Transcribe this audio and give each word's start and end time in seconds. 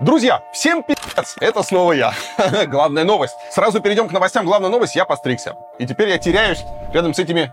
Друзья, 0.00 0.40
всем 0.50 0.82
пи***ц, 0.82 1.36
это 1.40 1.62
снова 1.62 1.92
я. 1.92 2.14
Главная 2.68 3.04
новость. 3.04 3.34
Сразу 3.52 3.80
перейдем 3.80 4.08
к 4.08 4.12
новостям. 4.12 4.46
Главная 4.46 4.70
новость, 4.70 4.96
я 4.96 5.04
постригся. 5.04 5.56
И 5.78 5.86
теперь 5.86 6.08
я 6.08 6.16
теряюсь 6.16 6.64
рядом 6.94 7.12
с 7.12 7.18
этими 7.18 7.52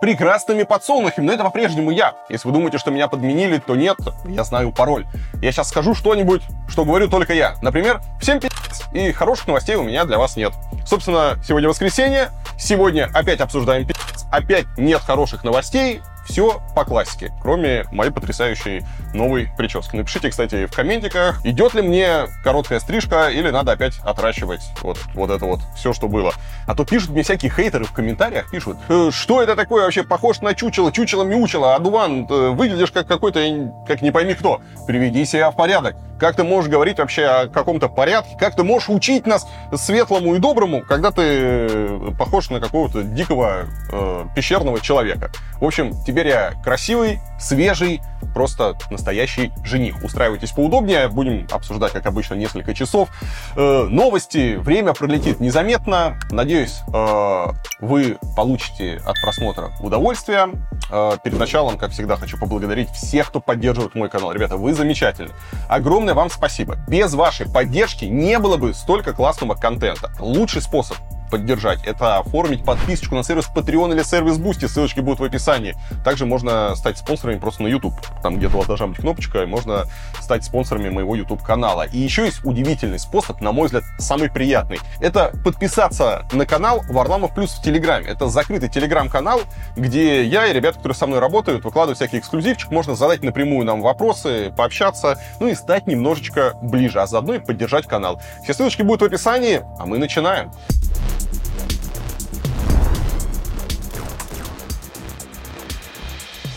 прекрасными 0.00 0.62
подсолнухами, 0.62 1.26
но 1.26 1.32
это 1.32 1.42
по-прежнему 1.42 1.90
я. 1.90 2.14
Если 2.28 2.46
вы 2.46 2.54
думаете, 2.54 2.78
что 2.78 2.92
меня 2.92 3.08
подменили, 3.08 3.58
то 3.58 3.74
нет, 3.74 3.96
я 4.24 4.44
знаю 4.44 4.70
пароль. 4.70 5.04
Я 5.42 5.50
сейчас 5.50 5.70
скажу 5.70 5.96
что-нибудь, 5.96 6.42
что 6.68 6.84
говорю 6.84 7.08
только 7.08 7.34
я. 7.34 7.56
Например, 7.60 8.00
всем 8.20 8.38
пи***ц, 8.38 8.84
и 8.92 9.10
хороших 9.10 9.48
новостей 9.48 9.74
у 9.74 9.82
меня 9.82 10.04
для 10.04 10.18
вас 10.18 10.36
нет. 10.36 10.52
Собственно, 10.86 11.38
сегодня 11.44 11.68
воскресенье, 11.68 12.30
сегодня 12.56 13.10
опять 13.12 13.40
обсуждаем 13.40 13.84
пи***ц, 13.84 14.28
опять 14.30 14.66
нет 14.76 15.00
хороших 15.00 15.42
новостей, 15.42 16.02
все 16.24 16.62
по 16.74 16.84
классике, 16.84 17.32
кроме 17.42 17.84
моей 17.90 18.10
потрясающей 18.10 18.84
новой 19.14 19.48
прически. 19.56 19.96
Напишите, 19.96 20.30
кстати, 20.30 20.66
в 20.66 20.72
комментиках, 20.72 21.44
идет 21.44 21.74
ли 21.74 21.82
мне 21.82 22.26
короткая 22.42 22.80
стрижка 22.80 23.28
или 23.28 23.50
надо 23.50 23.72
опять 23.72 23.94
отращивать 24.04 24.60
вот, 24.82 24.98
вот 25.14 25.30
это 25.30 25.44
вот 25.44 25.60
все, 25.76 25.92
что 25.92 26.08
было. 26.08 26.32
А 26.66 26.74
то 26.74 26.84
пишут 26.84 27.10
мне 27.10 27.22
всякие 27.22 27.50
хейтеры 27.50 27.84
в 27.84 27.92
комментариях, 27.92 28.50
пишут, 28.50 28.76
э, 28.88 29.10
что 29.12 29.42
это 29.42 29.56
такое 29.56 29.84
вообще, 29.84 30.02
похож 30.02 30.40
на 30.40 30.54
чучело, 30.54 30.92
чучело-мяучело, 30.92 31.74
Адуван, 31.74 32.26
э, 32.28 32.48
выглядишь 32.50 32.90
как 32.90 33.06
какой-то, 33.06 33.40
как 33.86 34.02
не 34.02 34.10
пойми 34.10 34.34
кто. 34.34 34.60
Приведи 34.86 35.24
себя 35.24 35.50
в 35.50 35.56
порядок. 35.56 35.96
Как 36.18 36.36
ты 36.36 36.44
можешь 36.44 36.70
говорить 36.70 36.98
вообще 36.98 37.26
о 37.26 37.48
каком-то 37.48 37.88
порядке? 37.88 38.36
Как 38.38 38.54
ты 38.54 38.62
можешь 38.62 38.88
учить 38.88 39.26
нас 39.26 39.46
светлому 39.74 40.34
и 40.34 40.38
доброму, 40.38 40.82
когда 40.82 41.10
ты 41.10 41.22
э, 41.22 42.10
похож 42.18 42.50
на 42.50 42.60
какого-то 42.60 43.02
дикого 43.02 43.66
э, 43.92 44.24
пещерного 44.34 44.80
человека? 44.80 45.30
В 45.60 45.64
общем, 45.64 45.92
теперь 46.06 46.28
я 46.28 46.52
красивый, 46.62 47.20
свежий, 47.38 48.00
просто 48.32 48.76
настоящий 48.90 49.52
жених. 49.64 50.02
Устраивайтесь 50.02 50.52
поудобнее, 50.52 51.08
будем 51.08 51.46
обсуждать, 51.50 51.92
как 51.92 52.06
обычно, 52.06 52.34
несколько 52.34 52.74
часов. 52.74 53.08
Э, 53.56 53.86
новости, 53.88 54.56
время 54.56 54.92
пролетит 54.94 55.40
незаметно. 55.40 56.18
Надеюсь, 56.30 56.80
э, 56.92 57.46
вы 57.80 58.18
получите 58.36 59.00
от 59.04 59.16
просмотра 59.22 59.70
удовольствие. 59.80 60.50
Э, 60.90 61.12
перед 61.22 61.38
началом, 61.38 61.78
как 61.78 61.92
всегда, 61.92 62.16
хочу 62.16 62.38
поблагодарить 62.38 62.90
всех, 62.90 63.28
кто 63.28 63.40
поддерживает 63.40 63.94
мой 63.94 64.08
канал. 64.08 64.32
Ребята, 64.32 64.56
вы 64.56 64.74
замечательны. 64.74 65.30
Огромное 65.68 66.14
вам 66.14 66.30
спасибо. 66.30 66.76
Без 66.88 67.14
вашей 67.14 67.50
поддержки 67.50 68.04
не 68.04 68.38
было 68.38 68.56
бы 68.56 68.74
столько 68.74 69.12
классного 69.12 69.54
контента. 69.54 70.10
Лучший 70.18 70.62
способ 70.62 70.96
поддержать, 71.34 71.80
это 71.84 72.18
оформить 72.18 72.64
подписочку 72.64 73.16
на 73.16 73.24
сервис 73.24 73.50
Patreon 73.52 73.92
или 73.92 74.04
сервис 74.04 74.38
Boosty, 74.38 74.68
ссылочки 74.68 75.00
будут 75.00 75.18
в 75.18 75.24
описании. 75.24 75.74
Также 76.04 76.26
можно 76.26 76.76
стать 76.76 76.96
спонсорами 76.96 77.40
просто 77.40 77.64
на 77.64 77.66
YouTube. 77.66 77.94
Там 78.22 78.36
где-то 78.36 78.58
вот 78.58 78.68
должна 78.68 78.86
быть 78.86 78.98
кнопочка, 78.98 79.42
и 79.42 79.46
можно 79.46 79.86
стать 80.20 80.44
спонсорами 80.44 80.90
моего 80.90 81.16
YouTube 81.16 81.42
канала. 81.42 81.88
И 81.92 81.98
еще 81.98 82.24
есть 82.26 82.44
удивительный 82.44 83.00
способ, 83.00 83.40
на 83.40 83.50
мой 83.50 83.64
взгляд, 83.64 83.82
самый 83.98 84.30
приятный. 84.30 84.78
Это 85.00 85.32
подписаться 85.44 86.24
на 86.30 86.46
канал 86.46 86.84
Варламов 86.88 87.34
Плюс 87.34 87.50
в 87.50 87.62
Телеграме. 87.62 88.06
Это 88.06 88.28
закрытый 88.28 88.68
Телеграм-канал, 88.68 89.40
где 89.74 90.24
я 90.24 90.46
и 90.46 90.52
ребята, 90.52 90.76
которые 90.76 90.94
со 90.94 91.08
мной 91.08 91.18
работают, 91.18 91.64
выкладывают 91.64 91.98
всякий 91.98 92.20
эксклюзивчик. 92.20 92.70
Можно 92.70 92.94
задать 92.94 93.24
напрямую 93.24 93.66
нам 93.66 93.80
вопросы, 93.80 94.54
пообщаться, 94.56 95.18
ну 95.40 95.48
и 95.48 95.56
стать 95.56 95.88
немножечко 95.88 96.52
ближе, 96.62 97.00
а 97.00 97.08
заодно 97.08 97.34
и 97.34 97.38
поддержать 97.40 97.88
канал. 97.88 98.20
Все 98.44 98.54
ссылочки 98.54 98.82
будут 98.82 99.02
в 99.02 99.04
описании, 99.06 99.62
а 99.80 99.86
мы 99.86 99.98
начинаем. 99.98 100.52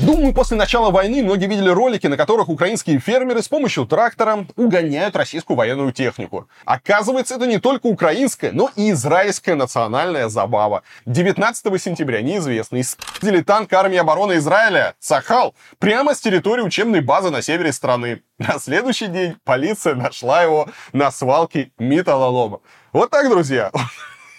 Думаю, 0.08 0.32
после 0.32 0.56
начала 0.56 0.90
войны 0.90 1.22
многие 1.22 1.48
видели 1.48 1.68
ролики, 1.68 2.08
на 2.08 2.16
которых 2.16 2.48
украинские 2.48 2.98
фермеры 2.98 3.42
с 3.42 3.50
помощью 3.50 3.86
трактора 3.86 4.46
угоняют 4.56 5.18
российскую 5.18 5.58
военную 5.58 5.92
технику. 5.92 6.48
Оказывается, 6.64 7.36
это 7.36 7.46
не 7.46 7.58
только 7.58 7.88
украинская, 7.88 8.54
но 8.54 8.72
и 8.78 8.92
израильская 8.92 9.56
национальная 9.56 10.30
забава. 10.30 10.84
19 11.08 11.82
сентября 11.82 12.22
неизвестный 12.22 12.86
спиздили 12.86 13.42
танк 13.42 13.74
армии 13.74 13.98
обороны 13.98 14.38
Израиля 14.38 14.96
Сахал 15.00 15.56
прямо 15.78 16.16
с 16.16 16.22
территории 16.22 16.62
учебной 16.62 17.02
базы 17.02 17.30
на 17.30 17.42
севере 17.42 17.74
страны. 17.74 18.22
На 18.38 18.60
следующий 18.60 19.08
день 19.08 19.36
полиция 19.44 19.96
нашла 19.96 20.42
его 20.42 20.70
на 20.94 21.12
свалке 21.12 21.72
металлолома. 21.80 22.62
Вот 22.94 23.10
так, 23.10 23.30
друзья. 23.30 23.72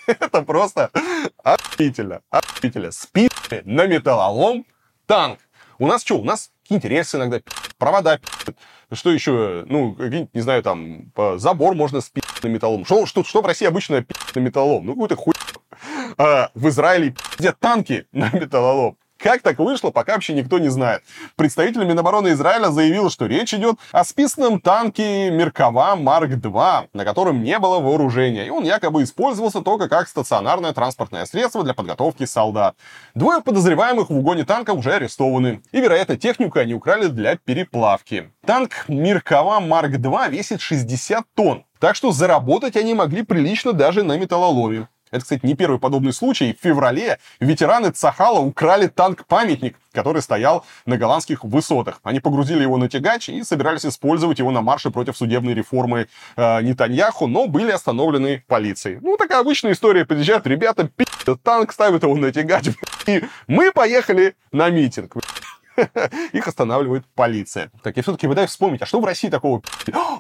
Это 0.21 0.43
просто 0.43 0.91
офигительно. 1.45 2.23
Офигительно. 2.31 2.91
Спиздили 2.91 3.63
на 3.65 3.87
металлолом 3.87 4.65
танк. 5.07 5.39
У 5.79 5.87
нас 5.87 6.03
что? 6.03 6.19
У 6.19 6.25
нас 6.25 6.51
какие-нибудь 6.63 6.91
рельсы 6.91 7.17
иногда, 7.19 7.41
провода, 7.77 8.19
что 8.91 9.11
еще, 9.11 9.65
ну, 9.67 9.95
какие-нибудь, 9.95 10.35
не 10.35 10.41
знаю, 10.41 10.63
там, 10.63 11.13
забор 11.37 11.75
можно 11.75 12.01
спить 12.01 12.25
на 12.43 12.49
металлом. 12.49 12.85
Что, 12.85 13.07
что, 13.07 13.23
что 13.23 13.43
в 13.43 13.47
России 13.47 13.67
обычно 13.67 14.05
на 14.35 14.41
металлом? 14.41 14.87
Ну, 14.87 14.95
какой-то 14.95 15.17
хуй. 15.17 15.35
А, 16.17 16.51
в 16.55 16.69
Израиле 16.69 17.15
пиздят 17.37 17.59
танки 17.61 18.07
на 18.13 18.31
металлолом. 18.33 18.97
Как 19.19 19.43
так 19.43 19.59
вышло, 19.59 19.91
пока 19.91 20.13
вообще 20.13 20.33
никто 20.33 20.61
не 20.61 20.69
знает. 20.69 21.03
Представитель 21.35 21.85
Минобороны 21.85 22.29
Израиля 22.29 22.71
заявил, 22.71 23.11
что 23.11 23.27
речь 23.27 23.53
идет 23.53 23.77
о 23.91 24.05
списанном 24.05 24.61
танке 24.61 25.31
Меркава 25.31 25.97
Марк-2, 25.97 26.89
на 26.93 27.05
котором 27.05 27.43
не 27.43 27.59
было 27.59 27.81
вооружения, 27.81 28.47
и 28.47 28.51
он 28.51 28.63
якобы 28.63 29.03
использовался 29.03 29.61
только 29.61 29.89
как 29.89 30.07
стационарное 30.07 30.73
транспортное 30.73 31.27
средство 31.27 31.65
для 31.65 31.75
подготовки 31.75 32.27
солдат. 32.27 32.77
Двое 33.17 33.43
подозреваемых 33.43 34.09
в 34.09 34.17
угоне 34.17 34.45
танка 34.45 34.73
уже 34.73 34.93
арестованы, 34.93 35.63
и, 35.73 35.81
вероятно, 35.81 36.17
технику 36.17 36.61
они 36.61 36.75
украли 36.75 37.09
для 37.09 37.37
переплавки. 37.37 38.31
Танк 38.47 38.85
Меркава 38.87 39.59
Марк-2 39.59 40.31
весит 40.31 40.61
60 40.61 41.25
тонн, 41.35 41.65
так 41.81 41.97
что 41.97 42.13
заработать 42.13 42.77
они 42.77 42.95
могли 42.95 43.23
прилично 43.23 43.73
даже 43.73 44.05
на 44.05 44.17
металлоломе. 44.17 44.87
Это, 45.11 45.23
кстати, 45.23 45.45
не 45.45 45.55
первый 45.55 45.79
подобный 45.79 46.13
случай. 46.13 46.57
В 46.59 46.63
феврале 46.63 47.19
ветераны 47.41 47.91
Цахала 47.91 48.41
украли 48.41 48.87
танк-памятник, 48.87 49.77
который 49.93 50.23
стоял 50.23 50.65
на 50.87 50.97
голландских 50.97 51.45
высотах. 51.45 52.01
Они 52.03 52.21
погрузили 52.21 52.63
его 52.63 52.77
на 52.77 52.89
тягач 52.89 53.29
и 53.29 53.43
собирались 53.43 53.87
использовать 53.87 54.39
его 54.39 54.51
на 54.51 54.63
марше 54.63 54.91
против 54.91 55.17
судебной 55.17 55.55
реформы 55.55 56.09
э, 56.37 56.63
Нетаньяху, 56.63 57.27
но 57.27 57.47
были 57.47 57.71
остановлены 57.71 58.45
полицией. 58.47 58.99
Ну, 59.01 59.17
такая 59.17 59.41
обычная 59.41 59.73
история. 59.73 60.05
Приезжают 60.05 60.47
ребята, 60.47 60.89
пи***т, 60.89 61.37
танк 61.43 61.73
ставят 61.73 62.03
его 62.03 62.17
на 62.17 62.33
тягач, 62.33 62.67
и 63.07 63.25
мы 63.47 63.73
поехали 63.73 64.35
на 64.53 64.71
митинг. 64.71 65.15
Их 66.33 66.47
останавливает 66.47 67.05
полиция. 67.15 67.71
Так, 67.83 67.97
я 67.97 68.03
все-таки 68.03 68.27
пытаюсь 68.27 68.51
вспомнить, 68.51 68.83
а 68.83 68.87
что 68.87 69.01
в 69.01 69.05
России 69.05 69.29
такого? 69.29 69.63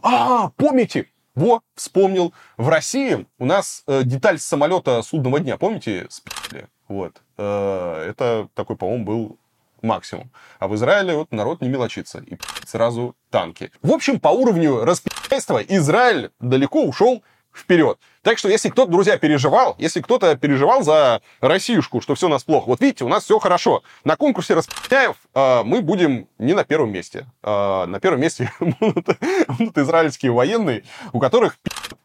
А, 0.03 0.51
помните? 0.57 1.07
Во, 1.39 1.63
вспомнил. 1.77 2.35
В 2.57 2.69
России 2.69 3.25
у 3.39 3.45
нас 3.45 3.85
э, 3.87 4.03
деталь 4.03 4.41
самолета 4.41 5.03
судного 5.03 5.39
дня, 5.39 5.57
помните, 5.57 6.09
спили? 6.11 6.67
Вот. 6.89 7.23
Э, 7.37 8.07
это 8.11 8.49
такой, 8.55 8.75
по-моему, 8.75 9.05
был 9.05 9.39
максимум. 9.81 10.33
А 10.59 10.67
в 10.67 10.75
Израиле 10.75 11.15
вот 11.15 11.31
народ 11.31 11.61
не 11.61 11.69
мелочится. 11.69 12.19
И 12.19 12.37
сразу 12.67 13.15
танки. 13.31 13.71
В 13.83 13.93
общем, 13.93 14.19
по 14.19 14.31
уровню 14.31 14.85
распи***йства 14.85 15.63
Израиль 15.63 16.33
далеко 16.41 16.83
ушел 16.83 17.23
вперед. 17.55 17.99
Так 18.23 18.39
что, 18.39 18.49
если 18.49 18.69
кто-то, 18.69 18.91
друзья, 18.91 19.17
переживал, 19.17 19.75
если 19.79 20.01
кто-то 20.01 20.37
переживал 20.37 20.83
за 20.83 21.23
Россиюшку, 21.41 22.01
что 22.01 22.15
все 22.15 22.27
у 22.27 22.31
нас 22.31 22.45
плохо, 22.45 22.69
вот 22.69 22.81
видите, 22.81 23.05
у 23.05 23.09
нас 23.09 23.25
все 23.25 23.39
хорошо. 23.39 23.83
На 24.05 24.17
конкурсе 24.17 24.55
распятяев 24.55 25.17
э, 25.35 25.63
мы 25.65 25.83
будем 25.83 26.29
не 26.39 26.53
на 26.53 26.65
первом 26.65 26.93
месте. 26.93 27.27
Э, 27.43 27.87
на 27.87 28.01
первом 28.01 28.21
месте 28.21 28.53
будут 28.61 29.79
израильские 29.79 30.33
военные, 30.33 30.85
у 31.13 31.21
которых 31.21 31.59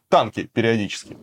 танки 0.08 0.48
периодически. 0.52 1.16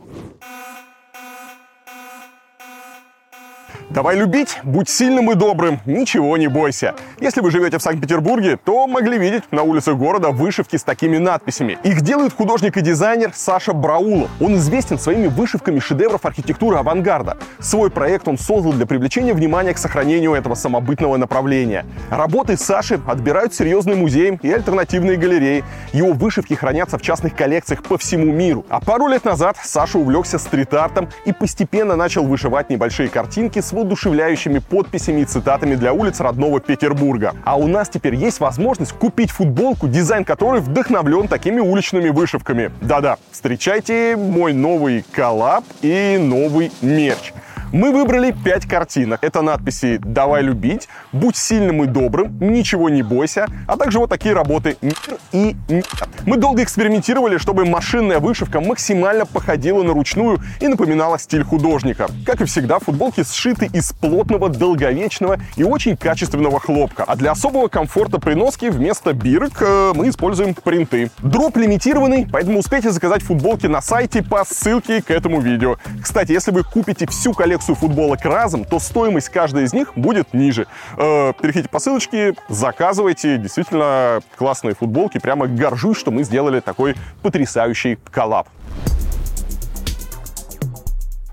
Давай 3.89 4.15
любить, 4.15 4.57
будь 4.63 4.87
сильным 4.87 5.31
и 5.31 5.35
добрым, 5.35 5.81
ничего 5.85 6.37
не 6.37 6.47
бойся. 6.47 6.95
Если 7.21 7.39
вы 7.39 7.51
живете 7.51 7.77
в 7.77 7.83
Санкт-Петербурге, 7.83 8.57
то 8.57 8.87
могли 8.87 9.19
видеть 9.19 9.43
на 9.51 9.61
улицах 9.61 9.95
города 9.95 10.31
вышивки 10.31 10.75
с 10.75 10.81
такими 10.81 11.17
надписями. 11.17 11.77
Их 11.83 12.01
делает 12.01 12.33
художник 12.33 12.77
и 12.77 12.81
дизайнер 12.81 13.29
Саша 13.35 13.73
Браулов. 13.73 14.27
Он 14.39 14.55
известен 14.55 14.97
своими 14.97 15.27
вышивками 15.27 15.77
шедевров 15.77 16.25
архитектуры 16.25 16.77
авангарда. 16.77 17.37
Свой 17.59 17.91
проект 17.91 18.27
он 18.27 18.39
создал 18.39 18.73
для 18.73 18.87
привлечения 18.87 19.35
внимания 19.35 19.75
к 19.75 19.77
сохранению 19.77 20.33
этого 20.33 20.55
самобытного 20.55 21.17
направления. 21.17 21.85
Работы 22.09 22.57
Саши 22.57 22.99
отбирают 23.05 23.53
серьезные 23.53 23.97
музеи 23.97 24.39
и 24.41 24.51
альтернативные 24.51 25.15
галереи. 25.15 25.63
Его 25.93 26.13
вышивки 26.13 26.55
хранятся 26.55 26.97
в 26.97 27.03
частных 27.03 27.35
коллекциях 27.35 27.83
по 27.83 27.99
всему 27.99 28.31
миру. 28.31 28.65
А 28.67 28.81
пару 28.81 29.05
лет 29.05 29.25
назад 29.25 29.57
Саша 29.63 29.99
увлекся 29.99 30.39
стрит-артом 30.39 31.07
и 31.25 31.33
постепенно 31.33 31.95
начал 31.95 32.23
вышивать 32.23 32.71
небольшие 32.71 33.09
картинки 33.09 33.61
с 33.61 33.73
воодушевляющими 33.73 34.57
подписями 34.57 35.21
и 35.21 35.25
цитатами 35.25 35.75
для 35.75 35.93
улиц 35.93 36.19
родного 36.19 36.59
Петербурга. 36.59 37.10
А 37.43 37.57
у 37.57 37.67
нас 37.67 37.89
теперь 37.89 38.15
есть 38.15 38.39
возможность 38.39 38.93
купить 38.93 39.31
футболку, 39.31 39.87
дизайн 39.87 40.23
которой 40.23 40.61
вдохновлен 40.61 41.27
такими 41.27 41.59
уличными 41.59 42.09
вышивками. 42.09 42.71
Да-да, 42.81 43.17
встречайте 43.31 44.15
мой 44.15 44.53
новый 44.53 45.03
коллаб 45.11 45.63
и 45.81 46.17
новый 46.19 46.71
мерч. 46.81 47.33
Мы 47.73 47.93
выбрали 47.93 48.35
5 48.43 48.65
картинок. 48.65 49.23
Это 49.23 49.41
надписи 49.41 49.97
«Давай 50.03 50.41
любить», 50.41 50.89
«Будь 51.13 51.37
сильным 51.37 51.83
и 51.83 51.87
добрым», 51.87 52.37
«Ничего 52.41 52.89
не 52.89 53.01
бойся», 53.01 53.47
а 53.65 53.77
также 53.77 53.99
вот 53.99 54.09
такие 54.09 54.35
работы 54.35 54.75
«Мир» 54.81 54.93
и 55.31 55.55
«Нет». 55.69 55.87
Мы 56.25 56.35
долго 56.35 56.63
экспериментировали, 56.63 57.37
чтобы 57.37 57.63
машинная 57.63 58.19
вышивка 58.19 58.59
максимально 58.59 59.25
походила 59.25 59.83
на 59.83 59.93
ручную 59.93 60.39
и 60.59 60.67
напоминала 60.67 61.17
стиль 61.17 61.45
художника. 61.45 62.07
Как 62.25 62.41
и 62.41 62.45
всегда, 62.45 62.79
футболки 62.79 63.23
сшиты 63.23 63.67
из 63.67 63.93
плотного, 63.93 64.49
долговечного 64.49 65.39
и 65.55 65.63
очень 65.63 65.95
качественного 65.95 66.59
хлопка. 66.59 67.05
А 67.07 67.15
для 67.15 67.31
особого 67.31 67.69
комфорта 67.69 68.19
при 68.19 68.33
носке 68.33 68.69
вместо 68.69 69.13
бирок 69.13 69.61
э, 69.61 69.93
мы 69.95 70.09
используем 70.09 70.55
принты. 70.55 71.09
Дроп 71.19 71.55
лимитированный, 71.55 72.27
поэтому 72.29 72.59
успейте 72.59 72.91
заказать 72.91 73.23
футболки 73.23 73.67
на 73.67 73.81
сайте 73.81 74.21
по 74.21 74.43
ссылке 74.43 75.01
к 75.01 75.09
этому 75.09 75.39
видео. 75.39 75.77
Кстати, 76.01 76.33
если 76.33 76.51
вы 76.51 76.63
купите 76.63 77.07
всю 77.07 77.31
коллекцию 77.31 77.60
футболок 77.61 78.23
разом, 78.25 78.65
то 78.65 78.79
стоимость 78.79 79.29
каждой 79.29 79.63
из 79.63 79.73
них 79.73 79.93
будет 79.95 80.33
ниже. 80.33 80.67
Э, 80.97 81.33
переходите 81.33 81.69
по 81.69 81.79
ссылочке, 81.79 82.35
заказывайте. 82.49 83.37
Действительно 83.37 84.21
классные 84.37 84.75
футболки. 84.75 85.19
Прямо 85.19 85.47
горжусь, 85.47 85.97
что 85.97 86.11
мы 86.11 86.23
сделали 86.23 86.59
такой 86.59 86.95
потрясающий 87.21 87.97
коллаб. 88.11 88.47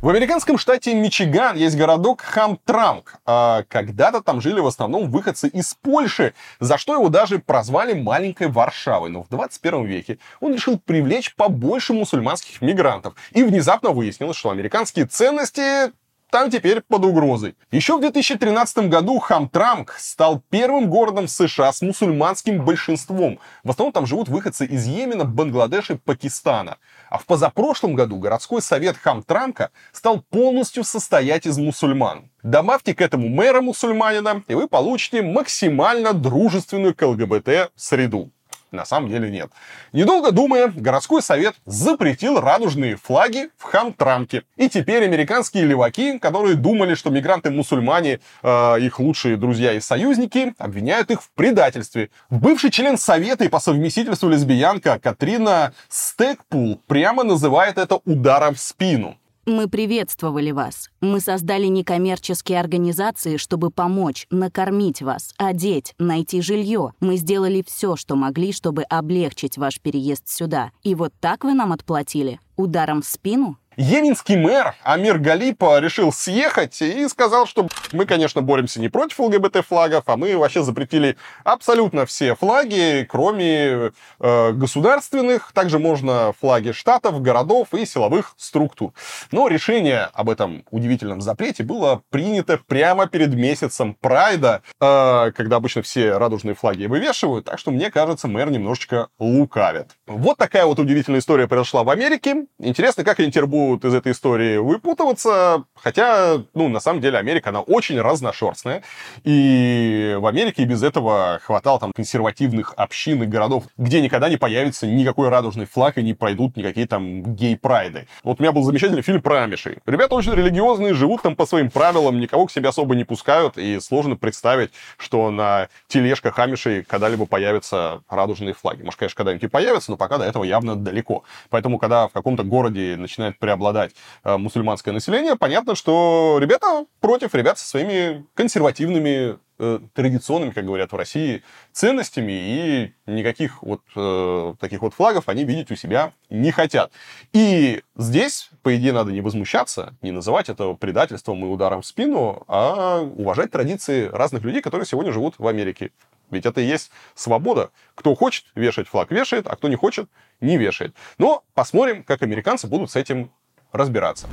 В 0.00 0.08
американском 0.08 0.58
штате 0.58 0.94
Мичиган 0.94 1.56
есть 1.56 1.76
городок 1.76 2.20
Хамтрамк. 2.20 3.16
А 3.26 3.64
когда-то 3.68 4.22
там 4.22 4.40
жили 4.40 4.60
в 4.60 4.66
основном 4.68 5.10
выходцы 5.10 5.48
из 5.48 5.74
Польши, 5.74 6.34
за 6.60 6.78
что 6.78 6.94
его 6.94 7.08
даже 7.08 7.40
прозвали 7.40 7.94
маленькой 8.00 8.46
Варшавой. 8.46 9.10
Но 9.10 9.24
в 9.24 9.28
21 9.28 9.86
веке 9.86 10.18
он 10.38 10.54
решил 10.54 10.78
привлечь 10.78 11.34
побольше 11.34 11.94
мусульманских 11.94 12.62
мигрантов. 12.62 13.14
И 13.32 13.42
внезапно 13.42 13.90
выяснилось, 13.90 14.36
что 14.36 14.50
американские 14.50 15.06
ценности 15.06 15.90
там 16.30 16.50
теперь 16.50 16.82
под 16.82 17.04
угрозой. 17.04 17.56
Еще 17.70 17.96
в 17.96 18.00
2013 18.00 18.88
году 18.88 19.18
Хамтрамк 19.18 19.94
стал 19.98 20.42
первым 20.50 20.90
городом 20.90 21.28
США 21.28 21.72
с 21.72 21.80
мусульманским 21.82 22.64
большинством. 22.64 23.38
В 23.64 23.70
основном 23.70 23.92
там 23.92 24.06
живут 24.06 24.28
выходцы 24.28 24.66
из 24.66 24.86
Йемена, 24.86 25.24
Бангладеша 25.24 25.94
и 25.94 25.96
Пакистана. 25.96 26.78
А 27.08 27.18
в 27.18 27.24
позапрошлом 27.26 27.94
году 27.94 28.18
городской 28.18 28.60
совет 28.60 28.96
Хамтрамка 28.96 29.70
стал 29.92 30.20
полностью 30.20 30.84
состоять 30.84 31.46
из 31.46 31.58
мусульман. 31.58 32.30
Добавьте 32.42 32.94
к 32.94 33.00
этому 33.00 33.28
мэра 33.28 33.60
мусульманина, 33.60 34.42
и 34.46 34.54
вы 34.54 34.68
получите 34.68 35.22
максимально 35.22 36.12
дружественную 36.12 36.94
к 36.94 37.02
ЛГБТ 37.02 37.72
среду. 37.74 38.30
На 38.70 38.84
самом 38.84 39.08
деле 39.08 39.30
нет. 39.30 39.50
Недолго 39.92 40.30
думая, 40.30 40.68
городской 40.68 41.22
совет 41.22 41.54
запретил 41.64 42.40
радужные 42.40 42.96
флаги 42.96 43.50
в 43.56 43.64
Хамтрамке. 43.64 44.44
И 44.56 44.68
теперь 44.68 45.04
американские 45.04 45.64
леваки, 45.64 46.18
которые 46.18 46.54
думали, 46.54 46.94
что 46.94 47.10
мигранты-мусульмане 47.10 48.20
э, 48.42 48.80
их 48.80 49.00
лучшие 49.00 49.36
друзья 49.36 49.72
и 49.72 49.80
союзники, 49.80 50.54
обвиняют 50.58 51.10
их 51.10 51.22
в 51.22 51.30
предательстве. 51.30 52.10
Бывший 52.30 52.70
член 52.70 52.98
совета 52.98 53.44
и 53.44 53.48
по 53.48 53.58
совместительству 53.58 54.28
лесбиянка 54.28 54.98
Катрина 54.98 55.72
Стекпул 55.88 56.80
прямо 56.86 57.24
называет 57.24 57.78
это 57.78 58.00
ударом 58.04 58.54
в 58.54 58.60
спину. 58.60 59.17
Мы 59.48 59.66
приветствовали 59.66 60.50
вас. 60.50 60.90
Мы 61.00 61.20
создали 61.20 61.68
некоммерческие 61.68 62.60
организации, 62.60 63.38
чтобы 63.38 63.70
помочь, 63.70 64.26
накормить 64.28 65.00
вас, 65.00 65.32
одеть, 65.38 65.94
найти 65.98 66.42
жилье. 66.42 66.92
Мы 67.00 67.16
сделали 67.16 67.64
все, 67.66 67.96
что 67.96 68.14
могли, 68.14 68.52
чтобы 68.52 68.82
облегчить 68.82 69.56
ваш 69.56 69.80
переезд 69.80 70.28
сюда. 70.28 70.70
И 70.82 70.94
вот 70.94 71.14
так 71.18 71.44
вы 71.44 71.54
нам 71.54 71.72
отплатили? 71.72 72.40
Ударом 72.56 73.00
в 73.00 73.06
спину? 73.06 73.56
Йеменский 73.78 74.34
мэр 74.34 74.74
Амир 74.82 75.18
Галипа 75.18 75.78
решил 75.78 76.12
съехать 76.12 76.82
и 76.82 77.06
сказал, 77.06 77.46
что 77.46 77.68
мы, 77.92 78.06
конечно, 78.06 78.42
боремся 78.42 78.80
не 78.80 78.88
против 78.88 79.20
ЛГБТ-флагов, 79.20 80.02
а 80.06 80.16
мы 80.16 80.36
вообще 80.36 80.64
запретили 80.64 81.16
абсолютно 81.44 82.04
все 82.04 82.34
флаги, 82.34 83.06
кроме 83.08 83.92
э, 84.18 84.52
государственных. 84.52 85.52
Также 85.52 85.78
можно 85.78 86.34
флаги 86.40 86.72
штатов, 86.72 87.22
городов 87.22 87.72
и 87.72 87.86
силовых 87.86 88.34
структур. 88.36 88.92
Но 89.30 89.46
решение 89.46 90.08
об 90.12 90.28
этом 90.28 90.64
удивительном 90.72 91.20
запрете 91.20 91.62
было 91.62 92.02
принято 92.10 92.58
прямо 92.66 93.06
перед 93.06 93.32
месяцем 93.32 93.94
Прайда, 93.94 94.62
э, 94.80 95.30
когда 95.36 95.56
обычно 95.58 95.82
все 95.82 96.18
радужные 96.18 96.56
флаги 96.56 96.86
вывешивают. 96.86 97.44
Так 97.44 97.60
что, 97.60 97.70
мне 97.70 97.92
кажется, 97.92 98.26
мэр 98.26 98.50
немножечко 98.50 99.06
лукавит. 99.20 99.90
Вот 100.08 100.36
такая 100.36 100.66
вот 100.66 100.80
удивительная 100.80 101.20
история 101.20 101.46
произошла 101.46 101.84
в 101.84 101.90
Америке. 101.90 102.46
Интересно, 102.58 103.04
как 103.04 103.20
Интербу 103.20 103.67
будут 103.68 103.84
из 103.84 103.94
этой 103.94 104.12
истории 104.12 104.56
выпутываться, 104.56 105.64
хотя, 105.74 106.42
ну, 106.54 106.68
на 106.68 106.80
самом 106.80 107.00
деле, 107.00 107.18
Америка, 107.18 107.50
она 107.50 107.60
очень 107.60 108.00
разношерстная, 108.00 108.82
и 109.24 110.16
в 110.18 110.26
Америке 110.26 110.64
без 110.64 110.82
этого 110.82 111.40
хватало 111.42 111.78
там 111.80 111.92
консервативных 111.92 112.74
общин 112.76 113.22
и 113.22 113.26
городов, 113.26 113.64
где 113.76 114.00
никогда 114.00 114.28
не 114.28 114.36
появится 114.36 114.86
никакой 114.86 115.28
радужный 115.28 115.66
флаг 115.66 115.98
и 115.98 116.02
не 116.02 116.14
пройдут 116.14 116.56
никакие 116.56 116.86
там 116.86 117.34
гей-прайды. 117.34 118.06
Вот 118.24 118.40
у 118.40 118.42
меня 118.42 118.52
был 118.52 118.62
замечательный 118.62 119.02
фильм 119.02 119.22
про 119.22 119.44
амишей. 119.44 119.78
Ребята 119.86 120.14
очень 120.14 120.34
религиозные, 120.34 120.94
живут 120.94 121.22
там 121.22 121.36
по 121.36 121.46
своим 121.46 121.70
правилам, 121.70 122.18
никого 122.20 122.46
к 122.46 122.50
себе 122.50 122.68
особо 122.68 122.94
не 122.94 123.04
пускают, 123.04 123.58
и 123.58 123.80
сложно 123.80 124.16
представить, 124.16 124.70
что 124.96 125.30
на 125.30 125.68
тележках 125.88 126.38
амишей 126.38 126.82
когда-либо 126.82 127.26
появятся 127.26 128.02
радужные 128.08 128.54
флаги. 128.54 128.82
Может, 128.82 128.98
конечно, 128.98 129.16
когда-нибудь 129.16 129.44
и 129.44 129.48
появятся, 129.48 129.90
но 129.90 129.96
пока 129.96 130.18
до 130.18 130.24
этого 130.24 130.44
явно 130.44 130.76
далеко. 130.76 131.24
Поэтому, 131.50 131.78
когда 131.78 132.08
в 132.08 132.12
каком-то 132.12 132.42
городе 132.42 132.96
начинает 132.96 133.38
преобладать 133.38 133.57
преобладать 133.58 133.94
э, 134.24 134.36
мусульманское 134.36 134.94
население, 134.94 135.36
понятно, 135.36 135.74
что 135.74 136.38
ребята 136.40 136.86
против, 137.00 137.34
ребят 137.34 137.58
со 137.58 137.66
своими 137.66 138.24
консервативными 138.34 139.38
э, 139.58 139.80
традиционными, 139.94 140.50
как 140.50 140.64
говорят 140.64 140.92
в 140.92 140.96
России, 140.96 141.42
ценностями, 141.72 142.32
и 142.32 142.94
никаких 143.06 143.62
вот 143.62 143.82
э, 143.96 144.54
таких 144.60 144.82
вот 144.82 144.94
флагов 144.94 145.28
они 145.28 145.44
видеть 145.44 145.70
у 145.72 145.76
себя 145.76 146.12
не 146.30 146.52
хотят. 146.52 146.92
И 147.32 147.82
здесь, 147.96 148.50
по 148.62 148.74
идее, 148.76 148.92
надо 148.92 149.10
не 149.10 149.20
возмущаться, 149.20 149.94
не 150.02 150.12
называть 150.12 150.48
это 150.48 150.72
предательством 150.74 151.44
и 151.44 151.48
ударом 151.48 151.82
в 151.82 151.86
спину, 151.86 152.44
а 152.46 153.00
уважать 153.00 153.50
традиции 153.50 154.08
разных 154.12 154.42
людей, 154.44 154.62
которые 154.62 154.86
сегодня 154.86 155.12
живут 155.12 155.34
в 155.38 155.46
Америке. 155.46 155.90
Ведь 156.30 156.46
это 156.46 156.60
и 156.60 156.64
есть 156.64 156.90
свобода. 157.14 157.70
Кто 157.94 158.14
хочет 158.14 158.44
вешать 158.54 158.86
флаг, 158.86 159.10
вешает, 159.10 159.46
а 159.46 159.56
кто 159.56 159.68
не 159.68 159.76
хочет, 159.76 160.10
не 160.40 160.58
вешает. 160.58 160.94
Но 161.16 161.42
посмотрим, 161.54 162.04
как 162.04 162.22
американцы 162.22 162.66
будут 162.66 162.90
с 162.90 162.96
этим 162.96 163.32
разбираться. 163.72 164.26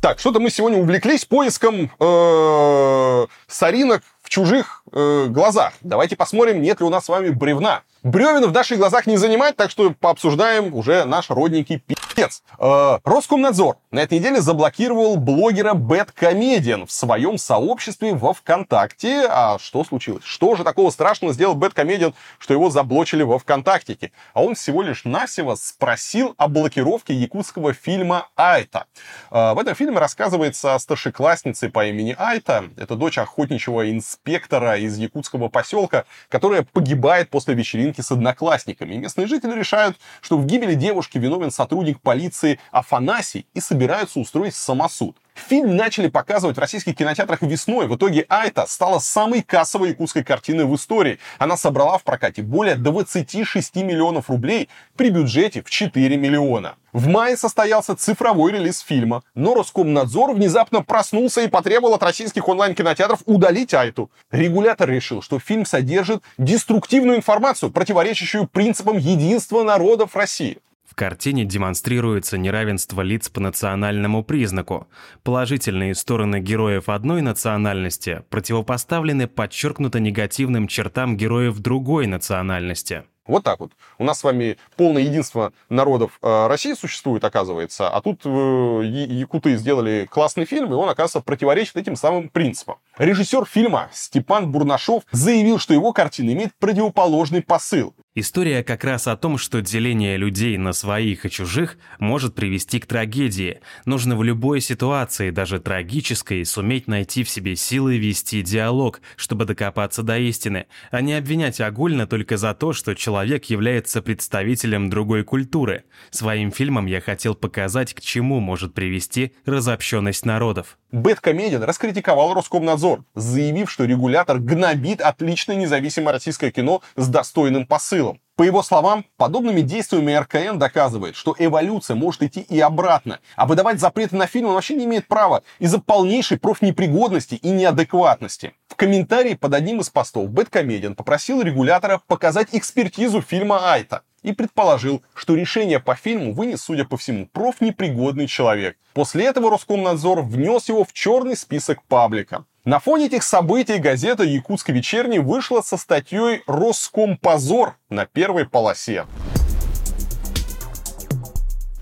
Так, 0.00 0.20
что-то 0.20 0.38
мы 0.38 0.50
сегодня 0.50 0.78
увлеклись 0.78 1.24
поиском 1.24 1.90
э, 1.98 3.26
соринок 3.48 4.02
в 4.22 4.28
чужих 4.28 4.84
э, 4.92 5.26
глазах. 5.28 5.72
Давайте 5.80 6.14
посмотрим, 6.14 6.62
нет 6.62 6.78
ли 6.78 6.86
у 6.86 6.90
нас 6.90 7.06
с 7.06 7.08
вами 7.08 7.30
бревна. 7.30 7.82
Бревен 8.04 8.44
в 8.44 8.52
наших 8.52 8.78
глазах 8.78 9.06
не 9.06 9.16
занимать, 9.16 9.56
так 9.56 9.68
что 9.68 9.92
пообсуждаем 9.98 10.74
уже 10.74 11.04
наш 11.06 11.28
родненький 11.28 11.82
пи***ц. 12.16 12.40
Э, 12.58 12.98
Роскомнадзор 13.04 13.76
на 13.90 14.00
этой 14.00 14.18
неделе 14.18 14.40
заблокировал 14.40 15.16
блогера 15.16 15.74
Bad 15.74 16.08
Comedian 16.18 16.86
в 16.86 16.90
своем 16.92 17.36
сообществе 17.38 18.14
во 18.14 18.32
ВКонтакте. 18.32 19.26
А 19.28 19.58
что 19.58 19.84
случилось? 19.84 20.24
Что 20.24 20.56
же 20.56 20.64
такого 20.64 20.90
страшного 20.90 21.34
сделал 21.34 21.56
Bad 21.56 21.74
Comedian, 21.74 22.14
что 22.38 22.54
его 22.54 22.70
заблочили 22.70 23.22
во 23.22 23.38
ВКонтактике? 23.38 24.12
А 24.32 24.42
он 24.42 24.54
всего 24.54 24.82
лишь 24.82 25.04
навсего 25.04 25.54
спросил 25.56 26.34
о 26.38 26.48
блокировке 26.48 27.14
якутского 27.14 27.74
фильма 27.74 28.28
«Айта». 28.34 28.86
Э, 29.30 29.52
в 29.52 29.58
этом 29.58 29.74
фильме 29.74 29.98
рассказывается 29.98 30.74
о 30.74 30.78
старшекласснице 30.78 31.68
по 31.68 31.86
имени 31.86 32.16
Айта. 32.18 32.64
Это 32.76 32.96
дочь 32.96 33.18
охотничьего 33.18 33.90
инспектора 33.90 34.78
из 34.78 34.96
якутского 34.96 35.48
поселка, 35.48 36.06
которая 36.30 36.62
погибает 36.62 37.28
после 37.28 37.54
вечеринки 37.54 38.00
с 38.00 38.10
одноклассниками. 38.10 38.94
И 38.94 38.98
местные 38.98 39.26
жители 39.26 39.52
решают, 39.52 39.98
что 40.22 40.38
в 40.38 40.46
гибели 40.46 40.74
девушки 40.74 41.18
виновен 41.18 41.50
сотрудник 41.50 42.00
полиции 42.06 42.60
Афанасий 42.70 43.46
и 43.52 43.60
собираются 43.60 44.20
устроить 44.20 44.54
самосуд. 44.54 45.16
Фильм 45.34 45.74
начали 45.76 46.08
показывать 46.08 46.56
в 46.56 46.60
российских 46.60 46.96
кинотеатрах 46.96 47.42
весной. 47.42 47.88
В 47.88 47.96
итоге 47.96 48.24
Айта 48.28 48.64
стала 48.68 49.00
самой 49.00 49.42
кассовой 49.42 49.90
якутской 49.90 50.22
картиной 50.22 50.64
в 50.64 50.74
истории. 50.74 51.18
Она 51.38 51.56
собрала 51.56 51.98
в 51.98 52.04
прокате 52.04 52.42
более 52.42 52.76
26 52.76 53.76
миллионов 53.76 54.30
рублей 54.30 54.68
при 54.96 55.10
бюджете 55.10 55.62
в 55.62 55.70
4 55.70 56.16
миллиона. 56.16 56.76
В 56.92 57.08
мае 57.08 57.36
состоялся 57.36 57.94
цифровой 57.94 58.52
релиз 58.52 58.80
фильма, 58.80 59.22
но 59.34 59.54
Роскомнадзор 59.54 60.32
внезапно 60.32 60.82
проснулся 60.82 61.42
и 61.42 61.48
потребовал 61.48 61.94
от 61.94 62.02
российских 62.02 62.48
онлайн-кинотеатров 62.48 63.20
удалить 63.26 63.74
Айту. 63.74 64.10
Регулятор 64.30 64.88
решил, 64.88 65.22
что 65.22 65.38
фильм 65.38 65.66
содержит 65.66 66.22
деструктивную 66.38 67.18
информацию, 67.18 67.70
противоречащую 67.70 68.46
принципам 68.46 68.96
единства 68.96 69.62
народов 69.62 70.16
России. 70.16 70.58
Картине 70.96 71.44
демонстрируется 71.44 72.38
неравенство 72.38 73.02
лиц 73.02 73.28
по 73.28 73.38
национальному 73.38 74.24
признаку. 74.24 74.88
Положительные 75.22 75.94
стороны 75.94 76.40
героев 76.40 76.88
одной 76.88 77.20
национальности 77.20 78.22
противопоставлены 78.30 79.28
подчеркнуто 79.28 80.00
негативным 80.00 80.66
чертам 80.66 81.18
героев 81.18 81.58
другой 81.58 82.06
национальности. 82.06 83.04
Вот 83.26 83.44
так 83.44 83.60
вот. 83.60 83.72
У 83.98 84.04
нас 84.04 84.20
с 84.20 84.24
вами 84.24 84.56
полное 84.76 85.02
единство 85.02 85.52
народов 85.68 86.18
э, 86.22 86.46
России 86.46 86.74
существует, 86.74 87.24
оказывается, 87.24 87.88
а 87.88 88.00
тут 88.00 88.20
э, 88.24 88.28
якуты 88.28 89.56
сделали 89.56 90.06
классный 90.10 90.44
фильм, 90.44 90.72
и 90.72 90.76
он, 90.76 90.88
оказывается, 90.88 91.20
противоречит 91.20 91.76
этим 91.76 91.96
самым 91.96 92.28
принципам. 92.28 92.76
Режиссер 92.98 93.44
фильма 93.44 93.90
Степан 93.92 94.50
Бурнашов 94.50 95.02
заявил, 95.10 95.58
что 95.58 95.74
его 95.74 95.92
картина 95.92 96.32
имеет 96.32 96.54
противоположный 96.58 97.42
посыл. 97.42 97.94
История 98.18 98.64
как 98.64 98.82
раз 98.84 99.08
о 99.08 99.16
том, 99.16 99.36
что 99.36 99.60
деление 99.60 100.16
людей 100.16 100.56
на 100.56 100.72
своих 100.72 101.26
и 101.26 101.30
чужих 101.30 101.76
может 101.98 102.34
привести 102.34 102.80
к 102.80 102.86
трагедии. 102.86 103.60
Нужно 103.84 104.16
в 104.16 104.24
любой 104.24 104.62
ситуации, 104.62 105.28
даже 105.28 105.60
трагической, 105.60 106.46
суметь 106.46 106.88
найти 106.88 107.24
в 107.24 107.28
себе 107.28 107.56
силы 107.56 107.98
вести 107.98 108.40
диалог, 108.40 109.02
чтобы 109.16 109.44
докопаться 109.44 110.02
до 110.02 110.16
истины, 110.16 110.64
а 110.90 111.02
не 111.02 111.12
обвинять 111.12 111.60
огульно 111.60 112.06
только 112.06 112.38
за 112.38 112.54
то, 112.54 112.72
что 112.72 112.94
человек 112.94 113.15
является 113.22 114.02
представителем 114.02 114.90
другой 114.90 115.24
культуры. 115.24 115.84
Своим 116.10 116.50
фильмом 116.50 116.86
я 116.86 117.00
хотел 117.00 117.34
показать, 117.34 117.94
к 117.94 118.00
чему 118.00 118.40
может 118.40 118.74
привести 118.74 119.32
разобщенность 119.44 120.24
народов. 120.24 120.78
Бэткомедиан 120.92 121.62
раскритиковал 121.62 122.34
Роскомнадзор, 122.34 123.04
заявив, 123.14 123.70
что 123.70 123.84
регулятор 123.84 124.38
гнобит 124.38 125.00
отличное 125.00 125.56
независимое 125.56 126.12
российское 126.12 126.50
кино 126.50 126.82
с 126.96 127.08
достойным 127.08 127.66
посылом. 127.66 128.20
По 128.36 128.42
его 128.42 128.62
словам, 128.62 129.06
подобными 129.16 129.62
действиями 129.62 130.12
РКН 130.12 130.58
доказывает, 130.58 131.16
что 131.16 131.34
эволюция 131.38 131.94
может 131.94 132.22
идти 132.22 132.42
и 132.42 132.60
обратно, 132.60 133.20
а 133.34 133.46
выдавать 133.46 133.80
запреты 133.80 134.14
на 134.14 134.26
фильм 134.26 134.48
он 134.48 134.54
вообще 134.54 134.74
не 134.74 134.84
имеет 134.84 135.08
права 135.08 135.42
из-за 135.58 135.80
полнейшей 135.80 136.38
профнепригодности 136.38 137.36
и 137.36 137.48
неадекватности. 137.48 138.52
В 138.68 138.74
комментарии 138.76 139.32
под 139.32 139.54
одним 139.54 139.80
из 139.80 139.88
постов 139.88 140.28
Бэткомедиан 140.28 140.94
попросил 140.94 141.40
регулятора 141.40 142.02
показать 142.06 142.48
экспертизу 142.52 143.22
фильма 143.22 143.72
Айта 143.72 144.02
и 144.22 144.32
предположил, 144.32 145.02
что 145.14 145.34
решение 145.34 145.80
по 145.80 145.94
фильму 145.94 146.34
вынес, 146.34 146.62
судя 146.62 146.84
по 146.84 146.96
всему, 146.96 147.26
профнепригодный 147.26 148.26
человек. 148.26 148.76
После 148.94 149.26
этого 149.26 149.50
Роскомнадзор 149.50 150.22
внес 150.22 150.68
его 150.68 150.84
в 150.84 150.92
черный 150.92 151.36
список 151.36 151.82
паблика. 151.84 152.44
На 152.64 152.80
фоне 152.80 153.06
этих 153.06 153.22
событий 153.22 153.78
газета 153.78 154.24
«Якутск 154.24 154.70
вечерний» 154.70 155.20
вышла 155.20 155.60
со 155.60 155.76
статьей 155.76 156.42
«Роскомпозор» 156.46 157.76
на 157.90 158.06
первой 158.06 158.44
полосе. 158.44 159.06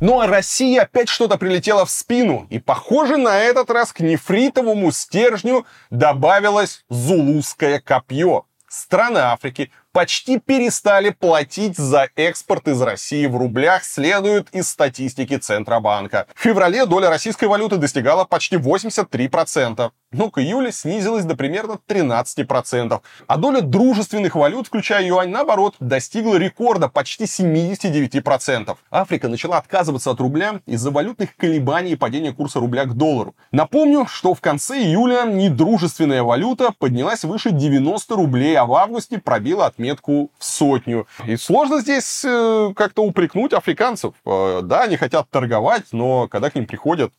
Ну 0.01 0.21
а 0.21 0.27
Россия 0.27 0.83
опять 0.83 1.09
что-то 1.09 1.39
прилетело 1.39 1.87
в 1.87 1.91
спину, 1.91 2.47
и 2.51 2.59
похоже 2.59 3.17
на 3.17 3.39
этот 3.39 3.71
раз 3.71 3.93
к 3.95 4.01
нефритовому 4.01 4.93
стержню 4.93 5.65
добавилось 5.89 6.85
зулузское 6.91 7.81
копье. 7.81 8.45
Страны 8.69 9.19
Африки 9.19 9.71
почти 9.95 10.41
перестали 10.41 11.11
платить 11.11 11.79
за 11.79 12.09
экспорт 12.17 12.67
из 12.67 12.83
России 12.83 13.27
в 13.27 13.37
рублях, 13.37 13.85
следует 13.85 14.49
из 14.51 14.69
статистики 14.69 15.37
Центробанка. 15.37 16.27
В 16.35 16.43
феврале 16.43 16.85
доля 16.85 17.09
российской 17.09 17.45
валюты 17.45 17.77
достигала 17.77 18.25
почти 18.25 18.57
83%. 18.57 19.93
Но 20.15 20.31
к 20.31 20.39
июлю 20.39 20.71
снизилась 20.71 21.25
до 21.25 21.35
примерно 21.35 21.79
13%. 21.89 23.01
А 23.27 23.37
доля 23.37 23.61
дружественных 23.63 24.37
валют, 24.37 24.69
включая 24.69 25.05
юань, 25.05 25.31
наоборот, 25.31 25.75
достигла 25.81 26.37
рекорда 26.37 26.89
почти 26.89 27.25
79%. 27.25 28.77
Африка 28.93 29.29
начала 29.29 29.59
отказываться 29.59 30.13
от 30.13 30.21
рубля 30.21 30.61
из-за 30.67 30.93
валютных 30.93 31.37
колебаний 31.37 31.93
и 31.93 31.97
падения 31.97 32.33
курса 32.33 32.61
рубля 32.61 32.85
к 32.85 32.95
доллару. 32.95 33.35
Напомню, 33.51 34.07
что 34.07 34.35
в 34.35 34.41
конце 34.41 34.79
июля 34.79 35.25
недружественная 35.25 36.23
валюта 36.23 36.73
поднялась 36.79 37.25
выше 37.25 37.51
90 37.51 38.15
рублей, 38.15 38.57
а 38.57 38.67
в 38.67 38.75
августе 38.75 39.19
пробила 39.19 39.67
отметку 39.67 40.31
в 40.39 40.45
сотню. 40.45 41.09
И 41.27 41.37
сложно 41.37 41.81
здесь 41.81 42.25
э, 42.25 42.73
как-то 42.77 43.03
упрекнуть 43.03 43.53
африканцев. 43.53 44.15
Э, 44.25 44.61
да, 44.63 44.83
они 44.83 44.97
хотят 44.97 45.29
торговать, 45.31 45.87
но 45.91 46.29
когда 46.29 46.51
к 46.51 46.55
ним 46.55 46.67
приходят 46.67 47.13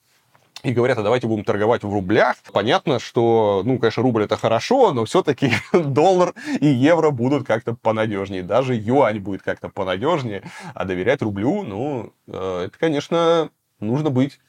и 0.65 0.73
говорят, 0.73 0.97
а 0.97 1.03
давайте 1.03 1.27
будем 1.27 1.43
торговать 1.43 1.83
в 1.83 1.93
рублях. 1.93 2.37
Понятно, 2.51 2.99
что, 2.99 3.61
ну, 3.63 3.77
конечно, 3.77 4.03
рубль 4.03 4.23
это 4.23 4.35
хорошо, 4.35 4.91
но 4.93 5.05
все-таки 5.05 5.51
доллар 5.73 6.33
и 6.59 6.67
евро 6.67 7.11
будут 7.11 7.45
как-то 7.45 7.75
понадежнее. 7.75 8.43
Даже 8.43 8.75
юань 8.75 9.19
будет 9.19 9.43
как-то 9.43 9.69
понадежнее. 9.69 10.43
А 10.73 10.85
доверять 10.85 11.21
рублю, 11.21 11.63
ну, 11.63 12.13
э, 12.27 12.65
это, 12.65 12.77
конечно, 12.77 13.49
нужно 13.79 14.09
быть 14.09 14.39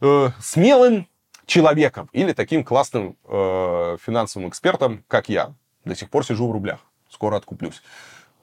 э, 0.00 0.28
смелым 0.40 1.06
человеком 1.46 2.08
или 2.12 2.32
таким 2.32 2.64
классным 2.64 3.16
э, 3.24 3.96
финансовым 4.04 4.48
экспертом, 4.48 5.04
как 5.08 5.28
я. 5.28 5.54
До 5.84 5.94
сих 5.94 6.10
пор 6.10 6.24
сижу 6.24 6.48
в 6.48 6.52
рублях 6.52 6.80
скоро 7.12 7.36
откуплюсь. 7.36 7.82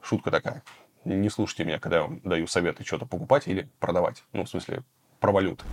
Шутка 0.01 0.31
такая. 0.31 0.63
Не 1.05 1.29
слушайте 1.29 1.65
меня, 1.65 1.79
когда 1.79 1.97
я 1.97 2.03
вам 2.03 2.21
даю 2.23 2.47
советы 2.47 2.85
что-то 2.85 3.05
покупать 3.05 3.47
или 3.47 3.69
продавать. 3.79 4.23
Ну, 4.31 4.45
в 4.45 4.49
смысле, 4.49 4.83
про 5.19 5.31
валюты. 5.31 5.65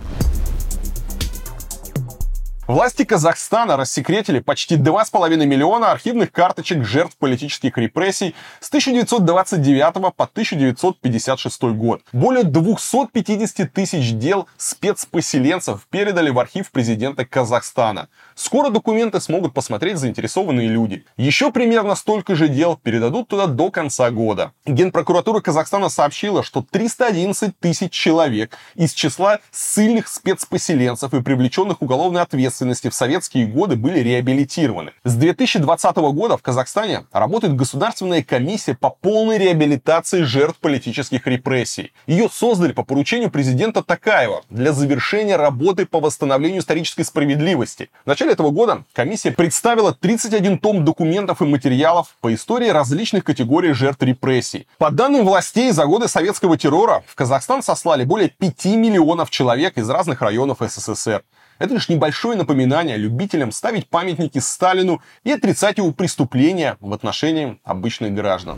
Власти 2.67 3.05
Казахстана 3.05 3.77
рассекретили 3.77 4.39
почти 4.39 4.75
2,5 4.75 5.45
миллиона 5.45 5.89
архивных 5.89 6.33
карточек 6.33 6.83
жертв 6.83 7.15
политических 7.15 7.77
репрессий 7.77 8.35
с 8.59 8.67
1929 8.67 9.93
по 10.13 10.25
1956 10.25 11.63
год. 11.63 12.01
Более 12.11 12.43
250 12.43 13.71
тысяч 13.71 14.11
дел 14.15 14.49
спецпоселенцев 14.57 15.87
передали 15.89 16.29
в 16.29 16.37
архив 16.39 16.69
президента 16.71 17.23
Казахстана. 17.23 18.09
Скоро 18.35 18.69
документы 18.69 19.21
смогут 19.21 19.53
посмотреть 19.53 19.97
заинтересованные 19.97 20.67
люди. 20.67 21.05
Еще 21.15 21.53
примерно 21.53 21.95
столько 21.95 22.35
же 22.35 22.49
дел 22.49 22.75
передадут 22.75 23.29
туда 23.29 23.47
до 23.47 23.71
конца 23.71 24.11
года. 24.11 24.51
Генпрокуратура 24.65 25.39
Казахстана 25.39 25.87
сообщила, 25.87 26.43
что 26.43 26.65
311 26.69 27.57
тысяч 27.57 27.93
человек 27.93 28.57
из 28.75 28.91
числа 28.91 29.39
ссыльных 29.51 30.09
спецпоселенцев 30.09 31.13
и 31.13 31.21
привлеченных 31.21 31.81
уголовной 31.81 32.23
ответственности 32.23 32.56
ответственности 32.57 32.89
в 32.89 32.93
советские 32.93 33.45
годы 33.45 33.75
были 33.75 33.99
реабилитированы. 33.99 34.91
С 35.03 35.15
2020 35.15 35.95
года 35.97 36.37
в 36.37 36.41
Казахстане 36.41 37.05
работает 37.11 37.55
Государственная 37.55 38.23
комиссия 38.23 38.75
по 38.75 38.89
полной 38.89 39.37
реабилитации 39.37 40.23
жертв 40.23 40.59
политических 40.59 41.27
репрессий. 41.27 41.91
Ее 42.07 42.29
создали 42.31 42.71
по 42.73 42.83
поручению 42.83 43.29
президента 43.29 43.83
Такаева 43.83 44.41
для 44.49 44.73
завершения 44.73 45.35
работы 45.35 45.85
по 45.85 45.99
восстановлению 45.99 46.61
исторической 46.61 47.03
справедливости. 47.03 47.89
В 48.05 48.07
начале 48.07 48.31
этого 48.31 48.49
года 48.49 48.83
комиссия 48.93 49.31
представила 49.31 49.93
31 49.93 50.57
том 50.59 50.83
документов 50.83 51.41
и 51.41 51.45
материалов 51.45 52.15
по 52.21 52.33
истории 52.33 52.69
различных 52.69 53.23
категорий 53.23 53.73
жертв 53.73 54.01
репрессий. 54.01 54.67
По 54.77 54.89
данным 54.89 55.25
властей, 55.25 55.71
за 55.71 55.85
годы 55.85 56.07
советского 56.07 56.57
террора 56.57 57.03
в 57.07 57.15
Казахстан 57.15 57.61
сослали 57.61 58.03
более 58.03 58.29
5 58.29 58.65
миллионов 58.65 59.29
человек 59.29 59.77
из 59.77 59.89
разных 59.89 60.21
районов 60.21 60.57
СССР. 60.59 61.23
Это 61.59 61.73
лишь 61.73 61.89
небольшое 61.89 62.37
напоминание 62.37 62.97
любителям 62.97 63.51
ставить 63.51 63.89
памятники 63.89 64.39
Сталину 64.39 65.01
и 65.23 65.31
отрицать 65.31 65.77
его 65.77 65.91
преступления 65.91 66.77
в 66.79 66.93
отношении 66.93 67.59
обычных 67.63 68.13
граждан. 68.13 68.57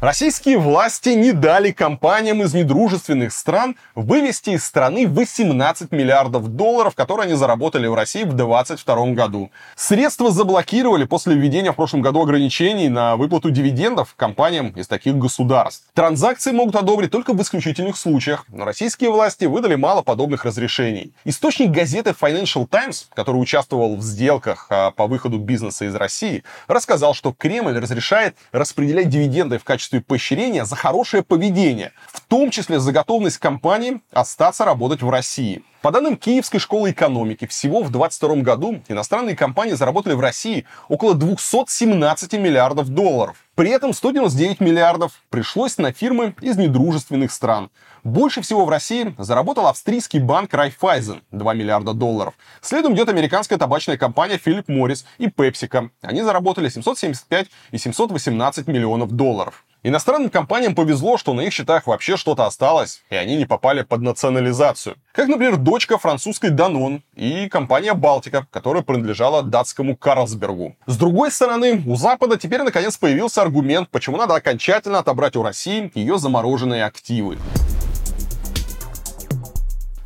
Российские 0.00 0.58
власти 0.58 1.08
не 1.08 1.32
дали 1.32 1.70
компаниям 1.70 2.42
из 2.42 2.52
недружественных 2.52 3.32
стран 3.32 3.76
вывести 3.94 4.50
из 4.50 4.62
страны 4.62 5.08
18 5.08 5.90
миллиардов 5.90 6.48
долларов, 6.48 6.94
которые 6.94 7.24
они 7.24 7.34
заработали 7.34 7.86
в 7.86 7.94
России 7.94 8.24
в 8.24 8.34
2022 8.34 9.06
году. 9.12 9.50
Средства 9.74 10.30
заблокировали 10.30 11.04
после 11.04 11.34
введения 11.34 11.72
в 11.72 11.76
прошлом 11.76 12.02
году 12.02 12.20
ограничений 12.20 12.90
на 12.90 13.16
выплату 13.16 13.50
дивидендов 13.50 14.14
компаниям 14.16 14.68
из 14.68 14.86
таких 14.86 15.16
государств. 15.16 15.86
Транзакции 15.94 16.52
могут 16.52 16.76
одобрить 16.76 17.10
только 17.10 17.32
в 17.32 17.40
исключительных 17.40 17.96
случаях, 17.96 18.44
но 18.48 18.66
российские 18.66 19.10
власти 19.10 19.46
выдали 19.46 19.76
мало 19.76 20.02
подобных 20.02 20.44
разрешений. 20.44 21.14
Источник 21.24 21.70
газеты 21.70 22.10
Financial 22.10 22.66
Times, 22.66 23.08
который 23.14 23.38
участвовал 23.38 23.96
в 23.96 24.02
сделках 24.02 24.66
а, 24.68 24.90
по 24.90 25.06
выходу 25.06 25.38
бизнеса 25.38 25.86
из 25.86 25.94
России, 25.94 26.44
рассказал, 26.68 27.14
что 27.14 27.32
Кремль 27.32 27.78
разрешает 27.78 28.36
распределять 28.52 29.08
дивиденды 29.08 29.56
в 29.56 29.64
качестве 29.64 29.85
качестве 29.86 30.00
поощрения 30.00 30.64
за 30.64 30.74
хорошее 30.74 31.22
поведение, 31.22 31.92
в 32.08 32.20
том 32.20 32.50
числе 32.50 32.80
за 32.80 32.90
готовность 32.90 33.38
компании 33.38 34.00
остаться 34.10 34.64
работать 34.64 35.02
в 35.02 35.08
России. 35.08 35.62
По 35.86 35.92
данным 35.92 36.16
Киевской 36.16 36.58
школы 36.58 36.90
экономики, 36.90 37.46
всего 37.46 37.84
в 37.84 37.92
2022 37.92 38.42
году 38.42 38.82
иностранные 38.88 39.36
компании 39.36 39.74
заработали 39.74 40.14
в 40.14 40.20
России 40.20 40.66
около 40.88 41.14
217 41.14 42.32
миллиардов 42.32 42.88
долларов. 42.88 43.36
При 43.54 43.70
этом 43.70 43.92
199 43.92 44.58
миллиардов 44.58 45.12
пришлось 45.30 45.78
на 45.78 45.92
фирмы 45.92 46.34
из 46.40 46.56
недружественных 46.56 47.30
стран. 47.30 47.70
Больше 48.02 48.42
всего 48.42 48.64
в 48.64 48.68
России 48.68 49.14
заработал 49.16 49.68
австрийский 49.68 50.18
банк 50.18 50.52
Raiffeisen 50.52 51.20
2 51.30 51.54
миллиарда 51.54 51.94
долларов. 51.94 52.34
Следом 52.60 52.94
идет 52.96 53.08
американская 53.08 53.56
табачная 53.56 53.96
компания 53.96 54.40
Philip 54.44 54.66
Morris 54.66 55.04
и 55.18 55.26
PepsiCo. 55.26 55.90
Они 56.02 56.20
заработали 56.22 56.68
775 56.68 57.46
и 57.70 57.78
718 57.78 58.66
миллионов 58.66 59.12
долларов. 59.12 59.64
Иностранным 59.86 60.30
компаниям 60.30 60.74
повезло, 60.74 61.16
что 61.16 61.32
на 61.32 61.42
их 61.42 61.52
счетах 61.52 61.86
вообще 61.86 62.16
что-то 62.16 62.44
осталось, 62.44 63.04
и 63.08 63.14
они 63.14 63.36
не 63.36 63.46
попали 63.46 63.82
под 63.82 64.00
национализацию. 64.00 64.96
Как, 65.16 65.28
например, 65.28 65.56
дочка 65.56 65.96
французской 65.96 66.50
Данон 66.50 67.02
и 67.14 67.48
компания 67.48 67.94
Балтика, 67.94 68.46
которая 68.50 68.82
принадлежала 68.82 69.42
датскому 69.42 69.96
Карлсбергу. 69.96 70.76
С 70.84 70.98
другой 70.98 71.32
стороны, 71.32 71.82
у 71.86 71.96
Запада 71.96 72.36
теперь 72.36 72.62
наконец 72.62 72.98
появился 72.98 73.40
аргумент, 73.40 73.88
почему 73.88 74.18
надо 74.18 74.34
окончательно 74.34 74.98
отобрать 74.98 75.34
у 75.34 75.42
России 75.42 75.90
ее 75.94 76.18
замороженные 76.18 76.84
активы. 76.84 77.38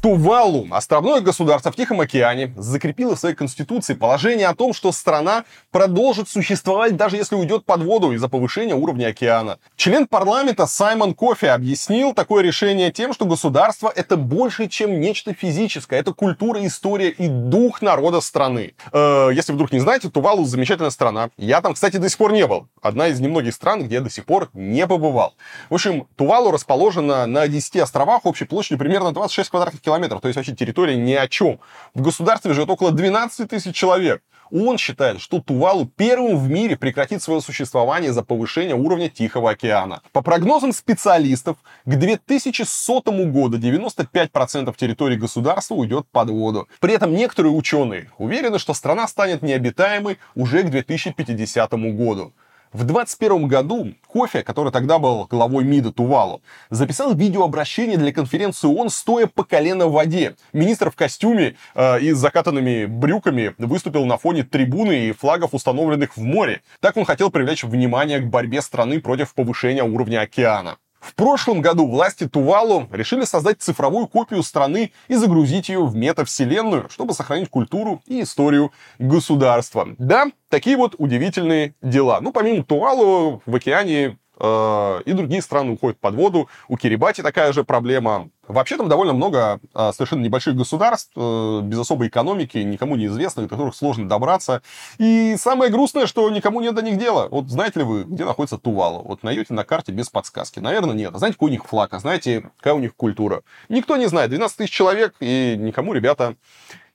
Тувалу, 0.00 0.66
островное 0.70 1.20
государство 1.20 1.70
в 1.70 1.76
Тихом 1.76 2.00
океане, 2.00 2.54
закрепило 2.56 3.16
в 3.16 3.18
своей 3.18 3.34
конституции 3.34 3.92
положение 3.92 4.48
о 4.48 4.54
том, 4.54 4.72
что 4.72 4.92
страна 4.92 5.44
продолжит 5.70 6.26
существовать, 6.26 6.96
даже 6.96 7.16
если 7.16 7.34
уйдет 7.34 7.66
под 7.66 7.82
воду 7.82 8.12
из-за 8.12 8.30
повышения 8.30 8.74
уровня 8.74 9.08
океана. 9.08 9.58
Член 9.76 10.06
парламента 10.06 10.64
Саймон 10.64 11.12
Кофи 11.12 11.44
объяснил 11.44 12.14
такое 12.14 12.42
решение 12.42 12.90
тем, 12.90 13.12
что 13.12 13.26
государство 13.26 13.92
это 13.94 14.16
больше, 14.16 14.68
чем 14.68 15.00
нечто 15.00 15.34
физическое. 15.34 16.00
Это 16.00 16.14
культура, 16.14 16.64
история 16.64 17.10
и 17.10 17.28
дух 17.28 17.82
народа 17.82 18.22
страны. 18.22 18.72
Э, 18.92 19.28
если 19.34 19.52
вдруг 19.52 19.70
не 19.70 19.80
знаете, 19.80 20.08
Тувалу 20.08 20.46
замечательная 20.46 20.90
страна. 20.90 21.28
Я 21.36 21.60
там, 21.60 21.74
кстати, 21.74 21.98
до 21.98 22.08
сих 22.08 22.16
пор 22.16 22.32
не 22.32 22.46
был. 22.46 22.68
Одна 22.80 23.08
из 23.08 23.20
немногих 23.20 23.52
стран, 23.52 23.84
где 23.84 23.96
я 23.96 24.00
до 24.00 24.08
сих 24.08 24.24
пор 24.24 24.48
не 24.54 24.86
побывал. 24.86 25.34
В 25.68 25.74
общем, 25.74 26.06
Тувалу 26.16 26.52
расположена 26.52 27.26
на 27.26 27.46
10 27.46 27.76
островах 27.76 28.24
общей 28.24 28.46
площадью 28.46 28.78
примерно 28.78 29.12
26 29.12 29.50
квадратных 29.50 29.82
километров 29.82 29.89
километров, 29.90 30.20
то 30.20 30.28
есть 30.28 30.36
вообще 30.36 30.54
территория 30.54 30.96
ни 30.96 31.12
о 31.14 31.26
чем. 31.26 31.58
В 31.94 32.00
государстве 32.00 32.54
живет 32.54 32.70
около 32.70 32.92
12 32.92 33.48
тысяч 33.50 33.74
человек. 33.74 34.22
Он 34.52 34.78
считает, 34.78 35.20
что 35.20 35.40
Тувалу 35.40 35.86
первым 35.86 36.36
в 36.36 36.50
мире 36.50 36.76
прекратит 36.76 37.22
свое 37.22 37.40
существование 37.40 38.12
за 38.12 38.22
повышение 38.22 38.74
уровня 38.74 39.08
Тихого 39.08 39.50
океана. 39.50 40.02
По 40.12 40.22
прогнозам 40.22 40.72
специалистов, 40.72 41.56
к 41.84 41.94
2100 41.94 43.02
году 43.26 43.58
95% 43.58 44.74
территории 44.76 45.16
государства 45.16 45.74
уйдет 45.74 46.06
под 46.10 46.30
воду. 46.30 46.68
При 46.80 46.94
этом 46.94 47.14
некоторые 47.14 47.52
ученые 47.52 48.10
уверены, 48.18 48.58
что 48.58 48.74
страна 48.74 49.06
станет 49.06 49.42
необитаемой 49.42 50.18
уже 50.34 50.64
к 50.64 50.70
2050 50.70 51.72
году. 51.94 52.32
В 52.72 52.84
2021 52.84 53.48
году 53.48 53.94
Кофе, 54.06 54.44
который 54.44 54.70
тогда 54.70 55.00
был 55.00 55.26
главой 55.28 55.64
МИДа 55.64 55.92
Тувалу, 55.92 56.40
записал 56.70 57.14
видеообращение 57.14 57.96
для 57.96 58.12
конференции 58.12 58.68
ООН, 58.68 58.90
стоя 58.90 59.26
по 59.26 59.42
колено 59.42 59.86
в 59.86 59.92
воде. 59.92 60.36
Министр 60.52 60.92
в 60.92 60.94
костюме 60.94 61.56
э, 61.74 62.00
и 62.00 62.12
с 62.12 62.18
закатанными 62.18 62.86
брюками 62.86 63.56
выступил 63.58 64.06
на 64.06 64.18
фоне 64.18 64.44
трибуны 64.44 65.08
и 65.08 65.12
флагов, 65.12 65.52
установленных 65.52 66.16
в 66.16 66.22
море. 66.22 66.62
Так 66.78 66.96
он 66.96 67.04
хотел 67.04 67.30
привлечь 67.30 67.64
внимание 67.64 68.20
к 68.20 68.26
борьбе 68.26 68.62
страны 68.62 69.00
против 69.00 69.34
повышения 69.34 69.82
уровня 69.82 70.20
океана. 70.20 70.76
В 71.00 71.14
прошлом 71.14 71.62
году 71.62 71.86
власти 71.88 72.28
Тувалу 72.28 72.86
решили 72.92 73.24
создать 73.24 73.60
цифровую 73.60 74.06
копию 74.06 74.42
страны 74.42 74.92
и 75.08 75.14
загрузить 75.14 75.70
ее 75.70 75.84
в 75.84 75.96
метавселенную, 75.96 76.88
чтобы 76.90 77.14
сохранить 77.14 77.48
культуру 77.48 78.02
и 78.06 78.22
историю 78.22 78.70
государства. 78.98 79.88
Да, 79.98 80.26
такие 80.50 80.76
вот 80.76 80.94
удивительные 80.98 81.74
дела. 81.80 82.20
Ну, 82.20 82.32
помимо 82.32 82.64
Тувалу, 82.64 83.42
в 83.46 83.56
океане 83.56 84.18
и 84.40 85.12
другие 85.12 85.42
страны 85.42 85.72
уходят 85.72 85.98
под 85.98 86.14
воду. 86.14 86.48
У 86.68 86.76
Кирибати 86.76 87.22
такая 87.22 87.52
же 87.52 87.64
проблема. 87.64 88.30
Вообще 88.50 88.76
там 88.76 88.88
довольно 88.88 89.12
много 89.12 89.60
а, 89.74 89.92
совершенно 89.92 90.22
небольших 90.22 90.56
государств, 90.56 91.12
э, 91.14 91.60
без 91.62 91.78
особой 91.78 92.08
экономики, 92.08 92.58
никому 92.58 92.96
неизвестных, 92.96 93.46
до 93.46 93.50
которых 93.50 93.76
сложно 93.76 94.08
добраться. 94.08 94.62
И 94.98 95.36
самое 95.38 95.70
грустное, 95.70 96.06
что 96.06 96.28
никому 96.30 96.60
нет 96.60 96.74
до 96.74 96.82
них 96.82 96.98
дела. 96.98 97.28
Вот 97.30 97.48
знаете 97.48 97.80
ли 97.80 97.84
вы, 97.84 98.02
где 98.02 98.24
находится 98.24 98.58
Тувалу? 98.58 99.02
Вот 99.02 99.22
найдете 99.22 99.54
на 99.54 99.62
карте 99.62 99.92
без 99.92 100.08
подсказки. 100.08 100.58
Наверное, 100.58 100.94
нет. 100.94 101.14
Знаете, 101.14 101.34
какой 101.34 101.50
у 101.50 101.52
них 101.52 101.64
флаг? 101.64 101.94
А 101.94 102.00
знаете, 102.00 102.50
какая 102.56 102.74
у 102.74 102.80
них 102.80 102.96
культура? 102.96 103.42
Никто 103.68 103.96
не 103.96 104.06
знает. 104.06 104.30
12 104.30 104.56
тысяч 104.56 104.72
человек, 104.72 105.14
и 105.20 105.54
никому, 105.56 105.92
ребята, 105.92 106.34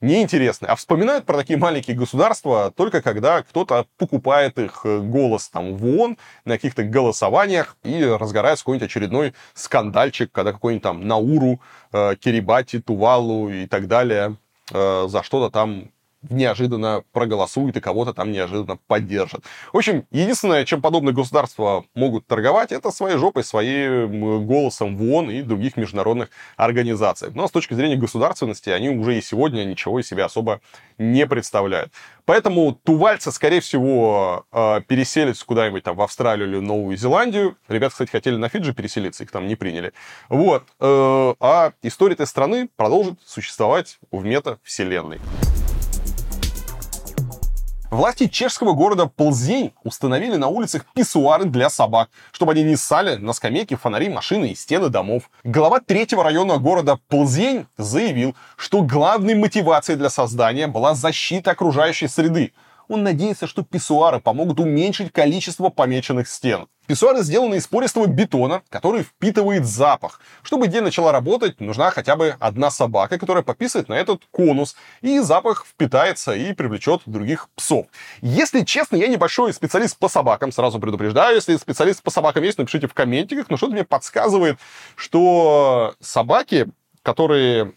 неинтересны. 0.02 0.68
А 0.68 0.76
вспоминают 0.76 1.26
про 1.26 1.38
такие 1.38 1.58
маленькие 1.58 1.96
государства 1.96 2.72
только 2.76 3.02
когда 3.02 3.42
кто-то 3.44 3.86
покупает 3.98 4.58
их 4.58 4.82
э, 4.84 5.00
голос 5.00 5.50
там 5.50 5.76
в 5.76 5.86
ООН 5.86 6.18
на 6.46 6.56
каких-то 6.56 6.84
голосованиях 6.84 7.78
и 7.84 8.04
разгорается 8.04 8.64
какой-нибудь 8.64 8.90
очередной 8.90 9.34
скандальчик, 9.54 10.32
когда 10.32 10.52
какой-нибудь 10.52 10.84
там 10.84 11.08
Науру, 11.08 11.62
э, 11.92 12.16
Кирибати, 12.16 12.80
Тувалу 12.80 13.50
и 13.50 13.68
так 13.68 13.88
далее 13.88 14.38
э, 14.72 15.06
за 15.08 15.24
что-то 15.24 15.52
там 15.52 15.92
неожиданно 16.30 17.04
проголосуют 17.12 17.78
и 17.78 17.82
кого-то 17.82 18.14
там 18.14 18.32
неожиданно 18.32 18.78
поддержат. 18.88 19.44
В 19.74 19.78
общем, 19.78 20.06
единственное, 20.12 20.66
чем 20.66 20.82
подобные 20.82 21.14
государства 21.14 21.86
могут 21.94 22.28
торговать, 22.28 22.72
это 22.72 22.92
своей 22.92 23.18
жопой, 23.18 23.44
своим 23.44 24.46
голосом 24.46 24.98
в 24.98 25.04
ООН 25.04 25.32
и 25.32 25.42
других 25.42 25.78
международных 25.78 26.30
организациях. 26.58 27.34
Но 27.36 27.48
с 27.48 27.52
точки 27.52 27.74
зрения 27.74 27.96
государственности 27.96 28.70
они 28.70 28.90
уже 28.90 29.18
и 29.18 29.22
сегодня 29.22 29.64
ничего 29.64 30.00
из 30.00 30.08
себя 30.08 30.26
особо 30.26 30.62
не 30.98 31.26
представляют. 31.26 31.92
Поэтому 32.26 32.74
тувальцы, 32.74 33.32
скорее 33.32 33.60
всего, 33.60 34.46
э, 34.52 34.82
переселятся 34.88 35.46
куда-нибудь 35.46 35.84
там 35.84 35.96
в 35.96 36.02
Австралию 36.02 36.48
или 36.50 36.60
Новую 36.60 36.98
Зеландию. 36.98 37.56
Ребята, 37.68 37.92
кстати, 37.94 38.12
хотели 38.12 38.36
на 38.36 38.50
Фиджи 38.50 38.74
переселиться, 38.74 39.24
их 39.24 39.32
там 39.32 39.48
не 39.48 39.56
приняли. 39.56 39.94
Вот. 40.30 40.64
Э, 40.80 41.34
а 41.40 41.74
история 41.84 42.14
этой 42.14 42.28
страны 42.28 42.70
продолжит 42.76 43.20
существовать 43.26 44.00
в 44.12 44.24
метавселенной. 44.24 45.20
Власти 47.92 48.28
чешского 48.28 48.74
города 48.74 49.06
Ползень 49.06 49.72
установили 49.84 50.36
на 50.36 50.48
улицах 50.48 50.86
писсуары 50.94 51.46
для 51.46 51.70
собак, 51.70 52.10
чтобы 52.32 52.54
они 52.54 52.64
не 52.64 52.76
ссали 52.76 53.16
на 53.16 53.32
скамейки, 53.32 53.76
фонари, 53.76 54.10
машины 54.10 54.50
и 54.50 54.56
стены 54.56 54.90
домов. 54.90 55.30
Глава 55.44 55.80
третьего 55.80 56.24
района 56.24 56.58
города 56.58 56.98
Ползень 57.08 57.68
заявил, 57.78 58.36
что 58.58 58.82
главной 58.82 59.36
мотивацией 59.36 59.98
для 59.98 60.10
создания 60.10 60.68
была 60.68 60.96
защита 60.96 61.52
окружающей 61.52 62.08
среды, 62.08 62.54
он 62.88 63.04
надеется, 63.04 63.48
что 63.48 63.64
писсуары 63.64 64.20
помогут 64.20 64.60
уменьшить 64.60 65.12
количество 65.12 65.70
помеченных 65.70 66.28
стен. 66.28 66.68
Писсуары 66.88 67.24
сделаны 67.24 67.56
из 67.56 67.68
пористого 67.68 68.06
бетона, 68.06 68.62
который 68.70 69.04
впитывает 69.04 69.66
запах. 69.66 70.20
Чтобы 70.44 70.68
идея 70.68 70.82
начала 70.82 71.12
работать, 71.12 71.60
нужна 71.60 71.92
хотя 71.92 72.16
бы 72.16 72.36
одна 72.40 72.70
собака, 72.70 73.18
которая 73.18 73.44
пописывает 73.44 73.90
на 73.90 73.94
этот 73.94 74.24
конус, 74.32 74.76
и 75.02 75.20
запах 75.20 75.66
впитается 75.66 76.34
и 76.34 76.54
привлечет 76.54 77.02
других 77.06 77.50
псов. 77.56 77.88
Если 78.22 78.62
честно, 78.62 78.96
я 78.96 79.08
небольшой 79.08 79.54
специалист 79.54 79.98
по 79.98 80.08
собакам, 80.08 80.52
сразу 80.52 80.80
предупреждаю, 80.80 81.36
если 81.36 81.58
специалист 81.58 82.04
по 82.04 82.12
собакам 82.12 82.44
есть, 82.44 82.58
напишите 82.58 82.88
в 82.88 82.94
комментиках, 82.94 83.50
но 83.50 83.58
что-то 83.58 83.74
мне 83.74 83.84
подсказывает, 83.84 84.60
что 84.96 85.96
собаки, 86.00 86.68
которые 87.02 87.74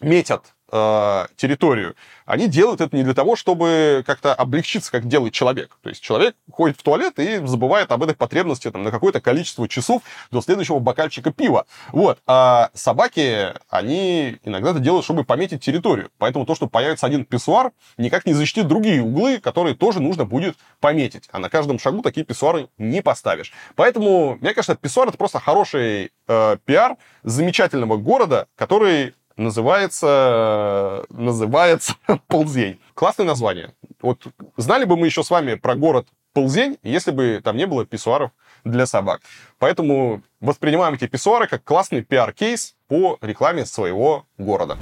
метят 0.00 0.54
э, 0.70 1.26
территорию, 1.36 1.94
они 2.28 2.46
делают 2.46 2.80
это 2.80 2.94
не 2.94 3.02
для 3.04 3.14
того, 3.14 3.36
чтобы 3.36 4.04
как-то 4.06 4.34
облегчиться, 4.34 4.92
как 4.92 5.06
делает 5.06 5.32
человек. 5.32 5.78
То 5.82 5.88
есть 5.88 6.02
человек 6.02 6.36
ходит 6.52 6.78
в 6.78 6.82
туалет 6.82 7.18
и 7.18 7.44
забывает 7.46 7.90
об 7.90 8.02
этой 8.02 8.14
потребности 8.14 8.70
там, 8.70 8.82
на 8.82 8.90
какое-то 8.90 9.20
количество 9.20 9.66
часов 9.66 10.02
до 10.30 10.42
следующего 10.42 10.78
бокальчика 10.78 11.32
пива. 11.32 11.66
Вот. 11.92 12.18
А 12.26 12.70
собаки, 12.74 13.54
они 13.70 14.36
иногда 14.44 14.70
это 14.70 14.80
делают, 14.80 15.04
чтобы 15.04 15.24
пометить 15.24 15.62
территорию. 15.64 16.10
Поэтому 16.18 16.44
то, 16.44 16.54
что 16.54 16.66
появится 16.66 17.06
один 17.06 17.24
писсуар, 17.24 17.72
никак 17.96 18.26
не 18.26 18.34
защитит 18.34 18.68
другие 18.68 19.02
углы, 19.02 19.38
которые 19.38 19.74
тоже 19.74 20.00
нужно 20.00 20.26
будет 20.26 20.56
пометить. 20.80 21.28
А 21.32 21.38
на 21.38 21.48
каждом 21.48 21.78
шагу 21.78 22.02
такие 22.02 22.26
писсуары 22.26 22.68
не 22.76 23.00
поставишь. 23.00 23.52
Поэтому, 23.74 24.36
мне 24.40 24.52
кажется, 24.52 24.74
писсуар 24.74 25.08
это 25.08 25.16
просто 25.16 25.40
хороший 25.40 26.12
э, 26.26 26.56
пиар 26.64 26.96
замечательного 27.22 27.96
города, 27.96 28.48
который 28.54 29.14
называется, 29.38 31.06
называется 31.08 31.94
Ползень. 32.26 32.78
Классное 32.94 33.24
название. 33.24 33.72
Вот 34.02 34.26
знали 34.56 34.84
бы 34.84 34.96
мы 34.96 35.06
еще 35.06 35.22
с 35.22 35.30
вами 35.30 35.54
про 35.54 35.74
город 35.74 36.06
Ползень, 36.34 36.78
если 36.82 37.10
бы 37.10 37.40
там 37.42 37.56
не 37.56 37.66
было 37.66 37.86
писсуаров 37.86 38.32
для 38.64 38.84
собак. 38.84 39.22
Поэтому 39.58 40.22
воспринимаем 40.40 40.94
эти 40.94 41.06
писсуары 41.06 41.46
как 41.46 41.64
классный 41.64 42.02
пиар-кейс 42.02 42.74
по 42.88 43.16
рекламе 43.22 43.64
своего 43.64 44.26
города. 44.36 44.76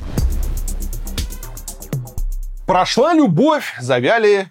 Прошла 2.67 3.15
любовь, 3.15 3.77
завяли 3.79 4.51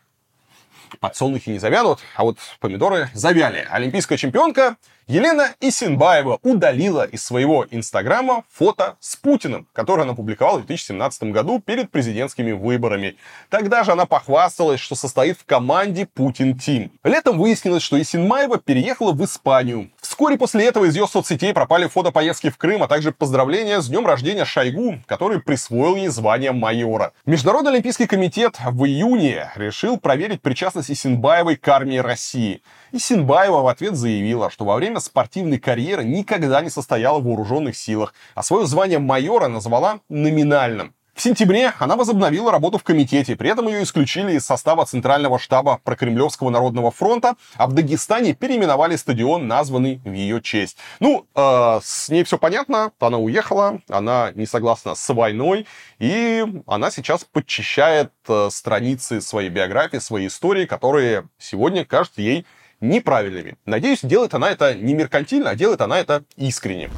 подсолнухи 1.00 1.50
не 1.50 1.60
завянут, 1.60 2.00
а 2.16 2.24
вот 2.24 2.38
помидоры 2.60 3.10
завяли. 3.14 3.68
Олимпийская 3.70 4.18
чемпионка 4.18 4.78
Елена 5.08 5.54
Исинбаева 5.62 6.40
удалила 6.42 7.04
из 7.04 7.24
своего 7.24 7.68
инстаграма 7.70 8.44
фото 8.52 8.96
с 9.00 9.16
Путиным, 9.16 9.68
которое 9.72 10.02
она 10.02 10.16
публиковала 10.16 10.58
в 10.58 10.66
2017 10.66 11.26
году 11.26 11.62
перед 11.64 11.92
президентскими 11.92 12.54
выборами. 12.54 13.16
Тогда 13.52 13.84
же 13.84 13.92
она 13.92 14.08
похвасталась, 14.08 14.80
что 14.80 14.96
состоит 14.96 15.38
в 15.38 15.46
команде 15.46 16.08
Путин 16.08 16.58
Тим. 16.58 16.92
Летом 17.04 17.38
выяснилось, 17.38 17.84
что 17.84 18.02
Исинбаева 18.02 18.58
переехала 18.58 19.12
в 19.12 19.24
Испанию. 19.24 19.92
Вскоре 20.02 20.40
после 20.40 20.66
этого 20.66 20.86
из 20.86 20.96
ее 20.96 21.06
соцсетей 21.06 21.54
пропали 21.54 21.88
фото 21.88 22.10
поездки 22.10 22.50
в 22.50 22.58
Крым, 22.58 22.82
а 22.82 22.88
также 22.88 23.12
поздравления 23.12 23.82
с 23.82 23.88
днем 23.88 24.08
рождения 24.08 24.44
Шойгу, 24.44 25.04
который 25.06 25.40
присвоил 25.40 25.98
ей 25.98 26.08
звание 26.08 26.52
майора. 26.52 27.14
Международный 27.28 27.74
олимпийский 27.74 28.08
комитет 28.08 28.58
в 28.66 28.84
июне 28.86 29.52
решил 29.56 30.00
проверить 30.00 30.42
причастность 30.42 30.90
Исинбаевой 30.90 31.58
к 31.58 31.68
армии 31.68 31.98
России. 31.98 32.64
Исинбаева 32.96 33.62
в 33.62 33.68
ответ 33.68 33.96
заявила, 33.96 34.50
что 34.50 34.64
во 34.64 34.76
время 34.76 35.02
спортивной 35.02 35.60
карьеры 35.60 36.06
никогда 36.06 36.62
не 36.62 36.70
состояла 36.70 37.20
в 37.20 37.26
вооруженных 37.26 37.76
силах, 37.76 38.14
а 38.36 38.44
свое 38.44 38.66
звание 38.66 39.00
майора 39.00 39.50
назвала 39.50 40.00
номинальным. 40.08 40.94
В 41.14 41.22
сентябре 41.22 41.74
она 41.80 41.96
возобновила 41.96 42.52
работу 42.52 42.78
в 42.78 42.84
комитете, 42.84 43.38
при 43.38 43.50
этом 43.50 43.68
ее 43.68 43.84
исключили 43.84 44.34
из 44.34 44.46
состава 44.46 44.86
Центрального 44.86 45.40
штаба 45.40 45.80
Прокремлевского 45.84 46.50
народного 46.50 46.92
фронта, 46.92 47.36
а 47.56 47.68
в 47.68 47.74
Дагестане 47.74 48.34
переименовали 48.34 48.98
стадион, 48.98 49.48
названный 49.48 50.02
в 50.04 50.12
ее 50.12 50.42
честь. 50.42 50.78
Ну, 51.00 51.26
э, 51.34 51.80
с 51.82 52.10
ней 52.10 52.26
все 52.26 52.38
понятно, 52.38 52.92
она 53.00 53.18
уехала, 53.18 53.80
она 53.90 54.32
не 54.36 54.46
согласна 54.46 54.96
с 54.96 55.14
войной, 55.14 55.68
и 56.00 56.46
она 56.68 56.92
сейчас 56.92 57.24
подчищает 57.24 58.12
э, 58.28 58.50
страницы 58.52 59.22
своей 59.22 59.50
биографии, 59.50 59.98
своей 59.98 60.28
истории, 60.28 60.66
которые 60.66 61.30
сегодня 61.38 61.86
кажутся 61.86 62.22
ей 62.22 62.46
неправильными. 62.82 63.56
Надеюсь, 63.66 64.00
делает 64.04 64.34
она 64.34 64.52
это 64.52 64.74
не 64.74 64.94
меркантильно, 64.94 65.52
а 65.52 65.56
делает 65.56 65.82
она 65.82 66.00
это 66.00 66.24
искренне. 66.36 66.90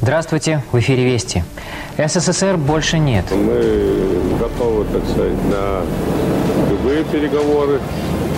Здравствуйте, 0.00 0.62
в 0.70 0.78
эфире 0.78 1.04
Вести. 1.04 1.42
СССР 1.98 2.56
больше 2.56 2.98
нет. 2.98 3.24
Мы 3.32 4.38
готовы, 4.38 4.84
так 4.84 5.04
сказать, 5.08 5.44
на 5.46 5.82
любые 6.70 7.04
переговоры. 7.04 7.80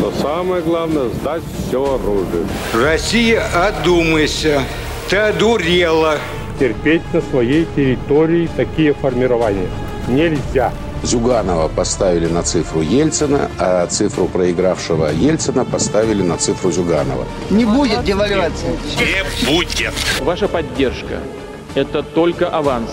Но 0.00 0.10
самое 0.12 0.62
главное– 0.62 1.08
сдать 1.20 1.42
все 1.68 1.94
оружие. 1.94 2.46
Россия, 2.72 3.44
одумайся. 3.54 4.62
Ты 5.10 5.16
одурела. 5.16 6.18
Терпеть 6.58 7.02
на 7.12 7.20
своей 7.20 7.66
территории 7.76 8.48
такие 8.56 8.94
формирования 8.94 9.68
нельзя. 10.08 10.72
Зюганова 11.02 11.68
поставили 11.68 12.26
на 12.26 12.42
цифру 12.42 12.82
Ельцина, 12.82 13.50
а 13.58 13.86
цифру 13.86 14.26
проигравшего 14.26 15.10
Ельцина 15.10 15.64
поставили 15.64 16.22
на 16.22 16.36
цифру 16.36 16.70
Зюганова. 16.70 17.26
Не 17.50 17.64
будет 17.64 18.04
девальвации. 18.04 18.78
Не 18.98 19.46
будет. 19.46 19.92
Ваша 20.20 20.48
поддержка– 20.48 21.20
это 21.74 22.02
только 22.02 22.48
аванс 22.48 22.90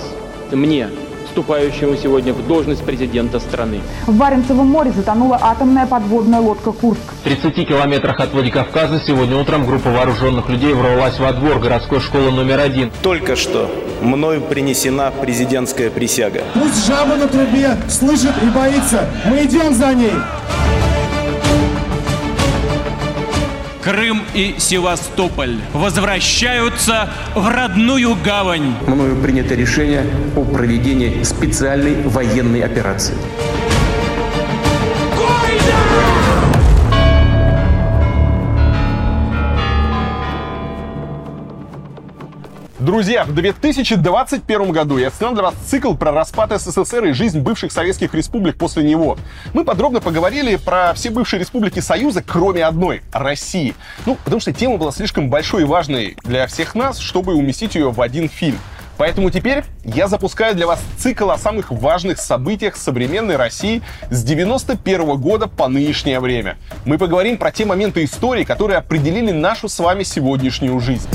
мне, 0.52 0.89
вступающему 1.38 1.95
сегодня 1.97 2.34
в 2.34 2.47
должность 2.47 2.84
президента 2.84 3.39
страны. 3.39 3.80
В 4.08 4.17
Баренцевом 4.17 4.65
море 4.65 4.91
затонула 4.91 5.38
атомная 5.39 5.86
подводная 5.86 6.39
лодка 6.39 6.71
«Курск». 6.71 7.13
В 7.21 7.23
30 7.26 7.67
километрах 7.67 8.19
от 8.19 8.34
Владикавказа 8.34 9.00
сегодня 9.06 9.38
утром 9.38 9.67
группа 9.67 9.91
вооруженных 9.91 10.50
людей 10.50 10.73
ворвалась 10.73 11.19
во 11.19 11.32
двор 11.34 11.60
городской 11.60 12.00
школы 12.00 12.32
номер 12.32 12.60
один. 12.60 12.89
Только 13.04 13.36
что 13.36 13.69
мною 14.02 14.41
принесена 14.41 15.12
президентская 15.12 15.91
присяга. 15.91 16.41
Пусть 16.56 16.88
жаба 16.88 17.15
на 17.15 17.28
трубе 17.28 17.78
слышит 17.88 18.34
и 18.41 18.47
боится. 18.47 19.08
Мы 19.26 19.43
идем 19.43 19.76
за 19.76 19.93
ней. 19.93 20.13
Крым 23.88 24.26
и 24.34 24.56
Севастополь 24.58 25.56
возвращаются 25.71 27.10
в 27.36 27.47
родную 27.47 28.17
гавань. 28.21 28.76
Мною 28.86 29.15
принято 29.15 29.56
решение 29.56 30.04
о 30.36 30.43
проведении 30.43 31.23
специальной 31.23 32.02
военной 32.04 32.63
операции. 32.63 33.15
Друзья, 42.88 43.26
в 43.26 43.34
2021 43.34 44.71
году 44.71 44.97
я 44.97 45.10
снял 45.10 45.34
для 45.34 45.43
вас 45.43 45.56
цикл 45.65 45.93
про 45.93 46.13
распад 46.13 46.54
СССР 46.58 47.04
и 47.08 47.12
жизнь 47.12 47.41
бывших 47.41 47.73
советских 47.73 48.13
республик 48.13 48.56
после 48.56 48.82
него. 48.86 49.17
Мы 49.52 49.65
подробно 49.65 50.00
поговорили 50.00 50.56
про 50.56 50.93
все 50.93 51.10
бывшие 51.10 51.41
республики 51.41 51.82
Союза, 51.82 52.23
кроме 52.26 52.63
одной— 52.63 53.02
России. 53.12 53.76
Ну, 54.06 54.15
потому 54.23 54.39
что 54.39 54.54
тема 54.54 54.78
была 54.78 54.93
слишком 54.93 55.30
большой 55.30 55.63
и 55.63 55.65
важной 55.65 56.15
для 56.23 56.47
всех 56.47 56.76
нас, 56.76 57.00
чтобы 57.00 57.34
уместить 57.34 57.76
ее 57.76 57.91
в 57.91 58.00
один 58.00 58.30
фильм. 58.30 58.58
Поэтому 58.95 59.32
теперь 59.32 59.65
я 59.84 60.08
запускаю 60.08 60.56
для 60.56 60.65
вас 60.65 60.80
цикл 60.97 61.30
о 61.30 61.38
самых 61.38 61.71
важных 61.71 62.19
событиях 62.19 62.78
современной 62.78 63.36
России 63.36 63.82
с 64.10 64.23
91 64.23 65.17
года 65.17 65.47
по 65.47 65.67
нынешнее 65.67 66.21
время. 66.21 66.56
Мы 66.86 66.97
поговорим 66.97 67.38
про 67.38 67.52
те 67.52 67.65
моменты 67.65 68.06
истории, 68.06 68.45
которые 68.45 68.78
определили 68.78 69.32
нашу 69.32 69.67
с 69.67 69.78
вами 69.78 70.04
сегодняшнюю 70.04 70.80
жизнь. 70.80 71.10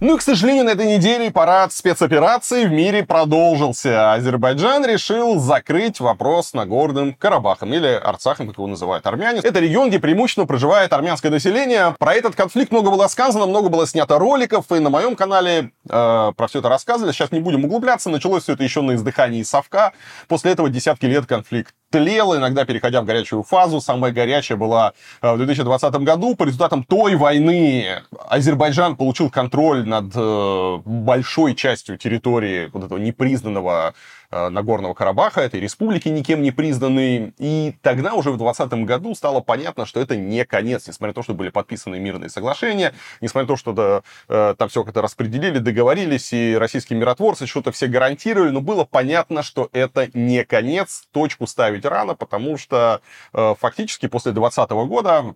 Ну 0.00 0.14
и, 0.14 0.18
к 0.18 0.22
сожалению, 0.22 0.64
на 0.64 0.70
этой 0.70 0.86
неделе 0.86 1.30
парад 1.30 1.74
спецопераций 1.74 2.64
в 2.64 2.72
мире 2.72 3.04
продолжился. 3.04 4.14
Азербайджан 4.14 4.86
решил 4.86 5.38
закрыть 5.38 6.00
вопрос 6.00 6.54
Нагорным 6.54 7.12
Карабахом, 7.12 7.74
или 7.74 7.86
Арцахом, 7.86 8.46
как 8.46 8.56
его 8.56 8.66
называют 8.66 9.06
армяне. 9.06 9.40
Это 9.40 9.60
регион, 9.60 9.90
где 9.90 9.98
преимущественно 9.98 10.46
проживает 10.46 10.94
армянское 10.94 11.30
население. 11.30 11.94
Про 11.98 12.14
этот 12.14 12.34
конфликт 12.34 12.72
много 12.72 12.90
было 12.90 13.08
сказано, 13.08 13.44
много 13.44 13.68
было 13.68 13.86
снято 13.86 14.18
роликов, 14.18 14.72
и 14.72 14.78
на 14.78 14.88
моем 14.88 15.16
канале 15.16 15.72
э, 15.90 16.32
про 16.34 16.46
все 16.48 16.60
это 16.60 16.70
рассказывали. 16.70 17.12
Сейчас 17.12 17.30
не 17.30 17.40
будем 17.40 17.66
углубляться. 17.66 18.08
Началось 18.08 18.44
все 18.44 18.54
это 18.54 18.64
еще 18.64 18.80
на 18.80 18.94
издыхании 18.94 19.42
совка. 19.42 19.92
После 20.28 20.52
этого 20.52 20.70
десятки 20.70 21.04
лет 21.04 21.26
конфликт 21.26 21.74
тлел, 21.90 22.36
иногда 22.36 22.64
переходя 22.64 23.02
в 23.02 23.04
горячую 23.04 23.42
фазу. 23.42 23.80
Самая 23.80 24.12
горячая 24.12 24.56
была 24.56 24.92
э, 25.20 25.32
в 25.32 25.36
2020 25.36 25.94
году. 25.96 26.36
По 26.36 26.44
результатам 26.44 26.84
той 26.84 27.16
войны 27.16 28.02
Азербайджан 28.28 28.96
получил 28.96 29.30
контроль 29.30 29.86
над 29.86 30.12
э, 30.14 30.78
большой 30.84 31.54
частью 31.54 31.98
территории 31.98 32.70
вот 32.72 32.84
этого 32.84 32.98
непризнанного 32.98 33.94
Нагорного 34.30 34.94
Карабаха, 34.94 35.40
этой 35.40 35.60
республики 35.60 36.08
никем 36.08 36.42
не 36.42 36.50
признанной. 36.50 37.34
И 37.38 37.74
тогда 37.82 38.14
уже 38.14 38.30
в 38.30 38.36
2020 38.36 38.86
году 38.86 39.14
стало 39.14 39.40
понятно, 39.40 39.86
что 39.86 40.00
это 40.00 40.16
не 40.16 40.44
конец, 40.44 40.86
несмотря 40.86 41.08
на 41.08 41.14
то, 41.14 41.22
что 41.22 41.34
были 41.34 41.50
подписаны 41.50 41.98
мирные 41.98 42.30
соглашения, 42.30 42.94
несмотря 43.20 43.42
на 43.42 43.48
то, 43.48 43.56
что 43.56 44.02
да, 44.28 44.54
там 44.54 44.68
все 44.68 44.84
как-то 44.84 45.02
распределили, 45.02 45.58
договорились, 45.58 46.32
и 46.32 46.56
российские 46.56 46.98
миротворцы 46.98 47.46
что-то 47.46 47.72
все 47.72 47.86
гарантировали, 47.86 48.50
но 48.50 48.60
было 48.60 48.84
понятно, 48.84 49.42
что 49.42 49.68
это 49.72 50.08
не 50.14 50.44
конец, 50.44 51.04
точку 51.10 51.46
ставить 51.46 51.84
рано, 51.84 52.14
потому 52.14 52.56
что 52.56 53.00
фактически 53.32 54.06
после 54.06 54.32
2020 54.32 54.70
года 54.88 55.34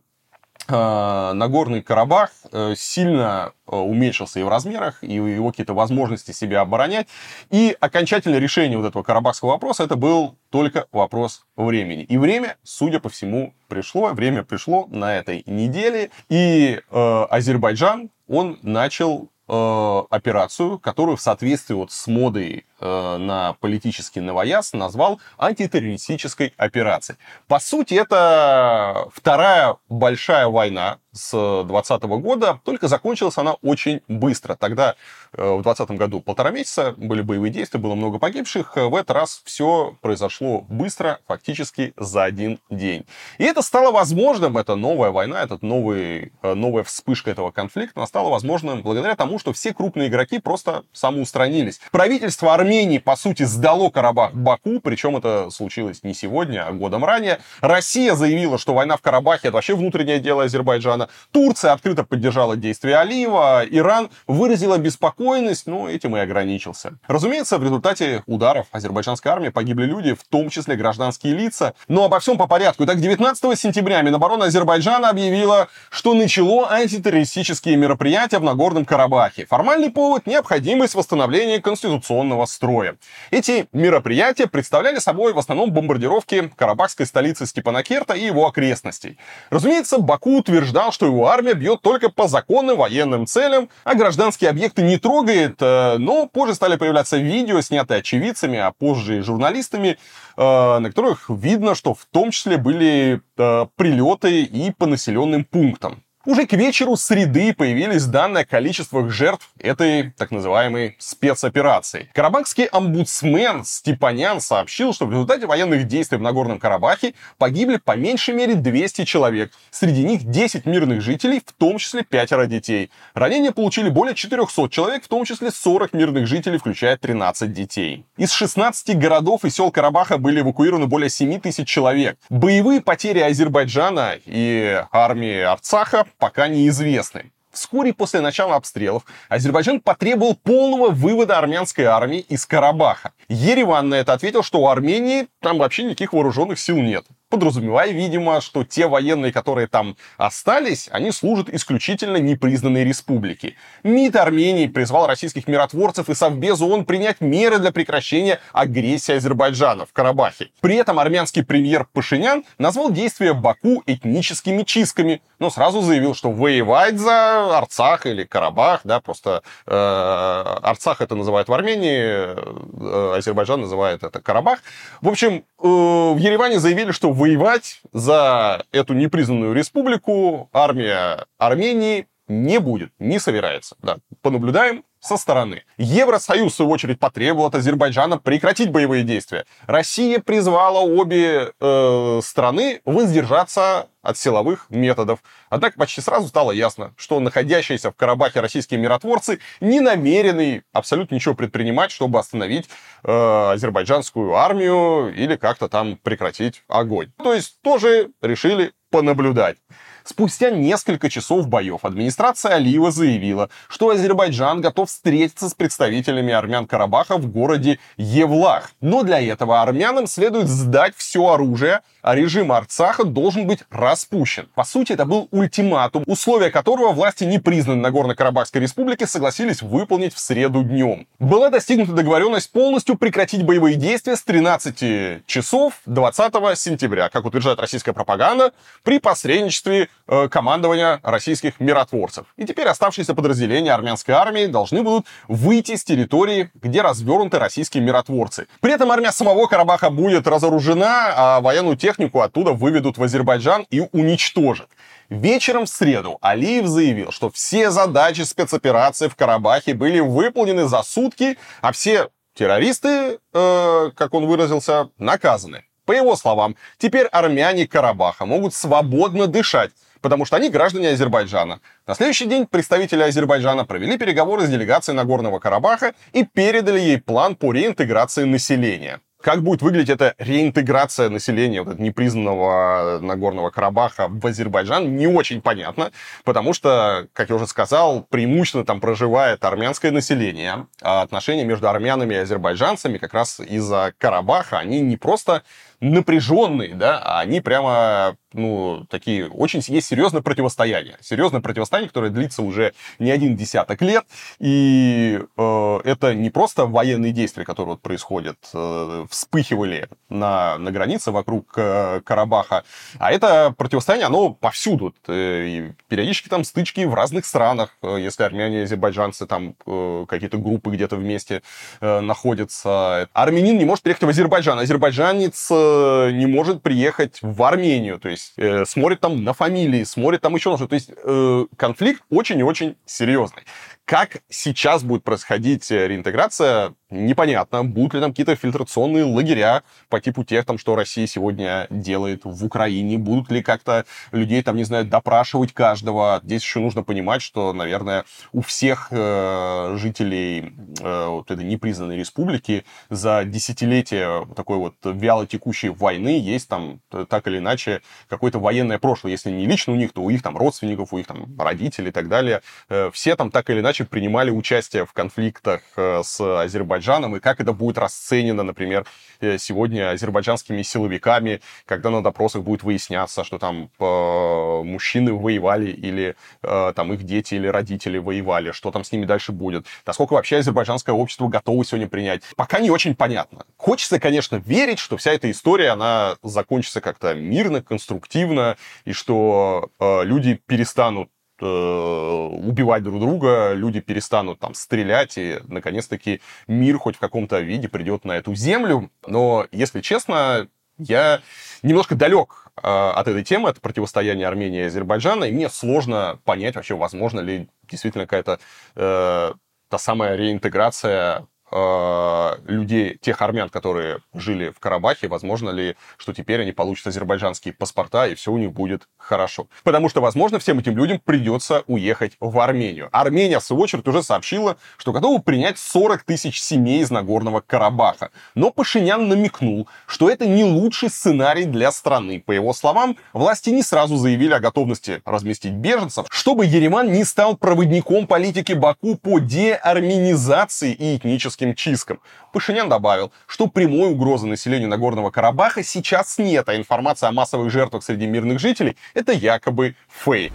Нагорный 0.68 1.82
Карабах 1.82 2.30
сильно 2.76 3.52
уменьшился 3.66 4.40
и 4.40 4.42
в 4.42 4.48
размерах, 4.48 5.02
и 5.02 5.14
его 5.14 5.50
какие-то 5.50 5.74
возможности 5.74 6.32
себя 6.32 6.60
оборонять. 6.60 7.08
И 7.50 7.76
окончательное 7.80 8.38
решение 8.38 8.78
вот 8.78 8.86
этого 8.86 9.02
карабахского 9.02 9.50
вопроса 9.50 9.84
это 9.84 9.96
был 9.96 10.36
только 10.50 10.86
вопрос 10.92 11.44
времени. 11.56 12.02
И 12.04 12.16
время, 12.16 12.56
судя 12.62 13.00
по 13.00 13.08
всему, 13.08 13.54
пришло. 13.68 14.12
Время 14.12 14.44
пришло 14.44 14.86
на 14.88 15.16
этой 15.16 15.42
неделе. 15.46 16.10
И 16.28 16.80
э, 16.90 17.24
Азербайджан, 17.30 18.10
он 18.28 18.58
начал 18.62 19.30
э, 19.48 20.02
операцию, 20.10 20.78
которую 20.78 21.16
в 21.16 21.20
соответствии 21.20 21.74
вот 21.74 21.90
с 21.90 22.06
модой 22.06 22.64
э, 22.73 22.73
на 22.84 23.54
политический 23.60 24.20
новояз 24.20 24.72
назвал 24.72 25.20
антитеррористической 25.38 26.52
операцией. 26.56 27.18
По 27.48 27.58
сути, 27.58 27.94
это 27.94 29.08
вторая 29.12 29.76
большая 29.88 30.46
война 30.48 30.98
с 31.14 31.30
2020 31.30 32.02
года, 32.20 32.60
только 32.64 32.88
закончилась 32.88 33.38
она 33.38 33.54
очень 33.62 34.02
быстро. 34.08 34.56
Тогда 34.56 34.96
э, 35.32 35.42
в 35.42 35.62
2020 35.62 35.90
году 35.92 36.20
полтора 36.20 36.50
месяца 36.50 36.92
были 36.96 37.22
боевые 37.22 37.52
действия, 37.52 37.78
было 37.78 37.94
много 37.94 38.18
погибших. 38.18 38.74
В 38.76 38.94
этот 38.96 39.12
раз 39.12 39.40
все 39.44 39.96
произошло 40.00 40.62
быстро, 40.68 41.20
фактически 41.26 41.94
за 41.96 42.24
один 42.24 42.58
день. 42.68 43.06
И 43.38 43.44
это 43.44 43.62
стало 43.62 43.92
возможным, 43.92 44.58
эта 44.58 44.74
новая 44.74 45.10
война, 45.10 45.40
этот 45.40 45.62
новый, 45.62 46.32
э, 46.42 46.54
новая 46.54 46.82
вспышка 46.82 47.30
этого 47.30 47.52
конфликта, 47.52 48.00
она 48.00 48.06
стала 48.08 48.28
возможным 48.28 48.82
благодаря 48.82 49.14
тому, 49.14 49.38
что 49.38 49.52
все 49.52 49.72
крупные 49.72 50.08
игроки 50.08 50.40
просто 50.40 50.82
самоустранились. 50.92 51.80
Правительство 51.92 52.54
Армении, 52.74 52.98
по 52.98 53.14
сути, 53.14 53.44
сдало 53.44 53.88
Карабах 53.88 54.32
Баку, 54.34 54.80
причем 54.80 55.16
это 55.16 55.48
случилось 55.50 56.02
не 56.02 56.12
сегодня, 56.12 56.66
а 56.66 56.72
годом 56.72 57.04
ранее. 57.04 57.38
Россия 57.60 58.16
заявила, 58.16 58.58
что 58.58 58.74
война 58.74 58.96
в 58.96 59.00
Карабахе 59.00 59.48
это 59.48 59.52
вообще 59.52 59.76
внутреннее 59.76 60.18
дело 60.18 60.42
Азербайджана. 60.42 61.08
Турция 61.30 61.70
открыто 61.70 62.02
поддержала 62.02 62.56
действия 62.56 62.96
Алиева. 62.98 63.62
Иран 63.70 64.10
выразила 64.26 64.76
беспокойность, 64.76 65.68
но 65.68 65.88
этим 65.88 66.16
и 66.16 66.20
ограничился. 66.20 66.94
Разумеется, 67.06 67.58
в 67.58 67.62
результате 67.62 68.24
ударов 68.26 68.66
азербайджанской 68.72 69.30
армии 69.30 69.50
погибли 69.50 69.84
люди, 69.86 70.12
в 70.12 70.24
том 70.24 70.50
числе 70.50 70.74
гражданские 70.74 71.34
лица. 71.34 71.74
Но 71.86 72.04
обо 72.04 72.18
всем 72.18 72.36
по 72.36 72.48
порядку. 72.48 72.84
Итак, 72.84 72.98
19 72.98 73.56
сентября 73.56 74.02
Минобороны 74.02 74.44
Азербайджана 74.44 75.10
объявила, 75.10 75.68
что 75.90 76.12
начало 76.14 76.72
антитеррористические 76.72 77.76
мероприятия 77.76 78.40
в 78.40 78.42
Нагорном 78.42 78.84
Карабахе. 78.84 79.46
Формальный 79.46 79.90
повод– 79.90 80.26
необходимость 80.26 80.96
восстановления 80.96 81.60
конституционного 81.60 82.46
строя 82.46 82.63
строя. 82.64 82.96
Эти 83.30 83.66
мероприятия 83.72 84.46
представляли 84.46 84.98
собой 84.98 85.34
в 85.34 85.38
основном 85.38 85.70
бомбардировки 85.70 86.50
карабахской 86.56 87.04
столицы 87.04 87.44
Степанакерта 87.44 88.14
и 88.14 88.24
его 88.24 88.46
окрестностей. 88.46 89.18
Разумеется, 89.50 89.98
Баку 89.98 90.38
утверждал, 90.38 90.90
что 90.90 91.04
его 91.04 91.28
армия 91.28 91.52
бьет 91.52 91.82
только 91.82 92.08
по 92.08 92.26
законным 92.26 92.78
военным 92.78 93.26
целям, 93.26 93.68
а 93.84 93.94
гражданские 93.94 94.48
объекты 94.48 94.82
не 94.82 94.96
трогает, 94.96 95.56
э, 95.60 95.98
но 95.98 96.26
позже 96.26 96.54
стали 96.54 96.76
появляться 96.76 97.18
видео, 97.18 97.60
снятые 97.60 97.98
очевидцами, 97.98 98.58
а 98.58 98.72
позже 98.72 99.18
и 99.18 99.20
журналистами, 99.20 99.98
э, 100.36 100.78
на 100.78 100.88
которых 100.88 101.28
видно, 101.28 101.74
что 101.74 101.92
в 101.92 102.06
том 102.10 102.30
числе 102.30 102.56
были 102.56 103.20
э, 103.36 103.66
прилеты 103.76 104.42
и 104.42 104.70
по 104.70 104.86
населенным 104.86 105.44
пунктам. 105.44 106.02
Уже 106.26 106.46
к 106.46 106.54
вечеру 106.54 106.96
среды 106.96 107.52
появились 107.52 108.06
данные 108.06 108.46
о 108.50 109.08
жертв 109.10 109.50
этой 109.58 110.10
так 110.12 110.30
называемой 110.30 110.96
спецоперации. 110.98 112.08
Карабахский 112.14 112.64
омбудсмен 112.64 113.62
Степанян 113.66 114.40
сообщил, 114.40 114.94
что 114.94 115.04
в 115.04 115.10
результате 115.10 115.46
военных 115.46 115.86
действий 115.86 116.16
в 116.16 116.22
Нагорном 116.22 116.58
Карабахе 116.58 117.12
погибли 117.36 117.76
по 117.76 117.94
меньшей 117.94 118.32
мере 118.32 118.54
200 118.54 119.04
человек. 119.04 119.52
Среди 119.70 120.02
них 120.02 120.24
10 120.24 120.64
мирных 120.64 121.02
жителей, 121.02 121.42
в 121.44 121.52
том 121.52 121.76
числе 121.76 122.04
пятеро 122.04 122.46
детей. 122.46 122.90
Ранения 123.12 123.52
получили 123.52 123.90
более 123.90 124.14
400 124.14 124.70
человек, 124.70 125.04
в 125.04 125.08
том 125.08 125.26
числе 125.26 125.50
40 125.50 125.92
мирных 125.92 126.26
жителей, 126.26 126.56
включая 126.56 126.96
13 126.96 127.52
детей. 127.52 128.06
Из 128.16 128.32
16 128.32 128.96
городов 128.98 129.44
и 129.44 129.50
сел 129.50 129.70
Карабаха 129.70 130.16
были 130.16 130.40
эвакуированы 130.40 130.86
более 130.86 131.10
7 131.10 131.38
тысяч 131.40 131.68
человек. 131.68 132.16
Боевые 132.30 132.80
потери 132.80 133.18
Азербайджана 133.18 134.14
и 134.24 134.82
армии 134.90 135.40
Арцаха 135.40 136.06
пока 136.18 136.48
неизвестны. 136.48 137.32
Вскоре 137.52 137.92
после 137.92 138.20
начала 138.20 138.56
обстрелов 138.56 139.04
Азербайджан 139.28 139.80
потребовал 139.80 140.34
полного 140.34 140.90
вывода 140.90 141.38
армянской 141.38 141.84
армии 141.84 142.18
из 142.18 142.46
Карабаха. 142.46 143.12
Ереван 143.28 143.88
на 143.88 143.94
это 143.94 144.12
ответил, 144.12 144.42
что 144.42 144.60
у 144.60 144.68
Армении 144.68 145.28
там 145.40 145.58
вообще 145.58 145.84
никаких 145.84 146.12
вооруженных 146.12 146.58
сил 146.58 146.78
нет 146.78 147.06
подразумевая, 147.34 147.90
видимо, 147.90 148.40
что 148.40 148.62
те 148.62 148.86
военные, 148.86 149.32
которые 149.32 149.66
там 149.66 149.96
остались, 150.18 150.88
они 150.92 151.10
служат 151.10 151.48
исключительно 151.48 152.18
непризнанной 152.18 152.84
республике. 152.84 153.56
МИД 153.82 154.16
Армении 154.16 154.68
призвал 154.68 155.08
российских 155.08 155.48
миротворцев 155.48 156.08
и 156.08 156.14
Совбез 156.14 156.60
ООН 156.60 156.84
принять 156.84 157.20
меры 157.20 157.58
для 157.58 157.72
прекращения 157.72 158.38
агрессии 158.52 159.16
Азербайджана 159.16 159.84
в 159.84 159.92
Карабахе. 159.92 160.50
При 160.60 160.76
этом 160.76 161.00
армянский 161.00 161.44
премьер 161.44 161.88
Пашинян 161.92 162.44
назвал 162.58 162.92
действия 162.92 163.34
Баку 163.34 163.82
этническими 163.84 164.62
чистками, 164.62 165.20
но 165.40 165.50
сразу 165.50 165.80
заявил, 165.80 166.14
что 166.14 166.30
воевать 166.30 167.00
за 167.00 167.58
Арцах 167.58 168.06
или 168.06 168.22
Карабах, 168.22 168.82
да, 168.84 169.00
просто 169.00 169.42
э, 169.66 169.72
Арцах 169.74 171.00
это 171.00 171.16
называют 171.16 171.48
в 171.48 171.52
Армении, 171.52 171.98
э, 171.98 173.16
Азербайджан 173.16 173.60
называет 173.60 174.04
это 174.04 174.20
Карабах. 174.20 174.60
В 175.00 175.08
общем, 175.08 175.32
э, 175.34 175.66
в 175.66 176.16
Ереване 176.16 176.60
заявили, 176.60 176.92
что 176.92 177.10
воевать 177.24 177.80
за 177.92 178.66
эту 178.70 178.92
непризнанную 178.92 179.54
республику 179.54 180.50
армия 180.52 181.24
Армении 181.38 182.06
не 182.28 182.60
будет, 182.60 182.92
не 182.98 183.18
собирается. 183.18 183.76
Да, 183.80 183.96
понаблюдаем 184.20 184.84
со 185.04 185.18
стороны. 185.18 185.64
Евросоюз, 185.76 186.52
в 186.52 186.56
свою 186.56 186.70
очередь, 186.70 186.98
потребовал 186.98 187.46
от 187.46 187.54
Азербайджана 187.54 188.18
прекратить 188.18 188.70
боевые 188.70 189.04
действия. 189.04 189.44
Россия 189.66 190.18
призвала 190.18 190.80
обе 190.80 191.52
э, 191.60 192.20
страны 192.22 192.80
воздержаться 192.86 193.88
от 194.02 194.16
силовых 194.16 194.66
методов. 194.70 195.20
Однако 195.50 195.78
почти 195.78 196.00
сразу 196.00 196.28
стало 196.28 196.52
ясно, 196.52 196.94
что 196.96 197.20
находящиеся 197.20 197.90
в 197.90 197.96
Карабахе 197.96 198.40
российские 198.40 198.80
миротворцы 198.80 199.40
не 199.60 199.80
намерены 199.80 200.62
абсолютно 200.72 201.14
ничего 201.14 201.34
предпринимать, 201.34 201.90
чтобы 201.90 202.18
остановить 202.18 202.68
э, 203.02 203.50
азербайджанскую 203.52 204.34
армию 204.34 205.14
или 205.14 205.36
как-то 205.36 205.68
там 205.68 205.96
прекратить 205.96 206.62
огонь. 206.68 207.12
То 207.18 207.34
есть 207.34 207.60
тоже 207.62 208.10
решили 208.22 208.72
понаблюдать. 208.90 209.58
Спустя 210.06 210.50
несколько 210.50 211.08
часов 211.08 211.48
боев 211.48 211.86
администрация 211.86 212.56
Алиева 212.56 212.90
заявила, 212.90 213.48
что 213.68 213.88
Азербайджан 213.88 214.60
готов 214.60 214.90
встретиться 214.90 215.48
с 215.48 215.54
представителями 215.54 216.30
армян 216.30 216.66
Карабаха 216.66 217.16
в 217.16 217.26
городе 217.32 217.78
Евлах. 217.96 218.72
Но 218.82 219.02
для 219.02 219.18
этого 219.18 219.62
армянам 219.62 220.06
следует 220.06 220.48
сдать 220.48 220.94
все 220.94 221.26
оружие, 221.26 221.80
а 222.02 222.14
режим 222.14 222.52
Арцаха 222.52 223.04
должен 223.04 223.46
быть 223.46 223.60
распущен. 223.70 224.46
По 224.54 224.64
сути, 224.64 224.92
это 224.92 225.06
был 225.06 225.26
ультиматум, 225.30 226.04
условия 226.06 226.50
которого 226.50 226.92
власти 226.92 227.24
непризнанной 227.24 227.80
Нагорно-Карабахской 227.80 228.60
республики 228.60 229.04
согласились 229.04 229.62
выполнить 229.62 230.12
в 230.12 230.18
среду 230.18 230.62
днем. 230.62 231.06
Была 231.18 231.48
достигнута 231.48 231.92
договоренность 231.92 232.52
полностью 232.52 232.98
прекратить 232.98 233.42
боевые 233.42 233.76
действия 233.76 234.16
с 234.16 234.22
13 234.22 235.24
часов 235.26 235.80
20 235.86 236.58
сентября, 236.58 237.08
как 237.08 237.24
утверждает 237.24 237.58
российская 237.58 237.94
пропаганда, 237.94 238.52
при 238.82 238.98
посредничестве 238.98 239.88
командования 240.30 241.00
российских 241.02 241.60
миротворцев. 241.60 242.26
И 242.36 242.44
теперь 242.44 242.68
оставшиеся 242.68 243.14
подразделения 243.14 243.72
армянской 243.72 244.14
армии 244.14 244.46
должны 244.46 244.82
будут 244.82 245.06
выйти 245.28 245.76
с 245.76 245.84
территории, 245.84 246.50
где 246.54 246.82
развернуты 246.82 247.38
российские 247.38 247.82
миротворцы. 247.82 248.46
При 248.60 248.72
этом 248.72 248.92
армия 248.92 249.12
самого 249.12 249.46
Карабаха 249.46 249.88
будет 249.88 250.26
разоружена, 250.26 251.12
а 251.16 251.40
военную 251.40 251.76
технику 251.76 251.94
технику 251.94 252.20
оттуда 252.20 252.52
выведут 252.52 252.98
в 252.98 253.02
Азербайджан 253.02 253.66
и 253.70 253.80
уничтожат. 253.92 254.68
Вечером 255.10 255.64
в 255.64 255.68
среду 255.68 256.18
Алиев 256.20 256.66
заявил, 256.66 257.12
что 257.12 257.30
все 257.30 257.70
задачи 257.70 258.22
спецоперации 258.22 259.08
в 259.08 259.16
Карабахе 259.16 259.74
были 259.74 260.00
выполнены 260.00 260.66
за 260.66 260.82
сутки, 260.82 261.36
а 261.60 261.72
все 261.72 262.08
террористы, 262.34 263.18
э, 263.32 263.90
как 263.94 264.14
он 264.14 264.26
выразился, 264.26 264.88
наказаны. 264.98 265.64
По 265.84 265.92
его 265.92 266.16
словам, 266.16 266.56
теперь 266.78 267.06
армяне 267.06 267.66
Карабаха 267.66 268.24
могут 268.24 268.54
свободно 268.54 269.26
дышать, 269.26 269.70
потому 270.00 270.24
что 270.24 270.36
они 270.36 270.48
граждане 270.48 270.90
Азербайджана. 270.90 271.60
На 271.86 271.94
следующий 271.94 272.26
день 272.26 272.46
представители 272.46 273.02
Азербайджана 273.02 273.66
провели 273.66 273.98
переговоры 273.98 274.46
с 274.46 274.48
делегацией 274.48 274.96
Нагорного 274.96 275.40
Карабаха 275.40 275.92
и 276.12 276.24
передали 276.24 276.80
ей 276.80 277.00
план 277.00 277.36
по 277.36 277.52
реинтеграции 277.52 278.24
населения. 278.24 279.00
Как 279.24 279.42
будет 279.42 279.62
выглядеть 279.62 279.88
эта 279.88 280.14
реинтеграция 280.18 281.08
населения 281.08 281.62
вот 281.62 281.78
непризнанного 281.78 282.98
Нагорного 283.00 283.48
Карабаха 283.48 284.06
в 284.08 284.26
Азербайджан, 284.26 284.96
не 284.96 285.06
очень 285.06 285.40
понятно, 285.40 285.92
потому 286.24 286.52
что, 286.52 287.08
как 287.14 287.30
я 287.30 287.36
уже 287.36 287.46
сказал, 287.46 288.02
преимущественно 288.02 288.66
там 288.66 288.80
проживает 288.80 289.42
армянское 289.42 289.92
население, 289.92 290.66
а 290.82 291.00
отношения 291.00 291.44
между 291.44 291.70
армянами 291.70 292.12
и 292.12 292.18
азербайджанцами 292.18 292.98
как 292.98 293.14
раз 293.14 293.40
из-за 293.40 293.94
Карабаха, 293.96 294.58
они 294.58 294.82
не 294.82 294.98
просто 294.98 295.42
напряженные, 295.90 296.74
да, 296.74 296.98
а 296.98 297.20
они 297.20 297.40
прямо, 297.40 298.16
ну, 298.34 298.84
такие, 298.90 299.28
очень 299.28 299.60
есть 299.66 299.86
серьезное 299.86 300.20
противостояние. 300.20 300.96
Серьезное 301.00 301.40
противостояние, 301.40 301.88
которое 301.88 302.10
длится 302.10 302.42
уже 302.42 302.74
не 302.98 303.10
один 303.10 303.36
десяток 303.36 303.80
лет, 303.80 304.04
и 304.40 305.20
э, 305.36 305.80
это 305.84 306.14
не 306.14 306.30
просто 306.30 306.66
военные 306.66 307.12
действия, 307.12 307.44
которые 307.44 307.74
вот 307.74 307.80
происходят, 307.80 308.36
э, 308.52 309.06
вспыхивали 309.08 309.88
на, 310.08 310.58
на 310.58 310.72
границе 310.72 311.12
вокруг 311.12 311.52
э, 311.56 312.00
Карабаха, 312.04 312.64
а 312.98 313.12
это 313.12 313.54
противостояние, 313.56 314.06
оно 314.06 314.30
повсюду. 314.30 314.92
Э, 315.06 315.46
и 315.46 315.72
периодически 315.88 316.28
там 316.28 316.42
стычки 316.42 316.84
в 316.84 316.94
разных 316.94 317.26
странах, 317.26 317.76
э, 317.82 317.98
если 318.00 318.24
армяне 318.24 318.60
и 318.60 318.62
азербайджанцы 318.62 319.26
там 319.26 319.54
э, 319.64 320.06
какие-то 320.08 320.38
группы 320.38 320.70
где-то 320.70 320.96
вместе 320.96 321.42
э, 321.80 322.00
находятся. 322.00 323.08
Армянин 323.12 323.58
не 323.58 323.64
может 323.64 323.84
приехать 323.84 324.04
в 324.04 324.08
Азербайджан, 324.08 324.58
азербайджанец 324.58 325.48
э, 325.50 326.10
не 326.12 326.26
может 326.26 326.62
приехать 326.62 327.18
в 327.22 327.40
Армению, 327.42 328.00
то 328.00 328.08
есть 328.08 328.23
э, 328.36 328.64
смотрит 328.64 329.00
там 329.00 329.22
на 329.24 329.32
фамилии, 329.32 329.84
смотрит 329.84 330.20
там 330.20 330.34
еще 330.34 330.50
на 330.50 330.56
что. 330.56 330.66
То 330.66 330.74
есть 330.74 330.90
э, 330.96 331.46
конфликт 331.56 332.02
очень 332.10 332.38
и 332.38 332.42
очень 332.42 332.76
серьезный. 332.86 333.44
Как 333.84 334.22
сейчас 334.30 334.82
будет 334.82 335.04
происходить 335.04 335.70
э, 335.70 335.86
реинтеграция, 335.88 336.74
непонятно. 336.88 337.64
Будут 337.64 337.94
ли 337.94 338.00
там 338.00 338.12
какие-то 338.12 338.34
фильтрационные 338.34 339.04
лагеря 339.04 339.62
по 339.90 340.00
типу 340.00 340.24
тех, 340.24 340.46
там, 340.46 340.56
что 340.56 340.74
Россия 340.74 341.06
сегодня 341.06 341.66
делает 341.68 342.22
в 342.24 342.44
Украине? 342.46 342.96
Будут 342.96 343.30
ли 343.30 343.42
как-то 343.42 343.84
людей, 344.10 344.42
там, 344.42 344.56
не 344.56 344.64
знаю, 344.64 344.86
допрашивать 344.86 345.52
каждого? 345.52 346.20
Здесь 346.24 346.42
еще 346.42 346.60
нужно 346.60 346.82
понимать, 346.82 347.20
что, 347.20 347.52
наверное, 347.52 348.06
у 348.32 348.40
всех 348.40 348.88
э, 348.90 349.76
жителей 349.78 350.54
э, 350.80 351.06
вот 351.08 351.30
этой 351.30 351.44
непризнанной 351.44 351.98
республики 351.98 352.64
за 352.88 353.24
десятилетия 353.24 354.26
такой 354.34 354.56
вот 354.56 354.76
вяло 354.84 355.26
текущей 355.26 355.68
войны 355.68 356.18
есть 356.18 356.48
там 356.48 356.80
так 357.10 357.26
или 357.26 357.36
иначе 357.36 357.82
какое-то 358.08 358.38
военное 358.38 358.78
прошлое. 358.78 359.12
Если 359.12 359.30
не 359.30 359.44
лично 359.44 359.74
у 359.74 359.76
них, 359.76 359.92
то 359.92 360.00
у 360.00 360.08
их 360.08 360.22
там 360.22 360.38
родственников, 360.38 360.94
у 360.94 360.98
их 360.98 361.06
там 361.06 361.38
родителей 361.38 361.88
и 361.88 361.92
так 361.92 362.08
далее. 362.08 362.40
Э, 362.70 362.90
все 362.90 363.14
там 363.16 363.30
так 363.30 363.50
или 363.50 363.60
иначе 363.60 363.73
иначе 363.74 363.84
принимали 363.84 364.30
участие 364.30 364.86
в 364.86 364.92
конфликтах 364.92 365.62
э, 365.76 366.02
с 366.04 366.20
Азербайджаном, 366.20 367.16
и 367.16 367.20
как 367.20 367.40
это 367.40 367.52
будет 367.52 367.76
расценено, 367.76 368.44
например, 368.44 368.86
э, 369.20 369.36
сегодня 369.38 369.90
азербайджанскими 369.90 370.62
силовиками, 370.62 371.40
когда 371.66 371.90
на 371.90 372.00
допросах 372.00 372.42
будет 372.42 372.62
выясняться, 372.62 373.24
что 373.24 373.38
там 373.38 373.70
э, 373.80 374.62
мужчины 374.64 375.12
воевали 375.12 375.70
или 375.70 376.14
там 376.42 376.92
их 376.92 377.02
дети 377.02 377.34
или 377.34 377.46
родители 377.46 377.98
воевали, 377.98 378.52
что 378.52 378.70
там 378.70 378.84
с 378.84 378.92
ними 378.92 379.06
дальше 379.06 379.32
будет, 379.32 379.66
насколько 379.86 380.12
вообще 380.12 380.36
азербайджанское 380.36 380.94
общество 380.94 381.28
готово 381.28 381.64
сегодня 381.64 381.88
принять. 381.88 382.22
Пока 382.36 382.60
не 382.60 382.70
очень 382.70 382.94
понятно. 382.94 383.44
Хочется, 383.56 383.98
конечно, 383.98 384.36
верить, 384.36 384.78
что 384.78 384.96
вся 384.96 385.12
эта 385.12 385.30
история, 385.30 385.70
она 385.70 386.16
закончится 386.22 386.80
как-то 386.80 387.14
мирно, 387.14 387.62
конструктивно, 387.62 388.56
и 388.84 388.92
что 388.92 389.70
э, 389.80 390.04
люди 390.04 390.40
перестанут 390.46 391.08
убивать 391.42 392.82
друг 392.82 393.00
друга, 393.00 393.52
люди 393.54 393.80
перестанут 393.80 394.38
там 394.38 394.54
стрелять, 394.54 395.18
и, 395.18 395.40
наконец-таки, 395.48 396.20
мир 396.46 396.78
хоть 396.78 396.96
в 396.96 397.00
каком-то 397.00 397.40
виде 397.40 397.68
придет 397.68 398.04
на 398.04 398.12
эту 398.12 398.34
землю. 398.34 398.90
Но, 399.06 399.46
если 399.50 399.80
честно, 399.80 400.48
я 400.78 401.20
немножко 401.62 401.94
далек 401.94 402.50
э, 402.56 402.60
от 402.62 403.08
этой 403.08 403.24
темы, 403.24 403.48
от 403.48 403.60
противостояния 403.60 404.26
Армении 404.26 404.60
и 404.60 404.66
Азербайджана, 404.66 405.24
и 405.24 405.32
мне 405.32 405.48
сложно 405.48 406.18
понять 406.24 406.56
вообще, 406.56 406.74
возможно 406.74 407.20
ли 407.20 407.48
действительно 407.68 408.06
какая-то 408.06 408.40
э, 408.74 409.32
та 409.68 409.78
самая 409.78 410.16
реинтеграция 410.16 411.26
э, 411.54 412.30
людей, 412.46 412.98
тех 413.00 413.22
армян, 413.22 413.48
которые 413.48 414.00
жили 414.12 414.50
в 414.50 414.58
Карабахе, 414.58 415.08
возможно 415.08 415.50
ли, 415.50 415.76
что 415.96 416.12
теперь 416.12 416.42
они 416.42 416.52
получат 416.52 416.88
азербайджанские 416.88 417.54
паспорта, 417.54 418.08
и 418.08 418.14
все 418.14 418.32
у 418.32 418.38
них 418.38 418.52
будет 418.52 418.88
хорошо. 418.98 419.46
Потому 419.62 419.88
что, 419.88 420.00
возможно, 420.00 420.38
всем 420.38 420.58
этим 420.58 420.76
людям 420.76 421.00
придется 421.02 421.62
уехать 421.66 422.16
в 422.18 422.38
Армению. 422.40 422.88
Армения, 422.92 423.38
в 423.38 423.44
свою 423.44 423.62
очередь, 423.62 423.86
уже 423.86 424.02
сообщила, 424.02 424.56
что 424.76 424.92
готова 424.92 425.20
принять 425.22 425.58
40 425.58 426.02
тысяч 426.02 426.42
семей 426.42 426.82
из 426.82 426.90
Нагорного 426.90 427.40
Карабаха. 427.40 428.10
Но 428.34 428.50
Пашинян 428.50 429.08
намекнул, 429.08 429.68
что 429.86 430.10
это 430.10 430.26
не 430.26 430.42
лучший 430.42 430.90
сценарий 430.90 431.44
для 431.44 431.70
страны. 431.70 432.20
По 432.20 432.32
его 432.32 432.52
словам, 432.52 432.96
власти 433.12 433.50
не 433.50 433.62
сразу 433.62 433.96
заявили 433.96 434.32
о 434.32 434.40
готовности 434.40 435.02
разместить 435.04 435.52
беженцев, 435.52 436.06
чтобы 436.10 436.46
Ереван 436.46 436.90
не 436.92 437.04
стал 437.04 437.36
проводником 437.36 438.06
политики 438.08 438.52
Баку 438.52 438.96
по 438.96 439.20
деарменизации 439.20 440.72
и 440.72 440.96
этническим 440.96 441.43
чисткам. 441.52 442.00
Пашинян 442.32 442.68
добавил, 442.68 443.12
что 443.26 443.48
прямой 443.48 443.90
угрозы 443.90 444.26
населению 444.26 444.68
Нагорного 444.68 445.10
Карабаха 445.10 445.62
сейчас 445.62 446.16
нет, 446.18 446.48
а 446.48 446.56
информация 446.56 447.08
о 447.08 447.12
массовых 447.12 447.50
жертвах 447.50 447.82
среди 447.82 448.06
мирных 448.06 448.38
жителей– 448.38 448.76
это 448.94 449.12
якобы 449.12 449.74
фейк. 449.88 450.32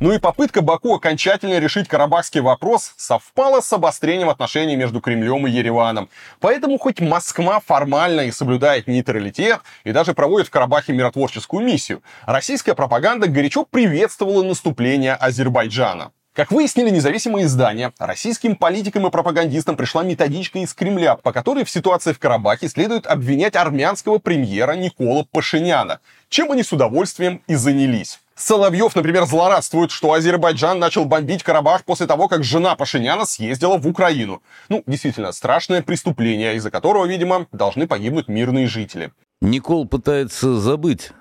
Ну 0.00 0.12
и 0.12 0.18
попытка 0.18 0.60
Баку 0.60 0.94
окончательно 0.94 1.58
решить 1.58 1.88
карабахский 1.88 2.40
вопрос 2.40 2.92
совпала 2.96 3.60
с 3.60 3.72
обострением 3.72 4.28
отношений 4.28 4.76
между 4.76 5.00
Кремлем 5.00 5.46
и 5.46 5.50
Ереваном. 5.50 6.10
Поэтому 6.40 6.78
хоть 6.78 7.00
Москва 7.00 7.60
формально 7.60 8.22
и 8.22 8.30
соблюдает 8.30 8.88
нейтралитет 8.88 9.60
и 9.84 9.92
даже 9.92 10.12
проводит 10.12 10.48
в 10.48 10.50
Карабахе 10.50 10.92
миротворческую 10.92 11.64
миссию, 11.64 12.02
российская 12.26 12.74
пропаганда 12.74 13.28
горячо 13.28 13.64
приветствовала 13.64 14.42
наступление 14.42 15.14
Азербайджана. 15.14 16.10
Как 16.34 16.50
выяснили 16.50 16.90
независимые 16.90 17.46
издания, 17.46 17.92
российским 17.96 18.56
политикам 18.56 19.06
и 19.06 19.10
пропагандистам 19.10 19.76
пришла 19.76 20.02
методичка 20.02 20.58
из 20.58 20.74
Кремля, 20.74 21.14
по 21.14 21.32
которой 21.32 21.62
в 21.62 21.70
ситуации 21.70 22.12
в 22.12 22.18
Карабахе 22.18 22.68
следует 22.68 23.06
обвинять 23.06 23.54
армянского 23.54 24.18
премьера 24.18 24.72
Никола 24.72 25.26
Пашиняна, 25.30 26.00
чем 26.28 26.50
они 26.50 26.64
с 26.64 26.72
удовольствием 26.72 27.40
и 27.46 27.54
занялись. 27.54 28.18
Соловьев, 28.34 28.96
например, 28.96 29.26
злорадствует, 29.26 29.92
что 29.92 30.12
Азербайджан 30.12 30.80
начал 30.80 31.04
бомбить 31.04 31.44
Карабах 31.44 31.84
после 31.84 32.08
того, 32.08 32.26
как 32.26 32.42
жена 32.42 32.74
Пашиняна 32.74 33.26
съездила 33.26 33.76
в 33.78 33.86
Украину. 33.86 34.42
Ну, 34.68 34.82
действительно, 34.88 35.30
страшное 35.30 35.82
преступление, 35.82 36.56
из-за 36.56 36.72
которого, 36.72 37.06
видимо, 37.06 37.46
должны 37.52 37.86
погибнуть 37.86 38.26
мирные 38.26 38.66
жители. 38.66 39.12
Никол 39.40 39.86
пытается 39.86 40.58
забыть 40.58 41.12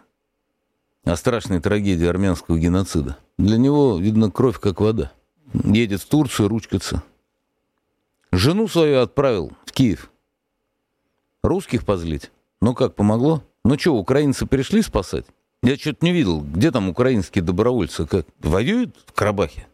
о 1.03 1.15
страшной 1.15 1.59
трагедии 1.59 2.05
армянского 2.05 2.57
геноцида. 2.57 3.17
Для 3.37 3.57
него, 3.57 3.97
видно, 3.97 4.31
кровь 4.31 4.59
как 4.59 4.79
вода. 4.79 5.11
Едет 5.53 6.01
в 6.01 6.07
Турцию 6.07 6.49
ручкаться. 6.49 7.03
Жену 8.31 8.67
свою 8.67 9.01
отправил 9.01 9.51
в 9.65 9.71
Киев. 9.71 10.09
Русских 11.43 11.85
позлить. 11.85 12.31
Ну 12.61 12.73
как, 12.73 12.95
помогло? 12.95 13.43
Ну 13.65 13.77
что, 13.77 13.95
украинцы 13.95 14.45
пришли 14.45 14.81
спасать? 14.81 15.25
Я 15.61 15.75
что-то 15.75 16.05
не 16.05 16.11
видел. 16.11 16.41
Где 16.41 16.71
там 16.71 16.89
украинские 16.89 17.43
добровольцы? 17.43 18.05
Как? 18.05 18.25
Воюют 18.39 18.95
в 19.05 19.13
Карабахе? 19.13 19.67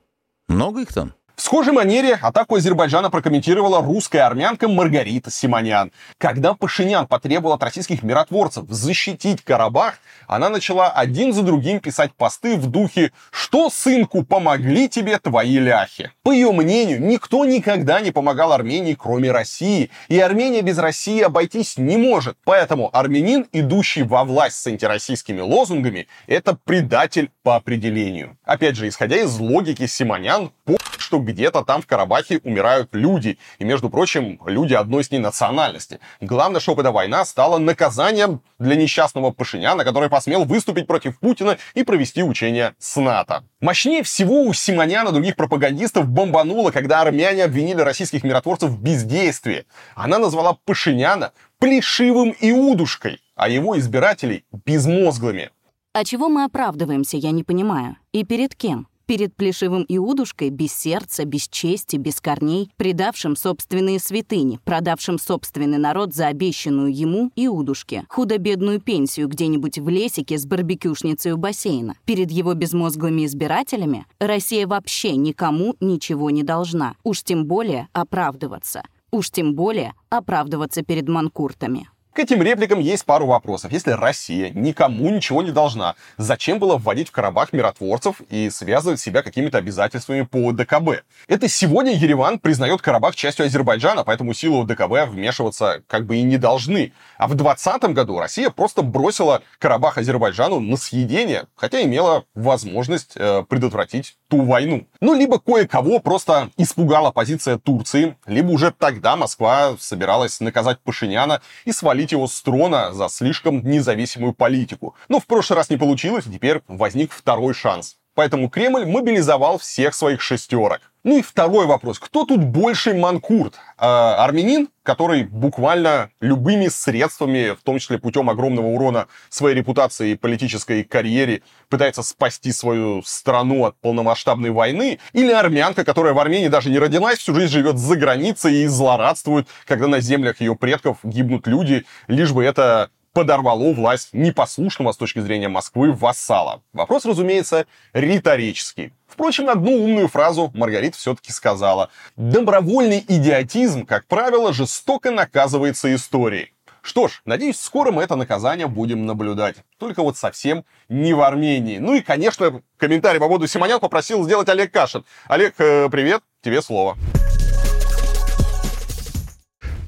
Много 0.47 0.81
их 0.81 0.93
там? 0.93 1.13
В 1.39 1.41
схожей 1.41 1.71
манере 1.71 2.19
атаку 2.21 2.55
Азербайджана 2.55 3.09
прокомментировала 3.09 3.81
русская 3.81 4.23
армянка 4.23 4.67
Маргарита 4.67 5.31
Симонян. 5.31 5.93
Когда 6.17 6.53
Пашинян 6.53 7.07
потребовал 7.07 7.53
от 7.53 7.63
российских 7.63 8.03
миротворцев 8.03 8.65
защитить 8.67 9.41
Карабах, 9.45 9.99
она 10.27 10.49
начала 10.49 10.91
один 10.91 11.31
за 11.31 11.43
другим 11.43 11.79
писать 11.79 12.11
посты 12.13 12.57
в 12.57 12.67
духе 12.67 13.13
«Что, 13.31 13.69
сынку, 13.69 14.25
помогли 14.25 14.89
тебе 14.89 15.17
твои 15.17 15.59
ляхи?». 15.59 16.11
По 16.23 16.33
ее 16.33 16.51
мнению, 16.51 17.01
никто 17.01 17.45
никогда 17.45 18.01
не 18.01 18.11
помогал 18.11 18.51
Армении, 18.51 18.93
кроме 18.93 19.31
России, 19.31 19.91
и 20.09 20.19
Армения 20.19 20.61
без 20.61 20.77
России 20.77 21.21
обойтись 21.21 21.77
не 21.77 21.95
может. 21.95 22.35
Поэтому 22.43 22.89
армянин, 22.91 23.47
идущий 23.53 24.03
во 24.03 24.25
власть 24.25 24.57
с 24.57 24.67
антироссийскими 24.67 25.39
лозунгами, 25.39 26.09
это 26.27 26.57
предатель 26.65 27.31
по 27.43 27.55
определению. 27.55 28.37
Опять 28.43 28.75
же, 28.75 28.89
исходя 28.89 29.15
из 29.15 29.39
логики 29.39 29.87
Симонян, 29.87 30.51
что 30.99 31.19
где-то 31.31 31.63
там 31.63 31.81
в 31.81 31.87
Карабахе 31.87 32.39
умирают 32.43 32.89
люди. 32.93 33.37
И, 33.59 33.63
между 33.63 33.89
прочим, 33.89 34.39
люди 34.45 34.73
одной 34.73 35.03
с 35.03 35.11
ней 35.11 35.19
национальности. 35.19 35.99
Главное, 36.21 36.59
чтобы 36.59 36.81
эта 36.81 36.91
война 36.91 37.25
стала 37.25 37.57
наказанием 37.57 38.41
для 38.57 38.75
несчастного 38.75 39.31
Пашиняна, 39.31 39.83
который 39.83 40.09
посмел 40.09 40.45
выступить 40.45 40.87
против 40.87 41.19
Путина 41.19 41.57
и 41.73 41.83
провести 41.83 42.23
учения 42.23 42.75
с 42.79 42.99
НАТО. 42.99 43.43
Мощнее 43.61 44.03
всего 44.03 44.43
у 44.43 44.53
Симоняна 44.53 45.11
других 45.11 45.35
пропагандистов 45.35 46.07
бомбануло, 46.07 46.71
когда 46.71 47.01
армяне 47.01 47.43
обвинили 47.43 47.81
российских 47.81 48.23
миротворцев 48.23 48.69
в 48.69 48.81
бездействии. 48.81 49.65
Она 49.95 50.17
назвала 50.17 50.57
Пашиняна 50.65 51.31
плешивым 51.59 52.35
иудушкой, 52.39 53.19
а 53.35 53.49
его 53.49 53.77
избирателей 53.77 54.45
безмозглыми. 54.65 55.51
А 55.93 56.05
чего 56.05 56.29
мы 56.29 56.43
оправдываемся, 56.43 57.17
я 57.17 57.31
не 57.31 57.43
понимаю. 57.43 57.97
И 58.11 58.23
перед 58.23 58.55
кем? 58.55 58.87
Перед 59.09 59.35
плешивым 59.35 59.83
Иудушкой 59.87 60.51
без 60.51 60.71
сердца, 60.71 61.25
без 61.25 61.47
чести, 61.47 61.95
без 61.95 62.21
корней, 62.21 62.69
предавшим 62.77 63.35
собственные 63.35 63.97
святыни, 63.97 64.59
продавшим 64.63 65.17
собственный 65.17 65.79
народ 65.79 66.13
за 66.13 66.27
обещанную 66.27 66.95
ему 66.95 67.31
Иудушке, 67.35 68.05
худо-бедную 68.07 68.79
пенсию 68.79 69.27
где-нибудь 69.27 69.79
в 69.79 69.89
лесике 69.89 70.37
с 70.37 70.45
барбекюшницей 70.45 71.31
у 71.31 71.37
бассейна. 71.37 71.95
Перед 72.05 72.29
его 72.29 72.53
безмозглыми 72.53 73.25
избирателями 73.25 74.05
Россия 74.19 74.67
вообще 74.67 75.15
никому 75.15 75.75
ничего 75.79 76.29
не 76.29 76.43
должна, 76.43 76.93
уж 77.03 77.23
тем 77.23 77.45
более 77.45 77.87
оправдываться. 77.93 78.83
Уж 79.09 79.31
тем 79.31 79.55
более 79.55 79.95
оправдываться 80.11 80.83
перед 80.83 81.09
манкуртами. 81.09 81.89
К 82.13 82.19
этим 82.19 82.41
репликам 82.41 82.79
есть 82.79 83.05
пару 83.05 83.27
вопросов. 83.27 83.71
Если 83.71 83.91
Россия 83.91 84.49
никому 84.49 85.11
ничего 85.11 85.43
не 85.43 85.51
должна, 85.51 85.95
зачем 86.17 86.57
было 86.57 86.75
вводить 86.75 87.09
в 87.09 87.11
Карабах 87.11 87.53
миротворцев 87.53 88.21
и 88.29 88.49
связывать 88.49 88.99
себя 88.99 89.21
какими-то 89.21 89.59
обязательствами 89.59 90.23
по 90.23 90.51
ДКБ? 90.51 91.03
Это 91.27 91.47
сегодня 91.47 91.95
Ереван 91.95 92.39
признает 92.39 92.81
Карабах 92.81 93.15
частью 93.15 93.45
Азербайджана, 93.45 94.03
поэтому 94.03 94.33
силы 94.33 94.65
ДКБ 94.65 95.07
вмешиваться 95.07 95.83
как 95.85 96.07
бы 96.07 96.17
и 96.17 96.23
не 96.23 96.37
должны. 96.37 96.93
А 97.19 97.27
в 97.27 97.35
2020 97.35 97.93
году 97.93 98.19
Россия 98.19 98.49
просто 98.49 98.81
бросила 98.81 99.43
Карабах 99.59 99.99
Азербайджану 99.99 100.59
на 100.59 100.77
съедение, 100.77 101.45
хотя 101.55 101.83
имела 101.83 102.25
возможность 102.33 103.11
э, 103.15 103.43
предотвратить 103.47 104.17
ту 104.29 104.41
войну. 104.41 104.87
Ну, 104.99 105.13
либо 105.13 105.39
кое-кого 105.39 105.99
просто 105.99 106.49
испугала 106.57 107.11
позиция 107.11 107.59
Турции, 107.59 108.17
либо 108.25 108.49
уже 108.49 108.71
тогда 108.71 109.15
Москва 109.15 109.75
собиралась 109.79 110.39
наказать 110.39 110.79
Пашиняна 110.79 111.41
и 111.65 111.71
свалить 111.71 111.98
свалить 111.99 112.11
его 112.13 112.27
с 112.27 112.41
трона 112.41 112.93
за 112.93 113.09
слишком 113.09 113.61
независимую 113.63 114.33
политику. 114.33 114.95
Но 115.09 115.19
в 115.19 115.25
прошлый 115.25 115.57
раз 115.57 115.69
не 115.69 115.77
получилось, 115.77 116.25
теперь 116.31 116.61
возник 116.67 117.11
второй 117.11 117.53
шанс. 117.53 117.98
Поэтому 118.19 118.49
Кремль 118.49 118.85
мобилизовал 118.85 119.59
всех 119.59 119.95
своих 119.95 120.19
шестерок. 120.19 120.81
Ну 121.05 121.19
и 121.19 121.21
второй 121.21 121.67
вопрос. 121.67 121.99
Кто 121.99 122.25
тут 122.25 122.43
больший 122.43 122.93
манкурт? 122.93 123.55
Э, 123.77 123.85
армянин, 123.85 124.67
который 124.83 125.23
буквально 125.23 126.09
любыми 126.19 126.67
средствами, 126.67 127.55
в 127.55 127.63
том 127.63 127.79
числе 127.79 127.97
путем 127.97 128.29
огромного 128.29 128.65
урона 128.67 129.07
своей 129.29 129.55
репутации 129.55 130.11
и 130.11 130.15
политической 130.15 130.83
карьере, 130.83 131.43
пытается 131.69 132.03
спасти 132.03 132.51
свою 132.51 133.03
страну 133.03 133.63
от 133.63 133.77
полномасштабной 133.77 134.49
войны? 134.49 134.99
Или 135.13 135.31
армянка, 135.31 135.85
которая 135.85 136.11
в 136.11 136.19
Армении 136.19 136.49
даже 136.49 136.69
не 136.69 136.77
родилась, 136.77 137.19
всю 137.19 137.33
жизнь 137.33 137.53
живет 137.53 137.77
за 137.77 137.95
границей 137.95 138.63
и 138.63 138.67
злорадствует, 138.67 139.47
когда 139.65 139.87
на 139.87 140.01
землях 140.01 140.41
ее 140.41 140.57
предков 140.57 140.97
гибнут 141.03 141.47
люди, 141.47 141.85
лишь 142.09 142.33
бы 142.33 142.43
это 142.43 142.89
подорвало 143.13 143.73
власть 143.73 144.09
непослушного 144.13 144.91
с 144.91 144.97
точки 144.97 145.19
зрения 145.19 145.49
Москвы 145.49 145.91
вассала? 145.91 146.61
Вопрос, 146.73 147.05
разумеется, 147.05 147.65
риторический. 147.93 148.93
Впрочем, 149.07 149.49
одну 149.49 149.71
умную 149.83 150.07
фразу 150.07 150.51
Маргарита 150.53 150.97
все-таки 150.97 151.31
сказала. 151.31 151.89
Добровольный 152.15 153.03
идиотизм, 153.07 153.85
как 153.85 154.05
правило, 154.05 154.53
жестоко 154.53 155.11
наказывается 155.11 155.93
историей. 155.93 156.53
Что 156.81 157.07
ж, 157.07 157.21
надеюсь, 157.25 157.59
скоро 157.59 157.91
мы 157.91 158.03
это 158.03 158.15
наказание 158.15 158.67
будем 158.67 159.05
наблюдать. 159.05 159.57
Только 159.77 160.01
вот 160.01 160.17
совсем 160.17 160.63
не 160.87 161.13
в 161.13 161.21
Армении. 161.21 161.77
Ну 161.77 161.95
и, 161.95 162.01
конечно, 162.01 162.61
комментарий 162.77 163.19
по 163.19 163.27
поводу 163.27 163.47
Симонян 163.47 163.79
попросил 163.79 164.23
сделать 164.23 164.49
Олег 164.49 164.71
Кашин. 164.71 165.03
Олег, 165.27 165.55
э, 165.59 165.89
привет, 165.89 166.21
тебе 166.41 166.61
слово. 166.61 166.97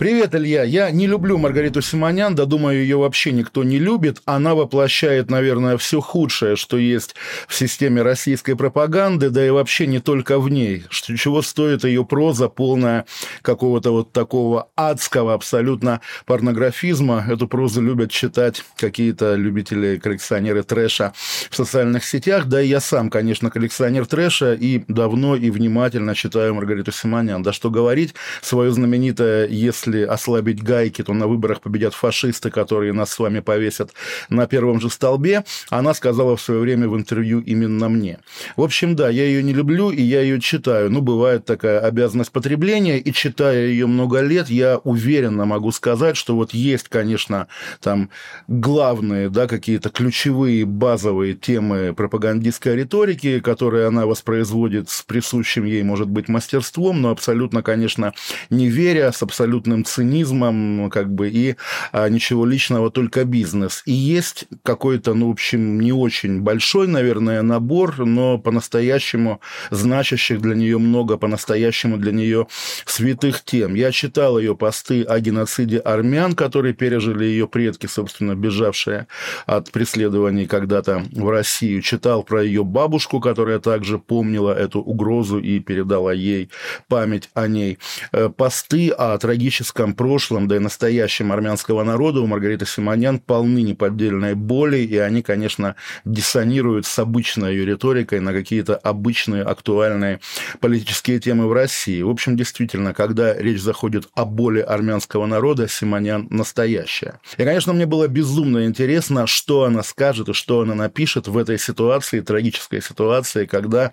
Привет, 0.01 0.33
Илья. 0.33 0.63
Я 0.63 0.89
не 0.89 1.05
люблю 1.05 1.37
Маргариту 1.37 1.79
Симонян, 1.79 2.33
да 2.33 2.45
думаю, 2.45 2.79
ее 2.79 2.97
вообще 2.97 3.31
никто 3.31 3.63
не 3.63 3.77
любит. 3.77 4.19
Она 4.25 4.55
воплощает, 4.55 5.29
наверное, 5.29 5.77
все 5.77 6.01
худшее, 6.01 6.55
что 6.55 6.79
есть 6.79 7.13
в 7.47 7.53
системе 7.53 8.01
российской 8.01 8.55
пропаганды, 8.55 9.29
да 9.29 9.45
и 9.45 9.51
вообще 9.51 9.85
не 9.85 9.99
только 9.99 10.39
в 10.39 10.49
ней. 10.49 10.85
Что, 10.89 11.15
чего 11.15 11.43
стоит 11.43 11.83
ее 11.83 12.03
проза, 12.03 12.49
полная 12.49 13.05
какого-то 13.43 13.91
вот 13.91 14.11
такого 14.11 14.69
адского 14.75 15.35
абсолютно 15.35 16.01
порнографизма. 16.25 17.23
Эту 17.29 17.47
прозу 17.47 17.83
любят 17.83 18.09
читать 18.09 18.65
какие-то 18.77 19.35
любители, 19.35 19.97
коллекционеры 19.97 20.63
трэша 20.63 21.13
в 21.51 21.55
социальных 21.55 22.05
сетях. 22.05 22.47
Да 22.47 22.59
и 22.59 22.67
я 22.67 22.79
сам, 22.79 23.11
конечно, 23.11 23.51
коллекционер 23.51 24.07
трэша 24.07 24.53
и 24.55 24.83
давно 24.87 25.35
и 25.35 25.51
внимательно 25.51 26.15
читаю 26.15 26.55
Маргариту 26.55 26.91
Симонян. 26.91 27.43
Да 27.43 27.53
что 27.53 27.69
говорить, 27.69 28.15
свое 28.41 28.71
знаменитое 28.71 29.47
«Если 29.47 29.90
если 29.91 30.05
ослабить 30.05 30.63
гайки, 30.63 31.03
то 31.03 31.13
на 31.13 31.27
выборах 31.27 31.61
победят 31.61 31.93
фашисты, 31.93 32.49
которые 32.49 32.93
нас 32.93 33.11
с 33.11 33.19
вами 33.19 33.39
повесят 33.39 33.91
на 34.29 34.47
первом 34.47 34.79
же 34.79 34.89
столбе, 34.89 35.43
она 35.69 35.93
сказала 35.93 36.35
в 36.35 36.41
свое 36.41 36.59
время 36.61 36.87
в 36.87 36.95
интервью 36.95 37.41
именно 37.41 37.89
мне. 37.89 38.19
В 38.55 38.61
общем, 38.61 38.95
да, 38.95 39.09
я 39.09 39.25
ее 39.25 39.43
не 39.43 39.53
люблю, 39.53 39.91
и 39.91 40.01
я 40.01 40.21
ее 40.21 40.39
читаю. 40.39 40.89
Ну, 40.89 41.01
бывает 41.01 41.45
такая 41.45 41.79
обязанность 41.79 42.31
потребления, 42.31 42.99
и 42.99 43.13
читая 43.13 43.67
ее 43.67 43.87
много 43.87 44.21
лет, 44.21 44.49
я 44.49 44.77
уверенно 44.77 45.45
могу 45.45 45.71
сказать, 45.71 46.17
что 46.17 46.35
вот 46.35 46.53
есть, 46.53 46.87
конечно, 46.89 47.47
там 47.81 48.09
главные, 48.47 49.29
да, 49.29 49.47
какие-то 49.47 49.89
ключевые 49.89 50.65
базовые 50.65 51.33
темы 51.33 51.93
пропагандистской 51.93 52.75
риторики, 52.75 53.39
которые 53.39 53.87
она 53.87 54.05
воспроизводит 54.05 54.89
с 54.89 55.01
присущим 55.03 55.65
ей, 55.65 55.83
может 55.83 56.09
быть, 56.09 56.27
мастерством, 56.27 57.01
но 57.01 57.09
абсолютно, 57.09 57.63
конечно, 57.63 58.13
не 58.49 58.69
веря, 58.69 59.11
с 59.11 59.21
абсолютным 59.23 59.80
абсолютным 59.82 59.86
цинизмом, 59.86 60.89
как 60.89 61.13
бы, 61.13 61.29
и 61.29 61.55
а, 61.91 62.09
ничего 62.09 62.45
личного, 62.45 62.89
только 62.89 63.25
бизнес. 63.25 63.84
И 63.86 63.91
есть 63.91 64.45
какой-то, 64.63 65.13
ну, 65.13 65.27
в 65.27 65.32
общем, 65.32 65.79
не 65.79 65.91
очень 65.91 66.41
большой, 66.41 66.88
наверное, 66.88 67.41
набор, 67.41 68.05
но 68.05 68.38
по-настоящему 68.38 69.39
значащих 69.71 70.41
для 70.41 70.55
нее 70.55 70.77
много, 70.77 71.17
по-настоящему 71.17 71.97
для 71.97 72.11
нее 72.11 72.47
святых 72.86 73.43
тем. 73.43 73.75
Я 73.75 73.91
читал 73.91 74.39
ее 74.39 74.55
посты 74.55 75.03
о 75.03 75.19
геноциде 75.19 75.77
армян, 75.77 76.34
которые 76.34 76.73
пережили 76.73 77.25
ее 77.25 77.47
предки, 77.47 77.88
собственно, 77.88 78.36
бежавшие 78.36 79.07
от 79.45 79.71
преследований 79.71 80.45
когда-то 80.45 81.03
в 81.11 81.29
Россию. 81.29 81.82
Читал 81.82 82.23
про 82.23 82.43
ее 82.43 82.63
бабушку, 82.63 83.19
которая 83.19 83.59
также 83.59 83.97
помнила 83.97 84.51
эту 84.51 84.79
угрозу 84.79 85.39
и 85.39 85.59
передала 85.59 86.13
ей 86.13 86.49
память 86.88 87.29
о 87.34 87.47
ней. 87.47 87.77
Э, 88.11 88.29
посты 88.29 88.89
о 88.89 89.17
трагическом 89.17 89.70
историческом 89.72 89.93
прошлом, 89.93 90.47
да 90.47 90.57
и 90.57 90.59
настоящем 90.59 91.32
армянского 91.32 91.84
народа 91.84 92.22
у 92.22 92.28
Маргариты 92.28 92.65
Симонян 92.65 93.19
полны 93.19 93.61
неподдельной 93.61 94.36
боли, 94.36 94.78
и 94.78 94.97
они, 94.97 95.22
конечно, 95.22 95.76
диссонируют 96.05 96.86
с 96.86 96.99
обычной 96.99 97.53
ее 97.53 97.65
риторикой 97.65 98.19
на 98.19 98.34
какие-то 98.34 98.76
обычные 98.76 99.43
актуальные 99.43 100.19
политические 100.59 101.19
темы 101.19 101.47
в 101.47 101.53
России. 101.53 102.01
В 102.01 102.09
общем, 102.09 102.36
действительно, 102.36 102.93
когда 102.93 103.34
речь 103.34 103.61
заходит 103.61 104.07
о 104.13 104.26
боли 104.26 104.59
армянского 104.59 105.26
народа, 105.26 105.67
Симонян 105.67 106.28
настоящая. 106.30 107.19
И, 107.38 107.43
конечно, 107.43 107.74
мне 107.74 107.86
было 107.86 108.07
безумно 108.07 108.65
интересно, 108.65 109.28
что 109.28 109.63
она 109.63 109.84
скажет 109.84 110.30
и 110.30 110.34
что 110.34 110.61
она 110.61 110.76
напишет 110.76 111.28
в 111.28 111.38
этой 111.38 111.57
ситуации, 111.57 112.19
трагической 112.19 112.82
ситуации, 112.82 113.45
когда 113.45 113.91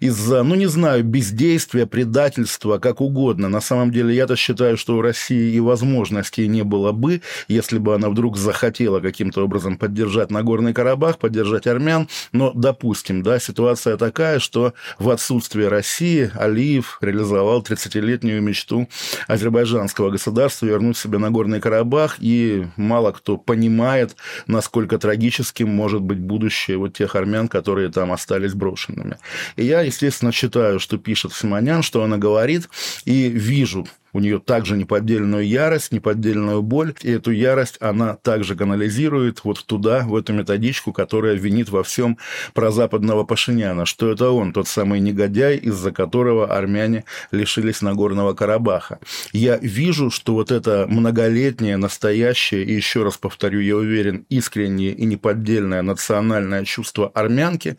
из-за, 0.00 0.42
ну, 0.42 0.54
не 0.56 0.66
знаю, 0.66 1.04
бездействия, 1.04 1.86
предательства, 1.86 2.78
как 2.78 3.00
угодно, 3.00 3.48
на 3.48 3.60
самом 3.60 3.90
деле 3.90 4.14
я-то 4.14 4.36
считаю, 4.36 4.76
что 4.76 4.96
у 4.96 5.05
России 5.06 5.54
и 5.54 5.60
возможностей 5.60 6.48
не 6.48 6.62
было 6.62 6.92
бы, 6.92 7.22
если 7.48 7.78
бы 7.78 7.94
она 7.94 8.08
вдруг 8.10 8.36
захотела 8.36 9.00
каким-то 9.00 9.44
образом 9.44 9.78
поддержать 9.78 10.30
Нагорный 10.30 10.72
Карабах, 10.72 11.18
поддержать 11.18 11.66
армян. 11.66 12.08
Но, 12.32 12.52
допустим, 12.52 13.22
да, 13.22 13.38
ситуация 13.38 13.96
такая, 13.96 14.38
что 14.38 14.74
в 14.98 15.10
отсутствие 15.10 15.68
России 15.68 16.30
Алиев 16.34 16.98
реализовал 17.00 17.62
30-летнюю 17.62 18.42
мечту 18.42 18.88
азербайджанского 19.28 20.10
государства 20.10 20.66
вернуть 20.66 20.96
себе 20.96 21.18
Нагорный 21.18 21.60
Карабах, 21.60 22.16
и 22.20 22.66
мало 22.76 23.12
кто 23.12 23.36
понимает, 23.36 24.16
насколько 24.46 24.98
трагическим 24.98 25.68
может 25.68 26.02
быть 26.02 26.18
будущее 26.18 26.78
вот 26.78 26.94
тех 26.94 27.14
армян, 27.14 27.48
которые 27.48 27.90
там 27.90 28.12
остались 28.12 28.54
брошенными. 28.54 29.18
И 29.56 29.64
я, 29.64 29.82
естественно, 29.82 30.32
читаю, 30.32 30.80
что 30.80 30.98
пишет 30.98 31.32
Симонян, 31.32 31.82
что 31.82 32.02
она 32.02 32.18
говорит, 32.18 32.68
и 33.04 33.28
вижу 33.28 33.86
у 34.16 34.18
нее 34.18 34.38
также 34.38 34.78
неподдельную 34.78 35.46
ярость, 35.46 35.92
неподдельную 35.92 36.62
боль, 36.62 36.94
и 37.02 37.10
эту 37.10 37.32
ярость 37.32 37.76
она 37.80 38.14
также 38.14 38.56
канализирует 38.56 39.44
вот 39.44 39.62
туда, 39.66 40.04
в 40.06 40.16
эту 40.16 40.32
методичку, 40.32 40.94
которая 40.94 41.34
винит 41.34 41.68
во 41.68 41.82
всем 41.82 42.16
про 42.54 42.70
западного 42.70 43.24
Пашиняна, 43.24 43.84
что 43.84 44.10
это 44.10 44.30
он, 44.30 44.54
тот 44.54 44.68
самый 44.68 45.00
негодяй, 45.00 45.58
из-за 45.58 45.92
которого 45.92 46.56
армяне 46.56 47.04
лишились 47.30 47.82
Нагорного 47.82 48.32
Карабаха. 48.32 49.00
Я 49.34 49.58
вижу, 49.58 50.10
что 50.10 50.32
вот 50.32 50.50
это 50.50 50.86
многолетнее, 50.88 51.76
настоящее, 51.76 52.64
и 52.64 52.72
еще 52.72 53.02
раз 53.02 53.18
повторю, 53.18 53.60
я 53.60 53.76
уверен, 53.76 54.24
искреннее 54.30 54.92
и 54.92 55.04
неподдельное 55.04 55.82
национальное 55.82 56.64
чувство 56.64 57.10
армянки 57.12 57.76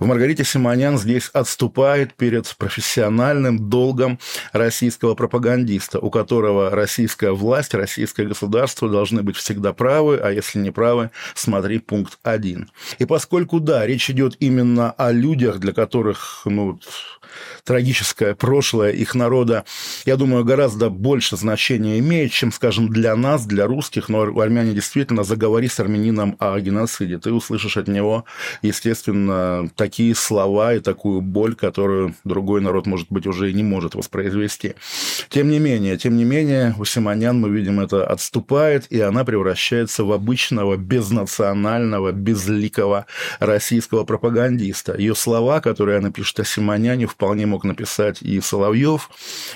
в 0.00 0.06
Маргарите 0.06 0.42
Симонян 0.42 0.98
здесь 0.98 1.30
отступает 1.32 2.14
перед 2.14 2.52
профессиональным 2.56 3.70
долгом 3.70 4.18
российского 4.52 5.14
пропагандиста 5.14 5.75
террориста, 5.76 5.98
у 5.98 6.10
которого 6.10 6.70
российская 6.70 7.32
власть, 7.32 7.74
российское 7.74 8.26
государство 8.26 8.88
должны 8.88 9.22
быть 9.22 9.36
всегда 9.36 9.72
правы, 9.72 10.18
а 10.22 10.30
если 10.30 10.58
не 10.58 10.70
правы, 10.70 11.10
смотри 11.34 11.78
пункт 11.78 12.18
1. 12.22 12.68
И 12.98 13.04
поскольку, 13.04 13.60
да, 13.60 13.86
речь 13.86 14.10
идет 14.10 14.36
именно 14.40 14.92
о 14.92 15.12
людях, 15.12 15.58
для 15.58 15.72
которых 15.72 16.42
ну, 16.44 16.78
трагическое 17.64 18.34
прошлое 18.34 18.90
их 18.90 19.14
народа, 19.14 19.64
я 20.04 20.16
думаю, 20.16 20.44
гораздо 20.44 20.90
больше 20.90 21.36
значения 21.36 21.98
имеет, 21.98 22.32
чем, 22.32 22.52
скажем, 22.52 22.88
для 22.88 23.14
нас, 23.16 23.46
для 23.46 23.66
русских, 23.66 24.08
но 24.08 24.22
армяне 24.40 24.72
действительно 24.72 25.24
заговори 25.24 25.68
с 25.68 25.80
армянином 25.80 26.36
о 26.38 26.58
геноциде. 26.60 27.18
Ты 27.18 27.32
услышишь 27.32 27.76
от 27.76 27.88
него, 27.88 28.24
естественно, 28.62 29.68
такие 29.76 30.14
слова 30.14 30.74
и 30.74 30.80
такую 30.80 31.20
боль, 31.20 31.54
которую 31.54 32.14
другой 32.24 32.60
народ, 32.60 32.86
может 32.86 33.08
быть, 33.10 33.26
уже 33.26 33.50
и 33.50 33.54
не 33.54 33.62
может 33.62 33.94
воспроизвести. 33.94 34.74
Тем 35.28 35.50
не 35.50 35.58
менее, 35.58 35.96
тем 35.96 36.16
не 36.16 36.24
менее, 36.24 36.74
у 36.78 36.84
Симонян, 36.84 37.40
мы 37.40 37.50
видим, 37.50 37.80
это 37.80 38.06
отступает, 38.06 38.86
и 38.90 39.00
она 39.00 39.24
превращается 39.24 40.04
в 40.04 40.12
обычного, 40.12 40.76
безнационального, 40.76 42.12
безликого 42.12 43.06
российского 43.40 44.04
пропагандиста. 44.04 44.96
Ее 44.96 45.14
слова, 45.14 45.60
которые 45.60 45.98
она 45.98 46.10
пишет 46.10 46.40
о 46.40 46.44
Симоняне, 46.44 47.06
вполне 47.16 47.46
мог 47.46 47.64
написать 47.64 48.20
и 48.20 48.40
Соловьев, 48.42 49.10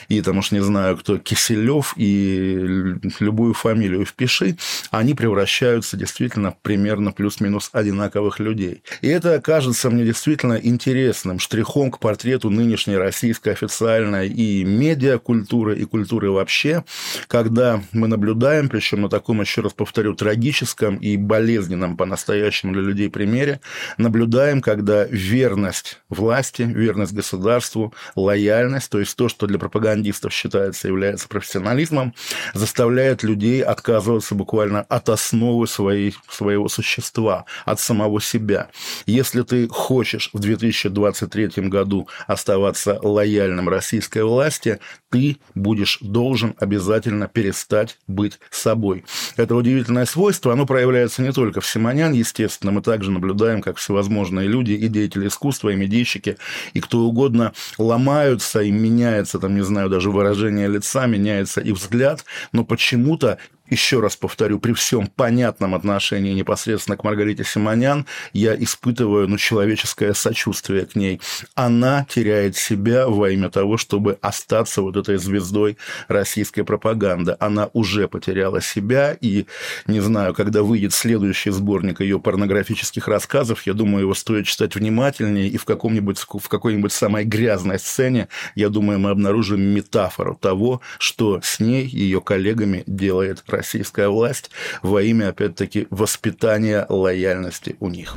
и 0.09 0.23
там 0.23 0.39
уж 0.39 0.51
не 0.51 0.61
знаю 0.61 0.97
кто, 0.97 1.19
Киселев, 1.19 1.93
и 1.97 2.95
любую 3.21 3.53
фамилию 3.53 4.07
впиши, 4.07 4.57
они 4.91 5.13
превращаются 5.13 5.99
действительно 5.99 6.55
примерно 6.63 7.13
плюс-минус 7.13 7.69
одинаковых 7.73 8.41
людей. 8.41 8.83
И 9.03 9.09
это 9.09 9.41
кажется 9.43 9.91
мне 9.91 10.05
действительно 10.05 10.55
интересным 10.55 11.39
штрихом 11.39 11.91
к 11.91 11.99
портрету 11.99 12.49
нынешней 12.49 12.97
российской 12.97 13.51
официальной 13.51 14.29
и 14.29 14.65
медиакультуры, 14.65 15.79
и 15.79 15.85
культуры 15.85 16.31
вообще, 16.31 16.85
когда 17.29 17.83
мы 17.93 18.09
наблюдаем, 18.09 18.71
причем 18.71 19.03
на 19.03 19.11
таком, 19.11 19.43
еще 19.43 19.61
раз 19.61 19.75
повторю, 19.75 20.15
трагическом 20.15 20.97
и 20.97 21.19
болезненном 21.19 21.99
по-настоящему 21.99 22.73
для 22.73 22.83
людей 22.83 23.11
примере, 23.11 23.61
наблюдаем, 23.99 24.63
когда 24.63 25.05
верность 25.05 26.01
власти, 26.09 26.63
верность 26.63 27.13
государству, 27.51 27.93
лояльность, 28.15 28.91
то 28.91 29.01
есть 29.01 29.17
то, 29.17 29.29
что 29.29 29.47
для 29.47 29.59
пропагандистов 29.59 30.33
считается, 30.33 30.89
является 30.89 31.29
профессионализмом, 31.29 32.15
заставляет 32.55 33.23
людей 33.23 33.63
отказываться 33.63 34.35
буквально 34.35 34.83
от 34.83 35.09
основы 35.09 35.67
своей, 35.67 36.15
своего 36.29 36.69
существа, 36.69 37.45
от 37.65 37.81
самого 37.81 38.21
себя. 38.21 38.69
Если 39.07 39.43
ты 39.43 39.69
хочешь 39.69 40.31
в 40.33 40.39
2023 40.39 41.69
году 41.69 42.09
оставаться 42.27 42.99
лояльным 43.03 43.69
российской 43.69 44.23
власти, 44.23 44.79
ты 45.11 45.39
будешь 45.55 45.99
должен 46.01 46.55
обязательно 46.59 47.29
перестать 47.29 47.99
быть 48.07 48.39
собой. 48.51 49.05
Это 49.37 49.55
удивительное 49.55 50.07
свойство, 50.07 50.53
оно 50.53 50.67
проявляется 50.67 51.23
не 51.23 51.33
только 51.33 51.61
в 51.61 51.67
Симонян, 51.67 52.13
естественно, 52.13 52.73
мы 52.73 52.81
также 52.81 53.11
наблюдаем, 53.11 53.61
как 53.61 53.77
всевозможные 53.77 54.49
люди, 54.49 54.73
и 54.73 54.89
деятели 54.89 55.27
искусства, 55.27 55.71
и 55.71 55.77
медийщики, 55.77 56.39
и 56.73 56.81
кто 56.81 57.01
угодно 57.01 57.53
ломаются, 57.77 58.63
и 58.63 58.71
меняется, 58.71 59.39
там, 59.39 59.55
не 59.55 59.63
знаю, 59.63 59.91
даже 59.91 60.11
выражение 60.11 60.69
лица, 60.69 61.07
меняется 61.07 61.61
и 61.61 61.73
взгляд, 61.73 62.25
но 62.53 62.65
почему-то 62.65 63.39
еще 63.71 64.01
раз 64.01 64.17
повторю, 64.17 64.59
при 64.59 64.73
всем 64.73 65.07
понятном 65.07 65.75
отношении 65.75 66.33
непосредственно 66.33 66.97
к 66.97 67.05
Маргарите 67.05 67.45
Симонян, 67.45 68.07
я 68.33 68.55
испытываю 68.55 69.29
ну, 69.29 69.39
человеческое 69.39 70.13
сочувствие 70.13 70.87
к 70.87 70.97
ней. 70.97 71.21
Она 71.55 72.07
теряет 72.09 72.57
себя 72.57 73.09
во 73.09 73.31
имя 73.31 73.49
того, 73.49 73.79
чтобы 73.79 74.19
остаться 74.21 74.83
вот 74.83 74.97
этой 74.97 75.17
звездой 75.17 75.79
российской 76.09 76.63
пропаганды. 76.63 77.37
Она 77.39 77.71
уже 77.73 78.09
потеряла 78.09 78.61
себя, 78.61 79.17
и 79.21 79.47
не 79.87 80.01
знаю, 80.01 80.35
когда 80.35 80.63
выйдет 80.63 80.93
следующий 80.93 81.51
сборник 81.51 82.01
ее 82.01 82.19
порнографических 82.19 83.07
рассказов, 83.07 83.67
я 83.67 83.75
думаю, 83.75 84.03
его 84.03 84.15
стоит 84.15 84.47
читать 84.47 84.75
внимательнее, 84.75 85.49
и 85.49 85.57
в, 85.57 85.65
каком-нибудь, 85.65 86.19
в 86.19 86.49
какой-нибудь 86.49 86.93
самой 86.93 87.25
грязной 87.25 87.79
сцене, 87.79 88.29
я 88.57 88.69
думаю, 88.69 88.99
мы 88.99 89.11
обнаружим 89.11 89.61
метафору 89.61 90.35
того, 90.35 90.81
что 90.99 91.41
с 91.43 91.61
ней 91.61 91.87
ее 91.87 92.21
коллегами 92.21 92.83
делает 92.87 93.45
Россия 93.47 93.60
российская 93.61 94.09
власть 94.09 94.51
во 94.83 95.03
имя, 95.03 95.29
опять-таки, 95.29 95.87
воспитания 95.91 96.87
лояльности 96.89 97.77
у 97.79 97.89
них. 97.89 98.17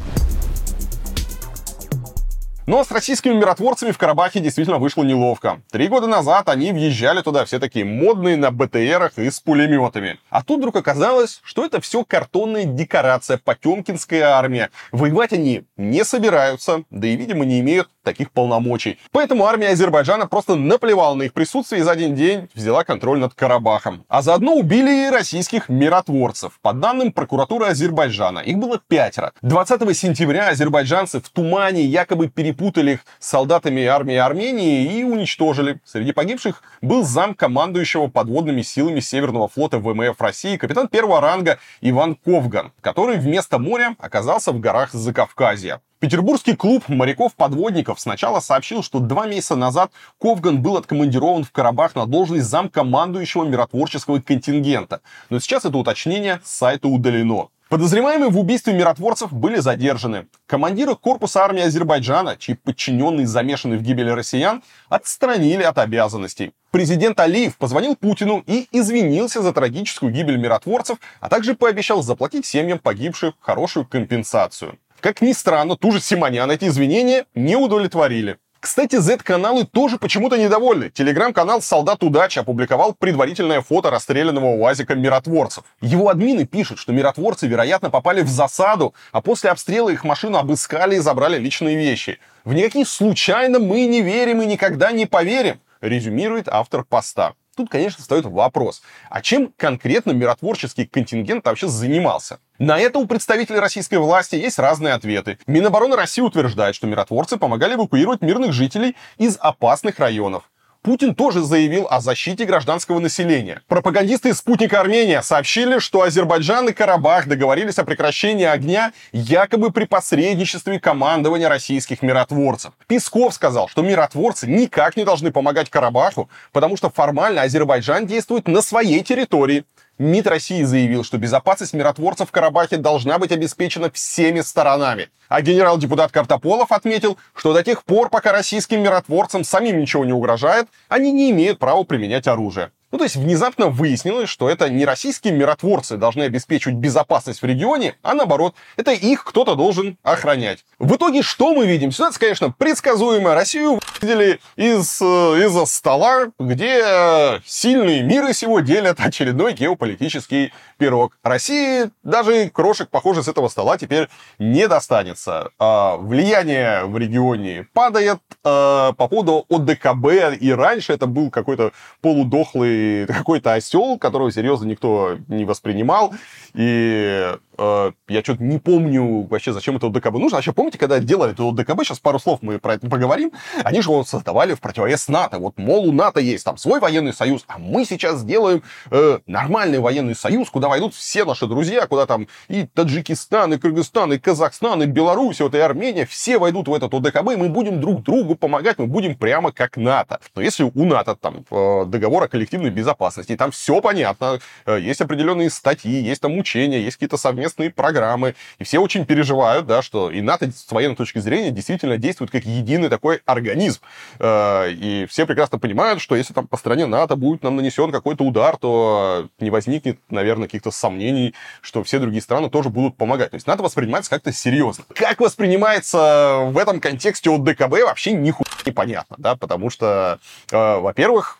Но 2.65 2.81
с 2.85 2.91
российскими 2.91 3.33
миротворцами 3.33 3.91
в 3.91 3.97
Карабахе 3.97 4.39
действительно 4.39 4.77
вышло 4.77 5.03
неловко. 5.03 5.61
Три 5.69 5.89
года 5.89 6.07
назад 6.07 6.47
они 6.47 6.71
въезжали 6.71 7.21
туда 7.21 7.43
все 7.43 7.59
такие 7.59 7.83
модные 7.83 8.37
на 8.37 8.51
БТРах 8.51 9.17
и 9.17 9.29
с 9.29 9.41
пулеметами. 9.41 10.17
А 10.29 10.43
тут 10.43 10.59
вдруг 10.59 10.77
оказалось, 10.77 11.41
что 11.43 11.65
это 11.65 11.81
все 11.81 12.05
картонная 12.05 12.63
декорация, 12.63 13.37
потемкинская 13.37 14.23
армия. 14.29 14.69
Воевать 14.93 15.33
они 15.33 15.65
не 15.75 16.05
собираются, 16.05 16.83
да 16.89 17.05
и, 17.05 17.17
видимо, 17.17 17.43
не 17.43 17.59
имеют 17.59 17.89
таких 18.04 18.32
полномочий. 18.32 18.99
Поэтому 19.12 19.45
армия 19.45 19.70
Азербайджана 19.70 20.28
просто 20.28 20.56
наплевала 20.56 21.16
на 21.16 21.24
их 21.24 21.34
присутствие 21.34 21.82
и 21.82 21.84
за 21.84 21.91
один 21.91 22.16
день 22.16 22.49
взяла 22.54 22.84
контроль 22.84 23.20
над 23.20 23.34
Карабахом. 23.34 24.06
А 24.08 24.22
заодно 24.22 24.56
убили 24.56 25.08
и 25.08 25.10
российских 25.10 25.70
миротворцев. 25.70 26.60
По 26.62 26.74
данным 26.74 27.12
прокуратуры 27.12 27.66
Азербайджана, 27.68 28.39
их 28.39 28.58
было 28.58 28.80
пятеро. 28.88 29.34
20 29.41 29.97
сентября 29.97 30.49
азербайджанцы 30.49 31.20
в 31.20 31.30
тумане 31.30 31.84
якобы 31.84 32.28
перепутали 32.28 32.93
их 32.93 32.99
с 33.20 33.30
солдатами 33.30 33.86
армии 33.86 34.16
Армении 34.16 34.99
и 34.99 35.04
уничтожили. 35.04 35.80
Среди 35.86 36.12
погибших 36.12 36.62
был 36.82 37.04
зам 37.04 37.34
командующего 37.34 38.08
подводными 38.08 38.62
силами 38.62 38.99
Северного 38.99 39.47
флота 39.47 39.80
ВМФ 39.80 40.20
России, 40.20 40.58
капитан 40.58 40.88
первого 40.88 41.22
ранга 41.22 41.60
Иван 41.82 42.16
Ковган, 42.16 42.72
который 42.82 43.18
вместо 43.18 43.60
моря 43.60 43.95
оказался 43.99 44.51
в 44.51 44.60
горах 44.60 44.91
Закавказья. 44.91 45.82
Петербургский 46.04 46.58
клуб 46.58 46.89
моряков-подводников 46.89 47.97
сначала 47.97 48.41
сообщил, 48.41 48.84
что 48.84 48.99
два 48.99 49.26
месяца 49.26 49.56
назад 49.56 49.93
Ковган 50.20 50.62
был 50.62 50.76
откомандирован 50.76 51.45
в 51.45 51.51
Карабах 51.54 51.95
на 51.95 52.06
должность 52.06 52.43
замкомандующего 52.43 53.45
миротворческого 53.45 54.20
контингента. 54.20 54.99
Но 55.30 55.39
сейчас 55.39 55.64
это 55.64 55.78
уточнение 55.78 56.41
с 56.43 56.51
сайта 56.58 56.89
удалено. 56.89 57.47
Подозреваемые 57.70 58.30
в 58.30 58.38
убийстве 58.38 58.74
миротворцев 58.74 59.32
были 59.32 59.60
задержаны. 59.60 60.28
Командира 60.45 60.93
корпуса 60.93 61.45
армии 61.45 61.64
Азербайджана, 61.64 62.36
чьи 62.36 62.56
подчиненные 62.56 63.26
замешаны 63.26 63.78
в 63.78 63.82
гибели 63.82 64.10
россиян, 64.10 64.62
отстранили 64.89 65.64
от 65.64 65.78
обязанностей. 65.78 66.51
Президент 66.72 67.20
Алиев 67.20 67.56
позвонил 67.56 67.95
Путину 67.95 68.43
и 68.45 68.68
извинился 68.72 69.41
за 69.41 69.54
трагическую 69.54 70.12
гибель 70.12 70.38
миротворцев, 70.38 70.97
а 71.22 71.30
также 71.30 71.56
пообещал 71.56 72.04
заплатить 72.04 72.45
семьям 72.45 72.78
погибших 72.78 73.36
хорошую 73.39 73.88
компенсацию. 73.88 74.78
Как 75.04 75.22
ни 75.22 75.34
странно, 75.34 75.76
ту 75.76 75.91
же 75.91 75.99
Симонян 75.99 76.49
эти 76.49 76.64
извинения 76.64 77.26
не 77.36 77.58
удовлетворили. 77.58 78.38
Кстати, 78.62 78.95
Z-каналы 78.95 79.66
тоже 79.66 79.97
почему-то 79.97 80.38
недовольны. 80.38 80.91
Телеграм-канал 80.91 81.62
«Солдат 81.62 82.01
удачи» 82.04 82.39
опубликовал 82.39 82.93
предварительное 82.93 83.60
фото 83.60 83.89
расстрелянного 83.89 84.56
УАЗика 84.56 84.95
миротворцев. 84.95 85.66
Его 85.82 86.08
админы 86.08 86.45
пишут, 86.45 86.80
что 86.80 86.93
миротворцы, 86.93 87.47
вероятно, 87.47 87.89
попали 87.89 88.22
в 88.22 88.30
засаду, 88.30 88.93
а 89.12 89.20
после 89.20 89.49
обстрела 89.49 89.89
их 89.89 90.06
машину 90.06 90.38
обыскали 90.38 90.95
и 90.95 90.99
забрали 90.99 91.38
личные 91.38 91.76
вещи. 91.76 92.20
В 92.45 92.54
никакие 92.54 92.86
случайно 92.86 93.60
мы 93.60 93.86
не 93.88 94.01
верим 94.01 94.41
и 94.41 94.45
никогда 94.45 94.93
не 94.93 95.06
поверим, 95.06 95.60
резюмирует 95.82 96.47
автор 96.47 96.86
поста. 96.86 97.34
Тут, 97.56 97.70
конечно, 97.70 98.01
встает 98.01 98.26
вопрос, 98.26 98.82
а 99.10 99.22
чем 99.22 99.54
конкретно 99.56 100.12
миротворческий 100.12 100.88
контингент 100.88 101.45
вообще 101.45 101.68
занимался? 101.68 102.39
На 102.66 102.80
это 102.80 102.97
у 102.97 103.05
представителей 103.05 103.59
российской 103.59 103.97
власти 103.97 104.36
есть 104.36 104.57
разные 104.57 104.93
ответы. 104.93 105.38
Минобороны 105.47 105.97
России 105.97 106.22
утверждает, 106.22 106.76
что 106.76 106.88
миротворцы 106.88 107.36
помогали 107.36 107.76
эвакуировать 107.76 108.22
мирных 108.22 108.53
жителей 108.53 108.95
из 109.18 109.38
опасных 109.38 109.99
районов. 109.99 110.49
Путин 110.82 111.16
тоже 111.16 111.41
заявил 111.41 111.88
о 111.89 111.99
защите 111.99 112.45
гражданского 112.45 112.99
населения. 112.99 113.61
Пропагандисты 113.68 114.30
из 114.30 114.38
«Спутника 114.38 114.80
Армения» 114.80 115.22
сообщили, 115.22 115.80
что 115.80 116.01
Азербайджан 116.01 116.70
и 116.70 116.74
Карабах 116.74 117.28
договорились 117.28 117.80
о 117.80 117.86
прекращении 117.86 118.45
огня 118.45 118.91
якобы 119.14 119.72
при 119.72 119.84
посредничестве 119.86 120.82
командования 120.82 121.47
российских 121.47 122.01
миротворцев. 122.01 122.74
Песков 122.88 123.34
сказал, 123.34 123.70
что 123.70 123.82
миротворцы 123.82 124.45
никак 124.45 124.97
не 124.97 125.05
должны 125.05 125.32
помогать 125.32 125.70
Карабаху, 125.70 126.30
потому 126.51 126.76
что 126.76 126.89
формально 126.89 127.43
Азербайджан 127.43 128.05
действует 128.05 128.49
на 128.49 128.61
своей 128.61 129.01
территории. 129.03 129.64
МИД 129.99 130.27
России 130.27 130.63
заявил, 130.63 131.03
что 131.03 131.19
безопасность 131.19 131.73
миротворцев 131.73 132.29
в 132.29 132.31
Карабахе 132.31 132.77
должна 132.77 133.19
быть 133.19 133.31
обеспечена 133.31 133.91
всеми 133.91 134.41
сторонами. 134.41 135.09
А 135.29 135.41
генерал-депутат 135.41 136.11
Картополов 136.11 136.71
отметил, 136.71 137.17
что 137.35 137.53
до 137.53 137.63
тех 137.63 137.83
пор, 137.83 138.09
пока 138.09 138.31
российским 138.31 138.81
миротворцам 138.81 139.43
самим 139.43 139.79
ничего 139.79 140.03
не 140.03 140.13
угрожает, 140.13 140.67
они 140.89 141.11
не 141.11 141.29
имеют 141.29 141.59
права 141.59 141.83
применять 141.83 142.27
оружие. 142.27 142.71
Ну, 142.93 142.99
то 142.99 143.05
есть 143.05 143.15
внезапно 143.15 143.69
выяснилось, 143.69 144.29
что 144.29 144.47
это 144.47 144.69
не 144.69 144.85
российские 144.85 145.33
миротворцы 145.33 145.97
должны 145.97 146.21
обеспечивать 146.21 146.77
безопасность 146.77 147.41
в 147.41 147.45
регионе, 147.45 147.95
а 148.03 148.13
наоборот, 148.13 148.53
это 148.77 148.91
их 148.91 149.23
кто-то 149.23 149.55
должен 149.55 149.97
охранять. 150.03 150.63
В 150.77 150.95
итоге 150.95 151.23
что 151.23 151.55
мы 151.55 151.65
видим? 151.65 151.91
Ситуация, 151.91 152.19
конечно, 152.19 152.51
предсказуемая. 152.55 153.33
Россию 153.33 153.79
видели 153.99 154.39
из, 154.57 155.01
э, 155.01 155.05
из-за 155.05 155.65
стола, 155.65 156.27
где 156.37 157.41
сильные 157.47 158.03
миры 158.03 158.31
всего 158.31 158.59
делят 158.59 158.99
очередной 159.03 159.53
геополитический 159.53 160.53
пирог. 160.77 161.17
России 161.23 161.89
даже 162.03 162.51
крошек, 162.51 162.89
похоже, 162.89 163.23
с 163.23 163.27
этого 163.27 163.47
стола 163.47 163.79
теперь 163.79 164.07
не 164.37 164.67
достанется. 164.67 165.49
А 165.57 165.97
влияние 165.97 166.85
в 166.85 166.95
регионе 166.99 167.65
падает. 167.73 168.19
А 168.43 168.91
по 168.93 169.07
поводу 169.07 169.47
ОДКБ 169.49 170.37
и 170.39 170.51
раньше 170.51 170.93
это 170.93 171.07
был 171.07 171.31
какой-то 171.31 171.71
полудохлый 172.01 172.82
какой-то 173.07 173.53
осел, 173.53 173.97
которого 173.97 174.31
серьезно 174.31 174.65
никто 174.65 175.17
не 175.27 175.45
воспринимал. 175.45 176.13
И 176.53 177.36
я 177.58 178.22
что-то 178.24 178.43
не 178.43 178.60
помню 178.60 179.28
вообще, 179.28 179.54
зачем 179.54 179.78
это 179.78 179.88
ОДКБ 179.88 180.14
нужно. 180.14 180.38
Вообще, 180.38 180.54
помните, 180.54 180.78
когда 180.78 180.99
делали 180.99 181.34
это 181.34 181.47
ОДКБ, 181.47 181.84
сейчас 181.84 181.99
пару 181.99 182.20
слов 182.20 182.39
мы 182.41 182.60
про 182.60 182.76
это 182.76 182.89
поговорим, 182.89 183.32
они 183.64 183.82
же 183.82 183.89
его 183.89 184.04
создавали 184.04 184.54
в 184.54 184.62
противовес 184.62 185.08
НАТО. 185.08 185.38
Вот, 185.39 185.58
мол, 185.58 185.88
у 185.88 185.91
НАТО 185.91 186.20
есть 186.20 186.43
там 186.43 186.58
свой 186.58 186.80
военный 186.80 187.14
союз, 187.14 187.43
а 187.47 187.58
мы 187.58 187.86
сейчас 187.86 188.20
сделаем 188.20 188.64
э, 188.91 189.20
нормальный 189.28 189.80
военный 189.80 190.16
союз, 190.16 190.49
куда 190.49 190.68
войдут 190.68 190.95
все 190.95 191.26
наши 191.26 191.47
друзья, 191.47 191.86
куда 191.88 192.06
там 192.06 192.28
и 192.47 192.66
Таджикистан, 192.66 193.54
и 193.54 193.58
Кыргызстан, 193.58 194.14
и 194.14 194.18
Казахстан, 194.18 194.82
и 194.84 194.86
Беларусь, 194.86 195.41
вот 195.41 195.54
и 195.56 195.60
Армения, 195.60 196.06
все 196.06 196.38
войдут 196.39 196.68
в 196.68 196.74
этот 196.74 196.93
ОДКБ, 196.93 197.34
и 197.34 197.36
мы 197.36 197.49
будем 197.49 197.80
друг 197.80 198.04
другу 198.04 198.36
помогать, 198.36 198.80
мы 198.80 198.88
будем 198.88 199.16
прямо 199.16 199.51
как 199.51 199.78
НАТО. 199.78 200.20
Но 200.36 200.41
если 200.41 200.64
у 200.64 200.86
НАТО 200.86 201.16
там 201.16 201.45
э, 201.51 201.86
договор 201.86 202.24
о 202.24 202.28
коллективной 202.28 202.72
безопасности, 202.72 203.36
там 203.36 203.51
все 203.51 203.80
понятно, 203.82 204.39
э, 204.66 204.80
есть 204.80 205.01
определенные 205.01 205.49
статьи, 205.49 206.01
есть 206.01 206.22
там 206.22 206.38
учения, 206.38 206.82
есть 206.82 206.97
какие-то 206.97 207.18
совместные 207.18 207.42
программы, 207.49 208.35
и 208.59 208.63
все 208.63 208.79
очень 208.79 209.05
переживают, 209.05 209.65
да, 209.65 209.81
что 209.81 210.11
и 210.11 210.21
НАТО 210.21 210.51
с 210.51 210.71
военной 210.71 210.95
точки 210.95 211.19
зрения 211.19 211.51
действительно 211.51 211.97
действует 211.97 212.31
как 212.31 212.45
единый 212.45 212.89
такой 212.89 213.21
организм. 213.25 213.81
Э, 214.19 214.69
и 214.71 215.05
все 215.09 215.25
прекрасно 215.25 215.59
понимают, 215.59 216.01
что 216.01 216.15
если 216.15 216.33
там 216.33 216.47
по 216.47 216.57
стране 216.57 216.85
НАТО 216.85 217.15
будет 217.15 217.43
нам 217.43 217.55
нанесен 217.55 217.91
какой-то 217.91 218.23
удар, 218.23 218.57
то 218.57 219.27
не 219.39 219.49
возникнет, 219.49 219.99
наверное, 220.09 220.47
каких-то 220.47 220.71
сомнений, 220.71 221.33
что 221.61 221.83
все 221.83 221.99
другие 221.99 222.21
страны 222.21 222.49
тоже 222.49 222.69
будут 222.69 222.97
помогать. 222.97 223.31
То 223.31 223.35
есть 223.35 223.47
НАТО 223.47 223.63
воспринимается 223.63 224.09
как-то 224.09 224.31
серьезно. 224.31 224.85
Как 224.93 225.19
воспринимается 225.19 226.39
в 226.45 226.57
этом 226.57 226.79
контексте 226.79 227.29
от 227.29 227.43
ДКБ, 227.43 227.83
вообще 227.83 228.13
нихуя 228.13 228.43
непонятно, 228.65 229.15
да, 229.19 229.35
потому 229.35 229.69
что, 229.69 230.19
э, 230.51 230.77
во-первых, 230.79 231.39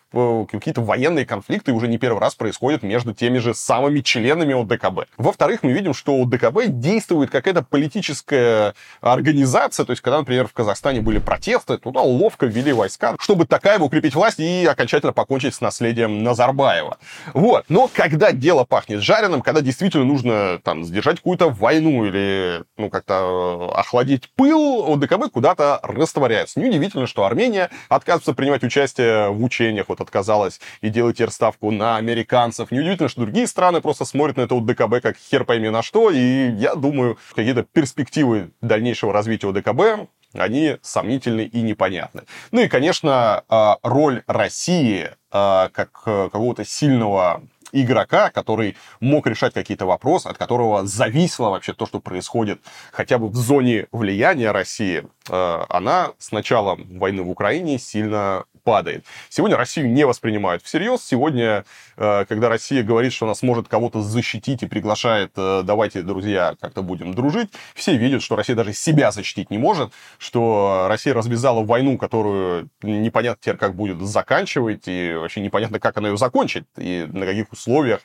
какие-то 0.50 0.80
военные 0.80 1.26
конфликты 1.26 1.72
уже 1.72 1.88
не 1.88 1.98
первый 1.98 2.20
раз 2.20 2.34
происходят 2.34 2.82
между 2.82 3.12
теми 3.12 3.38
же 3.38 3.54
самыми 3.54 4.00
членами 4.00 4.60
ОДКБ. 4.60 5.08
Во-вторых, 5.16 5.62
мы 5.62 5.72
видим, 5.72 5.94
что 5.94 6.14
у 6.14 6.24
ДКБ 6.24 6.66
действует 6.68 7.30
какая-то 7.30 7.62
политическая 7.62 8.74
организация, 9.00 9.84
то 9.84 9.90
есть, 9.90 10.02
когда, 10.02 10.18
например, 10.18 10.46
в 10.46 10.52
Казахстане 10.52 11.00
были 11.00 11.18
протесты, 11.18 11.78
туда 11.78 12.00
ловко 12.00 12.46
ввели 12.46 12.72
войска, 12.72 13.16
чтобы 13.20 13.46
такая 13.46 13.78
укрепить 13.78 14.14
власть 14.14 14.40
и 14.40 14.64
окончательно 14.64 15.12
покончить 15.12 15.54
с 15.54 15.60
наследием 15.60 16.22
Назарбаева. 16.22 16.98
Вот. 17.32 17.64
Но 17.68 17.90
когда 17.92 18.32
дело 18.32 18.64
пахнет 18.64 19.00
жареным, 19.00 19.42
когда 19.42 19.60
действительно 19.60 20.04
нужно 20.04 20.60
там 20.62 20.84
сдержать 20.84 21.16
какую-то 21.16 21.50
войну 21.50 22.04
или, 22.04 22.62
ну, 22.76 22.90
как-то 22.90 23.70
э, 23.72 23.78
охладить 23.78 24.30
пыл, 24.36 24.92
ОДКБ 24.94 25.30
куда-то 25.32 25.80
растворяется. 25.82 26.60
Неудивительно, 26.60 27.06
что 27.06 27.24
Армения 27.24 27.70
отказывается 27.88 28.34
принимать 28.34 28.62
участие 28.62 29.30
в 29.30 29.42
учениях, 29.42 29.86
вот 29.88 30.00
отказалась 30.04 30.60
и 30.80 30.88
делает 30.88 31.16
теперь 31.16 31.30
ставку 31.30 31.70
на 31.70 31.96
американцев. 31.96 32.70
Неудивительно, 32.70 33.08
что 33.08 33.22
другие 33.22 33.46
страны 33.46 33.80
просто 33.80 34.04
смотрят 34.04 34.36
на 34.36 34.42
это 34.42 34.56
ОДКБ 34.56 35.02
как 35.02 35.16
хер 35.16 35.44
пойми 35.44 35.68
на 35.68 35.82
что, 35.82 36.10
и 36.10 36.50
я 36.52 36.74
думаю, 36.74 37.18
какие-то 37.34 37.64
перспективы 37.64 38.50
дальнейшего 38.60 39.12
развития 39.12 39.48
ОДКБ 39.48 40.08
они 40.34 40.78
сомнительны 40.82 41.42
и 41.42 41.62
непонятны. 41.62 42.22
Ну 42.50 42.60
и, 42.60 42.68
конечно, 42.68 43.44
а, 43.48 43.78
роль 43.82 44.22
России 44.26 45.10
а, 45.30 45.68
как 45.68 46.02
э, 46.06 46.28
какого-то 46.32 46.64
сильного 46.64 47.42
игрока, 47.74 48.30
который 48.30 48.76
мог 49.00 49.26
решать 49.26 49.52
какие-то 49.52 49.84
вопросы, 49.84 50.28
от 50.28 50.38
которого 50.38 50.86
зависело 50.86 51.50
вообще 51.50 51.72
то, 51.72 51.86
что 51.86 52.00
происходит 52.00 52.60
хотя 52.92 53.18
бы 53.18 53.28
в 53.28 53.34
зоне 53.34 53.88
влияния 53.90 54.52
России, 54.52 55.04
э, 55.28 55.64
она 55.68 56.12
с 56.18 56.30
началом 56.30 56.98
войны 56.98 57.22
в 57.22 57.30
Украине 57.30 57.78
сильно 57.78 58.44
падает. 58.64 59.04
Сегодня 59.28 59.56
Россию 59.56 59.90
не 59.90 60.04
воспринимают 60.04 60.62
всерьез. 60.62 61.04
Сегодня, 61.04 61.64
э, 61.96 62.24
когда 62.26 62.48
Россия 62.48 62.82
говорит, 62.82 63.12
что 63.12 63.26
она 63.26 63.34
сможет 63.34 63.68
кого-то 63.68 64.02
защитить 64.02 64.62
и 64.62 64.66
приглашает, 64.66 65.32
э, 65.36 65.62
давайте, 65.64 66.02
друзья, 66.02 66.56
как-то 66.60 66.82
будем 66.82 67.14
дружить, 67.14 67.50
все 67.74 67.96
видят, 67.96 68.22
что 68.22 68.36
Россия 68.36 68.56
даже 68.56 68.72
себя 68.72 69.12
защитить 69.12 69.50
не 69.50 69.58
может, 69.58 69.92
что 70.18 70.86
Россия 70.88 71.14
развязала 71.14 71.62
войну, 71.62 71.98
которую 71.98 72.70
непонятно 72.82 73.38
теперь, 73.40 73.56
как 73.56 73.74
будет 73.74 74.00
заканчивать, 74.00 74.84
и 74.86 75.14
вообще 75.14 75.40
непонятно, 75.40 75.78
как 75.78 75.98
она 75.98 76.08
ее 76.08 76.16
закончит, 76.16 76.66
и 76.78 77.06
на 77.12 77.26
каких 77.26 77.52
условиях. 77.52 78.00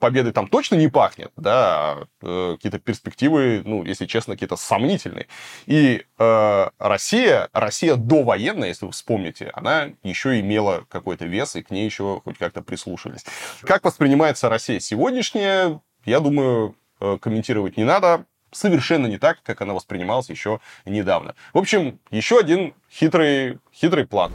Победы 0.00 0.32
там 0.32 0.48
точно 0.48 0.76
не 0.76 0.88
пахнет, 0.88 1.30
да, 1.36 1.98
э, 2.22 2.54
какие-то 2.56 2.78
перспективы, 2.78 3.62
ну, 3.64 3.84
если 3.84 4.06
честно, 4.06 4.34
какие-то 4.34 4.56
сомнительные. 4.56 5.26
И 5.66 6.04
э, 6.18 6.68
Россия, 6.78 7.48
Россия 7.52 7.96
довоенная, 7.96 8.68
если 8.68 8.86
вы 8.86 8.92
вспомните, 8.92 9.50
она 9.54 9.90
еще 10.02 10.40
имела 10.40 10.84
какой-то 10.88 11.26
вес, 11.26 11.56
и 11.56 11.62
к 11.62 11.70
ней 11.70 11.84
еще 11.84 12.20
хоть 12.24 12.38
как-то 12.38 12.62
прислушались. 12.62 13.24
Как 13.62 13.84
воспринимается 13.84 14.48
Россия 14.48 14.80
сегодняшняя, 14.80 15.80
я 16.04 16.20
думаю, 16.20 16.76
э, 17.00 17.18
комментировать 17.20 17.76
не 17.76 17.84
надо. 17.84 18.24
Совершенно 18.50 19.06
не 19.06 19.18
так, 19.18 19.42
как 19.42 19.60
она 19.60 19.74
воспринималась 19.74 20.30
еще 20.30 20.60
недавно. 20.86 21.34
В 21.52 21.58
общем, 21.58 21.98
еще 22.10 22.38
один 22.38 22.74
хитрый, 22.90 23.58
хитрый 23.74 24.06
план. 24.06 24.32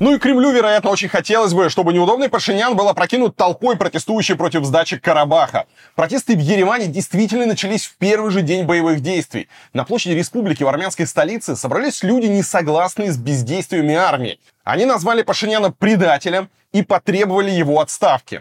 Ну 0.00 0.14
и 0.14 0.18
Кремлю, 0.18 0.50
вероятно, 0.50 0.88
очень 0.88 1.10
хотелось 1.10 1.52
бы, 1.52 1.68
чтобы 1.68 1.92
неудобный 1.92 2.30
Пашинян 2.30 2.74
был 2.74 2.88
опрокинут 2.88 3.36
толпой, 3.36 3.76
протестующей 3.76 4.34
против 4.34 4.64
сдачи 4.64 4.96
Карабаха. 4.96 5.66
Протесты 5.94 6.34
в 6.34 6.40
Ереване 6.40 6.86
действительно 6.86 7.44
начались 7.44 7.84
в 7.84 7.98
первый 7.98 8.30
же 8.30 8.40
день 8.40 8.64
боевых 8.64 9.00
действий. 9.00 9.50
На 9.74 9.84
площади 9.84 10.14
республики 10.14 10.62
в 10.62 10.68
армянской 10.68 11.06
столице 11.06 11.54
собрались 11.54 12.02
люди, 12.02 12.24
не 12.24 12.42
согласные 12.42 13.12
с 13.12 13.18
бездействиями 13.18 13.94
армии. 13.94 14.40
Они 14.64 14.86
назвали 14.86 15.20
Пашиняна 15.20 15.70
предателем 15.70 16.48
и 16.72 16.82
потребовали 16.82 17.50
его 17.50 17.78
отставки. 17.78 18.40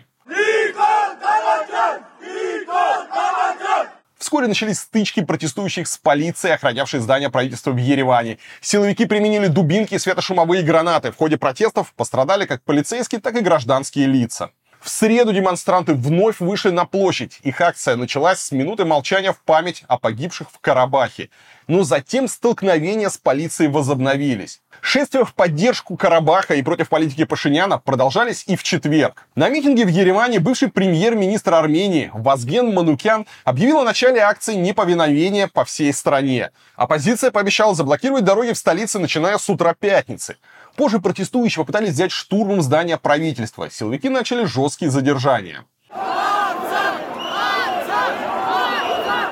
Вскоре 4.30 4.45
начались 4.45 4.77
стычки 4.77 5.23
протестующих 5.23 5.88
с 5.88 5.97
полицией, 5.97 6.53
охранявшей 6.53 6.99
здание 6.99 7.32
правительства 7.32 7.71
в 7.71 7.77
Ереване. 7.77 8.38
Силовики 8.61 9.07
применили 9.07 9.47
дубинки 9.47 9.95
и 9.95 9.97
светошумовые 9.97 10.61
гранаты. 10.61 11.11
В 11.11 11.17
ходе 11.17 11.39
протестов 11.39 11.91
пострадали 11.95 12.45
как 12.45 12.61
полицейские, 12.61 13.21
так 13.21 13.36
и 13.38 13.39
гражданские 13.39 14.05
лица. 14.05 14.51
В 14.80 14.88
среду 14.88 15.34
демонстранты 15.34 15.95
вновь 15.95 16.41
вышли 16.41 16.69
на 16.69 16.86
площадь. 16.86 17.39
Их 17.41 17.59
акция 17.59 17.95
началась 17.95 18.39
с 18.39 18.51
минуты 18.51 18.86
молчания 18.86 19.34
в 19.34 19.39
память 19.39 19.84
о 19.88 19.97
погибших 19.97 20.51
в 20.51 20.59
Карабахе. 20.59 21.32
Но 21.67 21.82
затем 21.84 22.27
столкновения 22.27 23.09
с 23.09 23.17
полицией 23.17 23.71
возобновились. 23.71 24.61
Шествия 24.82 25.25
в 25.25 25.34
поддержку 25.34 25.97
Карабаха 25.97 26.55
и 26.55 26.61
против 26.61 26.89
политики 26.89 27.25
Пашиняна 27.25 27.77
продолжались 27.80 28.43
и 28.47 28.55
в 28.55 28.63
четверг. 28.63 29.25
На 29.36 29.49
митинге 29.49 29.86
в 29.86 29.89
Ереване 29.89 30.39
бывший 30.39 30.69
премьер-министр 30.69 31.53
Армении 31.53 32.11
Вазген 32.13 32.73
Манукян 32.73 33.25
объявил 33.43 33.80
о 33.80 33.84
начале 33.84 34.19
акции 34.19 34.55
неповиновения 34.55 35.47
по 35.47 35.65
всей 35.65 35.93
стране. 35.93 36.51
Оппозиция 36.75 37.32
пообещала 37.32 37.75
заблокировать 37.75 38.23
дороги 38.23 38.53
в 38.53 38.57
столице, 38.57 38.99
начиная 38.99 39.38
с 39.38 39.49
утра 39.49 39.73
пятницы. 39.73 40.38
Позже 40.75 40.99
протестующие 40.99 41.63
попытались 41.63 41.89
взять 41.89 42.11
штурмом 42.11 42.61
здания 42.61 42.97
правительства. 42.97 43.69
Силовики 43.69 44.09
начали 44.09 44.45
жесткие 44.45 44.91
задержания. 44.91 45.65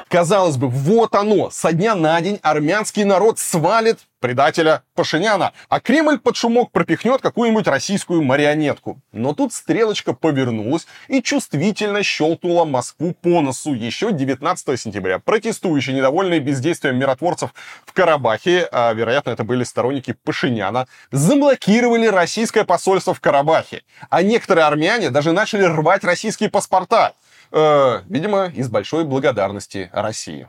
Казалось 0.10 0.56
бы, 0.56 0.70
вот 0.70 1.16
оно, 1.16 1.50
со 1.50 1.74
дня 1.74 1.94
на 1.94 2.20
день 2.22 2.40
армянский 2.42 3.04
народ 3.04 3.40
свалит 3.40 4.00
предателя 4.22 4.84
Пашиняна, 4.96 5.52
а 5.68 5.80
Кремль 5.82 6.18
под 6.18 6.38
шумок 6.38 6.72
пропихнет 6.72 7.22
какую-нибудь 7.22 7.68
российскую 7.68 8.24
марионетку. 8.24 9.02
Но 9.12 9.34
тут 9.34 9.54
стрелочка 9.54 10.14
повернулась 10.14 10.88
и 11.10 11.22
чувствительно 11.22 12.04
щелкнула 12.04 12.64
Москву 12.64 13.14
по 13.22 13.42
носу 13.42 13.74
еще 13.74 14.14
19 14.14 14.80
сентября. 14.80 15.20
Протестующие, 15.20 15.96
недовольные 15.96 16.40
бездействием 16.40 16.98
миротворцев 16.98 17.54
в 17.86 17.92
Карабахе, 17.92 18.68
а 18.72 18.94
вероятно 18.94 19.32
это 19.32 19.44
были 19.44 19.66
сторонники 19.66 20.14
Пашиняна, 20.24 20.88
заблокировали 21.12 22.08
российское 22.08 22.64
посольство 22.64 23.14
в 23.14 23.20
Карабахе. 23.20 23.84
А 24.10 24.24
некоторые 24.24 24.66
армяне 24.66 25.10
даже 25.10 25.34
начали 25.34 25.64
рвать 25.64 26.04
российские 26.06 26.50
паспорта. 26.50 27.14
Э, 27.52 28.02
видимо, 28.08 28.48
из 28.48 28.70
большой 28.70 29.06
благодарности 29.06 29.90
России. 29.94 30.48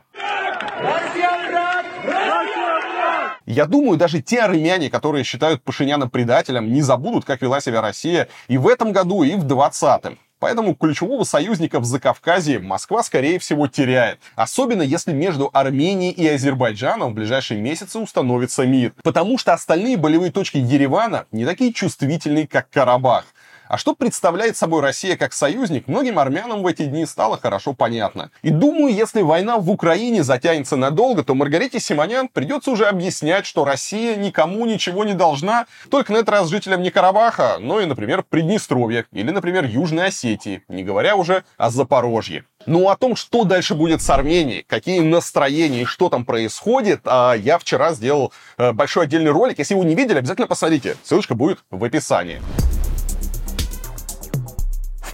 Я 3.45 3.65
думаю, 3.65 3.97
даже 3.97 4.21
те 4.21 4.41
армяне, 4.41 4.91
которые 4.91 5.23
считают 5.23 5.63
Пашиняна 5.63 6.07
предателем, 6.07 6.71
не 6.71 6.83
забудут, 6.83 7.25
как 7.25 7.41
вела 7.41 7.61
себя 7.61 7.81
Россия 7.81 8.27
и 8.47 8.59
в 8.59 8.67
этом 8.67 8.91
году, 8.91 9.23
и 9.23 9.35
в 9.35 9.45
20-м. 9.45 10.19
Поэтому 10.39 10.73
ключевого 10.73 11.25
союзника 11.25 11.79
в 11.79 11.85
Закавказье 11.85 12.59
Москва, 12.59 13.03
скорее 13.03 13.39
всего, 13.39 13.67
теряет. 13.67 14.19
Особенно 14.35 14.81
если 14.81 15.11
между 15.11 15.49
Арменией 15.51 16.11
и 16.11 16.27
Азербайджаном 16.27 17.11
в 17.11 17.15
ближайшие 17.15 17.59
месяцы 17.59 17.99
установится 17.99 18.65
мир. 18.65 18.93
Потому 19.03 19.37
что 19.37 19.53
остальные 19.53 19.97
болевые 19.97 20.31
точки 20.31 20.57
Еревана 20.57 21.25
не 21.31 21.45
такие 21.45 21.73
чувствительные, 21.73 22.47
как 22.47 22.69
Карабах. 22.69 23.25
А 23.69 23.77
что 23.77 23.93
представляет 23.93 24.57
собой 24.57 24.81
Россия 24.81 25.15
как 25.15 25.31
союзник, 25.31 25.87
многим 25.87 26.17
армянам 26.17 26.63
в 26.63 26.67
эти 26.67 26.85
дни 26.85 27.05
стало 27.05 27.37
хорошо 27.37 27.73
понятно. 27.73 28.31
И 28.41 28.49
думаю, 28.49 28.91
если 28.91 29.21
война 29.21 29.59
в 29.59 29.69
Украине 29.69 30.23
затянется 30.23 30.75
надолго, 30.75 31.23
то 31.23 31.35
Маргарите 31.35 31.79
Симонян 31.79 32.29
придется 32.29 32.71
уже 32.71 32.87
объяснять, 32.87 33.45
что 33.45 33.65
Россия 33.65 34.15
никому 34.15 34.65
ничего 34.65 35.05
не 35.05 35.13
должна, 35.13 35.67
только 35.91 36.13
на 36.13 36.17
этот 36.17 36.29
раз 36.29 36.49
жителям 36.49 36.81
не 36.81 36.89
Карабаха, 36.89 37.57
но 37.59 37.79
и, 37.79 37.85
например, 37.85 38.25
Приднестровья 38.27 39.05
или, 39.11 39.29
например, 39.29 39.65
Южной 39.65 40.07
Осетии, 40.07 40.63
не 40.67 40.83
говоря 40.83 41.15
уже 41.15 41.43
о 41.57 41.69
Запорожье. 41.69 42.45
Ну, 42.65 42.89
о 42.89 42.97
том, 42.97 43.15
что 43.15 43.43
дальше 43.43 43.75
будет 43.75 44.01
с 44.01 44.09
Арменией, 44.09 44.65
какие 44.67 45.01
настроения 45.01 45.83
и 45.83 45.85
что 45.85 46.09
там 46.09 46.25
происходит, 46.25 47.01
а, 47.05 47.33
я 47.33 47.59
вчера 47.59 47.93
сделал 47.93 48.33
э, 48.57 48.71
большой 48.71 49.03
отдельный 49.03 49.31
ролик. 49.31 49.59
Если 49.59 49.75
вы 49.75 49.85
не 49.85 49.93
видели, 49.93 50.17
обязательно 50.17 50.47
посмотрите. 50.47 50.97
Ссылочка 51.03 51.35
будет 51.35 51.59
в 51.69 51.83
описании. 51.83 52.41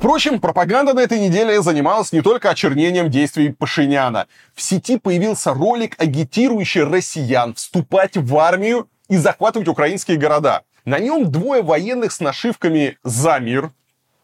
Впрочем, 0.05 0.39
пропаганда 0.39 0.93
на 0.93 0.99
этой 0.99 1.19
неделе 1.19 1.63
занималась 1.63 2.11
не 2.11 2.21
только 2.21 2.51
очернением 2.51 3.09
действий 3.09 3.49
Пашиняна. 3.51 4.27
В 4.53 4.61
сети 4.61 4.99
появился 4.99 5.51
ролик, 5.51 5.95
агитирующий 5.97 6.83
россиян 6.83 7.55
вступать 7.55 8.15
в 8.15 8.37
армию 8.37 8.87
и 9.09 9.17
захватывать 9.17 9.67
украинские 9.67 10.17
города. 10.17 10.61
На 10.85 10.99
нем 10.99 11.31
двое 11.31 11.63
военных 11.63 12.11
с 12.11 12.19
нашивками 12.19 12.99
«За 13.03 13.39
мир», 13.39 13.71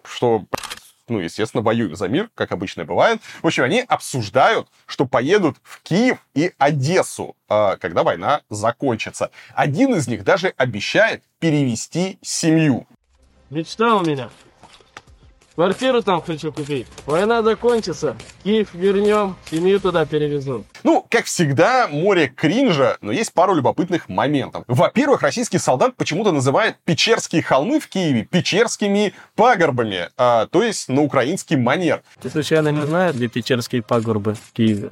что 0.04 0.46
ну, 1.08 1.18
естественно, 1.18 1.64
воюют 1.64 1.98
за 1.98 2.08
мир, 2.08 2.30
как 2.36 2.52
обычно 2.52 2.86
бывает. 2.86 3.20
В 3.42 3.48
общем, 3.48 3.64
они 3.64 3.80
обсуждают, 3.80 4.68
что 4.86 5.08
поедут 5.08 5.58
в 5.64 5.82
Киев 5.82 6.20
и 6.36 6.54
Одессу, 6.60 7.36
а, 7.50 7.78
когда 7.78 8.04
война 8.04 8.42
закончится. 8.52 9.32
Один 9.56 9.96
из 9.96 10.08
них 10.08 10.24
даже 10.24 10.54
обещает 10.58 11.24
перевести 11.40 12.20
семью. 12.22 12.86
Мечта 13.50 13.96
у 13.96 14.06
меня 14.06 14.30
Квартиру 15.62 16.01
там 16.01 16.24
хочу 16.24 16.51
купить. 16.51 16.88
Война 17.05 17.43
закончится, 17.43 18.18
Киев 18.43 18.74
вернем, 18.74 19.36
семью 19.51 19.80
туда 19.80 20.07
перевезу. 20.07 20.66
Ну, 20.82 21.05
как 21.07 21.26
всегда, 21.26 21.88
море 21.88 22.34
кринжа, 22.36 22.97
но 23.01 23.12
есть 23.12 23.32
пару 23.32 23.53
любопытных 23.53 24.09
моментов. 24.09 24.64
Во-первых, 24.66 25.22
российский 25.22 25.59
солдат 25.59 25.95
почему-то 25.95 26.32
называет 26.32 26.78
Печерские 26.84 27.43
холмы 27.43 27.80
в 27.80 27.89
Киеве 27.89 28.24
Печерскими 28.24 29.14
пагорбами, 29.36 30.09
а, 30.18 30.47
то 30.47 30.64
есть 30.64 30.89
на 30.89 31.03
украинский 31.03 31.57
манер. 31.57 32.01
Ты 32.20 32.32
случайно 32.32 32.70
не 32.70 32.82
знаешь, 32.82 33.14
где 33.14 33.28
Печерские 33.28 33.84
пагорбы 33.84 34.34
в 34.34 34.53
Киеве? 34.53 34.89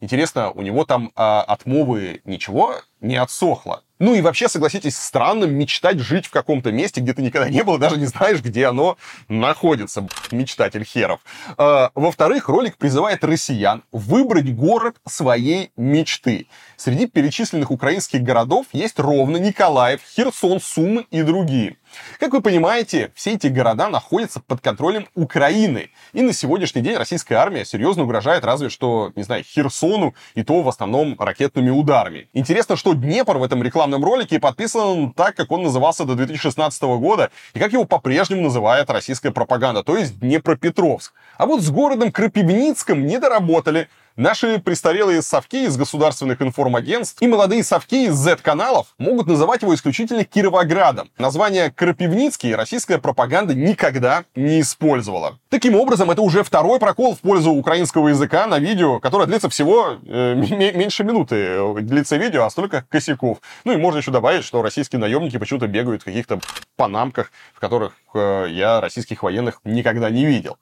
Интересно, 0.00 0.52
у 0.52 0.62
него 0.62 0.84
там 0.84 1.10
а, 1.16 1.42
от 1.42 1.66
мовы 1.66 2.20
ничего 2.24 2.76
не 3.00 3.16
отсохло? 3.16 3.82
Ну 3.98 4.14
и 4.14 4.20
вообще, 4.20 4.48
согласитесь, 4.48 4.96
странно 4.96 5.46
мечтать 5.46 6.00
жить 6.00 6.26
в 6.26 6.30
каком-то 6.30 6.70
месте, 6.70 7.00
где 7.00 7.14
ты 7.14 7.22
никогда 7.22 7.48
не 7.48 7.62
был, 7.62 7.78
даже 7.78 7.96
не 7.96 8.04
знаешь, 8.04 8.42
где 8.42 8.66
оно 8.66 8.98
находится. 9.28 10.06
Мечтатель 10.30 10.84
херов. 10.84 11.20
А, 11.56 11.90
во-вторых, 11.94 12.48
ролик 12.48 12.76
призывает 12.76 13.24
россиян 13.24 13.82
выбрать 13.92 14.54
город 14.54 14.96
своей 15.06 15.70
мечты. 15.76 16.48
Среди 16.76 17.06
перечисленных 17.06 17.70
украинских 17.70 18.22
городов 18.22 18.66
есть 18.72 18.98
ровно 18.98 19.38
Николаев, 19.38 20.00
Херсон, 20.14 20.60
Сумы 20.60 21.06
и 21.10 21.22
другие. 21.22 21.76
Как 22.18 22.32
вы 22.32 22.42
понимаете, 22.42 23.12
все 23.14 23.32
эти 23.34 23.46
города 23.46 23.88
находятся 23.88 24.40
под 24.40 24.60
контролем 24.60 25.08
Украины. 25.14 25.90
И 26.12 26.22
на 26.22 26.32
сегодняшний 26.32 26.82
день 26.82 26.96
российская 26.96 27.36
армия 27.36 27.64
серьезно 27.64 28.02
угрожает 28.02 28.44
разве 28.44 28.68
что, 28.68 29.12
не 29.16 29.22
знаю, 29.22 29.44
Херсону, 29.44 30.14
и 30.34 30.42
то 30.42 30.62
в 30.62 30.68
основном 30.68 31.18
ракетными 31.18 31.70
ударами. 31.70 32.28
Интересно, 32.32 32.76
что 32.76 32.85
Днепр 32.94 33.38
в 33.38 33.42
этом 33.42 33.62
рекламном 33.62 34.04
ролике 34.04 34.40
подписан 34.40 35.12
так, 35.12 35.34
как 35.36 35.50
он 35.50 35.62
назывался 35.62 36.04
до 36.04 36.14
2016 36.14 36.82
года, 36.82 37.30
и 37.54 37.58
как 37.58 37.72
его 37.72 37.84
по-прежнему 37.84 38.42
называет 38.42 38.90
российская 38.90 39.30
пропаганда, 39.30 39.82
то 39.82 39.96
есть 39.96 40.18
Днепропетровск. 40.18 41.12
А 41.38 41.46
вот 41.46 41.62
с 41.62 41.70
городом 41.70 42.12
Крапивницком 42.12 43.06
не 43.06 43.18
доработали. 43.18 43.88
Наши 44.16 44.58
престарелые 44.60 45.20
совки 45.20 45.66
из 45.66 45.76
государственных 45.76 46.40
информагентств 46.40 47.20
и 47.20 47.26
молодые 47.26 47.62
совки 47.62 48.06
из 48.06 48.14
Z-каналов 48.14 48.86
могут 48.96 49.26
называть 49.26 49.60
его 49.60 49.74
исключительно 49.74 50.24
Кировоградом. 50.24 51.10
Название 51.18 51.70
Крапивницкий 51.70 52.54
российская 52.54 52.96
пропаганда 52.96 53.54
никогда 53.54 54.24
не 54.34 54.62
использовала. 54.62 55.38
Таким 55.50 55.76
образом, 55.76 56.10
это 56.10 56.22
уже 56.22 56.42
второй 56.44 56.80
прокол 56.80 57.14
в 57.14 57.20
пользу 57.20 57.50
украинского 57.50 58.08
языка 58.08 58.46
на 58.46 58.58
видео, 58.58 59.00
которое 59.00 59.26
длится 59.26 59.50
всего 59.50 59.98
э, 60.06 60.34
меньше 60.34 61.04
минуты. 61.04 61.58
Длится 61.82 62.16
видео, 62.16 62.44
а 62.44 62.50
столько 62.50 62.86
косяков. 62.88 63.42
Ну 63.64 63.72
и 63.72 63.76
можно 63.76 63.98
еще 63.98 64.12
добавить, 64.12 64.44
что 64.44 64.62
российские 64.62 64.98
наемники 64.98 65.36
почему-то 65.36 65.66
бегают 65.66 66.00
в 66.00 66.04
каких-то 66.06 66.40
панамках, 66.76 67.30
в 67.52 67.60
которых 67.60 67.92
э, 68.14 68.46
я 68.48 68.80
российских 68.80 69.22
военных 69.22 69.60
никогда 69.64 70.08
не 70.08 70.24
видел. 70.24 70.56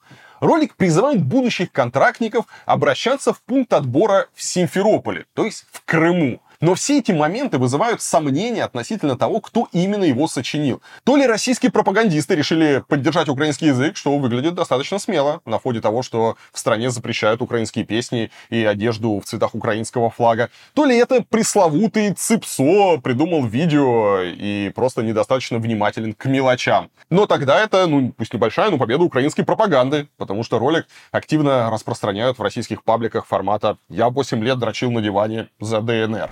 Ролик 0.45 0.75
призывает 0.75 1.23
будущих 1.23 1.71
контрактников 1.71 2.45
обращаться 2.67 3.33
в 3.33 3.41
пункт 3.41 3.73
отбора 3.73 4.27
в 4.35 4.43
Симферополе, 4.43 5.25
то 5.33 5.43
есть 5.43 5.65
в 5.71 5.83
Крыму. 5.85 6.39
Но 6.61 6.75
все 6.75 6.99
эти 6.99 7.11
моменты 7.11 7.57
вызывают 7.57 8.01
сомнения 8.01 8.63
относительно 8.63 9.17
того, 9.17 9.41
кто 9.41 9.67
именно 9.71 10.03
его 10.03 10.27
сочинил. 10.27 10.81
То 11.03 11.15
ли 11.15 11.25
российские 11.25 11.71
пропагандисты 11.71 12.35
решили 12.35 12.83
поддержать 12.87 13.29
украинский 13.29 13.67
язык, 13.67 13.97
что 13.97 14.17
выглядит 14.17 14.55
достаточно 14.55 14.99
смело 14.99 15.41
на 15.45 15.59
фоне 15.59 15.81
того, 15.81 16.03
что 16.03 16.37
в 16.51 16.59
стране 16.59 16.89
запрещают 16.89 17.41
украинские 17.41 17.85
песни 17.85 18.31
и 18.49 18.63
одежду 18.63 19.19
в 19.19 19.25
цветах 19.25 19.55
украинского 19.55 20.09
флага. 20.09 20.49
То 20.73 20.85
ли 20.85 20.97
это 20.97 21.23
пресловутый 21.23 22.13
Ципсо 22.13 22.97
придумал 23.01 23.45
видео 23.45 24.21
и 24.21 24.71
просто 24.73 25.03
недостаточно 25.03 25.59
внимателен 25.59 26.13
к 26.13 26.25
мелочам. 26.25 26.89
Но 27.09 27.25
тогда 27.25 27.61
это, 27.61 27.87
ну, 27.87 28.11
пусть 28.11 28.33
небольшая, 28.33 28.69
но 28.71 28.77
победа 28.77 29.03
украинской 29.03 29.43
пропаганды, 29.43 30.07
потому 30.17 30.43
что 30.43 30.59
ролик 30.59 30.87
активно 31.11 31.69
распространяют 31.69 32.37
в 32.37 32.41
российских 32.41 32.83
пабликах 32.83 33.25
формата 33.25 33.77
«Я 33.89 34.09
8 34.09 34.43
лет 34.43 34.59
дрочил 34.59 34.91
на 34.91 35.01
диване 35.01 35.49
за 35.59 35.81
ДНР». 35.81 36.29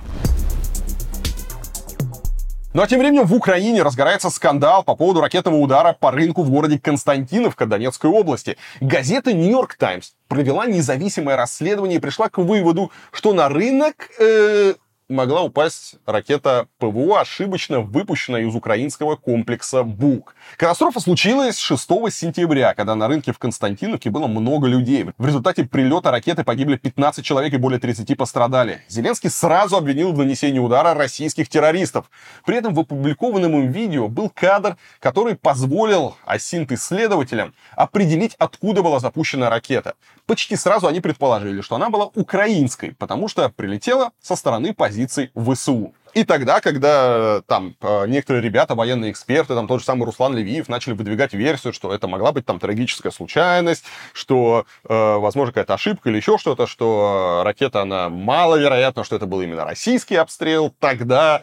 Ну 2.74 2.82
а 2.82 2.88
тем 2.88 2.97
временем 2.97 3.26
в 3.26 3.36
Украине 3.36 3.84
разгорается 3.84 4.32
скандал 4.32 4.84
по 4.84 4.95
поводу 4.95 5.21
ракетного 5.21 5.57
удара 5.57 5.95
по 5.99 6.09
рынку 6.09 6.41
в 6.41 6.49
городе 6.49 6.80
Константиновка 6.80 7.67
Донецкой 7.67 8.09
области. 8.09 8.57
Газета 8.82 9.32
«Нью-Йорк 9.32 9.76
Таймс» 9.76 10.13
провела 10.28 10.65
независимое 10.65 11.36
расследование 11.36 11.97
и 11.97 12.01
пришла 12.01 12.30
к 12.30 12.39
выводу, 12.39 12.91
что 13.11 13.34
на 13.34 13.47
рынок 13.47 14.09
э, 14.19 14.74
могла 15.14 15.43
упасть 15.43 15.95
ракета 16.05 16.68
ПВО, 16.80 17.22
ошибочно 17.22 17.80
выпущенная 17.80 18.41
из 18.41 18.55
украинского 18.55 19.16
комплекса 19.16 19.84
БУК. 19.84 20.36
Катастрофа 20.57 20.99
случилась 20.99 21.57
6 21.59 21.82
сентября, 22.11 22.74
когда 22.74 22.95
на 22.95 23.07
рынке 23.07 23.32
в 23.32 23.39
Константиновке 23.39 24.09
было 24.09 24.28
много 24.28 24.68
людей. 24.68 25.05
В 25.18 25.26
результате 25.26 25.64
прилета 25.64 26.11
ракеты 26.11 26.43
погибли 26.43 26.76
15 26.76 27.24
человек 27.24 27.53
и 27.53 27.57
более 27.57 27.80
30 27.80 28.18
пострадали. 28.18 28.82
Зеленский 28.89 29.30
сразу 29.30 29.78
обвинил 29.78 30.11
в 30.11 30.18
нанесении 30.18 30.59
удара 30.59 30.93
российских 30.93 31.47
террористов. 31.47 32.09
При 32.45 32.57
этом 32.57 32.74
в 32.74 32.80
опубликованном 32.80 33.53
им 33.55 33.72
видео 33.72 34.07
был 34.07 34.30
кадр, 34.30 34.78
который 34.99 35.36
позволил 35.36 36.16
осинт-исследователям 36.26 37.53
определить, 37.76 38.36
откуда 38.39 38.82
была 38.82 38.99
запущена 38.99 39.49
ракета. 39.49 39.93
Почти 40.26 40.55
сразу 40.55 40.88
они 40.88 41.01
предположили, 41.01 41.61
что 41.61 41.76
она 41.76 41.89
была 41.89 42.09
украинской, 42.16 42.95
потому 42.97 43.28
что 43.28 43.47
прилетела 43.49 44.11
со 44.22 44.36
стороны 44.36 44.74
позиции 44.74 45.03
позиций 45.04 45.32
ВСУ. 45.36 45.93
И 46.14 46.24
тогда, 46.26 46.62
когда 46.62 47.41
там 47.47 47.76
э, 47.82 48.06
некоторые 48.08 48.43
ребята, 48.43 48.76
военные 48.76 49.10
эксперты, 49.12 49.56
там 49.56 49.68
тот 49.68 49.80
же 49.80 49.86
самый 49.86 50.06
Руслан 50.06 50.36
Левиев, 50.36 50.70
начали 50.70 50.93
выдвигать 50.93 51.34
версию, 51.34 51.74
что 51.74 51.91
это 51.91 52.08
могла 52.08 52.32
быть 52.32 52.45
там 52.45 52.60
трагическая 52.60 53.12
случайность, 53.12 53.86
что, 54.14 54.66
э, 54.88 54.93
возможно, 54.93 55.51
какая-то 55.51 55.74
ошибка 55.74 56.10
или 56.10 56.18
еще 56.18 56.38
что-то, 56.38 56.68
что 56.68 57.41
ракета, 57.43 57.82
она 57.82 58.10
маловероятно, 58.10 59.04
что 59.04 59.16
это 59.16 59.26
был 59.26 59.41
именно 59.41 59.66
российский 59.66 60.16
обстрел, 60.16 60.72
тогда, 60.80 61.41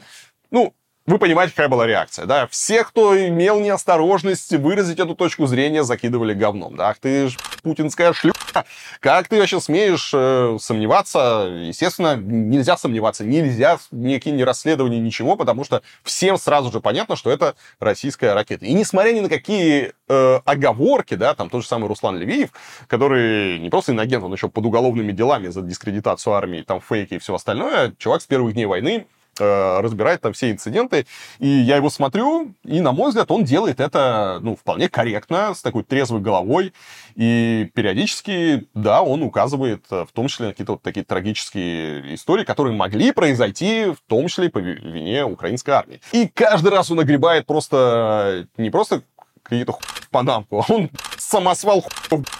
ну, 0.52 0.72
вы 1.10 1.18
понимаете, 1.18 1.52
какая 1.52 1.68
была 1.68 1.86
реакция, 1.86 2.26
да? 2.26 2.46
Все, 2.46 2.84
кто 2.84 3.18
имел 3.18 3.58
неосторожность 3.60 4.52
выразить 4.52 5.00
эту 5.00 5.14
точку 5.14 5.46
зрения, 5.46 5.82
закидывали 5.82 6.34
говном, 6.34 6.76
да? 6.76 6.90
Ах 6.90 6.98
ты 6.98 7.28
ж 7.28 7.36
путинская 7.62 8.12
шлюха! 8.12 8.64
Как 9.00 9.28
ты 9.28 9.38
вообще 9.38 9.60
смеешь 9.60 10.12
э, 10.14 10.56
сомневаться? 10.60 11.48
Естественно, 11.50 12.16
нельзя 12.16 12.76
сомневаться, 12.76 13.24
нельзя 13.24 13.78
никакие 13.90 14.34
не 14.34 14.44
расследования, 14.44 15.00
ничего, 15.00 15.36
потому 15.36 15.64
что 15.64 15.82
всем 16.04 16.38
сразу 16.38 16.70
же 16.70 16.80
понятно, 16.80 17.16
что 17.16 17.30
это 17.30 17.56
российская 17.80 18.32
ракета. 18.32 18.64
И 18.66 18.72
несмотря 18.72 19.12
ни 19.12 19.20
на 19.20 19.28
какие 19.28 19.92
э, 20.08 20.40
оговорки, 20.44 21.14
да, 21.14 21.34
там 21.34 21.50
тот 21.50 21.62
же 21.62 21.68
самый 21.68 21.88
Руслан 21.88 22.18
Левиев, 22.18 22.50
который 22.86 23.58
не 23.58 23.68
просто 23.68 23.92
иногент, 23.92 24.24
он 24.24 24.32
еще 24.32 24.48
под 24.48 24.64
уголовными 24.64 25.12
делами 25.12 25.48
за 25.48 25.62
дискредитацию 25.62 26.34
армии, 26.34 26.62
там 26.62 26.80
фейки 26.80 27.14
и 27.14 27.18
все 27.18 27.34
остальное, 27.34 27.94
чувак 27.98 28.22
с 28.22 28.26
первых 28.26 28.54
дней 28.54 28.66
войны 28.66 29.06
разбирает 29.38 30.20
там 30.20 30.32
все 30.32 30.50
инциденты. 30.50 31.06
И 31.38 31.48
я 31.48 31.76
его 31.76 31.90
смотрю, 31.90 32.54
и, 32.64 32.80
на 32.80 32.92
мой 32.92 33.08
взгляд, 33.08 33.30
он 33.30 33.44
делает 33.44 33.80
это, 33.80 34.38
ну, 34.42 34.56
вполне 34.56 34.88
корректно, 34.88 35.54
с 35.54 35.62
такой 35.62 35.82
трезвой 35.82 36.20
головой. 36.20 36.72
И 37.16 37.70
периодически, 37.74 38.68
да, 38.74 39.02
он 39.02 39.22
указывает 39.22 39.84
э, 39.90 40.04
в 40.04 40.12
том 40.12 40.28
числе 40.28 40.46
на 40.46 40.52
какие-то 40.52 40.72
вот 40.72 40.82
такие 40.82 41.04
трагические 41.04 42.14
истории, 42.14 42.44
которые 42.44 42.76
могли 42.76 43.12
произойти, 43.12 43.86
в 43.86 44.00
том 44.06 44.28
числе 44.28 44.50
по 44.50 44.58
вине 44.58 45.24
украинской 45.24 45.70
армии. 45.70 46.00
И 46.12 46.28
каждый 46.28 46.70
раз 46.70 46.90
он 46.90 46.98
нагребает 46.98 47.46
просто, 47.46 48.46
не 48.56 48.70
просто 48.70 49.02
какие-то 49.42 49.76
панамку, 50.10 50.60
а 50.60 50.72
он 50.72 50.90
самосвал 51.30 51.84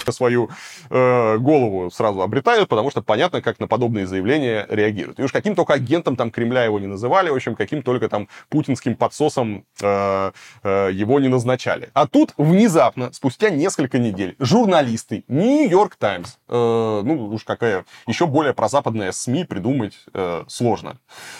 свою 0.08 0.50
э, 0.90 1.38
голову 1.38 1.90
сразу 1.90 2.22
обретают, 2.22 2.68
потому 2.68 2.90
что 2.90 3.02
понятно, 3.02 3.40
как 3.40 3.60
на 3.60 3.68
подобные 3.68 4.06
заявления 4.06 4.66
реагируют. 4.68 5.20
И 5.20 5.22
уж 5.22 5.32
каким 5.32 5.54
только 5.54 5.74
агентом 5.74 6.16
там 6.16 6.30
Кремля 6.30 6.64
его 6.64 6.80
не 6.80 6.88
называли, 6.88 7.30
в 7.30 7.34
общем, 7.34 7.54
каким 7.54 7.82
только 7.82 8.08
там 8.08 8.28
путинским 8.48 8.96
подсосом 8.96 9.64
э, 9.80 10.32
э, 10.62 10.90
его 10.92 11.20
не 11.20 11.28
назначали. 11.28 11.90
А 11.94 12.06
тут 12.06 12.34
внезапно, 12.36 13.12
спустя 13.12 13.50
несколько 13.50 13.98
недель, 13.98 14.34
журналисты 14.40 15.24
Нью-Йорк 15.28 15.94
Таймс, 15.96 16.38
э, 16.48 17.02
ну 17.04 17.28
уж 17.32 17.44
какая 17.44 17.84
еще 18.08 18.26
более 18.26 18.54
прозападная 18.54 19.12
СМИ 19.12 19.44
придумать 19.44 19.94
э, 20.12 20.44
сложно. 20.48 20.96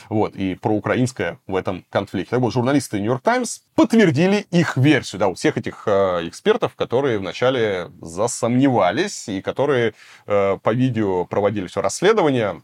Вот, 0.09 0.37
и 0.37 0.55
проукраинская 0.55 1.39
в 1.49 1.57
этом 1.57 1.85
конфликте. 1.91 2.31
Так 2.31 2.41
вот, 2.41 2.53
журналисты 2.53 2.99
Нью-Йорк 2.99 3.23
Таймс 3.23 3.61
подтвердили 3.75 4.47
их 4.51 4.77
версию, 4.77 5.19
да, 5.21 5.29
у 5.29 5.35
всех 5.35 5.57
этих 5.57 5.85
э, 5.87 6.29
экспертов, 6.29 6.75
которые 6.77 7.19
вначале 7.41 7.91
засомневались 8.03 9.29
и 9.29 9.41
которые 9.41 9.95
э, 10.27 10.59
по 10.63 10.75
видео 10.75 11.25
проводили 11.25 11.67
все 11.67 11.81
расследование, 11.81 12.63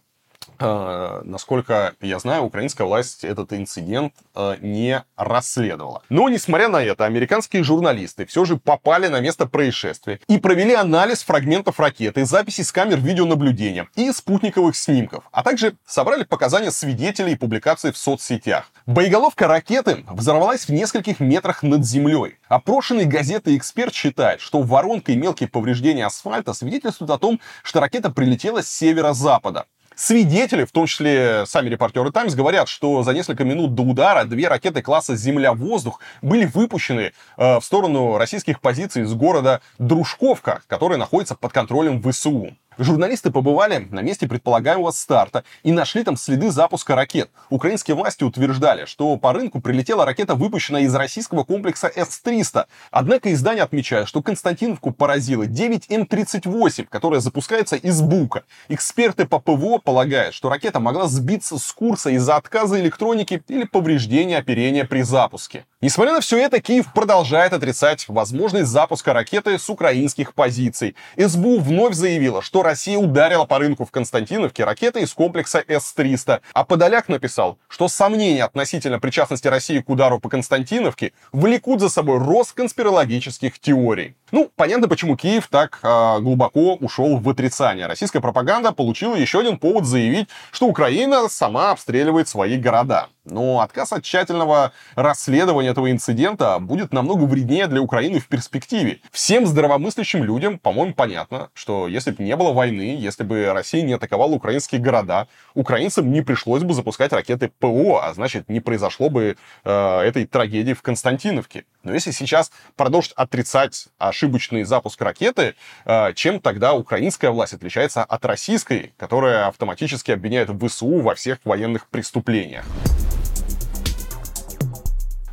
насколько 0.58 1.94
я 2.00 2.18
знаю, 2.18 2.42
украинская 2.44 2.86
власть 2.86 3.24
этот 3.24 3.52
инцидент 3.52 4.12
э, 4.34 4.56
не 4.60 5.04
расследовала. 5.16 6.02
Но, 6.08 6.28
несмотря 6.28 6.68
на 6.68 6.82
это, 6.82 7.04
американские 7.04 7.62
журналисты 7.62 8.26
все 8.26 8.44
же 8.44 8.56
попали 8.56 9.08
на 9.08 9.20
место 9.20 9.46
происшествия 9.46 10.20
и 10.28 10.38
провели 10.38 10.74
анализ 10.74 11.22
фрагментов 11.22 11.80
ракеты, 11.80 12.24
записи 12.24 12.62
с 12.62 12.72
камер 12.72 12.98
видеонаблюдения 12.98 13.88
и 13.94 14.10
спутниковых 14.12 14.76
снимков, 14.76 15.24
а 15.32 15.42
также 15.42 15.76
собрали 15.86 16.24
показания 16.24 16.70
свидетелей 16.70 17.32
и 17.32 17.36
публикации 17.36 17.90
в 17.90 17.96
соцсетях. 17.96 18.70
Боеголовка 18.86 19.48
ракеты 19.48 20.04
взорвалась 20.08 20.66
в 20.66 20.70
нескольких 20.70 21.20
метрах 21.20 21.62
над 21.62 21.84
землей. 21.84 22.36
Опрошенный 22.48 23.04
газетой 23.04 23.56
эксперт 23.56 23.92
считает, 23.92 24.40
что 24.40 24.62
воронка 24.62 25.12
и 25.12 25.16
мелкие 25.16 25.48
повреждения 25.48 26.06
асфальта 26.06 26.52
свидетельствуют 26.52 27.10
о 27.10 27.18
том, 27.18 27.40
что 27.62 27.80
ракета 27.80 28.10
прилетела 28.10 28.62
с 28.62 28.70
северо-запада. 28.70 29.66
Свидетели, 29.96 30.64
в 30.64 30.72
том 30.72 30.84
числе 30.84 31.46
сами 31.46 31.70
репортеры 31.70 32.12
Таймс, 32.12 32.34
говорят, 32.34 32.68
что 32.68 33.02
за 33.02 33.14
несколько 33.14 33.44
минут 33.44 33.74
до 33.74 33.82
удара 33.82 34.24
две 34.24 34.46
ракеты 34.46 34.82
класса 34.82 35.16
«Земля-воздух» 35.16 36.00
были 36.20 36.44
выпущены 36.44 37.12
э, 37.38 37.58
в 37.58 37.64
сторону 37.64 38.18
российских 38.18 38.60
позиций 38.60 39.04
из 39.04 39.14
города 39.14 39.62
Дружковка, 39.78 40.60
который 40.66 40.98
находится 40.98 41.34
под 41.34 41.54
контролем 41.54 42.02
ВСУ. 42.02 42.54
Журналисты 42.78 43.30
побывали 43.30 43.88
на 43.90 44.00
месте 44.00 44.28
предполагаемого 44.28 44.90
старта 44.90 45.44
и 45.62 45.72
нашли 45.72 46.04
там 46.04 46.16
следы 46.16 46.50
запуска 46.50 46.94
ракет. 46.94 47.30
Украинские 47.48 47.94
власти 47.96 48.22
утверждали, 48.22 48.84
что 48.84 49.16
по 49.16 49.32
рынку 49.32 49.60
прилетела 49.60 50.04
ракета, 50.04 50.34
выпущенная 50.34 50.82
из 50.82 50.94
российского 50.94 51.44
комплекса 51.44 51.90
С-300. 51.94 52.66
Однако 52.90 53.32
издание 53.32 53.64
отмечает, 53.64 54.08
что 54.08 54.20
Константиновку 54.22 54.90
поразило 54.90 55.46
9 55.46 55.90
М-38, 55.90 56.86
которая 56.90 57.20
запускается 57.20 57.76
из 57.76 58.02
Бука. 58.02 58.44
Эксперты 58.68 59.24
по 59.24 59.38
ПВО 59.38 59.78
полагают, 59.78 60.34
что 60.34 60.50
ракета 60.50 60.78
могла 60.78 61.06
сбиться 61.06 61.58
с 61.58 61.72
курса 61.72 62.10
из-за 62.10 62.36
отказа 62.36 62.78
электроники 62.78 63.42
или 63.48 63.64
повреждения 63.64 64.36
оперения 64.36 64.84
при 64.84 65.00
запуске. 65.00 65.64
Несмотря 65.80 66.14
на 66.14 66.20
все 66.20 66.38
это, 66.38 66.60
Киев 66.60 66.92
продолжает 66.92 67.52
отрицать 67.52 68.06
возможность 68.08 68.68
запуска 68.68 69.12
ракеты 69.12 69.58
с 69.58 69.70
украинских 69.70 70.34
позиций. 70.34 70.96
СБУ 71.16 71.60
вновь 71.60 71.94
заявила, 71.94 72.42
что 72.42 72.65
Россия 72.66 72.98
ударила 72.98 73.44
по 73.44 73.58
рынку 73.58 73.84
в 73.84 73.90
Константиновке 73.90 74.64
ракетой 74.64 75.02
из 75.02 75.14
комплекса 75.14 75.64
С-300. 75.66 76.40
А 76.52 76.64
Подоляк 76.64 77.08
написал, 77.08 77.58
что 77.68 77.88
сомнения 77.88 78.44
относительно 78.44 78.98
причастности 79.00 79.48
России 79.48 79.78
к 79.78 79.88
удару 79.88 80.20
по 80.20 80.28
Константиновке 80.28 81.12
влекут 81.32 81.80
за 81.80 81.88
собой 81.88 82.18
рост 82.18 82.52
конспирологических 82.52 83.58
теорий. 83.58 84.16
Ну, 84.32 84.50
понятно, 84.56 84.88
почему 84.88 85.16
Киев 85.16 85.46
так 85.48 85.78
э, 85.82 86.20
глубоко 86.20 86.74
ушел 86.74 87.18
в 87.18 87.28
отрицание. 87.28 87.86
Российская 87.86 88.20
пропаганда 88.20 88.72
получила 88.72 89.14
еще 89.14 89.40
один 89.40 89.58
повод 89.58 89.86
заявить, 89.86 90.28
что 90.50 90.66
Украина 90.66 91.28
сама 91.28 91.70
обстреливает 91.70 92.28
свои 92.28 92.58
города. 92.58 93.08
Но 93.26 93.60
отказ 93.60 93.92
от 93.92 94.04
тщательного 94.04 94.72
расследования 94.94 95.70
этого 95.70 95.90
инцидента 95.90 96.58
будет 96.60 96.92
намного 96.92 97.24
вреднее 97.24 97.66
для 97.66 97.82
Украины 97.82 98.20
в 98.20 98.28
перспективе. 98.28 99.00
Всем 99.10 99.46
здравомыслящим 99.46 100.22
людям, 100.22 100.58
по-моему, 100.58 100.94
понятно, 100.94 101.50
что 101.52 101.88
если 101.88 102.12
бы 102.12 102.22
не 102.22 102.36
было 102.36 102.52
войны, 102.52 102.96
если 102.98 103.24
бы 103.24 103.52
Россия 103.52 103.82
не 103.82 103.94
атаковала 103.94 104.32
украинские 104.32 104.80
города, 104.80 105.26
украинцам 105.54 106.12
не 106.12 106.22
пришлось 106.22 106.62
бы 106.62 106.72
запускать 106.72 107.12
ракеты 107.12 107.50
ПО, 107.58 108.00
а 108.00 108.14
значит, 108.14 108.48
не 108.48 108.60
произошло 108.60 109.10
бы 109.10 109.36
э, 109.64 110.00
этой 110.00 110.24
трагедии 110.26 110.72
в 110.72 110.82
Константиновке. 110.82 111.64
Но 111.82 111.92
если 111.92 112.12
сейчас 112.12 112.52
продолжить 112.76 113.12
отрицать 113.16 113.88
ошибочный 113.98 114.62
запуск 114.62 115.02
ракеты, 115.02 115.56
э, 115.84 116.12
чем 116.14 116.40
тогда 116.40 116.74
украинская 116.74 117.32
власть 117.32 117.54
отличается 117.54 118.04
от 118.04 118.24
российской, 118.24 118.92
которая 118.96 119.48
автоматически 119.48 120.12
обвиняет 120.12 120.48
ВСУ 120.62 121.00
во 121.00 121.16
всех 121.16 121.38
военных 121.44 121.88
преступлениях? 121.88 122.64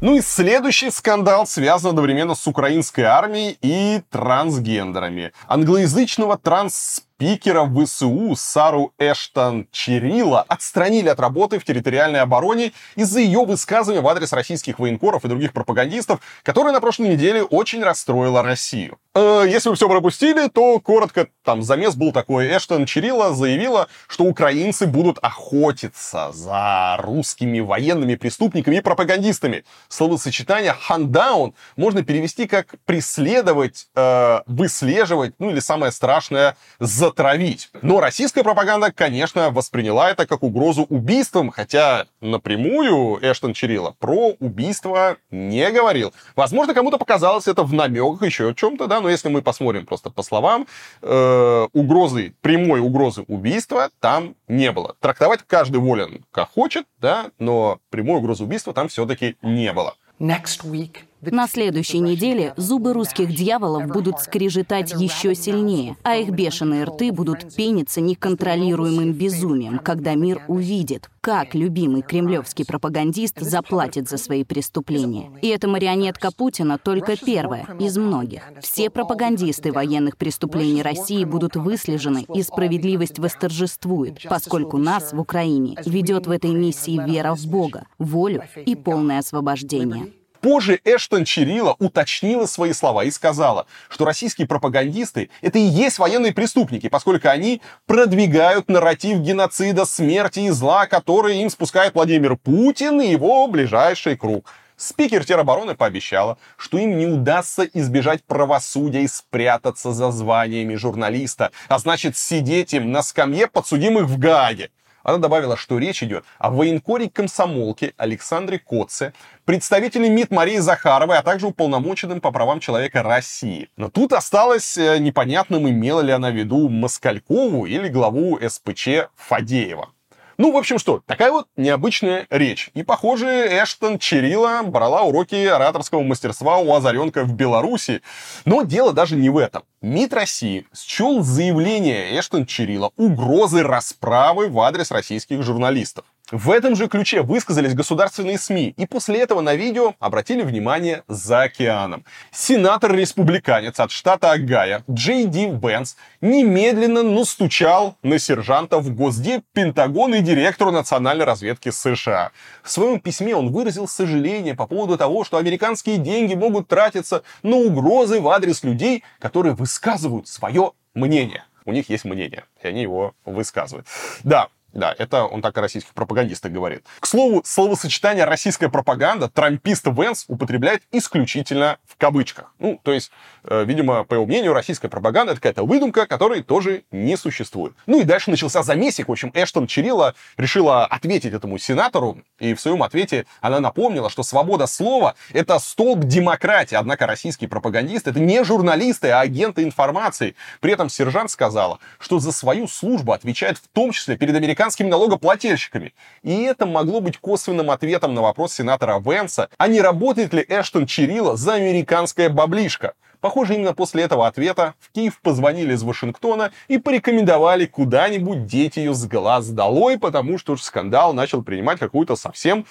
Ну 0.03 0.17
и 0.17 0.21
следующий 0.21 0.91
скандал 0.91 1.47
связан 1.47 1.91
одновременно 1.91 2.35
с 2.35 2.45
украинской 2.45 3.05
армией 3.05 3.57
и 3.61 4.01
трансгендерами. 4.09 5.31
Англоязычного 5.47 6.37
транс 6.37 7.03
спикера 7.15 7.65
ВСУ 7.65 8.35
Сару 8.35 8.93
Эштон 8.97 9.67
Чирила 9.71 10.41
отстранили 10.41 11.09
от 11.09 11.19
работы 11.19 11.59
в 11.59 11.63
территориальной 11.63 12.21
обороне 12.21 12.73
из-за 12.95 13.19
ее 13.19 13.45
высказывания 13.45 14.01
в 14.01 14.07
адрес 14.07 14.33
российских 14.33 14.79
военкоров 14.79 15.23
и 15.23 15.27
других 15.27 15.53
пропагандистов, 15.53 16.19
которая 16.43 16.73
на 16.73 16.81
прошлой 16.81 17.09
неделе 17.09 17.43
очень 17.43 17.83
расстроила 17.83 18.41
Россию. 18.41 18.97
Э, 19.13 19.43
если 19.47 19.69
вы 19.69 19.75
все 19.75 19.87
пропустили, 19.87 20.47
то 20.47 20.79
коротко, 20.79 21.27
там 21.43 21.61
замес 21.61 21.95
был 21.95 22.11
такой. 22.11 22.47
Эштон 22.47 22.85
Чирила 22.85 23.33
заявила, 23.33 23.87
что 24.07 24.25
украинцы 24.25 24.87
будут 24.87 25.19
охотиться 25.21 26.31
за 26.33 26.97
русскими 26.99 27.59
военными 27.59 28.15
преступниками 28.15 28.77
и 28.77 28.81
пропагандистами. 28.81 29.63
Словосочетание 29.87 30.73
«хандаун» 30.73 31.53
можно 31.75 32.03
перевести 32.03 32.47
как 32.47 32.75
«преследовать», 32.85 33.87
э, 33.95 34.41
«выслеживать», 34.47 35.35
ну 35.37 35.51
или 35.51 35.59
самое 35.59 35.91
страшное 35.91 36.57
«за 36.79 37.02
затравить. 37.03 37.69
Но 37.81 37.99
российская 37.99 38.43
пропаганда, 38.43 38.91
конечно, 38.93 39.49
восприняла 39.49 40.09
это 40.09 40.25
как 40.25 40.41
угрозу 40.41 40.83
убийством, 40.83 41.51
хотя 41.51 42.05
напрямую 42.21 43.19
Эштон 43.21 43.53
Чирилла 43.53 43.93
про 43.99 44.29
убийство 44.39 45.17
не 45.29 45.69
говорил. 45.69 46.13
Возможно, 46.37 46.73
кому-то 46.73 46.97
показалось 46.97 47.47
это 47.49 47.63
в 47.63 47.73
намеках 47.73 48.21
еще 48.23 48.49
о 48.49 48.53
чем-то, 48.53 48.87
да, 48.87 49.01
но 49.01 49.09
если 49.09 49.27
мы 49.27 49.41
посмотрим 49.41 49.85
просто 49.85 50.11
по 50.11 50.23
словам, 50.23 50.65
э, 51.01 51.67
угрозы, 51.73 52.33
прямой 52.39 52.79
угрозы 52.79 53.25
убийства 53.27 53.89
там 53.99 54.35
не 54.47 54.71
было. 54.71 54.95
Трактовать 55.01 55.41
каждый 55.45 55.81
волен 55.81 56.23
как 56.31 56.51
хочет, 56.51 56.85
да, 57.01 57.31
но 57.37 57.79
прямой 57.89 58.19
угрозы 58.19 58.45
убийства 58.45 58.73
там 58.73 58.87
все-таки 58.87 59.35
не 59.41 59.73
было. 59.73 59.95
Next 60.19 60.63
week 60.63 60.99
на 61.31 61.47
следующей 61.47 61.99
неделе 61.99 62.53
зубы 62.57 62.93
русских 62.93 63.33
дьяволов 63.35 63.87
будут 63.87 64.19
скрежетать 64.19 64.93
еще 64.99 65.35
сильнее, 65.35 65.95
а 66.03 66.15
их 66.15 66.29
бешеные 66.29 66.83
рты 66.83 67.11
будут 67.11 67.55
пениться 67.55 68.01
неконтролируемым 68.01 69.13
безумием, 69.13 69.79
когда 69.79 70.15
мир 70.15 70.41
увидит, 70.47 71.09
как 71.21 71.55
любимый 71.55 72.01
кремлевский 72.01 72.65
пропагандист 72.65 73.39
заплатит 73.39 74.09
за 74.09 74.17
свои 74.17 74.43
преступления. 74.43 75.31
И 75.41 75.47
эта 75.47 75.67
марионетка 75.67 76.31
Путина 76.31 76.77
только 76.77 77.15
первая 77.15 77.65
из 77.79 77.97
многих. 77.97 78.41
Все 78.61 78.89
пропагандисты 78.89 79.71
военных 79.71 80.17
преступлений 80.17 80.81
России 80.81 81.23
будут 81.23 81.55
выслежены, 81.55 82.25
и 82.33 82.43
справедливость 82.43 83.19
восторжествует, 83.19 84.19
поскольку 84.27 84.77
нас 84.77 85.13
в 85.13 85.19
Украине 85.19 85.77
ведет 85.85 86.27
в 86.27 86.31
этой 86.31 86.51
миссии 86.51 87.01
вера 87.09 87.35
в 87.35 87.45
Бога, 87.47 87.87
волю 87.97 88.43
и 88.65 88.75
полное 88.75 89.19
освобождение. 89.19 90.11
Позже 90.43 90.81
Эштон 90.83 91.23
Чирила 91.23 91.77
уточнила 91.79 92.47
свои 92.47 92.73
слова 92.73 93.05
и 93.05 93.11
сказала, 93.11 93.65
что 93.87 94.03
российские 94.03 94.45
пропагандисты— 94.45 95.29
это 95.41 95.57
и 95.57 95.61
есть 95.61 95.99
военные 95.99 96.33
преступники, 96.33 96.89
поскольку 96.89 97.29
они 97.29 97.61
продвигают 97.85 98.67
нарратив 98.67 99.19
геноцида, 99.19 99.85
смерти 99.85 100.41
и 100.41 100.49
зла, 100.49 100.85
который 100.85 101.37
им 101.37 101.49
спускает 101.49 101.95
Владимир 101.95 102.35
Путин 102.35 102.99
и 102.99 103.07
его 103.07 103.47
ближайший 103.47 104.17
круг. 104.17 104.51
Спикер 104.75 105.23
теробороны 105.23 105.75
пообещала, 105.75 106.37
что 106.57 106.77
им 106.77 106.97
не 106.97 107.05
удастся 107.05 107.63
избежать 107.63 108.25
правосудия 108.25 109.03
и 109.03 109.07
спрятаться 109.07 109.93
за 109.93 110.11
званиями 110.11 110.75
журналиста, 110.75 111.51
а 111.69 111.79
значит 111.79 112.17
сидеть 112.17 112.73
им 112.73 112.91
на 112.91 113.01
скамье 113.01 113.47
подсудимых 113.47 114.07
в 114.07 114.19
Гааге. 114.19 114.71
Она 115.03 115.17
добавила, 115.17 115.55
что 115.57 115.77
речь 115.77 116.01
идет 116.01 116.23
о 116.39 116.49
военкоре 116.49 117.09
комсомолке 117.09 117.93
Александре 117.97 118.57
Коце, 118.57 119.13
представителе 119.45 120.09
МИД 120.09 120.31
Марии 120.31 120.57
Захаровой, 120.57 121.17
а 121.17 121.23
также 121.23 121.47
уполномоченным 121.47 122.21
по 122.21 122.31
правам 122.31 122.59
человека 122.59 123.03
России. 123.03 123.69
Но 123.77 123.89
тут 123.89 124.13
осталось 124.13 124.77
э, 124.77 124.97
непонятным, 124.99 125.69
имела 125.69 126.01
ли 126.01 126.11
она 126.11 126.31
в 126.31 126.35
виду 126.35 126.69
Москалькову 126.69 127.65
или 127.65 127.89
главу 127.89 128.39
СПЧ 128.41 129.09
Фадеева. 129.15 129.89
Ну, 130.37 130.51
в 130.51 130.57
общем, 130.57 130.79
что, 130.79 131.01
такая 131.05 131.31
вот 131.31 131.47
необычная 131.57 132.27
речь. 132.29 132.69
И, 132.73 132.83
похоже, 132.83 133.27
Эштон 133.27 133.99
Чирила 133.99 134.61
брала 134.63 135.03
уроки 135.03 135.45
ораторского 135.45 136.01
мастерства 136.01 136.57
у 136.57 136.73
Озаренка 136.73 137.23
в 137.23 137.33
Беларуси. 137.33 138.01
Но 138.45 138.63
дело 138.63 138.93
даже 138.93 139.15
не 139.15 139.29
в 139.29 139.37
этом. 139.37 139.63
МИД 139.81 140.13
России 140.13 140.67
счел 140.73 141.21
заявление 141.21 142.19
Эштон 142.19 142.45
Чирила 142.45 142.91
угрозы 142.95 143.63
расправы 143.63 144.47
в 144.47 144.59
адрес 144.59 144.91
российских 144.91 145.43
журналистов. 145.43 146.05
В 146.31 146.51
этом 146.51 146.75
же 146.75 146.87
ключе 146.87 147.21
высказались 147.21 147.73
государственные 147.73 148.37
СМИ, 148.37 148.73
и 148.77 148.85
после 148.87 149.19
этого 149.19 149.41
на 149.41 149.55
видео 149.55 149.93
обратили 149.99 150.41
внимание 150.41 151.03
за 151.09 151.43
океаном. 151.43 152.05
Сенатор-республиканец 152.31 153.77
от 153.79 153.91
штата 153.91 154.31
Агая 154.31 154.85
Джей 154.89 155.25
Ди 155.25 155.47
Венс 155.47 155.97
немедленно 156.21 157.03
настучал 157.03 157.97
на 158.03 158.19
сержанта 158.19 158.79
в 158.79 158.95
Госдеп, 158.95 159.43
Пентагон 159.51 160.15
и 160.15 160.21
директору 160.21 160.71
национальной 160.71 161.25
разведки 161.25 161.71
США. 161.71 162.31
В 162.63 162.71
своем 162.71 163.01
письме 163.01 163.35
он 163.35 163.51
выразил 163.51 163.87
сожаление 163.87 164.55
по 164.55 164.65
поводу 164.65 164.97
того, 164.97 165.25
что 165.25 165.35
американские 165.35 165.97
деньги 165.97 166.35
могут 166.35 166.69
тратиться 166.69 167.23
на 167.43 167.57
угрозы 167.57 168.21
в 168.21 168.29
адрес 168.29 168.63
людей, 168.63 169.03
которые 169.19 169.55
высказывают 169.55 170.29
свое 170.29 170.71
мнение. 170.93 171.43
У 171.65 171.73
них 171.73 171.89
есть 171.89 172.05
мнение, 172.05 172.45
и 172.61 172.67
они 172.67 172.81
его 172.81 173.13
высказывают. 173.25 173.87
Да, 174.23 174.47
Да, 174.73 174.95
это 174.97 175.25
он 175.25 175.41
так 175.41 175.55
о 175.57 175.61
российских 175.61 175.93
пропагандистах 175.93 176.51
говорит. 176.51 176.83
К 176.99 177.05
слову, 177.05 177.43
словосочетание 177.45 178.25
«российская 178.25 178.69
пропаганда» 178.69 179.29
трампист 179.29 179.85
Венс 179.85 180.25
употребляет 180.27 180.81
исключительно 180.91 181.77
в 181.85 181.95
кавычках. 181.95 182.53
Ну, 182.57 182.79
то 182.83 182.91
есть, 182.91 183.11
э, 183.43 183.63
видимо, 183.65 184.03
по 184.03 184.15
его 184.15 184.25
мнению, 184.25 184.53
российская 184.53 184.89
пропаганда— 184.89 185.31
это 185.33 185.41
какая-то 185.41 185.63
выдумка, 185.63 186.07
которой 186.07 186.41
тоже 186.41 186.83
не 186.91 187.15
существует. 187.17 187.75
Ну 187.85 188.01
и 188.01 188.03
дальше 188.03 188.31
начался 188.31 188.63
замесик. 188.63 189.09
В 189.09 189.11
общем, 189.11 189.31
Эштон 189.35 189.67
Чирилла 189.67 190.15
решила 190.37 190.85
ответить 190.87 191.33
этому 191.33 191.59
сенатору, 191.59 192.17
и 192.39 192.55
в 192.55 192.59
своем 192.59 192.81
ответе 192.81 193.27
она 193.41 193.59
напомнила, 193.59 194.09
что 194.09 194.23
свобода 194.23 194.65
слова— 194.65 195.13
это 195.33 195.59
столб 195.59 195.99
демократии. 195.99 196.75
Однако 196.75 197.05
российские 197.05 197.47
пропагандисты— 197.47 198.09
это 198.11 198.19
не 198.19 198.43
журналисты, 198.43 199.09
а 199.09 199.19
агенты 199.19 199.61
информации. 199.61 200.35
При 200.61 200.73
этом 200.73 200.89
сержант 200.89 201.29
сказала, 201.29 201.77
что 201.99 202.17
за 202.17 202.31
свою 202.31 202.67
службу 202.67 203.11
отвечает 203.11 203.59
в 203.59 203.67
том 203.67 203.91
числе 203.91 204.17
перед 204.17 204.35
американскими 204.35 204.62
американскими 204.63 204.87
налогоплательщиками. 204.87 205.93
И 206.23 206.43
это 206.43 206.65
могло 206.65 207.01
быть 207.01 207.17
косвенным 207.17 207.69
ответом 207.69 208.13
на 208.13 208.21
вопрос 208.21 208.53
сенатора 208.53 208.99
Венса, 208.99 209.49
а 209.57 209.67
не 209.67 209.81
работает 209.81 210.33
ли 210.33 210.45
Эштон 210.47 210.85
Чирилла 210.85 211.35
за 211.35 211.55
американское 211.55 212.29
баблишко. 212.29 212.93
Похоже, 213.19 213.55
именно 213.55 213.73
после 213.73 214.03
этого 214.03 214.27
ответа 214.27 214.73
в 214.79 214.91
Киев 214.91 215.19
позвонили 215.21 215.73
из 215.73 215.83
Вашингтона 215.83 216.51
и 216.67 216.77
порекомендовали 216.77 217.65
куда-нибудь 217.65 218.45
деть 218.45 218.77
ее 218.77 218.93
с 218.93 219.05
глаз 219.05 219.47
долой, 219.49 219.97
потому 219.97 220.37
что 220.37 220.55
скандал 220.57 221.13
начал 221.13 221.41
принимать 221.41 221.79
какую-то 221.79 222.15
совсем 222.15 222.65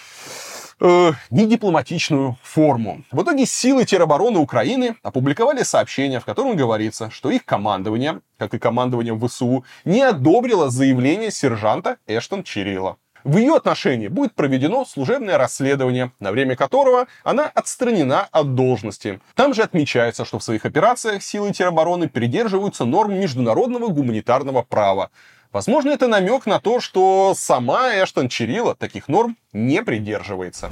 э, 0.83 1.13
недипломатичную 1.31 2.37
форму. 2.43 3.05
В 3.13 3.23
итоге 3.23 3.47
силы 3.47 3.85
теробороны 3.85 4.39
Украины 4.39 4.97
опубликовали 5.03 5.63
сообщение, 5.63 6.21
в 6.21 6.25
котором 6.25 6.57
говорится, 6.57 7.11
что 7.11 7.31
их 7.31 7.45
командование, 7.45 8.21
как 8.37 8.53
и 8.55 8.59
командование 8.59 9.19
ВСУ, 9.19 9.65
не 9.85 10.03
одобрило 10.03 10.71
заявление 10.71 11.31
сержанта 11.31 11.97
Эштон 12.07 12.43
Чирилла. 12.43 12.97
В 13.25 13.37
ее 13.37 13.55
отношении 13.55 14.09
будет 14.09 14.35
проведено 14.35 14.85
служебное 14.85 15.39
расследование, 15.39 16.11
на 16.19 16.33
время 16.33 16.57
которого 16.57 17.07
она 17.23 17.45
отстранена 17.47 18.27
от 18.33 18.57
должности. 18.57 19.21
Там 19.37 19.55
же 19.55 19.63
отмечается, 19.63 20.25
что 20.25 20.41
в 20.41 20.43
своих 20.43 20.65
операциях 20.65 21.23
силы 21.23 21.53
теробороны 21.53 22.09
придерживаются 22.09 22.85
норм 22.85 23.15
международного 23.15 23.89
гуманитарного 23.89 24.63
права. 24.63 25.11
Возможно, 25.53 25.91
это 25.91 26.09
намек 26.09 26.47
на 26.47 26.61
то, 26.61 26.81
что 26.81 27.35
сама 27.37 27.91
Эштон 27.93 28.31
Чирилла 28.31 28.75
таких 28.75 29.07
норм 29.09 29.37
не 29.53 29.83
придерживается. 29.83 30.71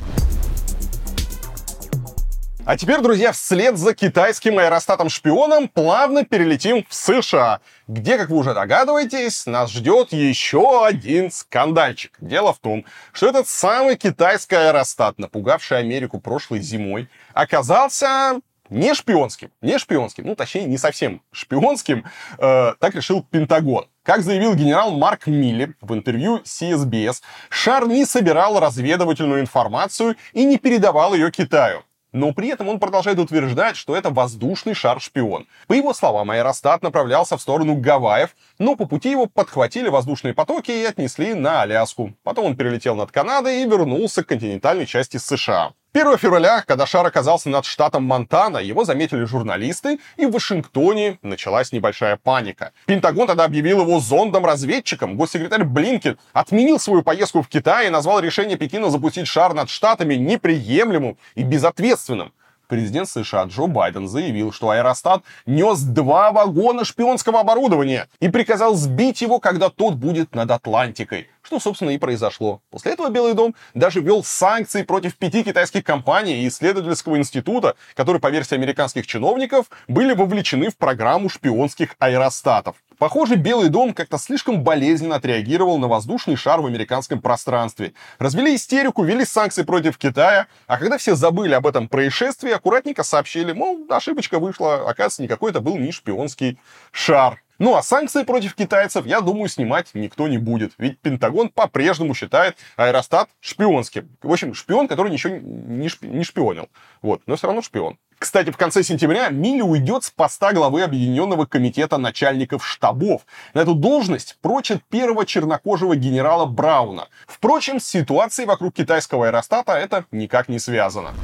А 2.64 2.78
теперь, 2.78 3.00
друзья, 3.00 3.32
вслед 3.32 3.76
за 3.76 3.94
китайским 3.94 4.58
аэростатом-шпионом 4.58 5.68
плавно 5.68 6.24
перелетим 6.24 6.86
в 6.88 6.94
США, 6.94 7.60
где, 7.88 8.16
как 8.16 8.30
вы 8.30 8.36
уже 8.36 8.54
догадываетесь, 8.54 9.44
нас 9.46 9.70
ждет 9.70 10.12
еще 10.12 10.86
один 10.86 11.30
скандальчик. 11.30 12.16
Дело 12.20 12.52
в 12.52 12.58
том, 12.58 12.84
что 13.12 13.28
этот 13.28 13.48
самый 13.48 13.96
китайский 13.96 14.56
аэростат, 14.56 15.18
напугавший 15.18 15.78
Америку 15.78 16.20
прошлой 16.20 16.60
зимой, 16.60 17.08
оказался 17.34 18.40
не 18.70 18.94
шпионским, 18.94 19.50
не 19.60 19.78
шпионским, 19.78 20.26
ну, 20.26 20.34
точнее, 20.34 20.64
не 20.64 20.78
совсем 20.78 21.22
шпионским, 21.32 22.04
э, 22.38 22.74
так 22.78 22.94
решил 22.94 23.22
Пентагон. 23.22 23.86
Как 24.02 24.22
заявил 24.22 24.54
генерал 24.54 24.92
Марк 24.92 25.26
Милли 25.26 25.74
в 25.80 25.92
интервью 25.92 26.40
CSBS, 26.44 27.20
шар 27.48 27.86
не 27.86 28.04
собирал 28.04 28.58
разведывательную 28.58 29.40
информацию 29.40 30.16
и 30.32 30.44
не 30.44 30.58
передавал 30.58 31.14
ее 31.14 31.30
Китаю. 31.30 31.82
Но 32.12 32.32
при 32.32 32.48
этом 32.48 32.68
он 32.68 32.80
продолжает 32.80 33.18
утверждать, 33.18 33.76
что 33.76 33.94
это 33.94 34.10
воздушный 34.10 34.74
шар-шпион. 34.74 35.46
По 35.68 35.74
его 35.74 35.94
словам, 35.94 36.30
аэростат 36.30 36.82
направлялся 36.82 37.36
в 37.36 37.42
сторону 37.42 37.76
Гавайев, 37.76 38.34
но 38.58 38.74
по 38.74 38.86
пути 38.86 39.10
его 39.10 39.26
подхватили 39.26 39.88
воздушные 39.88 40.34
потоки 40.34 40.72
и 40.72 40.84
отнесли 40.84 41.34
на 41.34 41.62
Аляску. 41.62 42.14
Потом 42.24 42.46
он 42.46 42.56
перелетел 42.56 42.96
над 42.96 43.12
Канадой 43.12 43.62
и 43.62 43.66
вернулся 43.66 44.24
к 44.24 44.28
континентальной 44.28 44.86
части 44.86 45.18
США. 45.18 45.72
1 45.92 46.18
февраля, 46.18 46.62
когда 46.68 46.86
шар 46.86 47.04
оказался 47.04 47.48
над 47.48 47.64
штатом 47.64 48.04
Монтана, 48.04 48.58
его 48.58 48.84
заметили 48.84 49.24
журналисты, 49.24 49.98
и 50.16 50.24
в 50.24 50.30
Вашингтоне 50.30 51.18
началась 51.22 51.72
небольшая 51.72 52.16
паника. 52.16 52.70
Пентагон 52.86 53.26
тогда 53.26 53.44
объявил 53.44 53.80
его 53.80 53.98
зондом-разведчиком. 53.98 55.16
Госсекретарь 55.16 55.64
Блинкен 55.64 56.16
отменил 56.32 56.78
свою 56.78 57.02
поездку 57.02 57.42
в 57.42 57.48
Китай 57.48 57.88
и 57.88 57.90
назвал 57.90 58.20
решение 58.20 58.56
Пекина 58.56 58.88
запустить 58.88 59.26
шар 59.26 59.52
над 59.52 59.68
штатами 59.68 60.14
неприемлемым 60.14 61.18
и 61.34 61.42
безответственным 61.42 62.32
президент 62.70 63.08
США 63.08 63.44
Джо 63.44 63.66
Байден 63.66 64.08
заявил, 64.08 64.52
что 64.52 64.70
аэростат 64.70 65.24
нес 65.44 65.80
два 65.80 66.30
вагона 66.30 66.84
шпионского 66.84 67.40
оборудования 67.40 68.08
и 68.20 68.28
приказал 68.28 68.76
сбить 68.76 69.20
его, 69.20 69.40
когда 69.40 69.68
тот 69.68 69.94
будет 69.94 70.34
над 70.36 70.52
Атлантикой. 70.52 71.28
Что, 71.42 71.58
собственно, 71.58 71.90
и 71.90 71.98
произошло. 71.98 72.62
После 72.70 72.92
этого 72.92 73.08
Белый 73.08 73.34
дом 73.34 73.56
даже 73.74 74.00
ввел 74.00 74.22
санкции 74.22 74.84
против 74.84 75.16
пяти 75.16 75.42
китайских 75.42 75.82
компаний 75.82 76.44
и 76.44 76.48
исследовательского 76.48 77.18
института, 77.18 77.74
которые, 77.94 78.20
по 78.20 78.30
версии 78.30 78.54
американских 78.54 79.06
чиновников, 79.06 79.66
были 79.88 80.14
вовлечены 80.14 80.70
в 80.70 80.76
программу 80.76 81.28
шпионских 81.28 81.96
аэростатов. 81.98 82.76
Похоже, 83.00 83.36
Белый 83.36 83.70
дом 83.70 83.94
как-то 83.94 84.18
слишком 84.18 84.62
болезненно 84.62 85.16
отреагировал 85.16 85.78
на 85.78 85.88
воздушный 85.88 86.36
шар 86.36 86.60
в 86.60 86.66
американском 86.66 87.22
пространстве. 87.22 87.94
Развели 88.18 88.54
истерику, 88.54 89.02
ввели 89.02 89.24
санкции 89.24 89.62
против 89.62 89.96
Китая, 89.96 90.48
а 90.66 90.76
когда 90.76 90.98
все 90.98 91.14
забыли 91.14 91.54
об 91.54 91.66
этом 91.66 91.88
происшествии, 91.88 92.50
аккуратненько 92.50 93.02
сообщили, 93.02 93.54
мол, 93.54 93.86
ошибочка 93.88 94.38
вышла, 94.38 94.82
оказывается, 94.82 95.22
никакой 95.22 95.50
это 95.50 95.62
был 95.62 95.78
не 95.78 95.92
шпионский 95.92 96.58
шар. 96.92 97.42
Ну 97.58 97.74
а 97.74 97.82
санкции 97.82 98.22
против 98.22 98.54
китайцев, 98.54 99.06
я 99.06 99.22
думаю, 99.22 99.48
снимать 99.48 99.88
никто 99.94 100.28
не 100.28 100.36
будет. 100.36 100.72
Ведь 100.76 100.98
Пентагон 100.98 101.48
по-прежнему 101.48 102.14
считает 102.14 102.58
аэростат 102.76 103.30
шпионским. 103.40 104.10
В 104.22 104.30
общем, 104.30 104.52
шпион, 104.52 104.88
который 104.88 105.10
ничего 105.10 105.36
не, 105.36 105.88
шпи- 105.88 106.08
не 106.08 106.24
шпионил. 106.24 106.68
Вот, 107.00 107.22
но 107.26 107.36
все 107.36 107.46
равно 107.46 107.62
шпион. 107.62 107.98
Кстати, 108.20 108.50
в 108.50 108.58
конце 108.58 108.82
сентября 108.82 109.30
Милли 109.30 109.62
уйдет 109.62 110.04
с 110.04 110.10
поста 110.10 110.52
главы 110.52 110.82
Объединенного 110.82 111.46
комитета 111.46 111.96
начальников 111.96 112.66
штабов. 112.66 113.22
На 113.54 113.60
эту 113.60 113.74
должность 113.74 114.36
прочат 114.42 114.82
первого 114.90 115.24
чернокожего 115.24 115.96
генерала 115.96 116.44
Брауна. 116.44 117.08
Впрочем, 117.26 117.80
с 117.80 117.86
ситуацией 117.86 118.46
вокруг 118.46 118.74
китайского 118.74 119.26
аэростата 119.26 119.72
это 119.72 120.04
никак 120.12 120.50
не 120.50 120.58
связано. 120.58 121.14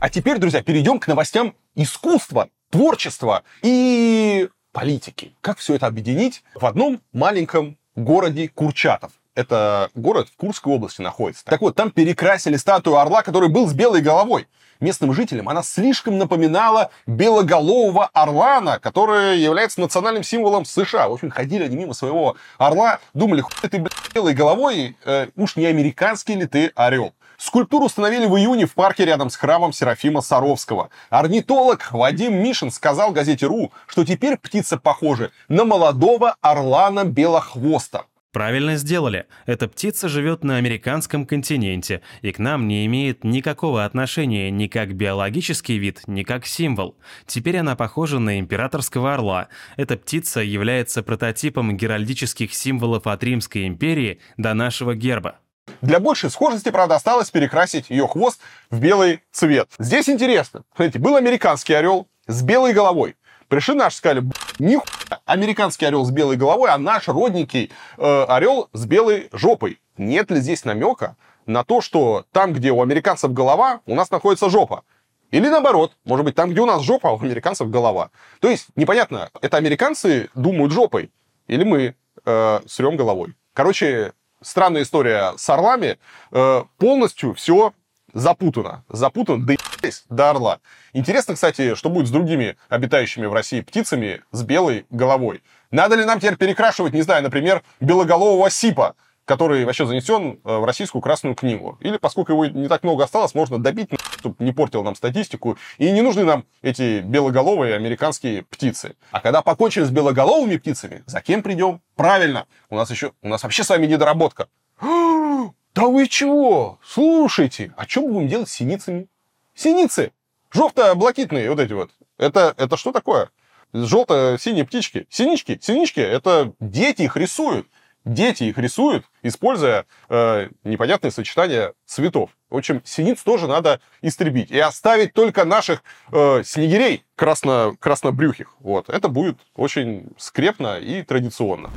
А 0.00 0.08
теперь, 0.08 0.38
друзья, 0.38 0.62
перейдем 0.62 0.98
к 0.98 1.08
новостям 1.08 1.54
искусства, 1.74 2.48
творчества 2.70 3.42
и 3.62 4.48
политики. 4.72 5.36
Как 5.42 5.58
все 5.58 5.74
это 5.74 5.86
объединить 5.86 6.42
в 6.54 6.64
одном 6.64 7.02
маленьком 7.12 7.76
городе 7.96 8.48
Курчатов? 8.48 9.12
Это 9.34 9.90
город 9.94 10.28
в 10.28 10.36
Курской 10.36 10.74
области 10.74 11.00
находится. 11.00 11.44
Так 11.44 11.62
вот, 11.62 11.74
там 11.74 11.90
перекрасили 11.90 12.56
статую 12.56 12.98
орла, 12.98 13.22
который 13.22 13.48
был 13.48 13.66
с 13.66 13.72
белой 13.72 14.02
головой. 14.02 14.46
Местным 14.80 15.14
жителям 15.14 15.48
она 15.48 15.62
слишком 15.62 16.18
напоминала 16.18 16.90
белоголового 17.06 18.06
орлана, 18.12 18.80
который 18.80 19.38
является 19.38 19.80
национальным 19.80 20.24
символом 20.24 20.64
США. 20.64 21.08
В 21.08 21.12
общем, 21.12 21.30
ходили 21.30 21.62
они 21.62 21.76
мимо 21.76 21.94
своего 21.94 22.36
орла, 22.58 22.98
думали, 23.14 23.42
хуй 23.42 23.70
ты, 23.70 23.84
белой 24.12 24.34
головой, 24.34 24.96
э, 25.04 25.28
уж 25.36 25.56
не 25.56 25.66
американский 25.66 26.34
ли 26.34 26.46
ты 26.46 26.72
орел. 26.74 27.14
Скульптуру 27.38 27.86
установили 27.86 28.26
в 28.26 28.36
июне 28.36 28.66
в 28.66 28.74
парке 28.74 29.04
рядом 29.04 29.30
с 29.30 29.36
храмом 29.36 29.72
Серафима 29.72 30.20
Саровского. 30.20 30.90
Орнитолог 31.10 31.90
Вадим 31.92 32.34
Мишин 32.34 32.70
сказал 32.70 33.12
газете 33.12 33.46
«Ру», 33.46 33.72
что 33.86 34.04
теперь 34.04 34.36
птица 34.36 34.76
похожа 34.76 35.30
на 35.48 35.64
молодого 35.64 36.36
орлана 36.40 37.04
белохвоста. 37.04 38.04
Правильно 38.32 38.76
сделали. 38.76 39.26
Эта 39.44 39.68
птица 39.68 40.08
живет 40.08 40.42
на 40.42 40.56
американском 40.56 41.26
континенте 41.26 42.00
и 42.22 42.32
к 42.32 42.38
нам 42.38 42.66
не 42.66 42.86
имеет 42.86 43.24
никакого 43.24 43.84
отношения 43.84 44.50
ни 44.50 44.68
как 44.68 44.94
биологический 44.94 45.76
вид, 45.76 46.00
ни 46.06 46.22
как 46.22 46.46
символ. 46.46 46.96
Теперь 47.26 47.58
она 47.58 47.76
похожа 47.76 48.18
на 48.18 48.38
императорского 48.40 49.12
орла. 49.12 49.48
Эта 49.76 49.98
птица 49.98 50.40
является 50.40 51.02
прототипом 51.02 51.76
геральдических 51.76 52.54
символов 52.54 53.06
от 53.06 53.22
Римской 53.22 53.66
империи 53.66 54.18
до 54.38 54.54
нашего 54.54 54.94
герба. 54.94 55.36
Для 55.82 56.00
большей 56.00 56.30
схожести, 56.30 56.70
правда, 56.70 56.94
осталось 56.94 57.30
перекрасить 57.30 57.90
ее 57.90 58.08
хвост 58.08 58.40
в 58.70 58.80
белый 58.80 59.20
цвет. 59.30 59.68
Здесь 59.78 60.08
интересно. 60.08 60.62
Смотрите, 60.74 60.98
был 60.98 61.16
американский 61.16 61.74
орел 61.74 62.08
с 62.26 62.42
белой 62.42 62.72
головой. 62.72 63.14
Пришли 63.52 63.74
наши, 63.74 63.98
сказали, 63.98 64.24
нихуя, 64.58 65.20
американский 65.26 65.84
орел 65.84 66.06
с 66.06 66.10
белой 66.10 66.38
головой, 66.38 66.70
а 66.70 66.78
наш 66.78 67.06
родненький 67.06 67.70
э, 67.98 68.24
орел 68.26 68.70
с 68.72 68.86
белой 68.86 69.28
жопой. 69.30 69.78
Нет 69.98 70.30
ли 70.30 70.40
здесь 70.40 70.64
намека 70.64 71.16
на 71.44 71.62
то, 71.62 71.82
что 71.82 72.24
там, 72.32 72.54
где 72.54 72.72
у 72.72 72.80
американцев 72.80 73.30
голова, 73.34 73.80
у 73.84 73.94
нас 73.94 74.10
находится 74.10 74.48
жопа? 74.48 74.84
Или 75.32 75.50
наоборот, 75.50 75.92
может 76.06 76.24
быть, 76.24 76.34
там, 76.34 76.52
где 76.52 76.62
у 76.62 76.64
нас 76.64 76.80
жопа, 76.80 77.10
а 77.10 77.12
у 77.12 77.20
американцев 77.20 77.68
голова. 77.68 78.08
То 78.40 78.48
есть, 78.48 78.68
непонятно, 78.74 79.28
это 79.42 79.58
американцы 79.58 80.30
думают 80.34 80.72
жопой, 80.72 81.10
или 81.46 81.62
мы 81.62 81.94
э, 82.24 82.60
срем 82.66 82.96
головой. 82.96 83.34
Короче, 83.52 84.14
странная 84.40 84.80
история 84.80 85.34
с 85.36 85.50
орлами. 85.50 85.98
Э, 86.30 86.62
полностью 86.78 87.34
все 87.34 87.74
запутано. 88.12 88.84
Запутано, 88.88 89.46
есть, 89.82 90.04
до 90.08 90.30
орла. 90.30 90.58
Интересно, 90.92 91.34
кстати, 91.34 91.74
что 91.74 91.90
будет 91.90 92.08
с 92.08 92.10
другими 92.10 92.56
обитающими 92.68 93.26
в 93.26 93.32
России 93.32 93.60
птицами 93.60 94.22
с 94.30 94.42
белой 94.42 94.86
головой. 94.90 95.42
Надо 95.70 95.96
ли 95.96 96.04
нам 96.04 96.20
теперь 96.20 96.36
перекрашивать, 96.36 96.92
не 96.92 97.02
знаю, 97.02 97.22
например, 97.22 97.62
белоголового 97.80 98.50
сипа, 98.50 98.94
который 99.24 99.64
вообще 99.64 99.86
занесен 99.86 100.40
э, 100.44 100.56
в 100.56 100.64
российскую 100.64 101.00
Красную 101.00 101.34
книгу. 101.34 101.78
Или, 101.80 101.96
поскольку 101.96 102.32
его 102.32 102.46
не 102.46 102.68
так 102.68 102.82
много 102.82 103.04
осталось, 103.04 103.34
можно 103.34 103.58
добить, 103.58 103.90
чтобы 104.18 104.36
не 104.40 104.52
портил 104.52 104.82
нам 104.82 104.94
статистику. 104.94 105.56
И 105.78 105.90
не 105.90 106.02
нужны 106.02 106.24
нам 106.24 106.44
эти 106.60 107.00
белоголовые 107.00 107.74
американские 107.74 108.42
птицы. 108.42 108.96
А 109.10 109.20
когда 109.20 109.42
покончим 109.42 109.84
с 109.84 109.90
белоголовыми 109.90 110.56
птицами, 110.56 111.02
за 111.06 111.20
кем 111.20 111.42
придем? 111.42 111.80
Правильно, 111.96 112.46
у 112.68 112.76
нас 112.76 112.90
еще, 112.90 113.12
у 113.22 113.28
нас 113.28 113.42
вообще 113.42 113.64
с 113.64 113.68
вами 113.68 113.86
недоработка. 113.86 114.48
Да 115.74 115.86
вы 115.86 116.06
чего? 116.06 116.78
Слушайте, 116.84 117.72
а 117.76 117.86
что 117.86 118.02
будем 118.02 118.28
делать 118.28 118.48
с 118.48 118.52
синицами? 118.52 119.08
Синицы! 119.54 120.12
Желто-блакитные 120.52 121.48
вот 121.48 121.60
эти 121.60 121.72
вот. 121.72 121.90
Это, 122.18 122.54
это 122.58 122.76
что 122.76 122.92
такое? 122.92 123.30
Желто-синие 123.72 124.66
птички. 124.66 125.06
Синички. 125.08 125.58
Синички— 125.62 126.00
это 126.00 126.52
дети 126.60 127.02
их 127.02 127.16
рисуют. 127.16 127.66
Дети 128.04 128.44
их 128.44 128.58
рисуют, 128.58 129.04
используя 129.22 129.86
э, 130.08 130.48
непонятные 130.64 131.12
сочетания 131.12 131.72
цветов. 131.86 132.30
В 132.50 132.56
общем, 132.56 132.82
синиц 132.84 133.22
тоже 133.22 133.46
надо 133.46 133.80
истребить. 134.02 134.50
И 134.50 134.58
оставить 134.58 135.14
только 135.14 135.44
наших 135.44 135.84
э, 136.10 136.42
снегирей 136.44 137.04
красно, 137.14 137.76
краснобрюхих. 137.78 138.56
Вот. 138.58 138.90
Это 138.90 139.08
будет 139.08 139.38
очень 139.54 140.08
скрепно 140.18 140.78
и 140.80 141.02
традиционно. 141.02 141.70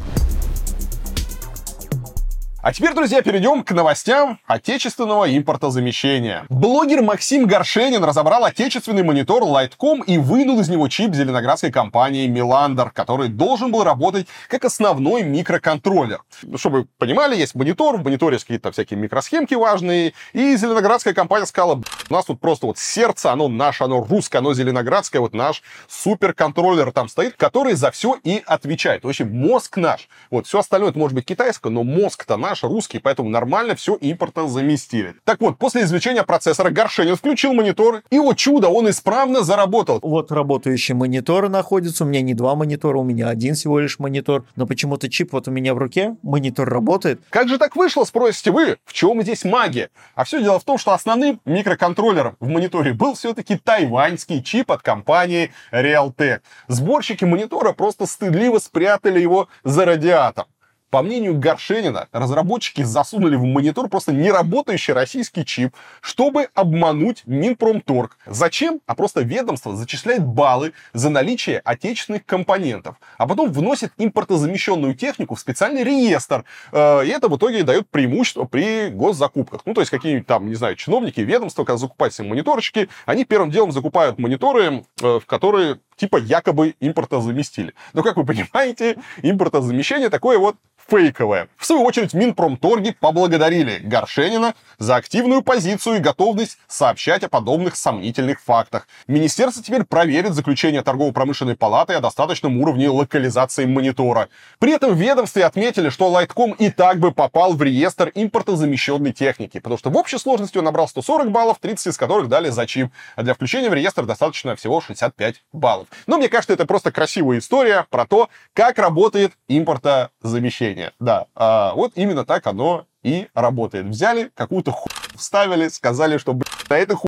А 2.65 2.73
теперь, 2.73 2.95
друзья, 2.95 3.21
перейдем 3.21 3.63
к 3.63 3.73
новостям 3.73 4.39
отечественного 4.47 5.31
импортозамещения. 5.37 6.47
Блогер 6.49 7.03
Максим 7.03 7.45
Горшенин 7.45 8.03
разобрал 8.03 8.43
отечественный 8.43 9.03
монитор 9.03 9.43
Lightcom 9.43 10.03
и 10.07 10.17
вынул 10.17 10.59
из 10.59 10.67
него 10.67 10.87
чип 10.87 11.13
зеленоградской 11.13 11.71
компании 11.71 12.27
Milander, 12.27 12.89
который 12.91 13.29
должен 13.29 13.71
был 13.71 13.83
работать 13.83 14.25
как 14.49 14.65
основной 14.65 15.21
микроконтроллер. 15.21 16.23
Чтобы 16.55 16.79
вы 16.79 16.87
понимали, 16.97 17.35
есть 17.35 17.53
монитор, 17.53 17.97
в 17.97 18.03
мониторе 18.03 18.37
есть 18.37 18.45
какие-то 18.45 18.71
всякие 18.71 18.99
микросхемки 18.99 19.53
важные, 19.53 20.13
и 20.33 20.57
зеленоградская 20.57 21.13
компания 21.13 21.45
сказала, 21.45 21.83
у 22.09 22.13
нас 22.13 22.25
тут 22.25 22.39
просто 22.39 22.65
вот 22.65 22.79
сердце, 22.79 23.31
оно 23.31 23.47
наше, 23.47 23.83
оно 23.83 24.03
русское, 24.03 24.39
оно 24.39 24.55
зеленоградское, 24.55 25.21
вот 25.21 25.35
наш 25.35 25.61
суперконтроллер 25.87 26.91
там 26.91 27.09
стоит, 27.09 27.35
который 27.35 27.73
за 27.73 27.91
все 27.91 28.17
и 28.23 28.41
отвечает. 28.43 29.03
В 29.03 29.07
общем, 29.07 29.31
мозг 29.31 29.77
наш. 29.77 30.09
Вот, 30.31 30.47
все 30.47 30.57
остальное 30.57 30.89
это 30.89 30.97
может 30.97 31.13
быть 31.13 31.25
китайское, 31.25 31.71
но 31.71 31.83
мозг-то 31.83 32.37
наш, 32.37 32.54
русский, 32.63 32.99
поэтому 32.99 33.29
нормально 33.29 33.75
все 33.75 33.95
импорта 33.95 34.47
заместили. 34.47 35.15
Так 35.23 35.41
вот, 35.41 35.57
после 35.57 35.83
извлечения 35.83 36.23
процессора 36.23 36.69
Горшенин 36.69 37.15
включил 37.15 37.53
монитор, 37.53 38.03
и 38.09 38.19
вот 38.19 38.37
чудо, 38.37 38.69
он 38.69 38.89
исправно 38.89 39.41
заработал. 39.41 39.99
Вот 40.01 40.31
работающий 40.31 40.93
монитор 40.93 41.49
находится, 41.49 42.03
у 42.03 42.07
меня 42.07 42.21
не 42.21 42.33
два 42.33 42.55
монитора, 42.55 42.97
у 42.97 43.03
меня 43.03 43.29
один 43.29 43.55
всего 43.55 43.79
лишь 43.79 43.99
монитор, 43.99 44.45
но 44.55 44.65
почему-то 44.65 45.09
чип 45.09 45.33
вот 45.33 45.47
у 45.47 45.51
меня 45.51 45.73
в 45.73 45.77
руке, 45.77 46.15
монитор 46.23 46.69
работает. 46.69 47.21
Как 47.29 47.49
же 47.49 47.57
так 47.57 47.75
вышло, 47.75 48.03
спросите 48.03 48.51
вы? 48.51 48.77
В 48.85 48.93
чем 48.93 49.21
здесь 49.21 49.43
магия? 49.43 49.89
А 50.15 50.23
все 50.23 50.41
дело 50.41 50.59
в 50.59 50.63
том, 50.63 50.77
что 50.77 50.93
основным 50.93 51.39
микроконтроллером 51.45 52.35
в 52.39 52.47
мониторе 52.47 52.93
был 52.93 53.15
все-таки 53.15 53.57
тайваньский 53.57 54.43
чип 54.43 54.71
от 54.71 54.81
компании 54.81 55.51
Realtek. 55.71 56.41
Сборщики 56.67 57.25
монитора 57.25 57.73
просто 57.73 58.05
стыдливо 58.05 58.59
спрятали 58.59 59.19
его 59.19 59.47
за 59.63 59.85
радиатор. 59.85 60.45
По 60.89 61.01
мнению 61.01 61.37
Горшенина, 61.37 62.07
разработчики 62.11 62.83
засунули 62.83 63.35
в 63.35 63.43
монитор 63.43 63.89
просто 63.89 64.13
неработающий 64.13 64.93
российский 64.93 65.43
чип, 65.43 65.75
чтобы 65.99 66.49
обмануть 66.53 67.23
Минпромторг. 67.25 68.17
Зачем? 68.25 68.79
А 68.85 68.95
просто 68.95 69.21
ведомство 69.21 69.75
зачисляет 69.75 70.23
баллы 70.23 70.73
за 70.93 71.09
наличие 71.09 71.59
отечественных 71.59 72.25
компонентов, 72.25 72.95
а 73.17 73.27
потом 73.27 73.51
вносит 73.51 73.91
импортозамещенную 73.97 74.95
технику 74.95 75.35
в 75.35 75.39
специальный 75.39 75.83
реестр. 75.83 76.45
Э, 76.71 77.05
и 77.05 77.09
это 77.09 77.27
в 77.27 77.37
итоге 77.37 77.63
дает 77.63 77.89
преимущество 77.89 78.45
при 78.45 78.89
госзакупках. 78.89 79.61
Ну, 79.65 79.73
то 79.73 79.81
есть 79.81 79.91
какие-нибудь 79.91 80.27
там, 80.27 80.47
не 80.47 80.55
знаю, 80.55 80.75
чиновники, 80.75 81.19
ведомства, 81.19 81.65
когда 81.65 81.77
закупают 81.77 82.13
себе 82.13 82.29
мониторчики, 82.29 82.89
они 83.05 83.25
первым 83.25 83.51
делом 83.51 83.71
закупают 83.71 84.19
мониторы, 84.19 84.85
э, 85.01 85.19
в 85.19 85.25
которые 85.25 85.79
типа 85.95 86.17
якобы 86.17 86.75
импортозаместили. 86.79 87.73
Но, 87.93 88.03
как 88.03 88.17
вы 88.17 88.25
понимаете, 88.25 88.97
импортозамещение 89.21 90.09
такое 90.09 90.37
вот 90.37 90.55
фейковое. 90.87 91.47
В 91.57 91.65
свою 91.65 91.83
очередь, 91.83 92.13
Минпромторги 92.13 92.95
поблагодарили 92.99 93.79
Горшенина 93.79 94.53
за 94.77 94.95
активную 94.95 95.41
позицию 95.41 95.97
и 95.97 95.99
готовность 95.99 96.57
сообщать 96.67 97.23
о 97.23 97.29
подобных 97.29 97.75
сомнительных 97.75 98.41
фактах. 98.41 98.87
Министерство 99.07 99.63
теперь 99.63 99.83
проверит 99.83 100.33
заключение 100.33 100.83
торгово-промышленной 100.83 101.55
палаты 101.55 101.93
о 101.93 102.01
достаточном 102.01 102.57
уровне 102.61 102.89
локализации 102.89 103.65
монитора. 103.65 104.29
При 104.59 104.73
этом 104.73 104.93
в 104.93 104.97
ведомстве 104.97 105.45
отметили, 105.45 105.89
что 105.89 106.11
Lightkom 106.11 106.55
и 106.57 106.69
так 106.69 106.99
бы 106.99 107.11
попал 107.11 107.53
в 107.53 107.63
реестр 107.63 108.11
импортозамещенной 108.13 109.11
техники, 109.11 109.59
потому 109.59 109.77
что 109.77 109.89
в 109.89 109.97
общей 109.97 110.17
сложности 110.17 110.57
он 110.57 110.65
набрал 110.65 110.87
140 110.87 111.31
баллов, 111.31 111.57
30 111.59 111.87
из 111.87 111.97
которых 111.97 112.27
дали 112.27 112.49
за 112.49 112.67
чип, 112.67 112.89
а 113.15 113.23
для 113.23 113.33
включения 113.33 113.69
в 113.69 113.73
реестр 113.73 114.05
достаточно 114.05 114.55
всего 114.55 114.81
65 114.81 115.43
баллов. 115.51 115.84
Но 116.07 116.17
мне 116.17 116.29
кажется, 116.29 116.53
это 116.53 116.65
просто 116.65 116.91
красивая 116.91 117.39
история 117.39 117.85
про 117.89 118.05
то, 118.05 118.29
как 118.53 118.77
работает 118.79 119.33
импортозамещение. 119.47 120.93
Да, 120.99 121.27
а 121.35 121.73
вот 121.73 121.93
именно 121.95 122.25
так 122.25 122.47
оно 122.47 122.85
и 123.03 123.27
работает. 123.33 123.85
Взяли 123.85 124.31
какую-то 124.33 124.71
ху 124.71 124.89
вставили, 125.15 125.69
сказали, 125.69 126.17
что, 126.17 126.33
блин, 126.33 126.51
на 126.69 126.77
этой 126.77 126.95
ху 126.95 127.07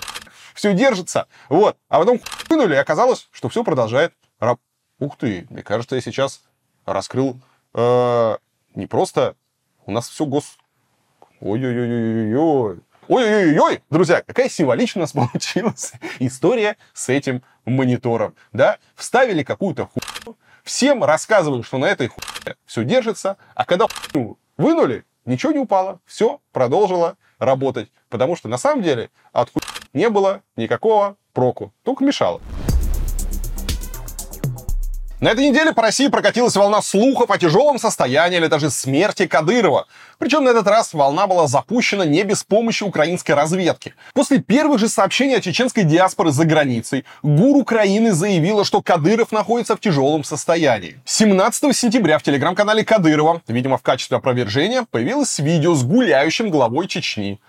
все 0.54 0.74
держится. 0.74 1.28
Вот. 1.50 1.78
А 1.90 2.00
потом 2.00 2.20
хуйнули, 2.48 2.74
и 2.74 2.78
оказалось, 2.78 3.28
что 3.32 3.50
все 3.50 3.64
продолжает 3.64 4.14
раб... 4.40 4.60
Ух 5.00 5.18
ты, 5.18 5.46
мне 5.50 5.64
кажется, 5.64 5.96
я 5.96 6.02
сейчас 6.02 6.42
раскрыл 6.86 7.40
э, 7.74 8.38
не 8.76 8.88
просто... 8.88 9.36
У 9.86 9.92
нас 9.92 10.10
все 10.10 10.26
гос... 10.26 10.58
Ой-ой-ой-ой-ой. 11.40 12.80
Ой-ой-ой, 13.08 13.82
друзья, 13.90 14.22
какая 14.22 14.50
нас 15.00 15.12
получилась 15.14 15.94
история 16.20 16.76
с 16.94 17.08
этим 17.08 17.42
монитором. 17.70 18.36
Да? 18.54 18.78
Вставили 18.96 19.44
какую-то 19.44 19.88
хуйню, 19.88 20.38
всем 20.64 21.04
рассказывали, 21.04 21.62
что 21.62 21.78
на 21.78 21.86
этой 21.86 22.08
хуйне 22.08 22.56
все 22.66 22.84
держится, 22.84 23.38
а 23.56 23.66
когда 23.66 23.88
хуйню 23.88 24.38
вынули, 24.58 25.06
ничего 25.26 25.52
не 25.52 25.60
упало, 25.60 26.00
все 26.06 26.42
продолжило 26.52 27.18
работать. 27.40 27.92
Потому 28.10 28.36
что 28.36 28.48
на 28.48 28.58
самом 28.58 28.84
деле 28.84 29.10
от 29.34 29.52
хуйни 29.52 29.68
не 29.94 30.10
было 30.10 30.42
никакого 30.56 31.18
проку, 31.34 31.74
только 31.84 32.04
мешало. 32.04 32.42
На 35.20 35.30
этой 35.30 35.50
неделе 35.50 35.74
по 35.74 35.82
России 35.82 36.10
прокатилась 36.10 36.56
волна 36.56 36.80
слухов 36.84 37.32
о 37.32 37.40
тяжелом 37.40 37.80
состоянии 37.80 38.38
или 38.38 38.46
даже 38.46 38.70
смерти 38.70 39.26
Кадырова. 39.26 39.88
Причем 40.20 40.44
на 40.44 40.50
этот 40.50 40.68
раз 40.68 40.94
волна 40.94 41.26
была 41.26 41.48
запущена 41.48 42.06
не 42.06 42.22
без 42.22 42.44
помощи 42.44 42.84
украинской 42.84 43.32
разведки. 43.32 43.96
После 44.14 44.38
первых 44.38 44.78
же 44.80 44.88
сообщений 44.88 45.36
о 45.36 45.42
чеченской 45.42 45.86
диаспоре 45.86 46.30
за 46.30 46.46
границей, 46.46 47.04
ГУР 47.24 47.58
Украины 47.58 48.12
заявила, 48.12 48.64
что 48.64 48.84
Кадыров 48.84 49.32
находится 49.32 49.76
в 49.76 49.80
тяжелом 49.80 50.24
состоянии. 50.24 51.00
17 51.06 51.76
сентября 51.76 52.20
в 52.20 52.24
телеграм-канале 52.24 52.86
Кадырова, 52.86 53.42
видимо 53.48 53.80
в 53.80 53.82
качестве 53.82 54.18
опровержения, 54.18 54.86
появилось 54.92 55.40
видео 55.40 55.74
с 55.74 55.84
гуляющим 55.84 56.52
главой 56.52 56.88
Чечни. 56.88 57.40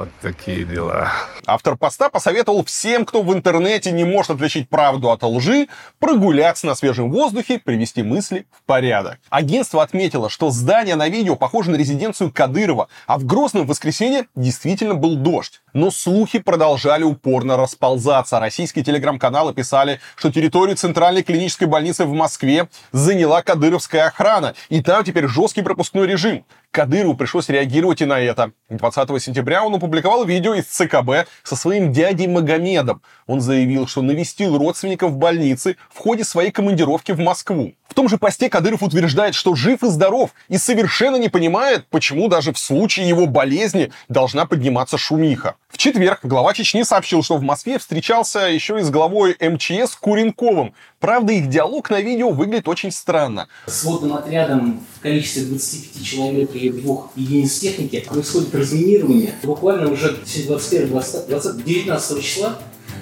Вот 0.00 0.08
такие 0.22 0.64
дела. 0.64 1.12
Автор 1.44 1.76
поста 1.76 2.08
посоветовал 2.08 2.64
всем, 2.64 3.04
кто 3.04 3.22
в 3.22 3.34
интернете 3.34 3.92
не 3.92 4.04
может 4.04 4.30
отличить 4.30 4.66
правду 4.70 5.10
от 5.10 5.22
лжи, 5.22 5.68
прогуляться 5.98 6.66
на 6.66 6.74
свежем 6.74 7.10
воздухе, 7.10 7.58
привести 7.58 8.02
мысли 8.02 8.46
в 8.50 8.62
порядок. 8.62 9.18
Агентство 9.28 9.82
отметило, 9.82 10.30
что 10.30 10.48
здание 10.48 10.96
на 10.96 11.10
видео 11.10 11.36
похоже 11.36 11.70
на 11.70 11.76
резиденцию 11.76 12.32
Кадырова, 12.32 12.88
а 13.06 13.18
в 13.18 13.26
Грозном 13.26 13.66
воскресенье 13.66 14.24
действительно 14.34 14.94
был 14.94 15.16
дождь. 15.16 15.60
Но 15.72 15.90
слухи 15.90 16.38
продолжали 16.38 17.04
упорно 17.04 17.56
расползаться. 17.56 18.40
Российские 18.40 18.84
телеграм-каналы 18.84 19.54
писали, 19.54 20.00
что 20.16 20.32
территорию 20.32 20.76
Центральной 20.76 21.22
клинической 21.22 21.68
больницы 21.68 22.04
в 22.04 22.12
Москве 22.12 22.68
заняла 22.92 23.42
кадыровская 23.42 24.06
охрана, 24.06 24.54
и 24.68 24.82
там 24.82 25.04
теперь 25.04 25.28
жесткий 25.28 25.62
пропускной 25.62 26.06
режим. 26.06 26.44
Кадырову 26.70 27.14
пришлось 27.14 27.48
реагировать 27.48 28.00
и 28.00 28.04
на 28.04 28.20
это. 28.20 28.52
20 28.68 29.22
сентября 29.22 29.64
он 29.64 29.74
опубликовал 29.74 30.24
видео 30.24 30.54
из 30.54 30.66
ЦКБ 30.66 31.28
со 31.42 31.56
своим 31.56 31.92
дядей 31.92 32.28
Магомедом. 32.28 33.02
Он 33.26 33.40
заявил, 33.40 33.86
что 33.86 34.02
навестил 34.02 34.56
родственников 34.56 35.12
в 35.12 35.16
больнице 35.16 35.76
в 35.92 35.98
ходе 35.98 36.24
своей 36.24 36.52
командировки 36.52 37.12
в 37.12 37.18
Москву. 37.18 37.74
В 37.90 37.94
том 37.94 38.08
же 38.08 38.18
посте 38.18 38.48
Кадыров 38.48 38.84
утверждает, 38.84 39.34
что 39.34 39.56
жив 39.56 39.82
и 39.82 39.88
здоров, 39.88 40.30
и 40.48 40.58
совершенно 40.58 41.16
не 41.16 41.28
понимает, 41.28 41.84
почему 41.90 42.28
даже 42.28 42.52
в 42.52 42.58
случае 42.58 43.08
его 43.08 43.26
болезни 43.26 43.90
должна 44.08 44.46
подниматься 44.46 44.96
шумиха. 44.96 45.56
В 45.68 45.76
четверг 45.76 46.20
глава 46.22 46.54
Чечни 46.54 46.84
сообщил, 46.84 47.24
что 47.24 47.36
в 47.36 47.42
Москве 47.42 47.80
встречался 47.80 48.46
еще 48.46 48.78
и 48.78 48.82
с 48.82 48.90
главой 48.90 49.36
МЧС 49.40 49.96
Куренковым. 50.00 50.72
Правда, 51.00 51.32
их 51.32 51.48
диалог 51.48 51.90
на 51.90 52.00
видео 52.00 52.30
выглядит 52.30 52.68
очень 52.68 52.92
странно. 52.92 53.48
С 53.66 53.82
водным 53.82 54.14
отрядом 54.14 54.80
в 54.96 55.00
количестве 55.00 55.46
25 55.46 56.04
человек 56.04 56.54
и 56.54 56.70
двух 56.70 57.10
единиц 57.16 57.58
техники 57.58 58.04
происходит 58.08 58.54
разминирование. 58.54 59.34
Буквально 59.42 59.90
уже 59.90 60.12
21, 60.12 60.90
20, 60.90 61.28
20, 61.28 61.64
19 61.64 62.22
числа 62.22 62.56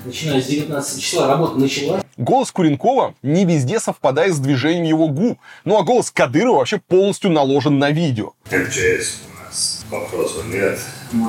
начиная 0.05 0.41
с 0.41 0.47
19 0.47 1.03
числа 1.03 1.29
работа 1.29 1.59
начала. 1.59 2.03
Голос 2.19 2.51
Куренкова 2.51 3.15
не 3.23 3.45
везде 3.45 3.79
совпадает 3.79 4.35
с 4.35 4.41
движением 4.41 4.85
его 4.85 5.09
губ. 5.09 5.39
Ну 5.65 5.79
а 5.79 5.85
голос 5.85 6.11
Кадырова 6.11 6.57
вообще 6.57 6.79
полностью 6.79 7.31
наложен 7.31 7.79
на 7.79 7.93
видео. 7.93 8.33
МЧС 8.51 9.21
нас 9.49 9.85
вопросов 9.91 10.47
нет. 10.47 10.79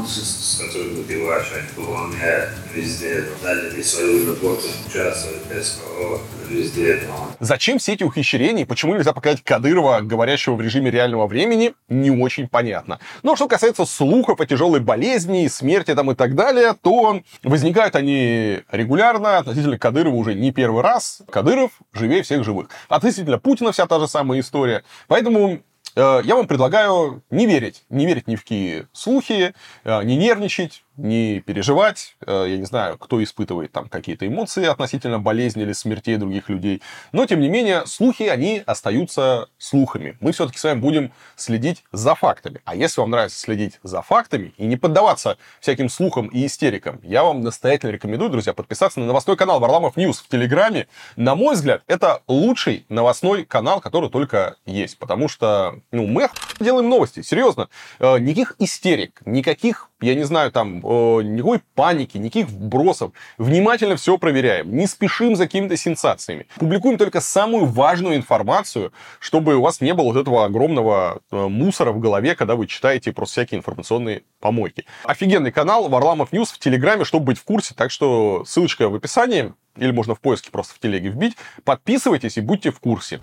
Сотрудники 0.06 1.14
ваши 1.26 1.64
выполняют 1.76 2.50
везде, 2.74 3.24
дали 3.42 3.82
свою 3.82 4.28
работу, 4.28 4.64
участвуют 4.88 5.44
без 5.50 5.80
кого, 5.82 6.20
везде. 6.50 7.02
Зачем 7.40 7.80
все 7.80 7.94
эти 7.94 8.04
ухищрения, 8.04 8.66
почему 8.66 8.96
нельзя 8.96 9.14
показать 9.14 9.42
Кадырова, 9.44 10.02
говорящего 10.02 10.56
в 10.56 10.62
режиме 10.62 10.92
реального 10.92 11.28
времени, 11.28 11.74
не 11.88 12.12
очень 12.12 12.50
понятно. 12.50 13.00
Но 13.24 13.38
что 13.38 13.48
касается 13.48 13.86
слухов 13.86 14.42
о 14.42 14.46
тяжелой 14.46 14.82
болезни, 14.82 15.48
смерти 15.48 15.96
там 15.96 16.12
и 16.12 16.16
так 16.16 16.36
далее, 16.36 16.76
то 16.82 17.22
возникают 17.44 17.96
они 17.96 18.60
регулярно. 18.72 19.38
Относительно 19.38 19.78
Кадырова 19.78 20.16
уже 20.16 20.36
не 20.36 20.52
первый 20.52 20.84
раз. 20.84 21.22
Кадыров 21.30 21.72
живее 21.94 22.24
всех 22.24 22.44
живых. 22.44 22.68
Относительно 22.90 23.40
Путина 23.40 23.72
вся 23.72 23.88
та 23.88 24.00
же 24.00 24.08
самая 24.10 24.42
история. 24.42 24.84
Поэтому 25.08 25.62
я 26.00 26.36
вам 26.36 26.48
предлагаю 26.48 27.24
не 27.30 27.46
верить, 27.46 27.84
не 27.90 28.06
верить 28.06 28.28
ни 28.28 28.36
в 28.36 28.42
какие 28.42 28.88
слухи, 28.94 29.54
э, 29.84 30.04
не 30.04 30.16
нервничать, 30.16 30.84
не 31.00 31.40
переживать. 31.40 32.16
Э, 32.26 32.46
я 32.48 32.58
не 32.58 32.66
знаю, 32.66 32.98
кто 32.98 33.22
испытывает 33.24 33.72
там 33.72 33.90
какие-то 33.90 34.28
эмоции 34.28 34.66
относительно 34.66 35.20
болезни 35.20 35.64
или 35.64 35.74
смертей 35.74 36.18
других 36.18 36.50
людей. 36.50 36.82
Но, 37.12 37.26
тем 37.26 37.40
не 37.40 37.50
менее, 37.50 37.86
слухи, 37.86 38.24
они 38.24 38.62
остаются 38.66 39.48
слухами. 39.58 40.18
Мы 40.20 40.32
все-таки 40.32 40.58
с 40.58 40.64
вами 40.64 40.80
будем 40.80 41.12
следить 41.36 41.84
за 41.92 42.16
фактами. 42.16 42.62
А 42.66 42.76
если 42.76 43.02
вам 43.02 43.12
нравится 43.12 43.40
следить 43.40 43.80
за 43.84 44.02
фактами 44.02 44.54
и 44.58 44.66
не 44.66 44.76
поддаваться 44.76 45.38
всяким 45.60 45.90
слухам 45.90 46.28
и 46.28 46.46
истерикам, 46.46 47.00
я 47.04 47.24
вам 47.24 47.42
настоятельно 47.42 47.92
рекомендую, 47.92 48.30
друзья, 48.30 48.54
подписаться 48.54 49.00
на 49.00 49.06
новостной 49.06 49.38
канал 49.38 49.60
Варламов 49.60 49.98
News 49.98 50.20
в 50.20 50.28
Телеграме. 50.28 50.88
На 51.16 51.36
мой 51.36 51.56
взгляд, 51.56 51.84
это 51.88 52.22
лучший 52.28 52.86
новостной 52.90 53.46
канал, 53.46 53.82
который 53.82 54.10
только 54.10 54.56
есть. 54.66 54.98
Потому 54.98 55.28
что, 55.28 55.80
ну, 55.92 56.06
мы 56.08 56.30
делаем 56.60 56.90
новости, 56.90 57.22
серьезно. 57.22 57.70
Э, 58.00 58.20
никаких 58.20 58.56
истерик, 58.60 59.22
никаких, 59.26 59.90
я 60.02 60.16
не 60.16 60.24
знаю, 60.24 60.52
там, 60.52 60.82
никакой 60.90 61.62
паники, 61.76 62.18
никаких 62.18 62.48
вбросов. 62.48 63.12
Внимательно 63.38 63.96
все 63.96 64.18
проверяем. 64.18 64.76
Не 64.76 64.88
спешим 64.88 65.36
за 65.36 65.46
какими-то 65.46 65.78
сенсациями. 65.78 66.48
Публикуем 66.58 66.98
только 66.98 67.22
самую 67.22 67.66
важную 67.66 68.16
информацию, 68.16 68.92
чтобы 69.20 69.56
у 69.56 69.62
вас 69.62 69.82
не 69.82 69.94
было 69.94 70.06
вот 70.06 70.18
этого 70.18 70.46
огромного 70.46 71.22
э, 71.32 71.48
мусора 71.48 71.92
в 71.92 72.00
голове, 72.00 72.36
когда 72.36 72.56
вы 72.56 72.68
читаете 72.68 73.12
просто 73.12 73.34
всякие 73.34 73.60
информационные 73.60 74.24
помойки. 74.40 74.86
Офигенный 75.04 75.52
канал 75.52 75.90
Варламов 75.90 76.32
News 76.32 76.52
в 76.52 76.60
Телеграме, 76.60 77.06
чтобы 77.06 77.26
быть 77.26 77.38
в 77.38 77.44
курсе. 77.44 77.76
Так 77.76 77.92
что 77.92 78.44
ссылочка 78.46 78.90
в 78.90 78.96
описании, 78.96 79.54
или 79.78 79.92
можно 79.92 80.16
в 80.16 80.20
поиске 80.20 80.52
просто 80.52 80.76
в 80.76 80.80
телеге 80.80 81.10
вбить. 81.10 81.38
Подписывайтесь 81.64 82.38
и 82.38 82.42
будьте 82.42 82.72
в 82.72 82.80
курсе. 82.80 83.20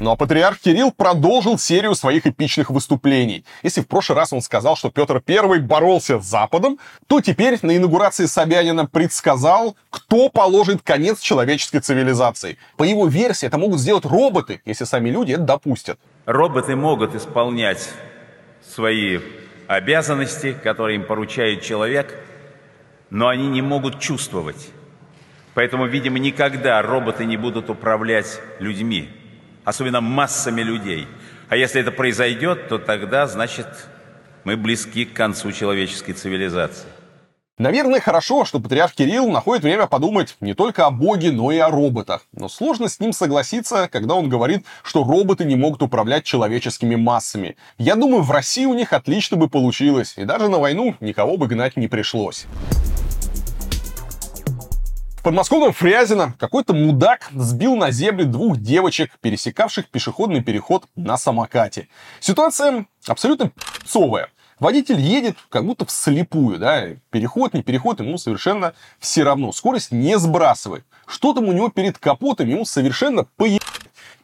Ну 0.00 0.10
а 0.10 0.16
патриарх 0.16 0.58
Кирилл 0.58 0.90
продолжил 0.90 1.56
серию 1.56 1.94
своих 1.94 2.26
эпичных 2.26 2.68
выступлений. 2.68 3.44
Если 3.62 3.80
в 3.80 3.86
прошлый 3.86 4.16
раз 4.18 4.32
он 4.32 4.42
сказал, 4.42 4.74
что 4.76 4.90
Петр 4.90 5.22
I 5.24 5.60
боролся 5.60 6.18
с 6.18 6.26
Западом, 6.26 6.80
то 7.06 7.20
теперь 7.20 7.60
на 7.62 7.76
инаугурации 7.76 8.26
Собянина 8.26 8.86
предсказал, 8.86 9.76
кто 9.90 10.28
положит 10.30 10.82
конец 10.82 11.20
человеческой 11.20 11.78
цивилизации. 11.78 12.58
По 12.76 12.82
его 12.82 13.06
версии, 13.06 13.46
это 13.46 13.56
могут 13.56 13.78
сделать 13.78 14.04
роботы, 14.04 14.60
если 14.64 14.84
сами 14.84 15.10
люди 15.10 15.32
это 15.32 15.42
допустят. 15.42 16.00
Роботы 16.26 16.74
могут 16.74 17.14
исполнять 17.14 17.88
свои 18.68 19.20
обязанности, 19.68 20.54
которые 20.60 20.96
им 20.96 21.06
поручает 21.06 21.62
человек, 21.62 22.18
но 23.10 23.28
они 23.28 23.46
не 23.46 23.62
могут 23.62 24.00
чувствовать. 24.00 24.70
Поэтому, 25.54 25.86
видимо, 25.86 26.18
никогда 26.18 26.82
роботы 26.82 27.24
не 27.24 27.36
будут 27.36 27.70
управлять 27.70 28.40
людьми 28.58 29.08
особенно 29.64 30.00
массами 30.00 30.62
людей. 30.62 31.06
А 31.48 31.56
если 31.56 31.80
это 31.80 31.90
произойдет, 31.90 32.68
то 32.68 32.78
тогда, 32.78 33.26
значит, 33.26 33.66
мы 34.44 34.56
близки 34.56 35.04
к 35.04 35.12
концу 35.14 35.52
человеческой 35.52 36.12
цивилизации. 36.12 36.86
Наверное, 37.56 38.00
хорошо, 38.00 38.44
что 38.44 38.58
патриарх 38.58 38.94
Кирилл 38.94 39.30
находит 39.30 39.62
время 39.62 39.86
подумать 39.86 40.36
не 40.40 40.54
только 40.54 40.86
о 40.86 40.90
Боге, 40.90 41.30
но 41.30 41.52
и 41.52 41.58
о 41.58 41.70
роботах. 41.70 42.26
Но 42.32 42.48
сложно 42.48 42.88
с 42.88 42.98
ним 42.98 43.12
согласиться, 43.12 43.88
когда 43.92 44.14
он 44.14 44.28
говорит, 44.28 44.64
что 44.82 45.04
роботы 45.04 45.44
не 45.44 45.54
могут 45.54 45.80
управлять 45.80 46.24
человеческими 46.24 46.96
массами. 46.96 47.56
Я 47.78 47.94
думаю, 47.94 48.22
в 48.22 48.30
России 48.32 48.64
у 48.64 48.74
них 48.74 48.92
отлично 48.92 49.36
бы 49.36 49.48
получилось, 49.48 50.14
и 50.16 50.24
даже 50.24 50.48
на 50.48 50.58
войну 50.58 50.96
никого 50.98 51.36
бы 51.36 51.46
гнать 51.46 51.76
не 51.76 51.86
пришлось 51.86 52.46
подмосковном 55.24 55.72
Фрязино 55.72 56.34
какой-то 56.38 56.74
мудак 56.74 57.30
сбил 57.34 57.76
на 57.76 57.90
земле 57.90 58.26
двух 58.26 58.58
девочек, 58.58 59.10
пересекавших 59.22 59.88
пешеходный 59.88 60.42
переход 60.42 60.84
на 60.94 61.16
самокате. 61.16 61.88
Ситуация 62.20 62.86
абсолютно 63.06 63.50
пцовая. 63.82 64.28
Водитель 64.60 65.00
едет 65.00 65.36
как 65.48 65.64
будто 65.64 65.86
вслепую, 65.86 66.58
да, 66.58 66.88
переход, 67.10 67.54
не 67.54 67.62
переход, 67.62 68.00
ему 68.00 68.18
совершенно 68.18 68.74
все 69.00 69.24
равно. 69.24 69.50
Скорость 69.50 69.90
не 69.90 70.16
сбрасывает. 70.18 70.84
Что 71.06 71.32
там 71.32 71.48
у 71.48 71.52
него 71.52 71.70
перед 71.70 71.98
капотом, 71.98 72.48
ему 72.48 72.66
совершенно 72.66 73.24
поебать. 73.36 73.62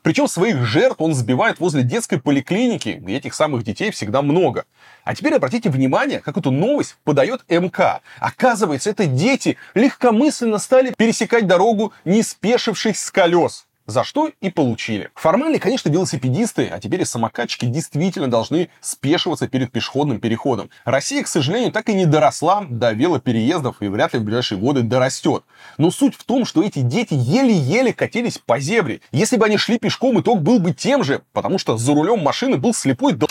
Причем 0.02 0.28
своих 0.28 0.64
жертв 0.64 1.00
он 1.00 1.14
сбивает 1.14 1.60
возле 1.60 1.82
детской 1.82 2.20
поликлиники, 2.20 3.00
где 3.00 3.16
этих 3.16 3.34
самых 3.34 3.64
детей 3.64 3.90
всегда 3.90 4.22
много. 4.22 4.64
А 5.04 5.14
теперь 5.14 5.34
обратите 5.34 5.70
внимание, 5.70 6.20
как 6.20 6.36
эту 6.36 6.50
новость 6.50 6.96
подает 7.04 7.42
МК. 7.48 8.00
Оказывается, 8.18 8.90
это 8.90 9.06
дети 9.06 9.56
легкомысленно 9.74 10.58
стали 10.58 10.94
пересекать 10.96 11.46
дорогу, 11.46 11.92
не 12.04 12.22
спешившись 12.22 13.00
с 13.00 13.10
колес 13.10 13.66
за 13.90 14.04
что 14.04 14.30
и 14.40 14.50
получили. 14.50 15.10
Формально, 15.14 15.58
конечно, 15.58 15.90
велосипедисты, 15.90 16.68
а 16.72 16.78
теперь 16.80 17.02
и 17.02 17.04
самокатчики 17.04 17.66
действительно 17.66 18.28
должны 18.28 18.70
спешиваться 18.80 19.48
перед 19.48 19.72
пешеходным 19.72 20.20
переходом. 20.20 20.70
Россия, 20.84 21.22
к 21.22 21.28
сожалению, 21.28 21.72
так 21.72 21.88
и 21.88 21.94
не 21.94 22.06
доросла 22.06 22.64
до 22.68 22.92
велопереездов 22.92 23.76
и 23.80 23.88
вряд 23.88 24.14
ли 24.14 24.20
в 24.20 24.24
ближайшие 24.24 24.58
годы 24.58 24.82
дорастет. 24.82 25.44
Но 25.76 25.90
суть 25.90 26.14
в 26.14 26.24
том, 26.24 26.44
что 26.44 26.62
эти 26.62 26.80
дети 26.80 27.14
еле-еле 27.14 27.92
катились 27.92 28.38
по 28.38 28.58
зебре. 28.60 29.00
Если 29.12 29.36
бы 29.36 29.46
они 29.46 29.56
шли 29.56 29.78
пешком, 29.78 30.20
итог 30.20 30.40
был 30.40 30.60
бы 30.60 30.72
тем 30.72 31.04
же, 31.04 31.22
потому 31.32 31.58
что 31.58 31.76
за 31.76 31.92
рулем 31.92 32.20
машины 32.20 32.56
был 32.56 32.72
слепой 32.72 33.12
до 33.12 33.26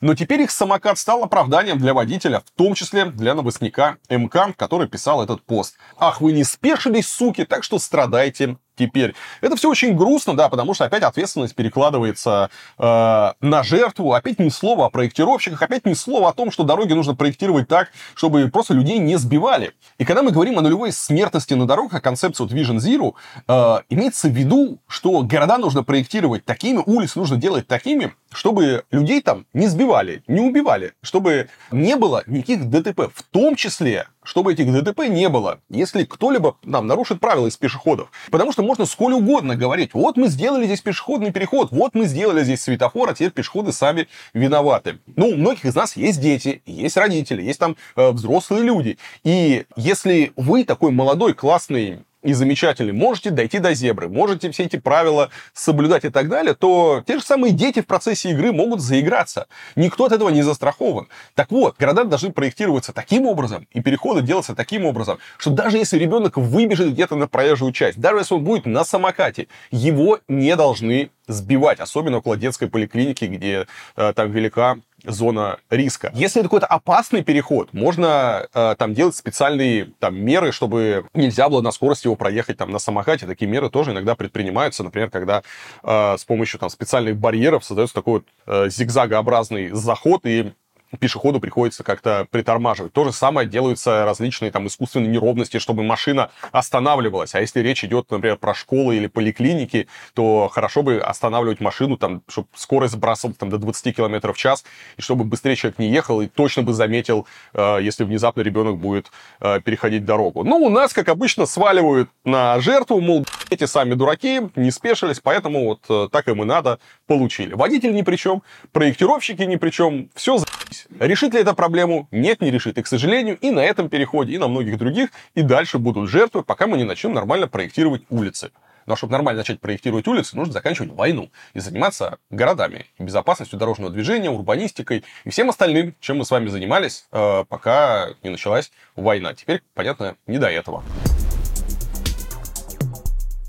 но 0.00 0.14
теперь 0.14 0.42
их 0.42 0.50
самокат 0.50 0.98
стал 0.98 1.22
оправданием 1.24 1.78
для 1.78 1.94
водителя, 1.94 2.40
в 2.40 2.50
том 2.56 2.74
числе 2.74 3.06
для 3.06 3.34
новостника 3.34 3.98
МК, 4.08 4.52
который 4.56 4.88
писал 4.88 5.22
этот 5.22 5.42
пост. 5.42 5.76
Ах, 5.96 6.20
вы 6.20 6.32
не 6.32 6.44
спешились, 6.44 7.08
суки, 7.08 7.44
так 7.44 7.64
что 7.64 7.78
страдайте 7.78 8.56
теперь. 8.76 9.14
Это 9.40 9.56
все 9.56 9.70
очень 9.70 9.96
грустно, 9.96 10.36
да, 10.36 10.48
потому 10.48 10.74
что 10.74 10.84
опять 10.84 11.02
ответственность 11.02 11.54
перекладывается 11.54 12.50
э, 12.78 13.32
на 13.40 13.62
жертву, 13.62 14.12
опять 14.12 14.38
ни 14.38 14.48
слова 14.48 14.86
о 14.86 14.90
проектировщиках, 14.90 15.60
опять 15.62 15.86
ни 15.86 15.94
слова 15.94 16.30
о 16.30 16.32
том, 16.32 16.50
что 16.50 16.64
дороги 16.64 16.92
нужно 16.92 17.14
проектировать 17.14 17.68
так, 17.68 17.88
чтобы 18.14 18.48
просто 18.48 18.74
людей 18.74 18.98
не 18.98 19.16
сбивали. 19.16 19.72
И 19.98 20.04
когда 20.04 20.22
мы 20.22 20.30
говорим 20.30 20.58
о 20.58 20.62
нулевой 20.62 20.92
смертности 20.92 21.54
на 21.54 21.66
дорогах, 21.66 21.94
о 21.94 22.00
концепции 22.00 22.42
вот 22.44 22.52
Vision 22.52 22.76
Zero, 22.76 23.14
э, 23.48 23.82
имеется 23.90 24.28
в 24.28 24.32
виду, 24.32 24.78
что 24.86 25.22
города 25.22 25.58
нужно 25.58 25.82
проектировать 25.82 26.44
такими, 26.44 26.82
улицы 26.84 27.18
нужно 27.18 27.36
делать 27.36 27.66
такими, 27.66 28.14
чтобы 28.32 28.84
людей 28.90 29.20
там 29.22 29.46
не 29.52 29.66
сбивали, 29.66 30.22
не 30.26 30.40
убивали, 30.40 30.94
чтобы 31.02 31.48
не 31.70 31.96
было 31.96 32.22
никаких 32.26 32.68
ДТП, 32.68 33.10
в 33.14 33.22
том 33.22 33.56
числе 33.56 34.06
чтобы 34.24 34.52
этих 34.52 34.72
ДТП 34.72 35.08
не 35.08 35.28
было, 35.28 35.60
если 35.68 36.04
кто-либо 36.04 36.56
нам 36.64 36.86
нарушит 36.86 37.20
правила 37.20 37.46
из 37.46 37.56
пешеходов. 37.56 38.10
Потому 38.30 38.52
что 38.52 38.62
можно 38.62 38.86
сколь 38.86 39.14
угодно 39.14 39.56
говорить, 39.56 39.90
вот 39.94 40.16
мы 40.16 40.28
сделали 40.28 40.66
здесь 40.66 40.80
пешеходный 40.80 41.32
переход, 41.32 41.70
вот 41.70 41.94
мы 41.94 42.06
сделали 42.06 42.44
здесь 42.44 42.62
светофор, 42.62 43.10
а 43.10 43.14
теперь 43.14 43.30
пешеходы 43.30 43.72
сами 43.72 44.08
виноваты. 44.34 44.98
Ну, 45.16 45.28
у 45.28 45.36
многих 45.36 45.64
из 45.64 45.74
нас 45.74 45.96
есть 45.96 46.20
дети, 46.20 46.62
есть 46.66 46.96
родители, 46.96 47.42
есть 47.42 47.58
там 47.58 47.76
э, 47.96 48.10
взрослые 48.10 48.62
люди. 48.62 48.98
И 49.24 49.64
если 49.76 50.32
вы 50.36 50.64
такой 50.64 50.92
молодой, 50.92 51.34
классный 51.34 52.00
и 52.22 52.32
замечательный, 52.32 52.92
можете 52.92 53.30
дойти 53.30 53.58
до 53.58 53.74
зебры, 53.74 54.08
можете 54.08 54.50
все 54.50 54.64
эти 54.64 54.78
правила 54.78 55.30
соблюдать 55.52 56.04
и 56.04 56.08
так 56.08 56.28
далее, 56.28 56.54
то 56.54 57.02
те 57.06 57.18
же 57.18 57.24
самые 57.24 57.52
дети 57.52 57.80
в 57.80 57.86
процессе 57.86 58.30
игры 58.30 58.52
могут 58.52 58.80
заиграться. 58.80 59.46
Никто 59.76 60.04
от 60.04 60.12
этого 60.12 60.28
не 60.28 60.42
застрахован. 60.42 61.08
Так 61.34 61.50
вот, 61.50 61.76
города 61.78 62.04
должны 62.04 62.32
проектироваться 62.32 62.92
таким 62.92 63.26
образом, 63.26 63.66
и 63.72 63.80
переходы 63.80 64.22
делаться 64.22 64.54
таким 64.54 64.84
образом, 64.84 65.18
что 65.36 65.50
даже 65.50 65.78
если 65.78 65.98
ребенок 65.98 66.36
выбежит 66.36 66.92
где-то 66.92 67.16
на 67.16 67.28
проезжую 67.28 67.72
часть, 67.72 67.98
даже 67.98 68.18
если 68.18 68.34
он 68.34 68.44
будет 68.44 68.66
на 68.66 68.84
самокате, 68.84 69.48
его 69.70 70.20
не 70.28 70.54
должны 70.56 71.10
сбивать, 71.26 71.80
особенно 71.80 72.18
около 72.18 72.36
детской 72.36 72.68
поликлиники, 72.68 73.24
где 73.24 73.66
э, 73.96 74.12
там 74.14 74.30
велика 74.30 74.78
зона 75.04 75.58
риска. 75.70 76.10
Если 76.14 76.40
это 76.40 76.48
какой-то 76.48 76.66
опасный 76.66 77.22
переход, 77.22 77.72
можно 77.72 78.46
э, 78.52 78.74
там 78.78 78.94
делать 78.94 79.16
специальные 79.16 79.92
там 79.98 80.16
меры, 80.16 80.52
чтобы 80.52 81.06
нельзя 81.14 81.48
было 81.48 81.60
на 81.60 81.72
скорости 81.72 82.06
его 82.06 82.16
проехать 82.16 82.56
там 82.56 82.70
на 82.70 82.78
самокате. 82.78 83.26
Такие 83.26 83.50
меры 83.50 83.70
тоже 83.70 83.92
иногда 83.92 84.14
предпринимаются, 84.14 84.82
например, 84.82 85.10
когда 85.10 85.42
э, 85.82 86.16
с 86.18 86.24
помощью 86.24 86.60
там 86.60 86.70
специальных 86.70 87.16
барьеров 87.16 87.64
создается 87.64 87.94
такой 87.94 88.12
вот 88.12 88.24
э, 88.46 88.70
зигзагообразный 88.70 89.70
заход 89.70 90.24
и 90.24 90.52
пешеходу 90.98 91.40
приходится 91.40 91.84
как-то 91.84 92.26
притормаживать. 92.30 92.92
То 92.92 93.04
же 93.04 93.12
самое 93.12 93.48
делаются 93.48 94.04
различные 94.04 94.50
там 94.50 94.66
искусственные 94.66 95.08
неровности, 95.08 95.58
чтобы 95.58 95.82
машина 95.82 96.30
останавливалась. 96.52 97.34
А 97.34 97.40
если 97.40 97.60
речь 97.60 97.84
идет, 97.84 98.10
например, 98.10 98.36
про 98.36 98.54
школы 98.54 98.96
или 98.96 99.06
поликлиники, 99.06 99.88
то 100.14 100.48
хорошо 100.52 100.82
бы 100.82 100.98
останавливать 100.98 101.60
машину, 101.60 101.96
там, 101.96 102.22
чтобы 102.28 102.48
скорость 102.54 102.94
сбрасывала 102.94 103.34
там, 103.34 103.50
до 103.50 103.58
20 103.58 103.96
км 103.96 104.32
в 104.32 104.36
час, 104.36 104.64
и 104.96 105.02
чтобы 105.02 105.24
быстрее 105.24 105.56
человек 105.56 105.78
не 105.78 105.88
ехал, 105.88 106.20
и 106.20 106.26
точно 106.26 106.62
бы 106.62 106.72
заметил, 106.72 107.26
э, 107.54 107.78
если 107.82 108.04
внезапно 108.04 108.42
ребенок 108.42 108.78
будет 108.78 109.10
э, 109.40 109.60
переходить 109.60 110.04
дорогу. 110.04 110.44
Ну, 110.44 110.56
у 110.56 110.68
нас, 110.68 110.92
как 110.92 111.08
обычно, 111.08 111.46
сваливают 111.46 112.10
на 112.24 112.60
жертву, 112.60 113.00
мол, 113.00 113.24
эти 113.50 113.64
сами 113.64 113.94
дураки, 113.94 114.42
не 114.56 114.70
спешились, 114.70 115.20
поэтому 115.20 115.64
вот 115.64 115.80
э, 115.88 116.08
так 116.10 116.28
им 116.28 116.42
и 116.42 116.44
надо, 116.44 116.78
получили. 117.06 117.54
Водитель 117.54 117.94
ни 117.94 118.02
при 118.02 118.16
чем, 118.16 118.42
проектировщики 118.72 119.42
ни 119.42 119.56
при 119.56 119.70
чем, 119.70 120.10
все 120.14 120.38
за***ь. 120.38 120.61
Решит 120.98 121.34
ли 121.34 121.40
это 121.40 121.54
проблему? 121.54 122.08
Нет, 122.10 122.40
не 122.40 122.50
решит. 122.50 122.78
И, 122.78 122.82
к 122.82 122.86
сожалению, 122.86 123.36
и 123.38 123.50
на 123.50 123.60
этом 123.60 123.88
переходе, 123.88 124.32
и 124.32 124.38
на 124.38 124.48
многих 124.48 124.78
других, 124.78 125.10
и 125.34 125.42
дальше 125.42 125.78
будут 125.78 126.08
жертвы, 126.08 126.42
пока 126.42 126.66
мы 126.66 126.76
не 126.76 126.84
начнем 126.84 127.12
нормально 127.12 127.48
проектировать 127.48 128.02
улицы. 128.08 128.50
Но 128.86 128.96
чтобы 128.96 129.12
нормально 129.12 129.40
начать 129.40 129.60
проектировать 129.60 130.06
улицы, 130.08 130.36
нужно 130.36 130.52
заканчивать 130.52 130.92
войну 130.92 131.30
и 131.54 131.60
заниматься 131.60 132.18
городами, 132.30 132.86
безопасностью 132.98 133.58
дорожного 133.58 133.92
движения, 133.92 134.30
урбанистикой 134.30 135.04
и 135.24 135.30
всем 135.30 135.50
остальным, 135.50 135.94
чем 136.00 136.18
мы 136.18 136.24
с 136.24 136.30
вами 136.30 136.48
занимались, 136.48 137.06
э, 137.12 137.44
пока 137.48 138.10
не 138.22 138.30
началась 138.30 138.72
война. 138.96 139.34
Теперь, 139.34 139.62
понятно, 139.74 140.16
не 140.26 140.38
до 140.38 140.48
этого. 140.48 140.82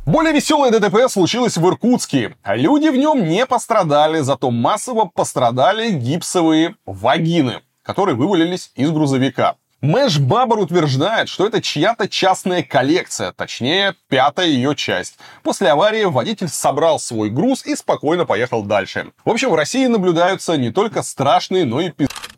Более 0.06 0.34
веселое 0.34 0.70
ДТП 0.70 1.10
случилось 1.10 1.56
в 1.56 1.66
Иркутске. 1.66 2.36
Люди 2.46 2.90
в 2.90 2.98
нем 2.98 3.24
не 3.24 3.46
пострадали, 3.46 4.20
зато 4.20 4.52
массово 4.52 5.06
пострадали 5.06 5.92
гипсовые 5.92 6.76
вагины, 6.86 7.62
которые 7.84 8.16
вывалились 8.16 8.72
из 8.76 8.92
грузовика. 8.92 9.56
Мэш 9.80 10.20
Бабар 10.20 10.60
утверждает, 10.60 11.30
что 11.30 11.46
это 11.46 11.62
чья-то 11.62 12.10
частная 12.10 12.64
коллекция, 12.64 13.32
точнее, 13.32 13.96
пятая 14.10 14.48
ее 14.48 14.76
часть. 14.76 15.18
После 15.42 15.70
аварии 15.70 16.04
водитель 16.04 16.50
собрал 16.50 17.00
свой 17.00 17.30
груз 17.30 17.66
и 17.66 17.74
спокойно 17.74 18.26
поехал 18.26 18.64
дальше. 18.64 19.12
В 19.24 19.30
общем, 19.30 19.52
в 19.52 19.56
России 19.56 19.86
наблюдаются 19.88 20.58
не 20.58 20.72
только 20.72 21.02
страшные, 21.02 21.64
но 21.64 21.80
и 21.80 21.92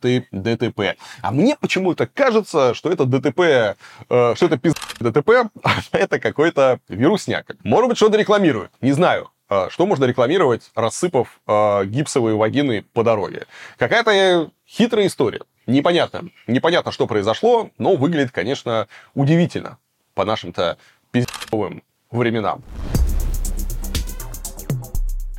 пиздатые 0.05 0.27
ДТП. 0.31 0.97
А 1.21 1.31
мне 1.31 1.55
почему-то 1.59 2.07
кажется, 2.07 2.73
что 2.73 2.89
это 2.91 3.05
ДТП, 3.05 3.39
э, 3.39 3.75
что 4.35 4.45
это 4.45 4.57
пиздатый 4.57 5.11
ДТП, 5.11 5.51
а 5.63 5.75
это 5.91 6.19
какой-то 6.19 6.79
вирусняк. 6.87 7.55
Может 7.63 7.89
быть, 7.89 7.97
что-то 7.97 8.17
рекламируют, 8.17 8.71
не 8.81 8.91
знаю. 8.91 9.31
А, 9.47 9.69
что 9.69 9.85
можно 9.85 10.05
рекламировать, 10.05 10.71
рассыпав 10.75 11.39
э, 11.47 11.85
гипсовые 11.85 12.35
вагины 12.35 12.83
по 12.93 13.03
дороге? 13.03 13.45
Какая-то 13.77 14.49
хитрая 14.67 15.07
история. 15.07 15.41
Непонятно. 15.67 16.29
Непонятно, 16.47 16.91
что 16.91 17.07
произошло, 17.07 17.69
но 17.77 17.95
выглядит, 17.95 18.31
конечно, 18.31 18.87
удивительно 19.13 19.77
по 20.13 20.25
нашим-то 20.25 20.77
пиздовым 21.11 21.83
временам. 22.11 22.63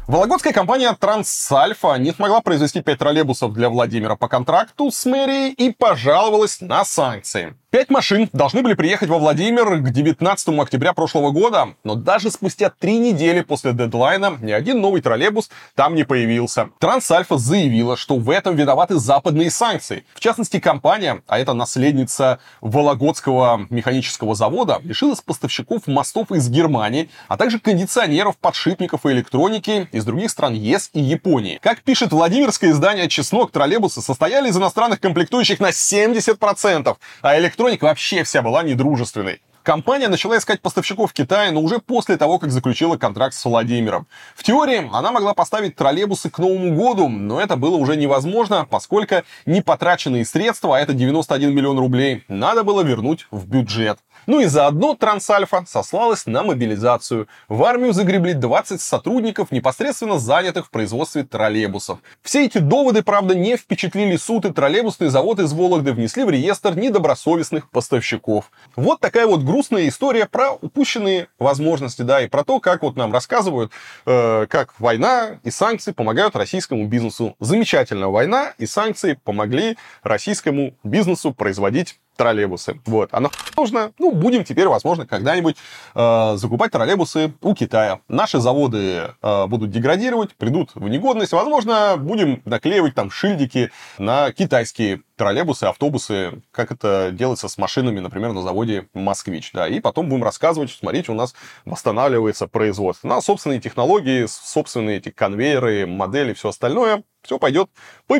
Вологодская 0.09 0.53
компания 0.53 0.93
Трансальфа 0.95 1.97
не 1.97 2.13
смогла 2.13 2.41
произвести 2.41 2.81
5 2.81 2.97
троллейбусов 2.97 3.53
для 3.53 3.69
Владимира 3.69 4.15
по 4.15 4.29
контракту 4.29 4.93
с 4.93 5.05
мэрией 5.05 5.53
и 5.53 5.73
пожаловалась 5.73 6.61
на 6.61 6.85
санкции. 6.85 7.57
Пять 7.77 7.91
машин 7.91 8.31
должны 8.33 8.63
были 8.63 8.73
приехать 8.73 9.11
во 9.11 9.19
Владимир 9.19 9.77
к 9.81 9.91
19 9.91 10.49
октября 10.61 10.95
прошлого 10.95 11.31
года, 11.31 11.75
но 11.85 11.95
даже 11.95 12.31
спустя 12.31 12.71
три 12.71 12.97
недели 12.97 13.43
после 13.43 13.75
дедлайна 13.75 14.39
ни 14.41 14.51
один 14.51 14.81
новый 14.81 15.03
троллейбус 15.03 15.51
там 15.75 15.95
не 15.95 16.05
появился. 16.05 16.71
Трансальфа 16.79 17.37
заявила, 17.37 17.99
что 17.99 18.17
в 18.17 18.31
этом 18.31 18.57
виноваты 18.57 18.95
западные 18.95 19.51
санкции. 19.51 20.07
В 20.15 20.21
частности, 20.21 20.59
компания, 20.59 21.21
а 21.27 21.39
это 21.39 21.53
наследница 21.53 22.39
Вологодского 22.63 23.67
механического 23.69 24.35
завода, 24.35 24.81
лишилась 24.83 25.21
поставщиков 25.21 25.87
мостов 25.87 26.33
из 26.33 26.49
Германии, 26.49 27.11
а 27.29 27.37
также 27.37 27.59
кондиционеров, 27.59 28.39
подшипников 28.39 29.05
и 29.05 29.11
электроники 29.11 29.87
из 29.93 30.07
других 30.07 30.31
стран 30.31 30.55
ЕС 30.55 30.89
и 30.95 31.01
Японии. 31.03 31.59
Как 31.61 31.83
пишет 31.83 32.13
Владимирское 32.13 32.71
издание 32.71 33.11
«Чеснок», 33.11 33.51
троллейбусы 33.51 34.01
состояли 34.01 34.49
из 34.49 34.57
иностранных 34.57 34.99
комплектующих 34.99 35.61
на 35.61 35.69
70%, 35.69 36.97
а 37.21 37.39
электроника 37.39 37.66
электроника 37.67 37.85
вообще 37.85 38.23
вся 38.23 38.43
была 38.43 38.63
недружественной. 38.63 39.41
Компания 39.63 40.07
начала 40.07 40.37
искать 40.39 40.61
поставщиков 40.61 41.11
в 41.11 41.13
Китае, 41.13 41.51
но 41.51 41.61
уже 41.61 41.81
после 41.81 42.17
того, 42.17 42.39
как 42.39 42.53
заключила 42.53 42.97
контракт 42.97 43.35
с 43.35 43.45
Владимиром. 43.45 44.07
В 44.37 44.45
теории 44.45 44.89
она 44.93 45.11
могла 45.11 45.35
поставить 45.35 45.75
троллейбусы 45.75 46.31
к 46.31 46.39
Новому 46.39 46.77
году, 46.77 47.09
но 47.09 47.41
это 47.41 47.57
было 47.57 47.75
уже 47.77 47.97
невозможно, 47.97 48.65
поскольку 48.71 49.17
непотраченные 49.45 50.25
средства, 50.25 50.77
а 50.77 50.81
это 50.81 50.93
91 50.93 51.53
миллион 51.53 51.81
рублей, 51.81 52.23
надо 52.29 52.63
было 52.63 52.83
вернуть 52.83 53.27
в 53.33 53.49
бюджет. 53.49 53.99
Ну 54.27 54.41
и 54.41 54.47
заодно 54.47 54.95
Трансальфа 54.95 55.65
сослалась 55.69 56.27
на 56.27 56.43
мобилизацию. 56.43 57.29
В 57.49 57.63
армию 57.63 57.93
загребли 57.93 58.35
20 58.35 58.81
сотрудников, 58.81 59.53
непосредственно 59.53 60.19
занятых 60.19 60.67
в 60.67 60.71
производстве 60.71 61.23
троллейбусов. 61.23 62.01
Все 62.23 62.45
эти 62.45 62.59
доводы, 62.59 63.03
правда, 63.03 63.37
не 63.37 63.57
впечатлили 63.57 64.17
суд, 64.17 64.45
и 64.45 64.53
троллейбусный 64.53 65.09
завод 65.09 65.39
из 65.39 65.53
Вологды 65.53 65.93
внесли 65.93 66.25
в 66.25 66.31
реестр 66.31 66.77
недобросовестных 66.77 67.71
поставщиков. 67.71 68.51
Вот 68.75 69.01
такая 69.01 69.27
вот 69.27 69.43
грустная 69.45 69.89
история 69.89 70.27
про 70.27 70.53
упущенные 70.53 71.29
возможности, 71.39 72.03
да, 72.03 72.23
и 72.23 72.29
про 72.29 72.43
то, 72.43 72.59
как 72.59 72.83
вот 72.83 72.97
нам 72.97 73.13
рассказывают, 73.13 73.71
э, 74.07 74.47
как 74.49 74.75
война 74.81 75.39
и 75.45 75.51
санкции 75.51 75.93
помогают 75.93 76.35
российскому 76.35 76.87
бизнесу. 76.89 77.37
Замечательно, 77.39 78.11
война 78.11 78.55
и 78.59 78.67
санкции 78.67 79.19
помогли 79.23 79.77
российскому 80.03 80.75
бизнесу 80.83 81.33
производить 81.33 82.01
троллейбусы. 82.17 82.81
Вот. 82.87 83.11
А 83.13 83.23
нужно, 83.57 83.93
ну, 83.99 84.13
будем 84.13 84.45
теперь, 84.45 84.69
возможно, 84.69 85.07
когда-нибудь 85.07 85.57
э, 85.95 86.35
закупать 86.37 86.73
троллейбусы 86.73 87.33
у 87.43 87.55
Китая. 87.55 88.01
Наши 88.09 88.41
заводы 88.41 89.11
э, 89.23 89.47
будут 89.47 89.71
деградировать, 89.71 90.35
придут 90.35 90.71
в 90.75 90.89
негодность. 90.89 91.33
Возможно, 91.33 91.97
будем 91.99 92.43
наклеивать 92.45 92.95
там 92.95 93.11
шильдики 93.11 93.71
на 93.99 94.33
китайские 94.33 95.03
троллейбусы, 95.17 95.65
автобусы, 95.65 96.43
как 96.51 96.71
это 96.71 97.11
делается 97.13 97.49
с 97.49 97.59
машинами, 97.59 98.01
например, 98.01 98.33
на 98.33 98.43
заводе 98.43 98.89
«Москвич». 98.93 99.51
Да, 99.53 99.67
и 99.67 99.81
потом 99.81 100.09
будем 100.09 100.25
рассказывать, 100.25 100.71
что, 100.71 100.81
смотрите, 100.81 101.13
у 101.13 101.15
нас 101.15 101.35
восстанавливается 101.65 102.47
производство. 102.47 103.09
На 103.09 103.21
собственные 103.21 103.61
технологии, 103.61 104.27
собственные 104.27 104.99
эти 104.99 105.11
конвейеры, 105.11 105.87
модели, 105.87 106.35
все 106.35 106.51
остальное, 106.51 107.03
все 107.23 107.39
пойдет 107.39 107.71
по 108.07 108.17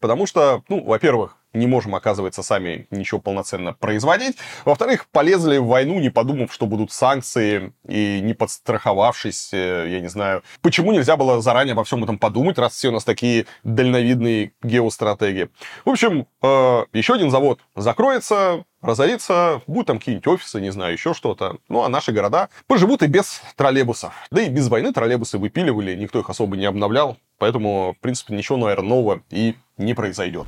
потому 0.00 0.26
что, 0.26 0.62
ну, 0.68 0.84
во-первых, 0.84 1.36
не 1.54 1.66
можем, 1.66 1.94
оказывается, 1.94 2.42
сами 2.42 2.86
ничего 2.90 3.20
полноценно 3.20 3.72
производить. 3.72 4.36
Во-вторых, 4.64 5.06
полезли 5.10 5.58
в 5.58 5.66
войну, 5.66 6.00
не 6.00 6.10
подумав, 6.10 6.52
что 6.52 6.66
будут 6.66 6.92
санкции, 6.92 7.72
и 7.88 8.20
не 8.20 8.34
подстраховавшись, 8.34 9.50
э, 9.52 9.86
я 9.88 10.00
не 10.00 10.08
знаю. 10.08 10.42
Почему 10.60 10.92
нельзя 10.92 11.16
было 11.16 11.40
заранее 11.40 11.72
обо 11.72 11.84
всем 11.84 12.02
этом 12.02 12.18
подумать, 12.18 12.58
раз 12.58 12.74
все 12.74 12.88
у 12.88 12.92
нас 12.92 13.04
такие 13.04 13.46
дальновидные 13.62 14.52
геостратеги? 14.62 15.48
В 15.84 15.90
общем, 15.90 16.26
э, 16.42 16.84
еще 16.92 17.14
один 17.14 17.30
завод 17.30 17.60
закроется, 17.76 18.64
разорится, 18.84 19.62
будут 19.66 19.86
там 19.86 19.98
какие-нибудь 19.98 20.26
офисы, 20.26 20.60
не 20.60 20.70
знаю, 20.70 20.92
еще 20.92 21.14
что-то. 21.14 21.58
Ну, 21.68 21.82
а 21.82 21.88
наши 21.88 22.12
города 22.12 22.48
поживут 22.66 23.02
и 23.02 23.06
без 23.06 23.40
троллейбусов. 23.56 24.12
Да 24.30 24.42
и 24.42 24.48
без 24.48 24.68
войны 24.68 24.92
троллейбусы 24.92 25.38
выпиливали, 25.38 25.94
никто 25.94 26.20
их 26.20 26.28
особо 26.28 26.56
не 26.56 26.66
обновлял. 26.66 27.16
Поэтому, 27.38 27.94
в 27.98 28.02
принципе, 28.02 28.34
ничего, 28.34 28.58
наверное, 28.58 28.88
нового 28.88 29.22
и 29.30 29.54
не 29.76 29.94
произойдет. 29.94 30.46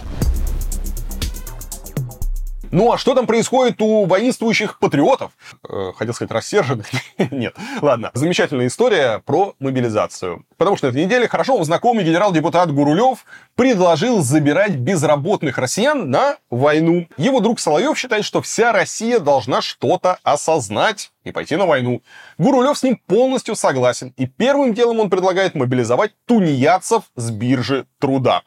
Ну 2.77 2.93
а 2.93 2.99
что 2.99 3.15
там 3.15 3.27
происходит 3.27 3.81
у 3.81 4.05
воинствующих 4.05 4.79
патриотов? 4.79 5.33
Э, 5.67 5.93
хотел 5.97 6.13
сказать 6.13 6.31
рассерженных. 6.31 6.87
Нет. 7.31 7.57
Ладно. 7.81 8.11
Замечательная 8.13 8.67
история 8.67 9.23
про 9.25 9.55
мобилизацию. 9.61 10.45
Потому 10.59 10.77
что 10.77 10.89
на 10.89 10.91
этой 10.91 11.07
неделе 11.07 11.27
хорошо 11.27 11.65
знакомый 11.65 12.05
генерал-депутат 12.05 12.71
Гурулев 12.71 13.25
предложил 13.55 14.21
забирать 14.21 14.77
безработных 14.77 15.57
россиян 15.57 16.11
на 16.11 16.37
войну. 16.51 17.09
Его 17.17 17.41
друг 17.41 17.61
Соловьев 17.61 17.97
считает, 17.97 18.27
что 18.27 18.43
вся 18.43 18.73
Россия 18.73 19.21
должна 19.21 19.63
что-то 19.63 20.19
осознать 20.23 21.13
и 21.25 21.33
пойти 21.33 21.57
на 21.57 21.65
войну. 21.65 22.03
Гурулев 22.37 22.77
с 22.77 22.83
ним 22.83 23.01
полностью 23.07 23.57
согласен. 23.57 24.13
И 24.19 24.27
первым 24.27 24.75
делом 24.75 25.01
он 25.01 25.09
предлагает 25.09 25.55
мобилизовать 25.55 26.13
тунеядцев 26.27 27.05
с 27.15 27.31
биржи 27.31 27.87
труда. 27.99 28.43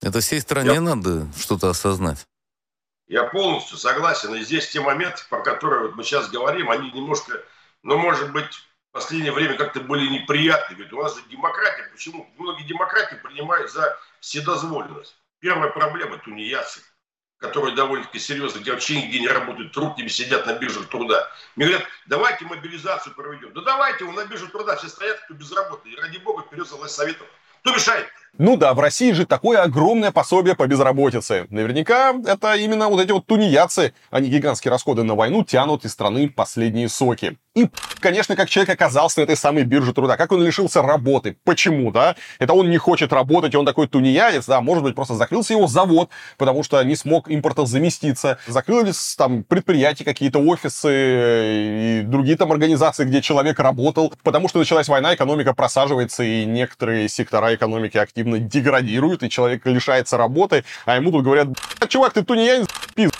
Это 0.00 0.20
всей 0.20 0.40
стране 0.40 0.74
Я... 0.74 0.80
надо 0.80 1.26
что-то 1.36 1.70
осознать. 1.70 2.27
Я 3.08 3.24
полностью 3.24 3.78
согласен. 3.78 4.34
И 4.34 4.42
здесь 4.42 4.68
те 4.68 4.80
моменты, 4.80 5.22
про 5.28 5.42
которые 5.42 5.82
вот 5.82 5.96
мы 5.96 6.04
сейчас 6.04 6.30
говорим, 6.30 6.70
они 6.70 6.90
немножко, 6.92 7.42
ну, 7.82 7.98
может 7.98 8.32
быть, 8.32 8.52
в 8.90 8.92
последнее 8.92 9.32
время 9.32 9.56
как-то 9.56 9.80
были 9.80 10.06
неприятны. 10.08 10.74
Ведь 10.74 10.92
у 10.92 11.02
нас 11.02 11.16
же 11.16 11.22
демократия. 11.30 11.88
Почему? 11.90 12.28
Многие 12.36 12.64
демократии 12.64 13.16
принимают 13.16 13.70
за 13.70 13.98
вседозволенность. 14.20 15.16
Первая 15.40 15.70
проблема– 15.70 16.18
тунеядцы 16.24 16.82
которые 17.38 17.74
довольно-таки 17.74 18.18
серьезно, 18.18 18.58
где 18.58 18.72
вообще 18.72 19.00
нигде 19.00 19.20
не 19.20 19.28
работают, 19.28 19.72
трудными 19.72 20.08
сидят 20.08 20.46
на 20.46 20.54
биржах 20.54 20.88
труда. 20.88 21.30
Мне 21.56 21.66
говорят, 21.66 21.88
давайте 22.06 22.44
мобилизацию 22.44 23.14
проведем. 23.14 23.52
Да 23.52 23.60
давайте, 23.62 24.04
на 24.04 24.26
бирже 24.26 24.48
труда 24.48 24.76
все 24.76 24.88
стоят, 24.88 25.20
кто 25.20 25.34
безработный. 25.34 25.92
И 25.92 25.96
ради 25.96 26.18
бога, 26.18 26.42
вперед 26.42 26.68
за 26.68 26.76
власть 26.76 26.96
советов. 26.96 27.26
Кто 27.60 27.74
мешает? 27.74 28.08
Ну 28.36 28.56
да, 28.56 28.74
в 28.74 28.80
России 28.80 29.12
же 29.12 29.26
такое 29.26 29.62
огромное 29.62 30.12
пособие 30.12 30.54
по 30.54 30.66
безработице. 30.66 31.46
Наверняка 31.50 32.14
это 32.26 32.54
именно 32.54 32.88
вот 32.88 33.00
эти 33.00 33.10
вот 33.12 33.26
тунеядцы, 33.26 33.94
они 34.10 34.28
гигантские 34.28 34.70
расходы 34.70 35.02
на 35.02 35.14
войну 35.14 35.44
тянут 35.44 35.84
из 35.84 35.92
страны 35.92 36.28
последние 36.28 36.88
соки. 36.88 37.38
И, 37.54 37.68
конечно, 37.98 38.36
как 38.36 38.48
человек 38.48 38.74
оказался 38.74 39.18
на 39.18 39.24
этой 39.24 39.36
самой 39.36 39.64
бирже 39.64 39.92
труда, 39.92 40.16
как 40.16 40.30
он 40.30 40.44
лишился 40.44 40.82
работы, 40.82 41.36
почему, 41.42 41.90
да? 41.90 42.14
Это 42.38 42.52
он 42.52 42.70
не 42.70 42.78
хочет 42.78 43.12
работать, 43.12 43.56
он 43.56 43.66
такой 43.66 43.88
тунеядец, 43.88 44.46
да, 44.46 44.60
может 44.60 44.84
быть, 44.84 44.94
просто 44.94 45.14
закрылся 45.14 45.54
его 45.54 45.66
завод, 45.66 46.10
потому 46.36 46.62
что 46.62 46.80
не 46.84 46.94
смог 46.94 47.28
импортом 47.28 47.66
заместиться, 47.66 48.38
закрылись 48.46 49.16
там 49.16 49.42
предприятия, 49.42 50.04
какие-то 50.04 50.38
офисы 50.38 50.88
и 50.92 52.02
другие 52.04 52.36
там 52.36 52.52
организации, 52.52 53.04
где 53.04 53.20
человек 53.20 53.58
работал, 53.58 54.14
потому 54.22 54.48
что 54.48 54.60
началась 54.60 54.86
война, 54.86 55.14
экономика 55.14 55.52
просаживается, 55.52 56.22
и 56.22 56.44
некоторые 56.44 57.08
сектора 57.08 57.56
экономики 57.56 57.96
активно 57.96 58.17
деградируют, 58.22 59.22
и 59.22 59.30
человек 59.30 59.66
лишается 59.66 60.16
работы, 60.16 60.64
а 60.84 60.96
ему 60.96 61.10
тут 61.10 61.24
говорят, 61.24 61.48
чувак, 61.88 62.12
ты 62.12 62.22
тунеядец, 62.22 62.68
пиз 62.94 63.10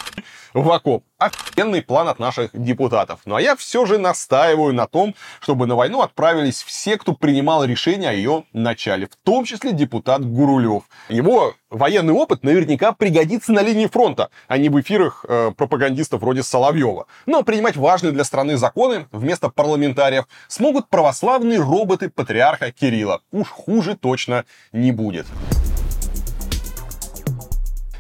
в 0.55 0.71
окоп. 0.71 1.05
Офигенный 1.19 1.83
план 1.83 2.09
от 2.09 2.19
наших 2.19 2.51
депутатов. 2.53 3.21
Ну 3.25 3.35
а 3.35 3.41
я 3.41 3.57
все 3.57 3.87
же 3.87 3.99
настаиваю 3.99 4.73
на 4.73 4.87
том, 4.87 5.15
чтобы 5.41 5.67
на 5.67 5.75
войну 5.75 6.01
отправились 6.01 6.63
все, 6.63 6.97
кто 6.97 7.13
принимал 7.13 7.65
решение 7.65 8.11
о 8.11 8.13
ее 8.13 8.45
начале, 8.53 9.07
в 9.07 9.17
том 9.25 9.45
числе 9.45 9.73
депутат 9.73 10.25
Гурулев. 10.25 10.85
Его 11.09 11.55
военный 11.71 12.13
опыт 12.13 12.45
наверняка 12.45 12.93
пригодится 12.93 13.53
на 13.53 13.63
линии 13.63 13.87
фронта, 13.87 14.31
а 14.47 14.59
не 14.59 14.69
в 14.69 14.81
эфирах 14.81 15.25
э, 15.29 15.51
пропагандистов 15.57 16.21
вроде 16.21 16.43
Соловьева. 16.43 17.07
Но 17.27 17.43
принимать 17.43 17.77
важные 17.77 18.13
для 18.13 18.25
страны 18.25 18.57
законы 18.57 19.09
вместо 19.11 19.49
парламентариев 19.49 20.27
смогут 20.47 20.89
православные 20.89 21.59
роботы 21.59 22.11
патриарха 22.11 22.71
Кирилла. 22.71 23.23
Уж 23.33 23.49
хуже 23.49 23.97
точно 23.97 24.45
не 24.73 24.93
будет. 24.93 25.27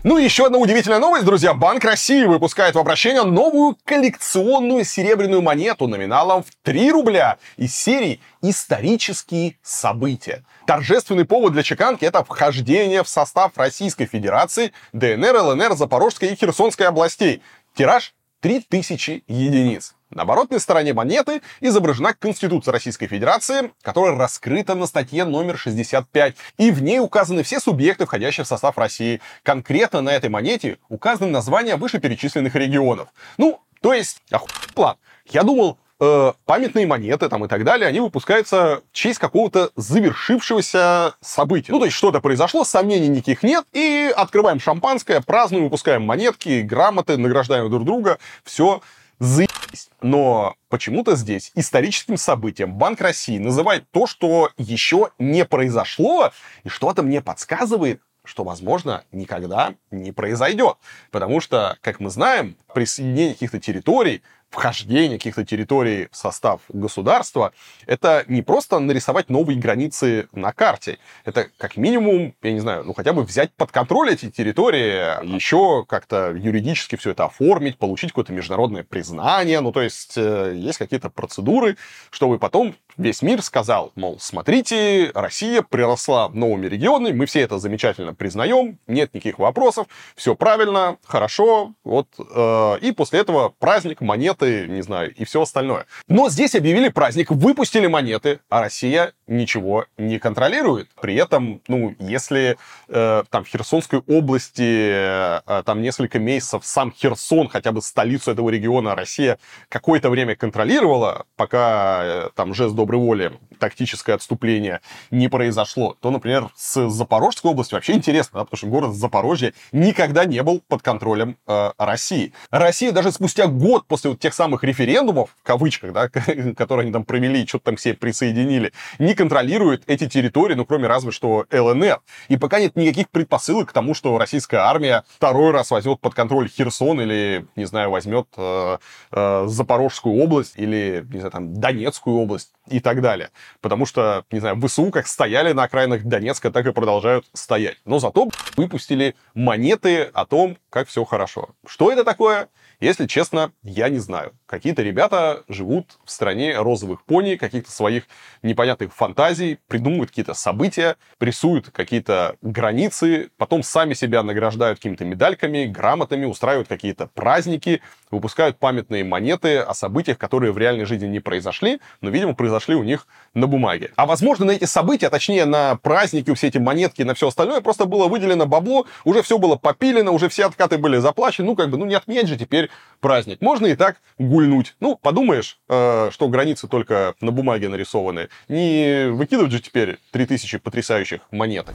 Ну 0.08 0.16
и 0.16 0.24
еще 0.24 0.46
одна 0.46 0.56
удивительная 0.56 1.00
новость, 1.00 1.26
друзья. 1.26 1.52
Банк 1.52 1.84
России 1.84 2.24
выпускает 2.24 2.74
в 2.74 2.78
обращение 2.78 3.24
новую 3.24 3.76
коллекционную 3.84 4.82
серебряную 4.82 5.42
монету 5.42 5.86
номиналом 5.86 6.44
в 6.44 6.46
3 6.62 6.92
рубля 6.92 7.36
из 7.58 7.76
серии 7.76 8.18
«Исторические 8.40 9.58
события». 9.62 10.44
Торжественный 10.66 11.26
повод 11.26 11.52
для 11.52 11.62
чеканки– 11.62 12.04
это 12.06 12.24
вхождение 12.24 13.02
в 13.02 13.08
состав 13.10 13.52
Российской 13.56 14.06
Федерации, 14.06 14.72
ДНР, 14.94 15.42
ЛНР, 15.42 15.76
Запорожской 15.76 16.30
и 16.30 16.36
Херсонской 16.36 16.86
областей. 16.86 17.42
Тираж 17.74 18.14
3000 18.40 19.24
единиц. 19.28 19.94
На 20.10 20.22
оборотной 20.22 20.58
стороне 20.58 20.94
монеты 20.94 21.42
изображена 21.60 22.14
Конституция 22.14 22.72
Российской 22.72 23.06
Федерации, 23.08 23.72
которая 23.82 24.16
раскрыта 24.16 24.74
на 24.74 24.86
статье 24.86 25.26
номер 25.26 25.58
65. 25.58 26.34
И 26.56 26.70
в 26.70 26.82
ней 26.82 26.98
указаны 26.98 27.42
все 27.42 27.60
субъекты, 27.60 28.06
входящие 28.06 28.44
в 28.44 28.48
состав 28.48 28.78
России. 28.78 29.20
Конкретно 29.42 30.00
на 30.00 30.10
этой 30.10 30.30
монете 30.30 30.78
указаны 30.88 31.30
названия 31.30 31.76
вышеперечисленных 31.76 32.54
регионов. 32.54 33.08
Ну, 33.36 33.60
то 33.82 33.92
есть, 33.92 34.22
охуенный 34.30 34.72
план. 34.74 34.96
Я 35.26 35.42
думал, 35.42 35.78
э, 36.00 36.32
памятные 36.46 36.86
монеты 36.86 37.28
там 37.28 37.44
и 37.44 37.48
так 37.48 37.64
далее, 37.64 37.86
они 37.86 38.00
выпускаются 38.00 38.80
в 38.90 38.96
честь 38.96 39.18
какого-то 39.18 39.72
завершившегося 39.76 41.16
события. 41.20 41.72
Ну, 41.72 41.80
то 41.80 41.84
есть 41.84 41.96
что-то 41.96 42.20
произошло, 42.20 42.64
сомнений 42.64 43.08
никаких 43.08 43.42
нет, 43.42 43.66
и 43.72 44.10
открываем 44.16 44.58
шампанское, 44.58 45.20
празднуем, 45.20 45.64
выпускаем 45.64 46.02
монетки, 46.02 46.62
грамоты, 46.62 47.18
награждаем 47.18 47.68
друг 47.68 47.84
друга, 47.84 48.18
все 48.42 48.80
заебись. 49.18 49.90
Но 50.00 50.56
почему-то 50.68 51.16
здесь 51.16 51.52
историческим 51.54 52.16
событием 52.16 52.74
Банк 52.74 53.00
России 53.00 53.38
называет 53.38 53.90
то, 53.90 54.06
что 54.06 54.50
еще 54.56 55.10
не 55.18 55.44
произошло, 55.44 56.32
и 56.64 56.68
что-то 56.68 57.02
мне 57.02 57.20
подсказывает, 57.20 58.00
что, 58.24 58.44
возможно, 58.44 59.04
никогда 59.10 59.74
не 59.90 60.12
произойдет. 60.12 60.76
Потому 61.10 61.40
что, 61.40 61.78
как 61.80 61.98
мы 61.98 62.10
знаем, 62.10 62.56
присоединение 62.74 63.34
каких-то 63.34 63.58
территорий 63.58 64.22
вхождение 64.50 65.18
каких-то 65.18 65.44
территорий 65.44 66.08
в 66.10 66.16
состав 66.16 66.62
государства, 66.68 67.52
это 67.86 68.24
не 68.28 68.42
просто 68.42 68.78
нарисовать 68.78 69.28
новые 69.28 69.58
границы 69.58 70.28
на 70.32 70.52
карте. 70.52 70.98
Это 71.24 71.48
как 71.58 71.76
минимум, 71.76 72.34
я 72.42 72.52
не 72.52 72.60
знаю, 72.60 72.84
ну 72.84 72.94
хотя 72.94 73.12
бы 73.12 73.24
взять 73.24 73.52
под 73.52 73.70
контроль 73.70 74.10
эти 74.12 74.30
территории, 74.30 75.24
еще 75.34 75.84
как-то 75.86 76.30
юридически 76.30 76.96
все 76.96 77.10
это 77.10 77.26
оформить, 77.26 77.76
получить 77.76 78.10
какое-то 78.10 78.32
международное 78.32 78.84
признание. 78.84 79.60
Ну 79.60 79.70
то 79.72 79.82
есть 79.82 80.14
э, 80.16 80.54
есть 80.56 80.78
какие-то 80.78 81.10
процедуры, 81.10 81.76
чтобы 82.10 82.38
потом 82.38 82.74
весь 82.96 83.22
мир 83.22 83.42
сказал, 83.42 83.92
мол, 83.96 84.16
смотрите, 84.18 85.10
Россия 85.14 85.62
приросла 85.62 86.30
новыми 86.30 86.66
регионами, 86.66 87.12
мы 87.12 87.26
все 87.26 87.40
это 87.40 87.58
замечательно 87.58 88.14
признаем, 88.14 88.78
нет 88.86 89.14
никаких 89.14 89.38
вопросов, 89.38 89.86
все 90.16 90.34
правильно, 90.34 90.96
хорошо, 91.04 91.74
вот. 91.84 92.08
Э, 92.18 92.78
и 92.80 92.92
после 92.92 93.20
этого 93.20 93.50
праздник, 93.58 94.00
монет 94.00 94.37
монеты, 94.40 94.68
не 94.68 94.82
знаю, 94.82 95.14
и 95.14 95.24
все 95.24 95.42
остальное. 95.42 95.86
Но 96.08 96.28
здесь 96.28 96.54
объявили 96.54 96.88
праздник, 96.88 97.30
выпустили 97.30 97.86
монеты, 97.86 98.40
а 98.48 98.60
Россия 98.60 99.12
ничего 99.26 99.86
не 99.96 100.18
контролирует. 100.18 100.88
При 101.00 101.14
этом, 101.14 101.60
ну, 101.68 101.94
если 101.98 102.56
э, 102.88 103.22
там 103.30 103.44
в 103.44 103.48
Херсонской 103.48 104.00
области 104.06 105.40
э, 105.46 105.62
там 105.64 105.82
несколько 105.82 106.18
месяцев 106.18 106.64
сам 106.64 106.92
Херсон, 106.92 107.48
хотя 107.48 107.72
бы 107.72 107.82
столицу 107.82 108.30
этого 108.32 108.50
региона, 108.50 108.94
Россия 108.94 109.38
какое-то 109.68 110.10
время 110.10 110.36
контролировала, 110.36 111.26
пока 111.36 112.00
э, 112.02 112.30
там 112.34 112.54
жест 112.54 112.74
доброй 112.74 113.00
воли, 113.00 113.32
тактическое 113.58 114.16
отступление 114.16 114.80
не 115.10 115.28
произошло, 115.28 115.96
то, 116.00 116.10
например, 116.10 116.48
с 116.56 116.88
Запорожской 116.88 117.50
областью 117.50 117.76
вообще 117.76 117.92
интересно, 117.92 118.40
да, 118.40 118.44
потому 118.44 118.56
что 118.56 118.66
город 118.66 118.94
Запорожье 118.94 119.52
никогда 119.72 120.24
не 120.24 120.42
был 120.42 120.62
под 120.68 120.82
контролем 120.82 121.36
э, 121.46 121.72
России. 121.76 122.32
Россия 122.50 122.92
даже 122.92 123.12
спустя 123.12 123.46
год 123.46 123.86
после 123.86 124.10
вот 124.10 124.20
тех 124.20 124.27
самых 124.34 124.64
референдумов, 124.64 125.30
в 125.40 125.42
кавычках, 125.42 125.92
да, 125.92 126.08
которые 126.56 126.84
они 126.84 126.92
там 126.92 127.04
провели, 127.04 127.46
что-то 127.46 127.66
там 127.66 127.76
все 127.76 127.94
присоединили, 127.94 128.72
не 128.98 129.14
контролирует 129.14 129.82
эти 129.86 130.08
территории, 130.08 130.54
ну, 130.54 130.64
кроме 130.64 130.86
разве 130.86 131.10
что 131.10 131.46
ЛНР. 131.50 132.00
И 132.28 132.36
пока 132.36 132.60
нет 132.60 132.76
никаких 132.76 133.08
предпосылок 133.10 133.70
к 133.70 133.72
тому, 133.72 133.94
что 133.94 134.18
российская 134.18 134.58
армия 134.58 135.04
второй 135.16 135.52
раз 135.52 135.70
возьмет 135.70 136.00
под 136.00 136.14
контроль 136.14 136.48
Херсон 136.48 137.00
или, 137.00 137.46
не 137.56 137.64
знаю, 137.64 137.90
возьмет 137.90 138.26
э, 138.36 138.78
э, 139.12 139.46
Запорожскую 139.46 140.16
область 140.16 140.54
или, 140.56 141.06
не 141.10 141.18
знаю, 141.18 141.30
там, 141.30 141.54
Донецкую 141.54 142.16
область 142.16 142.52
и 142.68 142.80
так 142.80 143.00
далее. 143.00 143.30
Потому 143.60 143.86
что, 143.86 144.24
не 144.30 144.40
знаю, 144.40 144.60
ВСУ 144.60 144.90
как 144.90 145.06
стояли 145.06 145.52
на 145.52 145.64
окраинах 145.64 146.04
Донецка, 146.04 146.50
так 146.50 146.66
и 146.66 146.72
продолжают 146.72 147.26
стоять. 147.32 147.78
Но 147.84 147.98
зато 147.98 148.28
выпустили 148.56 149.14
монеты 149.34 150.02
о 150.02 150.26
том, 150.26 150.56
как 150.70 150.88
все 150.88 151.04
хорошо. 151.04 151.50
Что 151.66 151.90
это 151.90 152.04
такое? 152.04 152.48
Если 152.80 153.06
честно, 153.06 153.52
я 153.62 153.88
не 153.88 153.98
знаю. 153.98 154.37
Какие-то 154.48 154.82
ребята 154.82 155.44
живут 155.48 155.98
в 156.04 156.10
стране 156.10 156.56
розовых 156.58 157.04
пони, 157.04 157.36
каких-то 157.36 157.70
своих 157.70 158.04
непонятных 158.42 158.94
фантазий, 158.94 159.58
придумывают 159.68 160.10
какие-то 160.10 160.34
события, 160.34 160.96
рисуют 161.20 161.70
какие-то 161.70 162.36
границы, 162.42 163.30
потом 163.36 163.62
сами 163.62 163.94
себя 163.94 164.22
награждают 164.22 164.78
какими-то 164.78 165.04
медальками, 165.04 165.66
грамотами, 165.66 166.24
устраивают 166.24 166.66
какие-то 166.66 167.08
праздники, 167.08 167.82
выпускают 168.10 168.58
памятные 168.58 169.04
монеты 169.04 169.58
о 169.58 169.74
событиях, 169.74 170.18
которые 170.18 170.52
в 170.52 170.58
реальной 170.58 170.86
жизни 170.86 171.06
не 171.06 171.20
произошли, 171.20 171.80
но, 172.00 172.08
видимо, 172.08 172.34
произошли 172.34 172.74
у 172.74 172.82
них 172.82 173.06
на 173.34 173.46
бумаге. 173.46 173.92
А 173.96 174.06
возможно, 174.06 174.46
на 174.46 174.52
эти 174.52 174.64
события, 174.64 175.08
а 175.08 175.10
точнее 175.10 175.44
на 175.44 175.76
праздники, 175.76 176.32
все 176.34 176.48
эти 176.48 176.58
монетки, 176.58 177.02
на 177.02 177.14
все 177.14 177.28
остальное, 177.28 177.60
просто 177.60 177.84
было 177.84 178.08
выделено 178.08 178.46
бабло, 178.46 178.86
уже 179.04 179.22
все 179.22 179.38
было 179.38 179.56
попилено, 179.56 180.12
уже 180.12 180.30
все 180.30 180.46
откаты 180.46 180.78
были 180.78 180.96
заплачены, 180.96 181.48
ну, 181.48 181.56
как 181.56 181.68
бы, 181.68 181.76
ну, 181.76 181.84
не 181.84 181.94
отменять 181.94 182.28
же 182.28 182.36
теперь 182.36 182.70
праздник. 183.00 183.42
Можно 183.42 183.66
и 183.66 183.76
так 183.76 183.96
гульнуть. 184.38 184.76
Ну, 184.78 184.96
подумаешь, 184.96 185.58
э, 185.68 186.10
что 186.12 186.28
границы 186.28 186.68
только 186.68 187.14
на 187.20 187.32
бумаге 187.32 187.68
нарисованы. 187.68 188.28
Не 188.48 189.08
выкидывать 189.10 189.50
же 189.50 189.60
теперь 189.60 189.98
3000 190.12 190.58
потрясающих 190.58 191.22
монеток. 191.32 191.74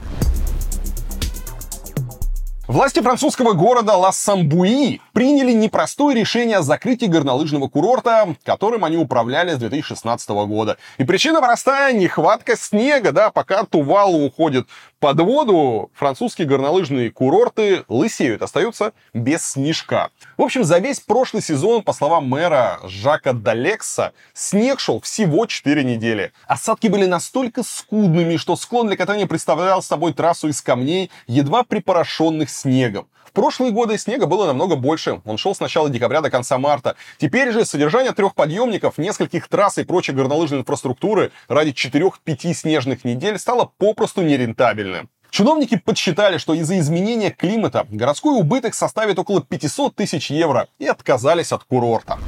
Власти 2.66 3.02
французского 3.02 3.52
города 3.52 3.94
Ла-Самбуи 3.94 5.02
приняли 5.12 5.52
непростое 5.52 6.18
решение 6.18 6.56
о 6.56 6.62
закрытии 6.62 7.04
горнолыжного 7.04 7.68
курорта, 7.68 8.36
которым 8.42 8.86
они 8.86 8.96
управляли 8.96 9.50
с 9.50 9.58
2016 9.58 10.30
года. 10.30 10.78
И 10.96 11.04
причина 11.04 11.42
простая– 11.42 11.92
нехватка 11.94 12.56
снега, 12.56 13.12
да, 13.12 13.30
пока 13.30 13.64
Тувалу 13.64 14.24
уходит 14.24 14.66
под 15.04 15.20
воду, 15.20 15.90
французские 15.92 16.46
горнолыжные 16.46 17.10
курорты 17.10 17.84
лысеют, 17.88 18.40
остаются 18.40 18.94
без 19.12 19.44
снежка. 19.44 20.08
В 20.38 20.42
общем, 20.42 20.64
за 20.64 20.78
весь 20.78 20.98
прошлый 20.98 21.42
сезон, 21.42 21.82
по 21.82 21.92
словам 21.92 22.26
мэра 22.26 22.80
Жака 22.84 23.34
Далекса, 23.34 24.14
снег 24.32 24.80
шел 24.80 25.02
всего 25.02 25.44
4 25.44 25.84
недели. 25.84 26.32
Осадки 26.46 26.86
были 26.86 27.04
настолько 27.04 27.62
скудными, 27.64 28.38
что 28.38 28.56
склон 28.56 28.86
для 28.86 28.96
катания 28.96 29.26
представлял 29.26 29.82
собой 29.82 30.14
трассу 30.14 30.48
из 30.48 30.62
камней, 30.62 31.10
едва 31.26 31.64
припорошенных 31.64 32.48
снегом. 32.48 33.06
Прошлые 33.34 33.72
годы 33.72 33.98
снега 33.98 34.26
было 34.26 34.46
намного 34.46 34.76
больше. 34.76 35.20
Он 35.24 35.38
шел 35.38 35.56
с 35.56 35.60
начала 35.60 35.90
декабря 35.90 36.20
до 36.20 36.30
конца 36.30 36.56
марта. 36.56 36.94
Теперь 37.18 37.50
же 37.50 37.64
содержание 37.64 38.12
трех 38.12 38.36
подъемников, 38.36 38.96
нескольких 38.96 39.48
трасс 39.48 39.76
и 39.78 39.84
прочей 39.84 40.12
горнолыжной 40.12 40.60
инфраструктуры 40.60 41.32
ради 41.48 41.70
4-5 41.70 42.54
снежных 42.54 43.04
недель 43.04 43.40
стало 43.40 43.72
попросту 43.76 44.22
нерентабельным. 44.22 45.10
Чиновники 45.30 45.76
подсчитали, 45.76 46.38
что 46.38 46.54
из-за 46.54 46.78
изменения 46.78 47.32
климата 47.32 47.88
городской 47.90 48.38
убыток 48.38 48.72
составит 48.72 49.18
около 49.18 49.42
500 49.42 49.96
тысяч 49.96 50.30
евро 50.30 50.68
и 50.78 50.86
отказались 50.86 51.50
от 51.50 51.64
курорта. 51.64 52.20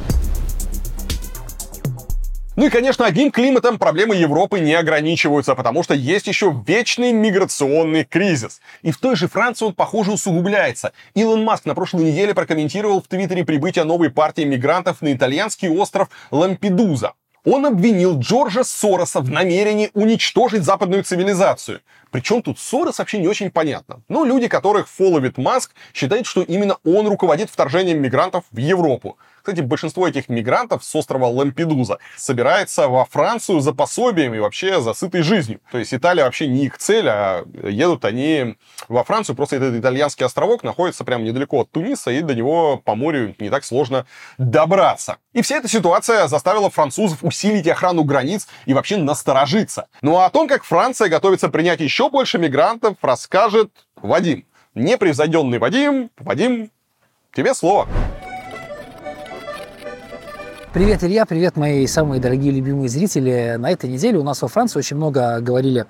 Ну 2.56 2.64
и, 2.64 2.70
конечно, 2.70 3.04
одним 3.04 3.30
климатом 3.30 3.78
проблемы 3.78 4.16
Европы 4.16 4.60
не 4.60 4.72
ограничиваются, 4.72 5.54
потому 5.54 5.82
что 5.82 5.92
есть 5.92 6.26
еще 6.26 6.58
вечный 6.66 7.12
миграционный 7.12 8.04
кризис. 8.04 8.62
И 8.80 8.92
в 8.92 8.96
той 8.96 9.14
же 9.14 9.28
Франции 9.28 9.66
он, 9.66 9.74
похоже, 9.74 10.12
усугубляется. 10.12 10.92
Илон 11.14 11.44
Маск 11.44 11.66
на 11.66 11.74
прошлой 11.74 12.04
неделе 12.04 12.34
прокомментировал 12.34 13.02
в 13.02 13.08
Твиттере 13.08 13.44
прибытие 13.44 13.84
новой 13.84 14.08
партии 14.08 14.42
мигрантов 14.42 15.02
на 15.02 15.12
итальянский 15.12 15.68
остров 15.68 16.08
Лампедуза. 16.30 17.12
Он 17.44 17.66
обвинил 17.66 18.18
Джорджа 18.18 18.64
Сороса 18.64 19.20
в 19.20 19.30
намерении 19.30 19.90
уничтожить 19.92 20.64
западную 20.64 21.04
цивилизацию. 21.04 21.80
Причем 22.10 22.42
тут 22.42 22.58
Сорос 22.58 22.98
вообще 22.98 23.18
не 23.18 23.28
очень 23.28 23.50
понятно. 23.50 24.00
Но 24.08 24.24
люди, 24.24 24.48
которых 24.48 24.88
фолловит 24.88 25.38
Маск, 25.38 25.72
считают, 25.92 26.26
что 26.26 26.42
именно 26.42 26.78
он 26.84 27.06
руководит 27.06 27.50
вторжением 27.50 28.00
мигрантов 28.00 28.44
в 28.50 28.56
Европу. 28.56 29.18
Кстати, 29.46 29.60
большинство 29.60 30.08
этих 30.08 30.28
мигрантов 30.28 30.82
с 30.82 30.92
острова 30.96 31.26
Лампедуза 31.26 31.98
собирается 32.16 32.88
во 32.88 33.04
Францию 33.04 33.60
за 33.60 33.72
пособием 33.72 34.34
и 34.34 34.40
вообще 34.40 34.80
за 34.80 34.92
сытой 34.92 35.22
жизнью. 35.22 35.60
То 35.70 35.78
есть 35.78 35.94
Италия 35.94 36.24
вообще 36.24 36.48
не 36.48 36.64
их 36.64 36.78
цель, 36.78 37.06
а 37.08 37.44
едут 37.62 38.04
они 38.04 38.56
во 38.88 39.04
Францию. 39.04 39.36
Просто 39.36 39.54
этот 39.54 39.76
итальянский 39.76 40.26
островок 40.26 40.64
находится 40.64 41.04
прямо 41.04 41.22
недалеко 41.22 41.60
от 41.60 41.70
Туниса, 41.70 42.10
и 42.10 42.22
до 42.22 42.34
него 42.34 42.78
по 42.78 42.96
морю 42.96 43.36
не 43.38 43.48
так 43.48 43.64
сложно 43.64 44.04
добраться. 44.36 45.18
И 45.32 45.42
вся 45.42 45.58
эта 45.58 45.68
ситуация 45.68 46.26
заставила 46.26 46.68
французов 46.68 47.22
усилить 47.22 47.68
охрану 47.68 48.02
границ 48.02 48.48
и 48.64 48.74
вообще 48.74 48.96
насторожиться. 48.96 49.86
Ну 50.02 50.16
а 50.16 50.26
о 50.26 50.30
том, 50.30 50.48
как 50.48 50.64
Франция 50.64 51.08
готовится 51.08 51.50
принять 51.50 51.78
еще 51.78 52.10
больше 52.10 52.38
мигрантов, 52.38 52.96
расскажет 53.00 53.70
Вадим. 53.94 54.44
Непревзойденный 54.74 55.60
Вадим. 55.60 56.10
Вадим, 56.18 56.72
тебе 57.32 57.54
слово. 57.54 57.86
Привет, 60.76 61.02
Илья, 61.02 61.24
привет, 61.24 61.56
мои 61.56 61.86
самые 61.86 62.20
дорогие 62.20 62.52
любимые 62.52 62.90
зрители. 62.90 63.56
На 63.58 63.70
этой 63.70 63.88
неделе 63.88 64.18
у 64.18 64.22
нас 64.22 64.42
во 64.42 64.48
Франции 64.48 64.78
очень 64.78 64.98
много 64.98 65.40
говорили 65.40 65.86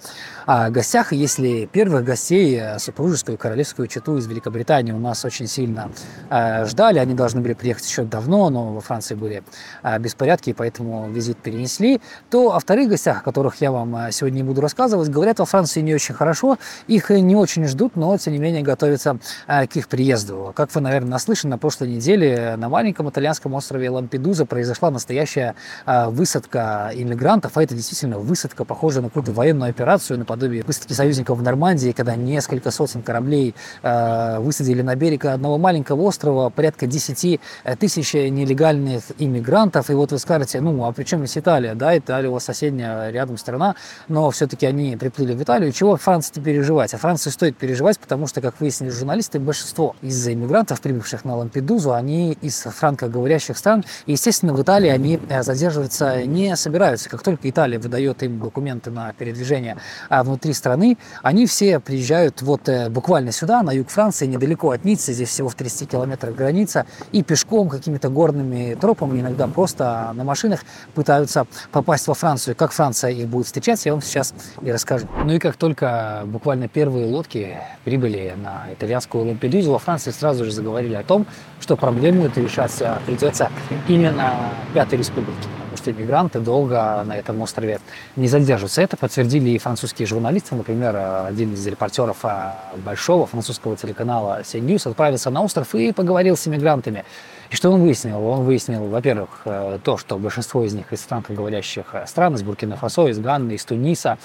о 0.46 0.70
гостях. 0.70 1.12
Если 1.12 1.66
первых 1.66 2.04
гостей, 2.04 2.56
э, 2.56 2.78
супружескую 2.78 3.36
королевскую 3.36 3.88
чету 3.88 4.16
из 4.16 4.28
Великобритании 4.28 4.92
у 4.92 5.00
нас 5.00 5.24
очень 5.24 5.48
сильно 5.48 5.90
э, 6.30 6.66
ждали, 6.66 7.00
они 7.00 7.14
должны 7.14 7.40
были 7.40 7.54
приехать 7.54 7.84
еще 7.84 8.04
давно, 8.04 8.48
но 8.48 8.74
во 8.74 8.80
Франции 8.80 9.16
были 9.16 9.42
э, 9.82 9.98
беспорядки, 9.98 10.52
поэтому 10.52 11.10
визит 11.10 11.38
перенесли, 11.38 12.00
то 12.30 12.54
о 12.54 12.60
вторых 12.60 12.88
гостях, 12.88 13.22
о 13.22 13.22
которых 13.22 13.60
я 13.60 13.72
вам 13.72 13.96
э, 13.96 14.12
сегодня 14.12 14.36
не 14.36 14.44
буду 14.44 14.60
рассказывать, 14.60 15.08
говорят 15.08 15.40
во 15.40 15.46
Франции 15.46 15.80
не 15.80 15.94
очень 15.94 16.14
хорошо, 16.14 16.58
их 16.86 17.10
не 17.10 17.34
очень 17.34 17.66
ждут, 17.66 17.96
но 17.96 18.16
тем 18.18 18.34
не 18.34 18.38
менее 18.38 18.62
готовятся 18.62 19.18
э, 19.48 19.66
к 19.66 19.74
их 19.74 19.88
приезду. 19.88 20.52
Как 20.54 20.72
вы, 20.76 20.80
наверное, 20.80 21.10
наслышаны, 21.10 21.50
на 21.50 21.58
прошлой 21.58 21.88
неделе 21.88 22.54
на 22.56 22.68
маленьком 22.68 23.10
итальянском 23.10 23.52
острове 23.54 23.90
Лампедуза 23.90 24.46
произошло 24.46 24.75
произошла 24.76 24.90
настоящая 24.90 25.54
э, 25.86 26.08
высадка 26.08 26.90
иммигрантов, 26.94 27.56
а 27.56 27.62
это 27.62 27.74
действительно 27.74 28.18
высадка, 28.18 28.64
похожая 28.64 29.02
на 29.02 29.08
какую-то 29.08 29.32
военную 29.32 29.70
операцию, 29.70 30.18
наподобие 30.18 30.62
высадки 30.62 30.92
союзников 30.92 31.38
в 31.38 31.42
Нормандии, 31.42 31.92
когда 31.92 32.16
несколько 32.16 32.70
сотен 32.70 33.02
кораблей 33.02 33.54
э, 33.82 34.38
высадили 34.38 34.82
на 34.82 34.94
берег 34.94 35.24
одного 35.24 35.58
маленького 35.58 36.02
острова 36.02 36.50
порядка 36.50 36.86
10 36.86 37.40
э, 37.64 37.76
тысяч 37.76 38.14
нелегальных 38.14 39.02
иммигрантов. 39.18 39.90
И 39.90 39.94
вот 39.94 40.12
вы 40.12 40.18
скажете, 40.18 40.60
ну, 40.60 40.84
а 40.84 40.92
при 40.92 41.04
чем 41.04 41.20
здесь 41.20 41.38
Италия? 41.38 41.74
Да, 41.74 41.96
Италия 41.96 42.28
у 42.28 42.32
вас 42.32 42.44
соседняя 42.44 43.10
рядом 43.10 43.38
страна, 43.38 43.76
но 44.08 44.30
все-таки 44.30 44.66
они 44.66 44.96
приплыли 44.96 45.34
в 45.34 45.42
Италию. 45.42 45.72
Чего 45.72 45.96
Франции 45.96 46.40
переживать? 46.40 46.94
А 46.94 46.98
Франции 46.98 47.30
стоит 47.30 47.56
переживать, 47.56 47.98
потому 47.98 48.26
что, 48.26 48.40
как 48.40 48.60
выяснили 48.60 48.90
журналисты, 48.90 49.38
большинство 49.38 49.96
из 50.02 50.28
иммигрантов, 50.28 50.80
прибывших 50.80 51.24
на 51.24 51.36
Лампедузу, 51.36 51.94
они 51.94 52.36
из 52.42 52.60
франкоговорящих 52.60 53.56
стран. 53.56 53.84
И, 54.06 54.12
естественно, 54.12 54.52
в 54.56 54.62
Италии 54.62 54.88
они 54.88 55.20
э, 55.28 55.42
задерживаться 55.42 56.24
не 56.24 56.56
собираются. 56.56 57.08
Как 57.08 57.22
только 57.22 57.48
Италия 57.48 57.78
выдает 57.78 58.22
им 58.22 58.40
документы 58.40 58.90
на 58.90 59.12
передвижение 59.12 59.76
а, 60.08 60.24
внутри 60.24 60.52
страны, 60.52 60.98
они 61.22 61.46
все 61.46 61.78
приезжают 61.80 62.42
вот 62.42 62.68
э, 62.68 62.88
буквально 62.88 63.32
сюда, 63.32 63.62
на 63.62 63.72
юг 63.72 63.88
Франции, 63.88 64.26
недалеко 64.26 64.70
от 64.70 64.84
Ниццы, 64.84 65.12
здесь 65.12 65.28
всего 65.28 65.48
в 65.48 65.54
30 65.54 65.88
километрах 65.88 66.34
граница, 66.34 66.86
и 67.12 67.22
пешком, 67.22 67.68
какими-то 67.68 68.08
горными 68.08 68.74
тропами, 68.74 69.20
иногда 69.20 69.46
просто 69.46 70.12
на 70.14 70.24
машинах 70.24 70.60
пытаются 70.94 71.46
попасть 71.72 72.06
во 72.08 72.14
Францию. 72.14 72.56
Как 72.56 72.72
Франция 72.72 73.10
их 73.10 73.28
будет 73.28 73.46
встречать, 73.46 73.84
я 73.86 73.92
вам 73.92 74.02
сейчас 74.02 74.34
и 74.62 74.72
расскажу. 74.72 75.06
Ну 75.24 75.34
и 75.34 75.38
как 75.38 75.56
только 75.56 76.22
буквально 76.26 76.68
первые 76.68 77.06
лодки 77.06 77.58
прибыли 77.84 78.34
на 78.36 78.72
итальянскую 78.72 79.26
Лампедузу, 79.26 79.72
во 79.72 79.78
Франции 79.78 80.10
сразу 80.10 80.44
же 80.44 80.52
заговорили 80.52 80.94
о 80.94 81.02
том, 81.02 81.26
что 81.60 81.76
проблему 81.76 82.24
эту 82.26 82.42
решать 82.42 82.72
придется 83.06 83.50
именно 83.88 84.45
Пятой 84.74 84.98
Республики, 84.98 85.36
потому 85.40 85.76
что 85.76 85.90
иммигранты 85.90 86.40
долго 86.40 87.02
на 87.04 87.16
этом 87.16 87.40
острове 87.40 87.80
не 88.16 88.28
задерживаются. 88.28 88.82
Это 88.82 88.96
подтвердили 88.96 89.50
и 89.50 89.58
французские 89.58 90.06
журналисты. 90.06 90.54
Например, 90.54 90.96
один 91.26 91.54
из 91.54 91.66
репортеров 91.66 92.18
а, 92.24 92.56
большого 92.76 93.26
французского 93.26 93.76
телеканала 93.76 94.40
CNews 94.42 94.90
отправился 94.90 95.30
на 95.30 95.42
остров 95.42 95.74
и 95.74 95.92
поговорил 95.92 96.36
с 96.36 96.46
иммигрантами. 96.46 97.04
И 97.50 97.56
что 97.56 97.70
он 97.70 97.82
выяснил? 97.82 98.22
Он 98.24 98.44
выяснил, 98.44 98.86
во-первых, 98.86 99.42
э, 99.44 99.78
то, 99.82 99.96
что 99.96 100.18
большинство 100.18 100.64
из 100.64 100.74
них 100.74 100.92
из 100.92 101.00
франкоговорящих 101.00 101.94
стран, 102.06 102.34
из 102.34 102.42
Буркина-Фасо, 102.42 103.08
из 103.08 103.18
Ганны, 103.18 103.52
из 103.52 103.64
Туниса, 103.64 104.18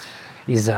из 0.48 0.70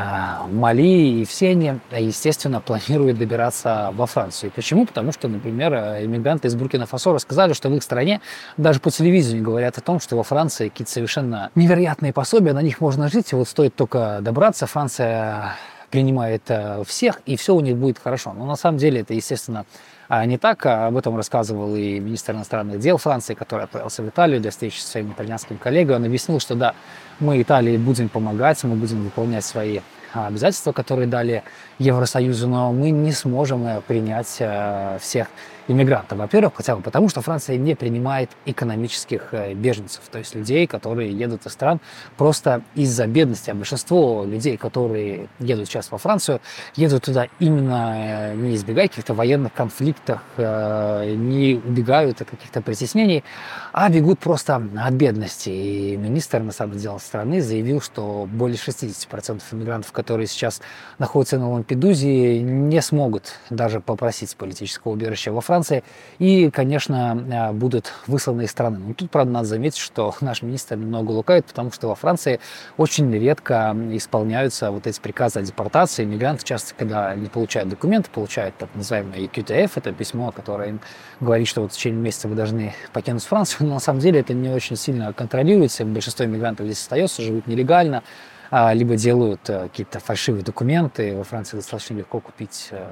Мали, 0.50 1.20
и 1.20 1.24
все 1.24 1.50
они, 1.50 1.74
естественно, 1.90 2.60
планируют 2.60 3.18
добираться 3.18 3.90
во 3.94 4.06
Францию. 4.06 4.52
Почему? 4.54 4.86
Потому 4.86 5.12
что, 5.12 5.28
например, 5.28 5.74
иммигранты 6.04 6.48
из 6.48 6.54
Буркина-Фасо 6.54 7.12
рассказали, 7.12 7.52
что 7.52 7.68
в 7.68 7.74
их 7.74 7.82
стране 7.82 8.20
даже 8.56 8.80
по 8.80 8.90
телевидению 8.90 9.42
говорят 9.42 9.78
о 9.78 9.80
том, 9.80 10.00
что 10.00 10.16
во 10.16 10.22
Франции 10.22 10.68
какие-то 10.68 10.92
совершенно 10.92 11.50
невероятные 11.54 12.12
пособия, 12.12 12.52
на 12.52 12.62
них 12.62 12.80
можно 12.80 13.08
жить, 13.08 13.32
и 13.32 13.36
вот 13.36 13.48
стоит 13.48 13.74
только 13.74 14.18
добраться, 14.20 14.66
Франция 14.66 15.56
принимает 15.90 16.42
э, 16.48 16.82
всех, 16.84 17.20
и 17.24 17.36
все 17.36 17.54
у 17.54 17.60
них 17.60 17.76
будет 17.76 18.00
хорошо. 18.00 18.32
Но 18.32 18.46
на 18.46 18.56
самом 18.56 18.78
деле 18.78 19.02
это, 19.02 19.14
естественно, 19.14 19.64
а 20.08 20.24
не 20.26 20.38
так. 20.38 20.64
А 20.66 20.86
об 20.88 20.96
этом 20.96 21.16
рассказывал 21.16 21.74
и 21.76 21.98
министр 22.00 22.32
иностранных 22.34 22.78
дел 22.78 22.98
Франции, 22.98 23.34
который 23.34 23.64
отправился 23.64 24.02
в 24.02 24.08
Италию 24.08 24.40
для 24.40 24.50
встречи 24.50 24.78
со 24.78 24.88
своим 24.88 25.12
итальянским 25.12 25.58
коллегой. 25.58 25.96
Он 25.96 26.04
объяснил, 26.04 26.40
что 26.40 26.54
да, 26.54 26.74
мы 27.20 27.40
Италии 27.40 27.76
будем 27.76 28.08
помогать, 28.08 28.62
мы 28.64 28.76
будем 28.76 29.04
выполнять 29.04 29.44
свои 29.44 29.80
а, 30.12 30.28
обязательства, 30.28 30.72
которые 30.72 31.08
дали 31.08 31.42
Евросоюзу, 31.78 32.48
но 32.48 32.72
мы 32.72 32.90
не 32.90 33.12
сможем 33.12 33.66
э, 33.66 33.80
принять 33.80 34.36
э, 34.38 34.98
всех 35.00 35.26
иммигрантов. 35.68 36.18
Во-первых, 36.18 36.54
хотя 36.56 36.76
бы 36.76 36.82
потому, 36.82 37.08
что 37.08 37.22
Франция 37.22 37.56
не 37.56 37.74
принимает 37.74 38.30
экономических 38.44 39.28
э, 39.32 39.54
беженцев, 39.54 40.02
то 40.10 40.18
есть 40.18 40.34
людей, 40.34 40.66
которые 40.66 41.10
едут 41.10 41.46
из 41.46 41.52
стран 41.52 41.80
просто 42.16 42.62
из-за 42.74 43.06
бедности. 43.06 43.50
А 43.50 43.54
большинство 43.54 44.24
людей, 44.24 44.56
которые 44.56 45.28
едут 45.38 45.68
сейчас 45.68 45.90
во 45.90 45.98
Францию, 45.98 46.40
едут 46.76 47.04
туда 47.04 47.28
именно 47.38 47.94
э, 47.96 48.34
не 48.34 48.56
избегая 48.56 48.88
каких-то 48.88 49.14
военных 49.14 49.52
конфликтов, 49.54 50.20
э, 50.36 51.14
не 51.14 51.54
убегают 51.54 52.20
от 52.20 52.30
каких-то 52.30 52.60
притеснений, 52.60 53.24
а 53.72 53.88
бегут 53.88 54.18
просто 54.18 54.56
от 54.56 54.94
бедности. 54.94 55.48
И 55.48 55.96
министр, 55.96 56.40
на 56.40 56.52
самом 56.52 56.76
деле, 56.76 56.98
страны 56.98 57.40
заявил, 57.40 57.80
что 57.80 58.28
более 58.30 58.58
60% 58.58 59.40
иммигрантов, 59.52 59.92
которые 59.92 60.26
сейчас 60.26 60.60
находятся 60.98 61.38
на 61.38 61.50
Лампедузе, 61.50 62.42
не 62.42 62.82
смогут 62.82 63.38
даже 63.48 63.80
попросить 63.80 64.36
политического 64.36 64.92
убежища 64.92 65.32
во 65.32 65.40
Франции 65.40 65.53
Франции 65.54 65.84
и, 66.18 66.50
конечно, 66.50 67.24
э, 67.30 67.52
будут 67.52 67.92
высланы 68.08 68.42
из 68.42 68.50
страны. 68.50 68.78
Но 68.78 68.94
тут, 68.94 69.08
правда, 69.08 69.32
надо 69.32 69.46
заметить, 69.46 69.78
что 69.78 70.12
наш 70.20 70.42
министр 70.42 70.76
немного 70.76 71.12
лукает, 71.12 71.46
потому 71.46 71.70
что 71.70 71.86
во 71.86 71.94
Франции 71.94 72.40
очень 72.76 73.12
редко 73.12 73.76
исполняются 73.92 74.72
вот 74.72 74.88
эти 74.88 74.98
приказы 75.00 75.38
о 75.38 75.42
депортации. 75.42 76.04
Мигранты 76.04 76.44
часто, 76.44 76.74
когда 76.74 77.14
не 77.14 77.28
получают 77.28 77.68
документы, 77.68 78.10
получают 78.10 78.56
так 78.58 78.68
называемый 78.74 79.30
QTF, 79.32 79.70
это 79.76 79.92
письмо, 79.92 80.32
которое 80.32 80.70
им 80.70 80.80
говорит, 81.20 81.46
что 81.46 81.62
вот 81.62 81.72
в 81.72 81.76
течение 81.76 82.00
месяца 82.00 82.26
вы 82.26 82.34
должны 82.34 82.74
покинуть 82.92 83.22
Францию, 83.22 83.68
но 83.68 83.74
на 83.74 83.80
самом 83.80 84.00
деле 84.00 84.20
это 84.20 84.34
не 84.34 84.48
очень 84.48 84.74
сильно 84.74 85.12
контролируется. 85.12 85.84
Большинство 85.84 86.26
мигрантов 86.26 86.66
здесь 86.66 86.80
остается, 86.80 87.22
живут 87.22 87.46
нелегально, 87.46 88.02
а, 88.50 88.74
либо 88.74 88.96
делают 88.96 89.48
э, 89.48 89.68
какие-то 89.68 90.00
фальшивые 90.00 90.42
документы. 90.42 91.16
Во 91.16 91.22
Франции 91.22 91.56
достаточно 91.56 91.94
легко 91.94 92.18
купить 92.18 92.68
э, 92.72 92.84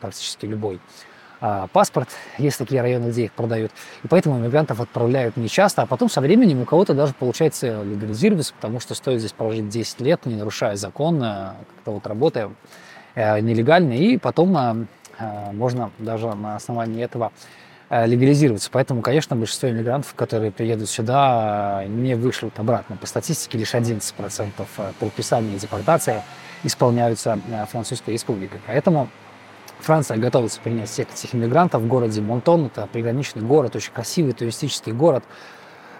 практически 0.00 0.46
любой 0.46 0.80
а, 1.40 1.68
паспорт, 1.68 2.10
есть 2.36 2.58
такие 2.58 2.82
районы, 2.82 3.08
где 3.08 3.24
их 3.24 3.32
продают. 3.32 3.72
И 4.04 4.08
поэтому 4.08 4.38
иммигрантов 4.38 4.80
отправляют 4.80 5.38
не 5.38 5.48
часто, 5.48 5.82
а 5.82 5.86
потом 5.86 6.10
со 6.10 6.20
временем 6.20 6.60
у 6.60 6.64
кого-то 6.66 6.92
даже 6.92 7.14
получается 7.14 7.82
легализироваться, 7.82 8.52
потому 8.54 8.78
что 8.78 8.94
стоит 8.94 9.20
здесь 9.20 9.32
прожить 9.32 9.68
10 9.68 10.00
лет, 10.00 10.26
не 10.26 10.36
нарушая 10.36 10.76
закон, 10.76 11.22
а, 11.22 11.56
как-то 11.74 11.92
вот 11.92 12.06
работая 12.06 12.50
э, 13.14 13.40
нелегально, 13.40 13.94
и 13.94 14.18
потом 14.18 14.54
а, 14.56 14.76
можно 15.52 15.90
даже 15.98 16.26
на 16.34 16.56
основании 16.56 17.02
этого 17.02 17.32
легализироваться. 17.90 18.70
Поэтому, 18.70 19.02
конечно, 19.02 19.34
большинство 19.34 19.68
иммигрантов, 19.68 20.14
которые 20.14 20.52
приедут 20.52 20.88
сюда, 20.88 21.84
не 21.88 22.14
вышлют 22.14 22.56
обратно. 22.60 22.96
По 22.96 23.06
статистике, 23.06 23.58
лишь 23.58 23.74
11% 23.74 24.52
предписаний 25.00 25.58
депортации 25.58 26.22
исполняются 26.62 27.40
Французской 27.68 28.10
республикой. 28.10 28.60
Поэтому 28.68 29.08
Франция 29.80 30.16
готовится 30.18 30.60
принять 30.60 30.88
всех 30.88 31.12
этих 31.12 31.34
иммигрантов 31.34 31.82
в 31.82 31.86
городе 31.88 32.20
Монтон. 32.20 32.66
Это 32.66 32.88
приграничный 32.92 33.42
город, 33.42 33.76
очень 33.76 33.92
красивый 33.92 34.32
туристический 34.32 34.92
город, 34.92 35.24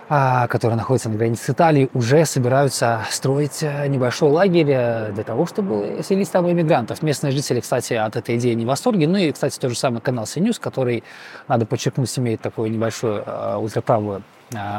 а, 0.09 0.47
который 0.49 0.75
находится 0.75 1.09
на 1.09 1.17
границе 1.17 1.45
с 1.45 1.51
Италией. 1.51 1.91
Уже 1.95 2.25
собираются 2.25 3.01
строить 3.11 3.63
э, 3.63 3.87
небольшой 3.89 4.31
лагерь 4.31 4.71
э, 4.71 5.13
для 5.13 5.25
того, 5.25 5.47
чтобы 5.47 6.01
селить 6.03 6.31
там 6.31 6.51
иммигрантов. 6.51 7.03
Местные 7.03 7.33
жители, 7.33 7.61
кстати, 7.61 7.95
от 7.95 8.17
этой 8.17 8.37
идеи 8.37 8.55
не 8.55 8.65
в 8.65 8.69
восторге. 8.69 9.09
Ну 9.09 9.19
и, 9.19 9.33
кстати, 9.33 9.59
тот 9.59 9.71
же 9.71 9.77
самый 9.77 10.01
канал 10.01 10.25
CNews, 10.25 10.61
который, 10.61 11.05
надо 11.49 11.67
подчеркнуть, 11.67 12.19
имеет 12.19 12.41
такую 12.41 12.71
небольшую 12.71 13.23
э, 13.27 13.57
ультраправую 13.57 14.23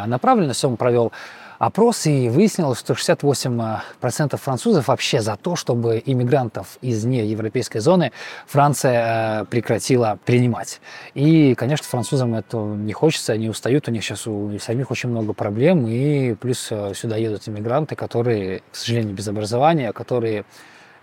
направленность. 0.05 0.65
Он 0.65 0.75
провел 0.75 1.13
опрос, 1.61 2.07
и 2.07 2.27
выяснилось, 2.29 2.79
что 2.79 2.93
68% 2.93 4.37
французов 4.37 4.87
вообще 4.87 5.21
за 5.21 5.35
то, 5.35 5.55
чтобы 5.55 6.01
иммигрантов 6.03 6.79
из 6.81 7.05
неевропейской 7.05 7.81
зоны 7.81 8.11
Франция 8.47 9.43
э, 9.43 9.45
прекратила 9.45 10.17
принимать. 10.25 10.81
И, 11.13 11.53
конечно, 11.53 11.85
французам 11.87 12.33
это 12.33 12.57
не 12.57 12.93
хочется, 12.93 13.33
они 13.33 13.47
устают, 13.47 13.87
у 13.87 13.91
них 13.91 14.03
сейчас 14.03 14.25
у 14.25 14.57
самих 14.57 14.89
очень 14.89 15.09
много 15.09 15.33
проблем, 15.33 15.85
и 15.87 16.33
плюс 16.33 16.67
э, 16.71 16.93
сюда 16.95 17.17
едут 17.17 17.47
иммигранты, 17.47 17.95
которые, 17.95 18.63
к 18.71 18.75
сожалению, 18.75 19.13
без 19.13 19.27
образования, 19.27 19.93
которые 19.93 20.45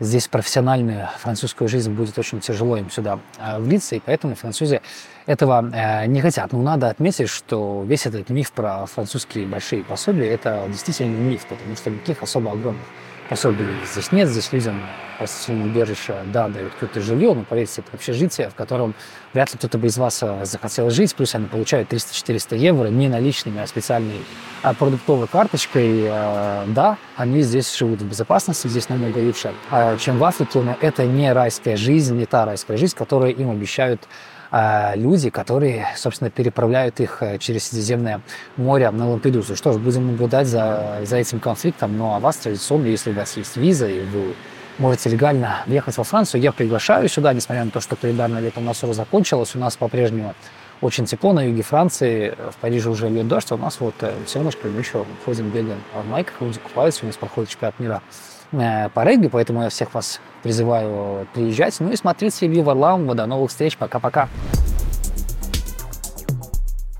здесь 0.00 0.28
профессиональную 0.28 1.08
французскую 1.18 1.68
жизнь 1.68 1.92
будет 1.92 2.18
очень 2.18 2.40
тяжело 2.40 2.76
им 2.76 2.90
сюда 2.90 3.18
э, 3.38 3.58
влиться, 3.58 3.96
и 3.96 4.00
поэтому 4.00 4.34
французы 4.34 4.80
этого 5.26 5.70
э, 5.72 6.06
не 6.06 6.20
хотят. 6.20 6.52
Но 6.52 6.62
надо 6.62 6.88
отметить, 6.88 7.28
что 7.28 7.84
весь 7.86 8.06
этот 8.06 8.30
миф 8.30 8.52
про 8.52 8.86
французские 8.86 9.46
большие 9.46 9.84
пособия– 9.84 10.28
это 10.30 10.64
действительно 10.68 11.16
миф, 11.16 11.46
потому 11.46 11.76
что 11.76 11.90
никаких 11.90 12.22
особо 12.22 12.52
огромных 12.52 12.84
пособий 13.28 13.66
здесь 13.90 14.12
нет. 14.12 14.28
Здесь 14.28 14.52
людям 14.52 14.80
простительное 15.18 15.66
убежище, 15.66 16.14
да, 16.26 16.48
дают 16.48 16.72
какое-то 16.74 17.00
жилье, 17.00 17.34
но 17.34 17.42
поверьте, 17.42 17.82
это 17.82 17.90
общежитие, 17.92 18.50
в 18.50 18.55
котором 18.55 18.94
вряд 19.32 19.52
ли 19.52 19.59
кто-то 19.59 19.76
бы 19.78 19.88
из 19.88 19.98
вас 19.98 20.22
э, 20.22 20.44
захотел 20.44 20.90
жить, 20.90 21.14
плюс 21.14 21.34
они 21.34 21.46
получают 21.46 21.92
300-400 21.92 22.56
евро 22.56 22.86
не 22.86 23.09
наличными, 23.09 23.60
а 23.60 23.66
специальной 23.66 24.24
а 24.62 24.74
продуктовой 24.74 25.26
карточкой. 25.26 26.05
Э, 26.05 26.64
да, 26.68 26.96
они 27.16 27.42
здесь 27.42 27.74
живут 27.76 28.00
в 28.00 28.09
безопасности, 28.09 28.68
здесь 28.68 28.88
намного 28.88 29.18
лучше, 29.18 29.52
чем 30.00 30.18
в 30.18 30.24
Африке, 30.24 30.60
но 30.60 30.76
это 30.80 31.05
не 31.05 31.32
райская 31.32 31.76
жизнь, 31.76 32.16
не 32.16 32.26
та 32.26 32.44
райская 32.44 32.76
жизнь, 32.76 32.96
которую 32.96 33.34
им 33.34 33.50
обещают 33.50 34.00
а, 34.02 34.09
люди, 34.50 35.30
которые, 35.30 35.88
собственно, 35.96 36.30
переправляют 36.30 37.00
их 37.00 37.22
э, 37.22 37.38
через 37.38 37.68
Средиземное 37.68 38.20
море 38.56 38.90
на 38.90 39.10
Лампедузу. 39.10 39.56
Что 39.56 39.72
ж, 39.72 39.76
будем 39.76 40.06
наблюдать 40.06 40.46
за, 40.46 41.00
за 41.04 41.16
этим 41.16 41.40
конфликтом. 41.40 41.96
Ну, 41.98 42.14
а 42.14 42.18
вас 42.18 42.36
традиционно, 42.36 42.86
если 42.86 43.10
у 43.10 43.14
вас 43.14 43.36
есть 43.36 43.56
виза, 43.56 43.88
и 43.88 44.00
вы 44.00 44.34
можете 44.78 45.10
легально 45.10 45.64
въехать 45.66 45.96
во 45.96 46.04
Францию, 46.04 46.40
я 46.40 46.52
приглашаю 46.52 47.08
сюда, 47.08 47.32
несмотря 47.32 47.64
на 47.64 47.70
то, 47.70 47.80
что 47.80 47.96
календарное 47.96 48.40
лето 48.40 48.60
у 48.60 48.62
нас 48.62 48.82
уже 48.82 48.94
закончилось, 48.94 49.54
у 49.54 49.58
нас 49.58 49.76
по-прежнему 49.76 50.34
очень 50.80 51.04
тепло 51.06 51.32
на 51.32 51.44
юге 51.44 51.62
Франции, 51.62 52.34
в 52.52 52.56
Париже 52.56 52.88
уже 52.88 53.08
льет 53.08 53.26
дождь, 53.26 53.50
а 53.50 53.56
у 53.56 53.58
нас 53.58 53.80
вот 53.80 53.94
э, 54.00 54.12
солнышко, 54.26 54.68
мы 54.68 54.78
еще 54.78 55.04
ходим, 55.24 55.50
бегаем 55.50 55.82
в 55.94 56.08
майках, 56.08 56.40
люди 56.40 56.60
купаются, 56.60 57.04
у 57.04 57.06
нас 57.08 57.16
проходит 57.16 57.50
чемпионат 57.50 57.80
мира 57.80 58.02
по 58.50 59.04
регби, 59.04 59.28
поэтому 59.28 59.62
я 59.62 59.68
всех 59.68 59.94
вас 59.94 60.20
призываю 60.42 61.26
приезжать. 61.34 61.76
Ну 61.80 61.90
и 61.90 61.96
смотреть 61.96 62.34
себе 62.34 62.62
Варламова. 62.62 63.14
До 63.14 63.26
новых 63.26 63.50
встреч. 63.50 63.76
Пока-пока. 63.76 64.28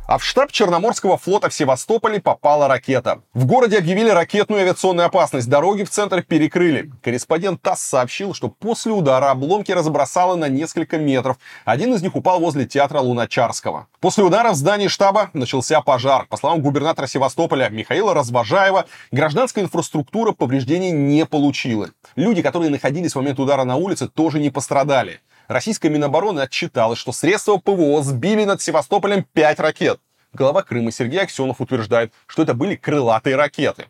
А 0.09 0.16
в 0.16 0.24
штаб 0.24 0.51
Черноморского 0.51 1.18
флота 1.18 1.51
в 1.51 1.55
Севастополе 1.55 2.18
попала 2.18 2.66
ракета. 2.66 3.20
В 3.35 3.44
городе 3.44 3.76
объявили 3.76 4.09
ракетную 4.09 4.62
авиационную 4.62 5.05
опасность. 5.05 5.51
Дороги 5.51 5.85
в 5.85 5.90
центр 5.90 6.22
перекрыли. 6.22 6.90
Корреспондент 7.02 7.60
ТАСС 7.60 7.80
сообщил, 7.80 8.32
что 8.32 8.48
после 8.48 8.93
удара 8.93 9.30
обломки 9.30 9.70
разбросало 9.70 10.35
на 10.35 10.48
несколько 10.48 10.97
метров. 10.97 11.36
Один 11.66 11.93
из 11.93 12.01
них 12.01 12.16
упал 12.16 12.40
возле 12.40 12.64
театра 12.64 13.01
Луначарского. 13.01 13.86
После 14.01 14.24
удара 14.24 14.52
в 14.52 14.55
здании 14.55 14.89
штаба 14.89 15.28
начался 15.35 15.82
пожар. 15.82 16.24
По 16.30 16.39
словам 16.39 16.62
губернатора 16.62 17.06
Севастополя 17.06 17.68
Михаила 17.68 18.14
Развожаева, 18.14 18.86
гражданская 19.12 19.64
инфраструктура 19.64 20.32
повреждений 20.32 20.90
не 20.90 21.26
получила. 21.26 21.90
Люди, 22.16 22.40
которые 22.40 22.70
находились 22.70 23.12
в 23.12 23.16
момент 23.16 23.39
удара 23.39 23.64
на 23.64 23.76
улице, 23.76 24.09
тоже 24.09 24.40
не 24.40 24.48
пострадали 24.48 25.20
российская 25.48 25.88
Минобороны 25.88 26.40
отчиталась, 26.40 26.98
что 26.98 27.12
средства 27.12 27.56
ПВО 27.56 28.02
сбили 28.02 28.44
над 28.44 28.62
Севастополем 28.62 29.24
5 29.32 29.60
ракет. 29.60 30.00
Глава 30.32 30.62
Крыма 30.62 30.92
Сергей 30.92 31.22
Аксенов 31.22 31.60
утверждает, 31.60 32.12
что 32.26 32.42
это 32.42 32.54
были 32.54 32.76
крылатые 32.76 33.34
ракеты. 33.34 33.86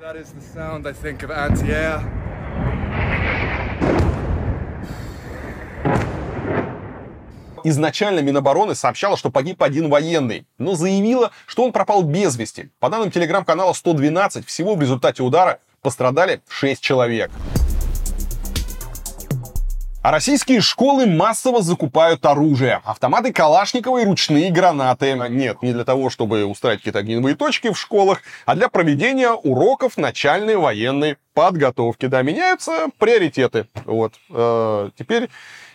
That 0.00 0.16
is 0.16 0.32
the 0.32 0.42
sound, 0.42 0.86
I 0.86 0.92
think, 0.92 1.22
of 1.22 1.30
anti-air. 1.30 2.02
Изначально 7.62 8.20
Минобороны 8.20 8.74
сообщала, 8.74 9.16
что 9.16 9.30
погиб 9.30 9.62
один 9.62 9.90
военный, 9.90 10.46
но 10.56 10.74
заявила, 10.74 11.30
что 11.46 11.64
он 11.64 11.72
пропал 11.72 12.02
без 12.02 12.36
вести. 12.36 12.70
По 12.80 12.88
данным 12.88 13.10
телеграм-канала 13.10 13.72
112, 13.74 14.46
всего 14.46 14.74
в 14.74 14.80
результате 14.80 15.22
удара 15.22 15.60
Пострадали 15.82 16.42
6 16.48 16.82
человек. 16.82 17.30
А 20.02 20.10
российские 20.10 20.60
школы 20.60 21.06
массово 21.06 21.62
закупают 21.62 22.24
оружие. 22.26 22.80
Автоматы 22.84 23.32
Калашникова 23.32 24.02
и 24.02 24.04
ручные 24.04 24.50
гранаты. 24.50 25.12
Нет, 25.30 25.62
не 25.62 25.72
для 25.72 25.84
того, 25.84 26.10
чтобы 26.10 26.44
устраивать 26.44 26.80
какие-то 26.80 26.98
огневые 26.98 27.34
точки 27.34 27.70
в 27.70 27.78
школах, 27.78 28.20
а 28.44 28.54
для 28.54 28.68
проведения 28.68 29.30
уроков 29.30 29.96
начальной 29.96 30.56
военной 30.56 31.16
подготовки. 31.32 32.06
Да, 32.06 32.20
меняются 32.22 32.88
приоритеты. 32.98 33.66
Вот. 33.86 34.14
Э, 34.30 34.90
теперь 34.98 35.30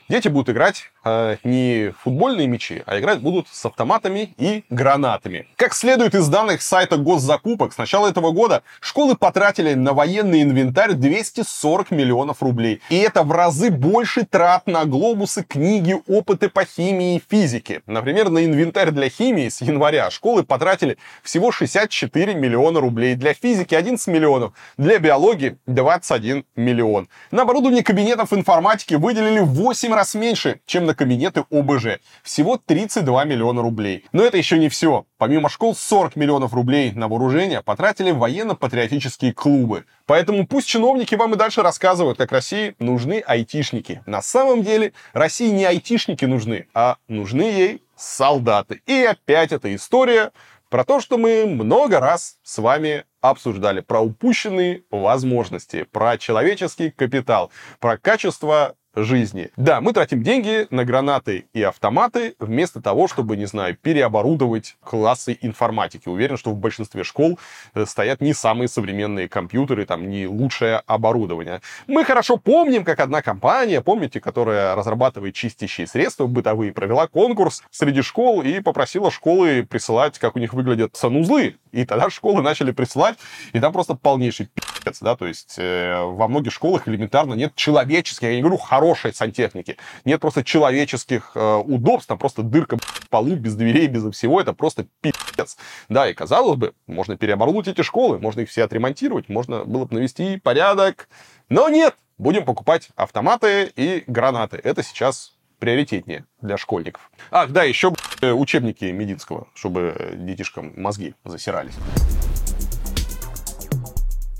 дети 0.10 0.28
будут 0.28 0.50
играть 0.50 0.92
э, 1.06 1.38
не 1.44 1.94
футбольные 2.04 2.48
мячи, 2.48 2.84
а 2.86 3.00
играть 3.00 3.22
будут 3.22 3.48
с 3.50 3.66
автоматами 3.66 4.34
и 4.38 4.64
гранатами. 4.70 5.48
Как 5.56 5.74
следует 5.74 6.16
из 6.16 6.28
данных 6.28 6.62
сайта 6.62 6.98
госзакупок, 6.98 7.74
с 7.74 7.78
начала 7.78 8.10
этого 8.10 8.32
года 8.32 8.64
школы 8.82 9.16
потратили 9.16 9.76
на 9.76 9.94
военный 9.94 10.42
инвентарь 10.42 10.94
240 10.94 11.92
миллионов 11.92 12.42
рублей. 12.42 12.82
И 12.90 12.98
это 12.98 13.24
в 13.24 13.32
разы 13.32 13.70
больше 13.70 14.26
трат 14.26 14.68
на 14.68 14.86
глобусы, 14.86 15.44
книги, 15.44 15.96
опыты 16.08 16.50
по 16.50 16.66
химии 16.66 17.18
и 17.18 17.24
физике. 17.30 17.82
Например, 17.86 18.30
на 18.30 18.44
инвентарь 18.44 18.92
для 18.92 19.10
химии 19.10 19.50
с 19.50 19.62
января 19.62 20.10
школы 20.10 20.44
потратили 20.44 20.98
всего 21.24 21.52
64 21.52 22.34
миллиона 22.34 22.80
рублей. 22.80 23.16
Для 23.16 23.34
физики 23.34 23.76
11 23.76 24.08
миллионов, 24.08 24.54
для 24.78 24.98
биологии 24.98 25.58
21 25.68 26.46
миллион. 26.56 27.08
На 27.32 27.44
оборудование 27.44 27.84
кабинетов 27.84 28.34
информатики 28.34 28.96
выделили 28.96 29.40
в 29.40 29.54
8 29.54 29.94
раз 29.94 30.16
меньше, 30.16 30.60
чем 30.66 30.86
на 30.86 30.95
кабинеты 30.96 31.46
ОБЖ. 31.52 32.00
Всего 32.24 32.58
32 32.58 33.26
миллиона 33.26 33.62
рублей. 33.62 34.06
Но 34.12 34.24
это 34.24 34.38
еще 34.38 34.58
не 34.58 34.70
все. 34.70 35.06
Помимо 35.18 35.50
школ, 35.50 35.76
40 35.76 36.16
миллионов 36.16 36.54
рублей 36.54 36.92
на 36.92 37.08
вооружение 37.08 37.62
потратили 37.62 38.12
военно-патриотические 38.12 39.34
клубы. 39.34 39.86
Поэтому 40.06 40.48
пусть 40.48 40.68
чиновники 40.68 41.16
вам 41.16 41.34
и 41.34 41.38
дальше 41.38 41.62
рассказывают, 41.62 42.18
как 42.18 42.32
России 42.32 42.76
нужны 42.80 43.24
айтишники. 43.26 44.02
На 44.06 44.22
самом 44.22 44.64
деле 44.64 44.94
России 45.14 45.50
не 45.50 45.66
айтишники 45.66 46.26
нужны, 46.26 46.68
а 46.74 46.98
нужны 47.08 47.44
ей 47.44 47.84
солдаты. 47.96 48.82
И 48.86 49.04
опять 49.04 49.52
эта 49.52 49.74
история 49.76 50.32
про 50.70 50.84
то, 50.84 51.00
что 51.00 51.18
мы 51.18 51.46
много 51.46 52.00
раз 52.00 52.38
с 52.44 52.58
вами 52.58 53.06
обсуждали, 53.22 53.82
про 53.82 54.02
упущенные 54.02 54.84
возможности, 54.92 55.84
про 55.84 56.18
человеческий 56.18 56.92
капитал, 56.92 57.52
про 57.80 57.98
качество 57.98 58.76
жизни. 58.96 59.52
Да, 59.58 59.82
мы 59.82 59.94
тратим 59.94 60.24
деньги 60.24 60.68
на 60.70 60.86
гранаты 60.86 61.46
и 61.54 61.62
автоматы 61.62 62.36
вместо 62.40 62.82
того, 62.82 63.08
чтобы, 63.08 63.38
не 63.38 63.46
знаю, 63.46 63.76
переоборудовать 63.76 64.78
классы 64.84 65.38
информатики. 65.42 66.08
Уверен, 66.08 66.38
что 66.38 66.52
в 66.52 66.58
большинстве 66.58 67.04
школ 67.04 67.40
э, 67.74 67.86
стоят 67.86 68.22
не 68.22 68.34
самые 68.34 68.68
современные 68.68 69.28
компьютеры, 69.28 69.86
там 69.86 70.10
не 70.10 70.28
лучшее 70.28 70.82
оборудование. 70.86 71.62
Мы 71.88 72.04
хорошо 72.06 72.38
помним, 72.38 72.84
как 72.84 73.00
одна 73.00 73.22
компания, 73.22 73.82
помните, 73.82 74.20
которая 74.20 74.76
разрабатывает 74.76 75.36
чистящие 75.36 75.88
средства 75.88 76.28
бытовые, 76.28 76.72
провела 76.72 77.08
конкурс 77.08 77.64
среди 77.72 78.02
школ 78.02 78.42
и 78.42 78.60
попросила 78.62 79.12
школы 79.12 79.66
присылать, 79.70 80.20
как 80.20 80.36
у 80.36 80.40
них 80.40 80.54
выглядят 80.54 80.96
санузлы. 80.96 81.56
И 81.72 81.86
тогда 81.86 82.10
школы 82.10 82.42
начали 82.42 82.72
присылать, 82.72 83.18
и 83.52 83.60
там 83.60 83.74
просто 83.74 83.96
полнейший 83.96 84.46
пи***ц, 84.46 84.65
да, 85.02 85.16
то 85.16 85.26
есть 85.26 85.56
э, 85.58 86.02
во 86.04 86.28
многих 86.28 86.54
школах 86.54 86.88
элементарно 86.88 87.34
нет 87.34 87.56
человеческих, 87.56 88.24
я 88.24 88.36
не 88.36 88.42
говорю 88.42 88.58
хорошей 88.58 89.14
сантехники, 89.14 89.78
нет 90.06 90.22
просто 90.22 90.44
человеческих 90.44 91.32
э, 91.36 91.56
удобств, 91.56 92.08
там 92.08 92.18
просто 92.18 92.44
дырка 92.44 92.78
в 92.78 93.10
полу, 93.10 93.36
без 93.36 93.56
дверей, 93.56 93.88
без 93.88 94.04
всего, 94.14 94.40
это 94.40 94.54
просто 94.54 94.86
пи***ц. 95.02 95.58
Да, 95.90 96.10
и 96.10 96.14
казалось 96.14 96.58
бы, 96.58 96.74
можно 96.88 97.18
переоборудовать 97.18 97.68
эти 97.68 97.82
школы, 97.82 98.20
можно 98.20 98.42
их 98.42 98.50
все 98.50 98.64
отремонтировать, 98.64 99.30
можно 99.30 99.66
было 99.66 99.86
бы 99.86 99.96
навести 99.96 100.38
порядок, 100.38 101.10
но 101.50 101.70
нет, 101.70 101.96
будем 102.18 102.46
покупать 102.46 102.90
автоматы 102.96 103.72
и 103.76 104.04
гранаты. 104.08 104.60
Это 104.64 104.84
сейчас 104.84 105.34
приоритетнее 105.60 106.26
для 106.42 106.58
школьников. 106.58 107.10
Ах, 107.32 107.50
да, 107.50 107.64
еще 107.64 107.94
учебники 108.22 108.86
Мединского, 108.86 109.48
чтобы 109.54 110.14
детишкам 110.16 110.74
мозги 110.76 111.16
засирались. 111.24 111.74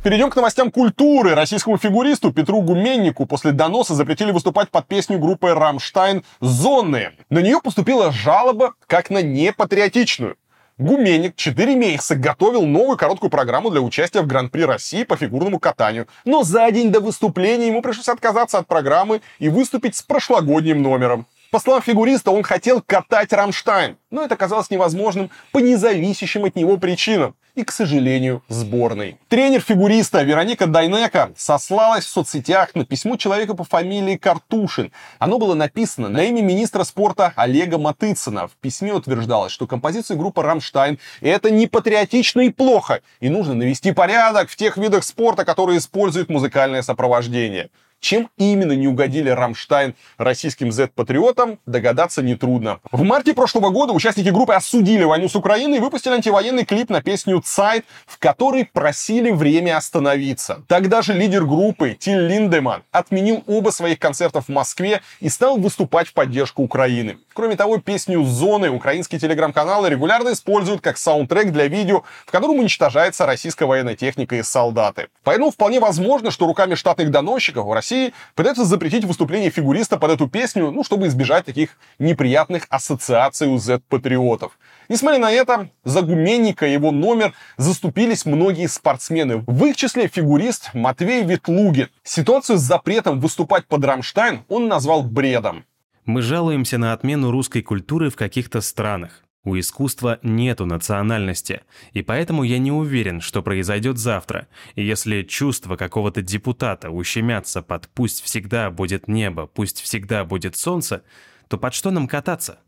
Перейдем 0.06 0.30
к 0.30 0.36
новостям 0.36 0.70
культуры. 0.70 1.34
Российскому 1.34 1.80
фигуристу 1.80 2.32
Петру 2.32 2.62
Гуменнику 2.62 3.26
после 3.26 3.54
доноса 3.54 3.96
запретили 3.96 4.30
выступать 4.30 4.70
под 4.70 4.86
песню 4.86 5.18
группы 5.18 5.52
«Рамштайн» 5.52 6.24
«Sonne». 6.42 7.14
На 7.32 7.40
нее 7.40 7.60
поступила 7.60 8.12
жалоба 8.12 8.76
как 8.86 9.10
на 9.10 9.24
непатриотичную. 9.24 10.38
Гуменник 10.78 11.36
4 11.36 11.76
месяца 11.76 12.16
готовил 12.16 12.68
новую 12.68 13.00
короткую 13.00 13.32
программу 13.32 13.72
для 13.72 13.82
участия 13.82 14.22
в 14.22 14.28
Гран-при 14.28 14.62
России 14.62 15.06
по 15.06 15.16
фигурному 15.18 15.58
катанию. 15.58 16.06
Но 16.24 16.44
за 16.44 16.70
день 16.70 16.92
до 16.92 17.00
выступления 17.00 17.70
ему 17.70 17.82
пришлось 17.82 18.10
отказаться 18.10 18.60
от 18.60 18.68
программы 18.68 19.22
и 19.40 19.50
выступить 19.50 19.96
с 19.96 20.04
прошлогодним 20.04 20.84
номером. 20.84 21.26
По 21.56 21.62
словам 21.62 21.82
фигуриста, 21.82 22.32
он 22.32 22.44
хотел 22.44 22.82
катать 22.82 23.32
Рамштайн, 23.32 23.96
но 24.12 24.24
это 24.24 24.36
оказалось 24.36 24.70
невозможным 24.70 25.32
по 25.54 25.60
независящим 25.60 26.44
от 26.44 26.58
него 26.58 26.76
причинам 26.76 27.34
и, 27.56 27.64
к 27.64 27.72
сожалению, 27.72 28.44
сборной. 28.50 29.18
Тренер 29.30 29.62
фигуриста 29.62 30.22
Вероника 30.24 30.68
Дайнека 30.68 31.32
сослалась 31.38 32.04
в 32.04 32.10
соцсетях 32.10 32.76
на 32.76 32.84
письмо 32.84 33.16
человека 33.16 33.54
по 33.54 33.64
фамилии 33.64 34.18
Картушин. 34.18 34.92
Оно 35.18 35.40
было 35.40 35.54
написано 35.54 36.10
на 36.10 36.24
имя 36.24 36.42
министра 36.42 36.84
спорта 36.84 37.32
Олега 37.38 37.78
Матыцина. 37.78 38.50
В 38.50 38.58
письме 38.60 38.92
утверждалось, 38.92 39.54
что 39.54 39.66
композиция 39.66 40.18
группы 40.18 40.42
«Рамштайн»— 40.42 41.00
это 41.22 41.52
не 41.52 41.68
патриотично 41.68 42.42
и 42.42 42.50
плохо, 42.50 43.00
и 43.22 43.30
нужно 43.30 43.54
навести 43.54 43.94
порядок 43.94 44.50
в 44.50 44.58
тех 44.58 44.76
видах 44.76 45.06
спорта, 45.06 45.46
которые 45.46 45.78
используют 45.78 46.28
музыкальное 46.28 46.82
сопровождение. 46.82 47.70
Чем 48.00 48.30
именно 48.38 48.74
не 48.74 48.88
угодили 48.88 49.30
Рамштайн 49.30 49.96
российским 50.18 50.72
Z-патриотам, 50.72 51.58
догадаться 51.66 52.22
нетрудно. 52.22 52.80
В 52.92 53.02
марте 53.04 53.34
прошлого 53.34 53.70
года 53.70 53.94
участники 53.94 54.30
группы 54.30 54.54
осудили 54.54 55.04
войну 55.04 55.28
с 55.28 55.36
Украиной 55.36 55.78
и 55.78 55.80
выпустили 55.80 56.14
антивоенный 56.14 56.66
клип 56.66 56.90
на 56.90 57.02
песню 57.02 57.42
«Zeit», 57.44 57.84
в 58.06 58.20
которой 58.20 58.66
просили 58.66 59.32
время 59.32 59.78
остановиться. 59.78 60.62
Тогда 60.68 61.02
же 61.02 61.14
лидер 61.14 61.46
группы 61.46 61.98
Тиль 62.00 62.28
Линдеман 62.28 62.84
отменил 62.92 63.44
оба 63.48 63.72
своих 63.72 63.98
концерта 63.98 64.42
в 64.42 64.50
Москве 64.50 65.02
и 65.20 65.30
стал 65.30 65.58
выступать 65.58 66.08
в 66.08 66.14
поддержку 66.14 66.62
Украины. 66.62 67.18
Кроме 67.34 67.56
того, 67.56 67.80
песню 67.80 68.24
«Sonne» 68.24 68.70
украинские 68.70 69.20
телеграм-каналы 69.20 69.90
регулярно 69.90 70.34
используют 70.34 70.82
как 70.82 70.98
саундтрек 70.98 71.52
для 71.52 71.68
видео, 71.68 72.04
в 72.26 72.32
котором 72.32 72.60
уничтожается 72.60 73.26
российская 73.26 73.66
военная 73.66 73.96
техника 73.96 74.36
и 74.36 74.44
солдаты. 74.44 75.08
Поэтому 75.24 75.52
вполне 75.52 75.80
возможно, 75.80 76.30
что 76.30 76.46
руками 76.46 76.76
штатных 76.76 77.10
доносчиков 77.10 77.66
в 77.66 77.74
России 77.74 77.95
России 77.96 78.14
пытаются 78.36 78.66
запретить 78.66 79.06
выступление 79.06 79.50
фигуриста 79.50 79.98
под 79.98 80.12
эту 80.12 80.28
песню, 80.28 80.72
ну, 80.72 80.84
чтобы 80.84 81.08
избежать 81.08 81.46
таких 81.46 81.78
неприятных 82.00 82.66
ассоциаций 82.70 83.48
у 83.48 83.58
Z-патриотов. 83.58 84.58
Несмотря 84.90 85.20
на 85.20 85.32
это, 85.32 85.70
за 85.84 86.02
Гуменника 86.02 86.68
и 86.68 86.74
его 86.74 86.92
номер 86.92 87.34
заступились 87.58 88.26
многие 88.26 88.68
спортсмены. 88.68 89.44
В 89.48 89.66
их 89.66 89.76
числе 89.76 90.08
фигурист 90.08 90.72
Матвей 90.74 91.24
Ветлугин. 91.24 91.88
Ситуацию 92.04 92.58
с 92.58 92.62
запретом 92.62 93.20
выступать 93.20 93.66
под 93.66 93.84
Рамштайн 93.86 94.44
он 94.50 94.68
назвал 94.68 95.04
бредом. 95.04 95.64
Мы 96.06 96.22
жалуемся 96.22 96.78
на 96.78 96.94
отмену 96.94 97.32
русской 97.32 97.62
культуры 97.62 98.10
в 98.10 98.16
каких-то 98.16 98.62
странах. 98.62 99.25
У 99.46 99.58
искусства 99.60 100.20
нету 100.24 100.66
национальности, 100.66 101.62
и 101.94 102.02
поэтому 102.02 102.44
я 102.44 102.58
не 102.58 102.72
уверен, 102.72 103.22
что 103.22 103.44
произойдет 103.44 104.00
завтра. 104.00 104.48
Если 104.76 105.22
чувства 105.22 105.76
какого-то 105.76 106.24
депутата 106.24 106.90
ущемятся 106.90 107.62
под 107.62 107.88
«пусть 107.90 108.24
всегда 108.24 108.72
будет 108.72 109.08
небо, 109.08 109.46
пусть 109.46 109.82
всегда 109.82 110.26
будет 110.26 110.58
солнце», 110.58 111.04
то 111.48 111.60
под 111.60 111.76
что 111.76 111.92
нам 111.92 112.08
кататься? 112.08 112.60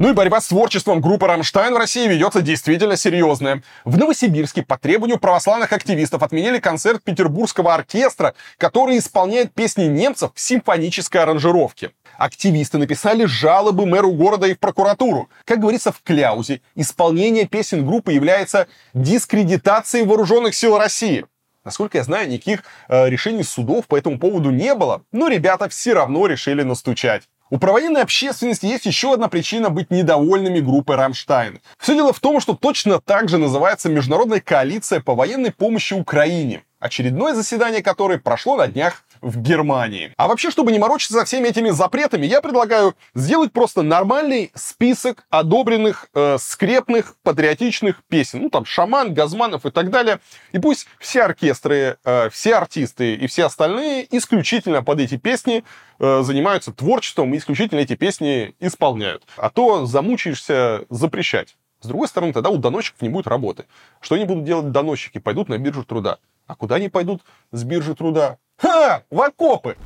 Ну 0.00 0.08
и 0.08 0.12
борьба 0.14 0.40
с 0.40 0.48
творчеством 0.48 1.02
группы 1.02 1.26
«Рамштайн» 1.26 1.74
в 1.74 1.76
России 1.76 2.08
ведется 2.08 2.40
действительно 2.40 2.96
серьезная. 2.96 3.62
В 3.84 3.98
Новосибирске 3.98 4.62
по 4.62 4.78
требованию 4.78 5.18
православных 5.18 5.74
активистов 5.74 6.22
отменили 6.22 6.58
концерт 6.58 7.04
петербургского 7.04 7.74
оркестра, 7.74 8.32
который 8.56 8.96
исполняет 8.96 9.52
песни 9.52 9.84
немцев 9.84 10.30
в 10.34 10.40
симфонической 10.40 11.20
аранжировке. 11.20 11.90
Активисты 12.16 12.78
написали 12.78 13.26
жалобы 13.26 13.84
мэру 13.84 14.12
города 14.12 14.46
и 14.46 14.54
в 14.54 14.58
прокуратуру. 14.58 15.28
Как 15.44 15.60
говорится 15.60 15.92
в 15.92 16.00
кляузе, 16.02 16.62
исполнение 16.74 17.46
песен 17.46 17.84
группы 17.84 18.14
является 18.14 18.68
дискредитацией 18.94 20.06
вооруженных 20.06 20.54
сил 20.54 20.78
России. 20.78 21.26
Насколько 21.62 21.98
я 21.98 22.04
знаю, 22.04 22.26
никаких 22.26 22.64
э, 22.88 23.10
решений 23.10 23.42
судов 23.42 23.86
по 23.86 23.98
этому 23.98 24.18
поводу 24.18 24.50
не 24.50 24.74
было, 24.74 25.02
но 25.12 25.28
ребята 25.28 25.68
все 25.68 25.92
равно 25.92 26.26
решили 26.26 26.62
настучать. 26.62 27.24
У 27.50 27.58
провоенной 27.58 28.02
общественности 28.02 28.66
есть 28.66 28.86
еще 28.86 29.12
одна 29.12 29.28
причина 29.28 29.70
быть 29.70 29.90
недовольными 29.90 30.60
группой 30.60 30.94
«Рамштайн». 30.94 31.60
Все 31.78 31.94
дело 31.94 32.12
в 32.12 32.20
том, 32.20 32.40
что 32.40 32.54
точно 32.54 33.00
так 33.00 33.28
же 33.28 33.38
называется 33.38 33.88
Международная 33.88 34.40
коалиция 34.40 35.00
по 35.00 35.16
военной 35.16 35.50
помощи 35.50 35.94
Украине 35.94 36.62
очередное 36.80 37.34
заседание 37.34 37.82
которой 37.82 38.18
прошло 38.18 38.56
на 38.56 38.66
днях 38.66 39.04
в 39.20 39.40
Германии. 39.40 40.12
А 40.16 40.26
вообще, 40.26 40.50
чтобы 40.50 40.72
не 40.72 40.78
морочиться 40.78 41.18
со 41.18 41.24
всеми 41.24 41.48
этими 41.48 41.70
запретами, 41.70 42.26
я 42.26 42.40
предлагаю 42.40 42.96
сделать 43.14 43.52
просто 43.52 43.82
нормальный 43.82 44.50
список 44.54 45.26
одобренных 45.28 46.08
э, 46.14 46.38
скрепных 46.38 47.14
патриотичных 47.22 48.02
песен. 48.08 48.40
Ну, 48.42 48.50
там, 48.50 48.64
Шаман, 48.64 49.12
Газманов 49.12 49.66
и 49.66 49.70
так 49.70 49.90
далее. 49.90 50.20
И 50.52 50.58
пусть 50.58 50.86
все 50.98 51.22
оркестры, 51.22 51.98
э, 52.02 52.30
все 52.30 52.54
артисты 52.54 53.14
и 53.14 53.26
все 53.26 53.44
остальные 53.44 54.06
исключительно 54.16 54.82
под 54.82 55.00
эти 55.00 55.18
песни 55.18 55.64
э, 55.98 56.22
занимаются 56.22 56.72
творчеством 56.72 57.34
и 57.34 57.38
исключительно 57.38 57.80
эти 57.80 57.96
песни 57.96 58.54
исполняют. 58.58 59.24
А 59.36 59.50
то 59.50 59.84
замучаешься 59.84 60.86
запрещать. 60.88 61.56
С 61.80 61.86
другой 61.86 62.08
стороны, 62.08 62.32
тогда 62.32 62.50
у 62.50 62.58
доносчиков 62.58 63.00
не 63.00 63.08
будет 63.08 63.26
работы. 63.26 63.64
Что 64.00 64.14
они 64.14 64.24
будут 64.24 64.44
делать 64.44 64.70
доносчики? 64.70 65.18
Пойдут 65.18 65.48
на 65.48 65.56
биржу 65.58 65.82
труда. 65.82 66.18
А 66.50 66.56
куда 66.56 66.74
они 66.74 66.88
пойдут 66.88 67.22
с 67.52 67.62
биржи 67.62 67.94
труда? 67.94 68.38
Ха! 68.58 69.04
В 69.08 69.22
окопы! 69.22 69.76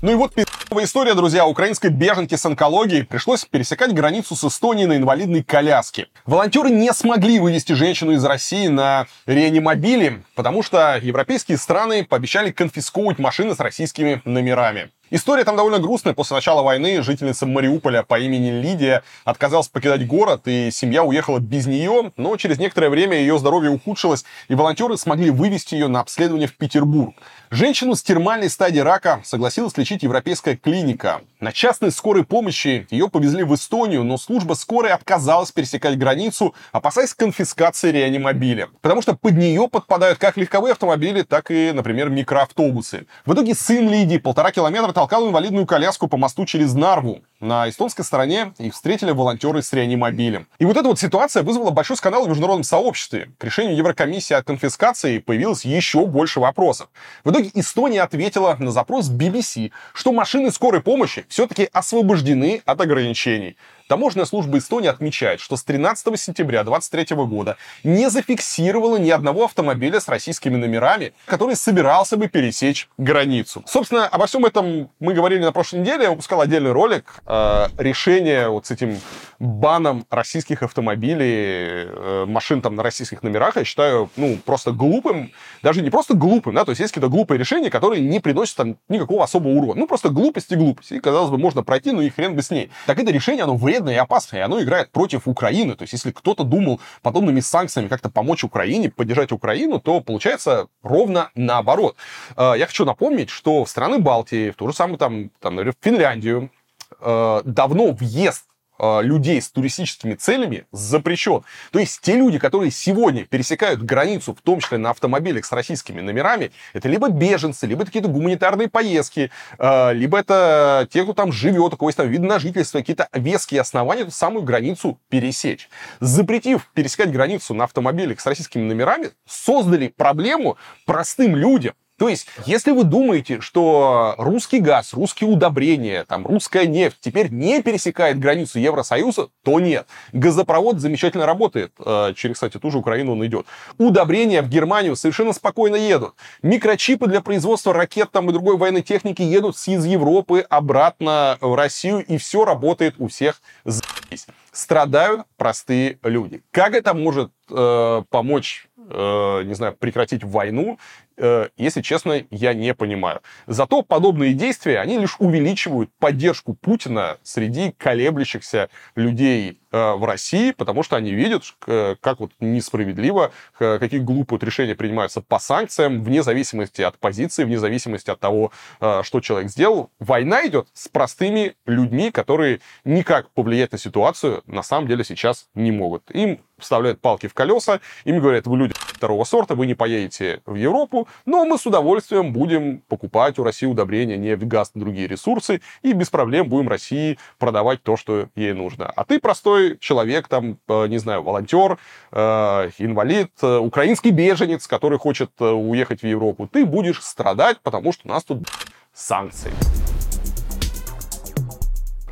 Ну 0.00 0.12
и 0.12 0.14
вот 0.14 0.32
пи***овая 0.32 0.86
история, 0.86 1.12
друзья. 1.12 1.44
Украинской 1.44 1.90
беженке 1.90 2.38
с 2.38 2.46
онкологией 2.46 3.04
пришлось 3.04 3.44
пересекать 3.44 3.92
границу 3.92 4.34
с 4.36 4.42
Эстонией 4.42 4.86
на 4.86 4.96
инвалидной 4.96 5.42
коляске. 5.42 6.08
Волонтеры 6.24 6.70
не 6.70 6.94
смогли 6.94 7.38
вывести 7.38 7.74
женщину 7.74 8.12
из 8.12 8.24
России 8.24 8.68
на 8.68 9.06
реанимобиле, 9.26 10.22
потому 10.34 10.62
что 10.62 10.96
европейские 10.96 11.58
страны 11.58 12.02
пообещали 12.02 12.52
конфисковывать 12.52 13.18
машины 13.18 13.54
с 13.54 13.60
российскими 13.60 14.22
номерами. 14.24 14.90
История 15.12 15.42
там 15.42 15.56
довольно 15.56 15.80
грустная. 15.80 16.14
После 16.14 16.36
начала 16.36 16.62
войны 16.62 17.02
жительница 17.02 17.44
Мариуполя 17.44 18.04
по 18.04 18.20
имени 18.20 18.50
Лидия 18.50 19.02
отказалась 19.24 19.66
покидать 19.66 20.06
город, 20.06 20.42
и 20.46 20.70
семья 20.70 21.02
уехала 21.02 21.40
без 21.40 21.66
нее, 21.66 22.12
но 22.16 22.36
через 22.36 22.60
некоторое 22.60 22.90
время 22.90 23.18
ее 23.18 23.36
здоровье 23.36 23.70
ухудшилось, 23.70 24.24
и 24.46 24.54
волонтеры 24.54 24.96
смогли 24.96 25.30
вывести 25.30 25.74
ее 25.74 25.88
на 25.88 25.98
обследование 25.98 26.46
в 26.46 26.56
Петербург. 26.56 27.16
Женщину 27.50 27.96
с 27.96 28.02
термальной 28.04 28.48
стадией 28.48 28.84
рака 28.84 29.20
согласилась 29.24 29.76
лечить 29.76 30.04
европейская 30.04 30.56
клиника. 30.56 31.22
На 31.40 31.50
частной 31.50 31.90
скорой 31.90 32.24
помощи 32.24 32.86
ее 32.90 33.08
повезли 33.08 33.42
в 33.42 33.52
Эстонию, 33.52 34.04
но 34.04 34.16
служба 34.16 34.54
скорой 34.54 34.92
отказалась 34.92 35.50
пересекать 35.50 35.98
границу, 35.98 36.54
опасаясь 36.70 37.14
конфискации 37.14 37.90
реанимобиля. 37.90 38.68
Потому 38.80 39.02
что 39.02 39.16
под 39.16 39.32
нее 39.36 39.66
подпадают 39.66 40.18
как 40.18 40.36
легковые 40.36 40.72
автомобили, 40.72 41.22
так 41.22 41.50
и, 41.50 41.72
например, 41.72 42.10
микроавтобусы. 42.10 43.06
В 43.26 43.34
итоге 43.34 43.56
сын 43.56 43.90
Лидии 43.90 44.18
полтора 44.18 44.52
километра 44.52 44.92
толкал 45.00 45.26
инвалидную 45.26 45.64
коляску 45.64 46.08
по 46.08 46.18
мосту 46.18 46.44
через 46.44 46.74
Нарву. 46.74 47.22
На 47.40 47.70
эстонской 47.70 48.04
стороне 48.04 48.52
их 48.58 48.74
встретили 48.74 49.12
волонтеры 49.12 49.62
с 49.62 49.72
реанимобилем. 49.72 50.46
И 50.58 50.66
вот 50.66 50.76
эта 50.76 50.86
вот 50.88 50.98
ситуация 51.00 51.42
вызвала 51.42 51.70
большой 51.70 51.96
скандал 51.96 52.26
в 52.26 52.28
международном 52.28 52.64
сообществе. 52.64 53.30
К 53.38 53.44
решению 53.44 53.76
Еврокомиссии 53.76 54.34
о 54.34 54.42
конфискации 54.42 55.18
появилось 55.18 55.64
еще 55.64 56.04
больше 56.04 56.38
вопросов. 56.38 56.90
В 57.24 57.30
итоге 57.30 57.50
Эстония 57.54 58.02
ответила 58.02 58.56
на 58.58 58.70
запрос 58.70 59.10
BBC, 59.10 59.70
что 59.94 60.12
машины 60.12 60.50
скорой 60.50 60.82
помощи 60.82 61.24
все-таки 61.30 61.70
освобождены 61.72 62.60
от 62.66 62.78
ограничений. 62.82 63.56
Таможенная 63.90 64.24
служба 64.24 64.58
Эстонии 64.58 64.88
отмечает, 64.88 65.40
что 65.40 65.56
с 65.56 65.64
13 65.64 66.16
сентября 66.16 66.62
2023 66.62 67.16
года 67.26 67.56
не 67.82 68.08
зафиксировала 68.08 68.98
ни 68.98 69.10
одного 69.10 69.46
автомобиля 69.46 69.98
с 69.98 70.06
российскими 70.06 70.54
номерами, 70.54 71.12
который 71.26 71.56
собирался 71.56 72.16
бы 72.16 72.28
пересечь 72.28 72.88
границу. 72.98 73.64
Собственно, 73.66 74.06
обо 74.06 74.26
всем 74.26 74.44
этом 74.44 74.90
мы 75.00 75.12
говорили 75.12 75.42
на 75.42 75.50
прошлой 75.50 75.80
неделе. 75.80 76.04
Я 76.04 76.10
выпускал 76.10 76.40
отдельный 76.40 76.70
ролик. 76.70 77.20
Э, 77.32 77.68
решение 77.78 78.48
вот 78.48 78.66
с 78.66 78.70
этим 78.70 78.98
баном 79.38 80.04
российских 80.10 80.62
автомобилей, 80.62 81.86
э, 81.86 82.24
машин 82.26 82.60
там 82.60 82.74
на 82.74 82.82
российских 82.82 83.22
номерах, 83.22 83.56
я 83.56 83.64
считаю, 83.64 84.10
ну, 84.16 84.36
просто 84.44 84.72
глупым. 84.72 85.32
Даже 85.62 85.82
не 85.82 85.90
просто 85.90 86.14
глупым, 86.14 86.54
да, 86.54 86.64
то 86.64 86.70
есть 86.70 86.80
есть 86.80 86.92
какие-то 86.92 87.10
глупые 87.10 87.38
решения, 87.38 87.70
которые 87.70 88.02
не 88.02 88.20
приносят 88.20 88.56
там 88.56 88.76
никакого 88.88 89.24
особого 89.24 89.52
урона. 89.52 89.80
Ну, 89.80 89.86
просто 89.86 90.10
глупость 90.10 90.52
и 90.52 90.56
глупость. 90.56 90.92
И, 90.92 91.00
казалось 91.00 91.30
бы, 91.30 91.38
можно 91.38 91.62
пройти, 91.62 91.92
ну 91.92 92.02
и 92.02 92.10
хрен 92.10 92.34
бы 92.34 92.42
с 92.42 92.50
ней. 92.50 92.70
Так 92.86 92.98
это 92.98 93.10
решение, 93.10 93.44
оно 93.44 93.56
вредно 93.56 93.70
вредное 93.70 93.94
и 93.94 93.98
опасное, 93.98 94.40
и 94.40 94.42
оно 94.42 94.60
играет 94.60 94.90
против 94.90 95.28
Украины. 95.28 95.74
То 95.74 95.82
есть, 95.82 95.92
если 95.92 96.10
кто-то 96.10 96.44
думал 96.44 96.80
подобными 97.02 97.40
санкциями 97.40 97.88
как-то 97.88 98.10
помочь 98.10 98.44
Украине, 98.44 98.90
поддержать 98.90 99.32
Украину, 99.32 99.80
то 99.80 100.00
получается 100.00 100.66
ровно 100.82 101.30
наоборот. 101.34 101.96
Э, 102.36 102.54
я 102.56 102.66
хочу 102.66 102.84
напомнить, 102.84 103.30
что 103.30 103.64
в 103.64 103.68
страны 103.70 103.98
Балтии, 103.98 104.50
в 104.50 104.56
ту 104.56 104.68
же 104.68 104.74
самую 104.74 104.98
там, 104.98 105.30
там 105.40 105.54
например, 105.54 105.74
Финляндию, 105.80 106.50
давно 107.00 107.92
въезд 107.92 108.44
Э, 108.82 109.02
людей 109.02 109.42
с 109.42 109.50
туристическими 109.50 110.14
целями 110.14 110.64
запрещен. 110.72 111.42
То 111.70 111.78
есть 111.78 112.00
те 112.00 112.16
люди, 112.16 112.38
которые 112.38 112.70
сегодня 112.70 113.26
пересекают 113.26 113.82
границу, 113.82 114.34
в 114.34 114.40
том 114.40 114.60
числе 114.60 114.78
на 114.78 114.88
автомобилях 114.88 115.44
с 115.44 115.52
российскими 115.52 116.00
номерами, 116.00 116.50
это 116.72 116.88
либо 116.88 117.10
беженцы, 117.10 117.66
либо 117.66 117.84
какие-то 117.84 118.08
гуманитарные 118.08 118.70
поездки, 118.70 119.30
э, 119.58 119.92
либо 119.92 120.18
это 120.18 120.88
те, 120.90 121.02
кто 121.02 121.12
там 121.12 121.30
живет, 121.30 121.74
у 121.74 121.76
кого 121.76 121.90
есть 121.90 121.98
там 121.98 122.08
вид 122.08 122.22
на 122.22 122.38
жительство, 122.38 122.78
какие-то 122.78 123.08
веские 123.12 123.60
основания 123.60 124.02
эту 124.02 124.12
самую 124.12 124.44
границу 124.44 124.98
пересечь. 125.10 125.68
Запретив 126.00 126.70
пересекать 126.72 127.12
границу 127.12 127.52
на 127.52 127.64
автомобилях 127.64 128.18
с 128.18 128.24
российскими 128.24 128.62
номерами, 128.62 129.10
создали 129.26 129.88
проблему 129.88 130.56
простым 130.86 131.36
людям, 131.36 131.74
то 132.00 132.08
есть, 132.08 132.28
если 132.46 132.70
вы 132.70 132.84
думаете, 132.84 133.42
что 133.42 134.14
русский 134.16 134.58
газ, 134.60 134.94
русские 134.94 135.28
удобрения, 135.28 136.06
там, 136.06 136.26
русская 136.26 136.66
нефть 136.66 136.96
теперь 136.98 137.30
не 137.30 137.62
пересекает 137.62 138.18
границу 138.18 138.58
Евросоюза, 138.58 139.28
то 139.44 139.60
нет. 139.60 139.86
Газопровод 140.14 140.80
замечательно 140.80 141.26
работает. 141.26 141.74
Э, 141.78 142.14
через, 142.16 142.36
кстати, 142.36 142.56
ту 142.58 142.70
же 142.70 142.78
Украину 142.78 143.12
он 143.12 143.26
идет. 143.26 143.44
Удобрения 143.76 144.40
в 144.40 144.48
Германию 144.48 144.96
совершенно 144.96 145.34
спокойно 145.34 145.76
едут. 145.76 146.14
Микрочипы 146.40 147.06
для 147.06 147.20
производства 147.20 147.74
ракет 147.74 148.10
там, 148.10 148.30
и 148.30 148.32
другой 148.32 148.56
военной 148.56 148.80
техники 148.80 149.20
едут 149.20 149.56
из 149.66 149.84
Европы 149.84 150.40
обратно 150.48 151.36
в 151.42 151.54
Россию, 151.54 152.02
и 152.06 152.16
все 152.16 152.46
работает 152.46 152.94
у 152.96 153.08
всех 153.08 153.42
здесь. 153.66 154.26
Страдают 154.52 155.26
простые 155.36 155.98
люди. 156.02 156.42
Как 156.50 156.74
это 156.74 156.94
может 156.94 157.30
э, 157.50 158.02
помочь 158.08 158.69
э, 158.90 159.42
не 159.44 159.54
знаю, 159.54 159.74
прекратить 159.74 160.24
войну, 160.24 160.78
э, 161.16 161.48
если 161.56 161.82
честно, 161.82 162.24
я 162.30 162.54
не 162.54 162.74
понимаю. 162.74 163.20
Зато 163.46 163.82
подобные 163.82 164.34
действия, 164.34 164.80
они 164.80 164.98
лишь 164.98 165.16
увеличивают 165.18 165.90
поддержку 165.98 166.54
Путина 166.54 167.18
среди 167.22 167.72
колеблющихся 167.78 168.68
людей 168.96 169.60
Э, 169.72 169.94
в 169.94 170.04
России, 170.04 170.50
потому 170.50 170.82
что 170.82 170.96
они 170.96 171.12
видят, 171.12 171.44
как 171.60 172.18
вот 172.18 172.32
несправедливо, 172.40 173.30
какие 173.56 174.00
глупые 174.00 174.38
вот 174.38 174.44
решения 174.44 174.74
принимаются 174.74 175.20
по 175.20 175.38
санкциям, 175.38 176.02
вне 176.02 176.24
зависимости 176.24 176.82
от 176.82 176.98
позиции, 176.98 177.44
вне 177.44 177.56
зависимости 177.56 178.10
от 178.10 178.18
того, 178.18 178.50
э, 178.80 179.02
что 179.04 179.20
человек 179.20 179.48
сделал. 179.48 179.90
Война 180.00 180.44
идет 180.44 180.66
с 180.72 180.88
простыми 180.88 181.54
людьми, 181.66 182.10
которые 182.10 182.60
никак 182.84 183.30
повлиять 183.30 183.70
на 183.70 183.78
ситуацию 183.78 184.42
на 184.46 184.64
самом 184.64 184.88
деле 184.88 185.04
сейчас 185.04 185.48
не 185.54 185.70
могут. 185.70 186.10
Им 186.10 186.40
вставляют 186.58 187.00
палки 187.00 187.28
в 187.28 187.34
колеса, 187.34 187.80
им 188.04 188.18
говорят, 188.18 188.46
вы 188.46 188.58
люди 188.58 188.74
второго 188.80 189.24
сорта, 189.24 189.54
вы 189.54 189.66
не 189.66 189.74
поедете 189.74 190.42
в 190.46 190.54
Европу, 190.54 191.08
но 191.26 191.44
мы 191.44 191.58
с 191.58 191.66
удовольствием 191.66 192.32
будем 192.32 192.82
покупать 192.88 193.38
у 193.38 193.44
России 193.44 193.66
удобрения, 193.66 194.16
нефть, 194.16 194.44
газ, 194.44 194.72
другие 194.74 195.06
ресурсы, 195.06 195.60
и 195.82 195.92
без 195.92 196.10
проблем 196.10 196.48
будем 196.48 196.68
России 196.68 197.18
продавать 197.38 197.82
то, 197.82 197.96
что 197.96 198.28
ей 198.34 198.52
нужно. 198.52 198.92
А 198.94 199.04
ты 199.04 199.18
простой 199.18 199.78
человек, 199.78 200.28
там, 200.28 200.58
э, 200.68 200.86
не 200.86 200.98
знаю, 200.98 201.22
волонтер, 201.22 201.78
э, 202.12 202.70
инвалид, 202.78 203.30
э, 203.42 203.56
украинский 203.58 204.10
беженец, 204.10 204.66
который 204.66 204.98
хочет 204.98 205.30
уехать 205.40 206.02
в 206.02 206.06
Европу, 206.06 206.46
ты 206.46 206.64
будешь 206.64 207.02
страдать, 207.02 207.58
потому 207.62 207.92
что 207.92 208.02
у 208.04 208.08
нас 208.08 208.24
тут 208.24 208.46
санкции. 208.92 209.52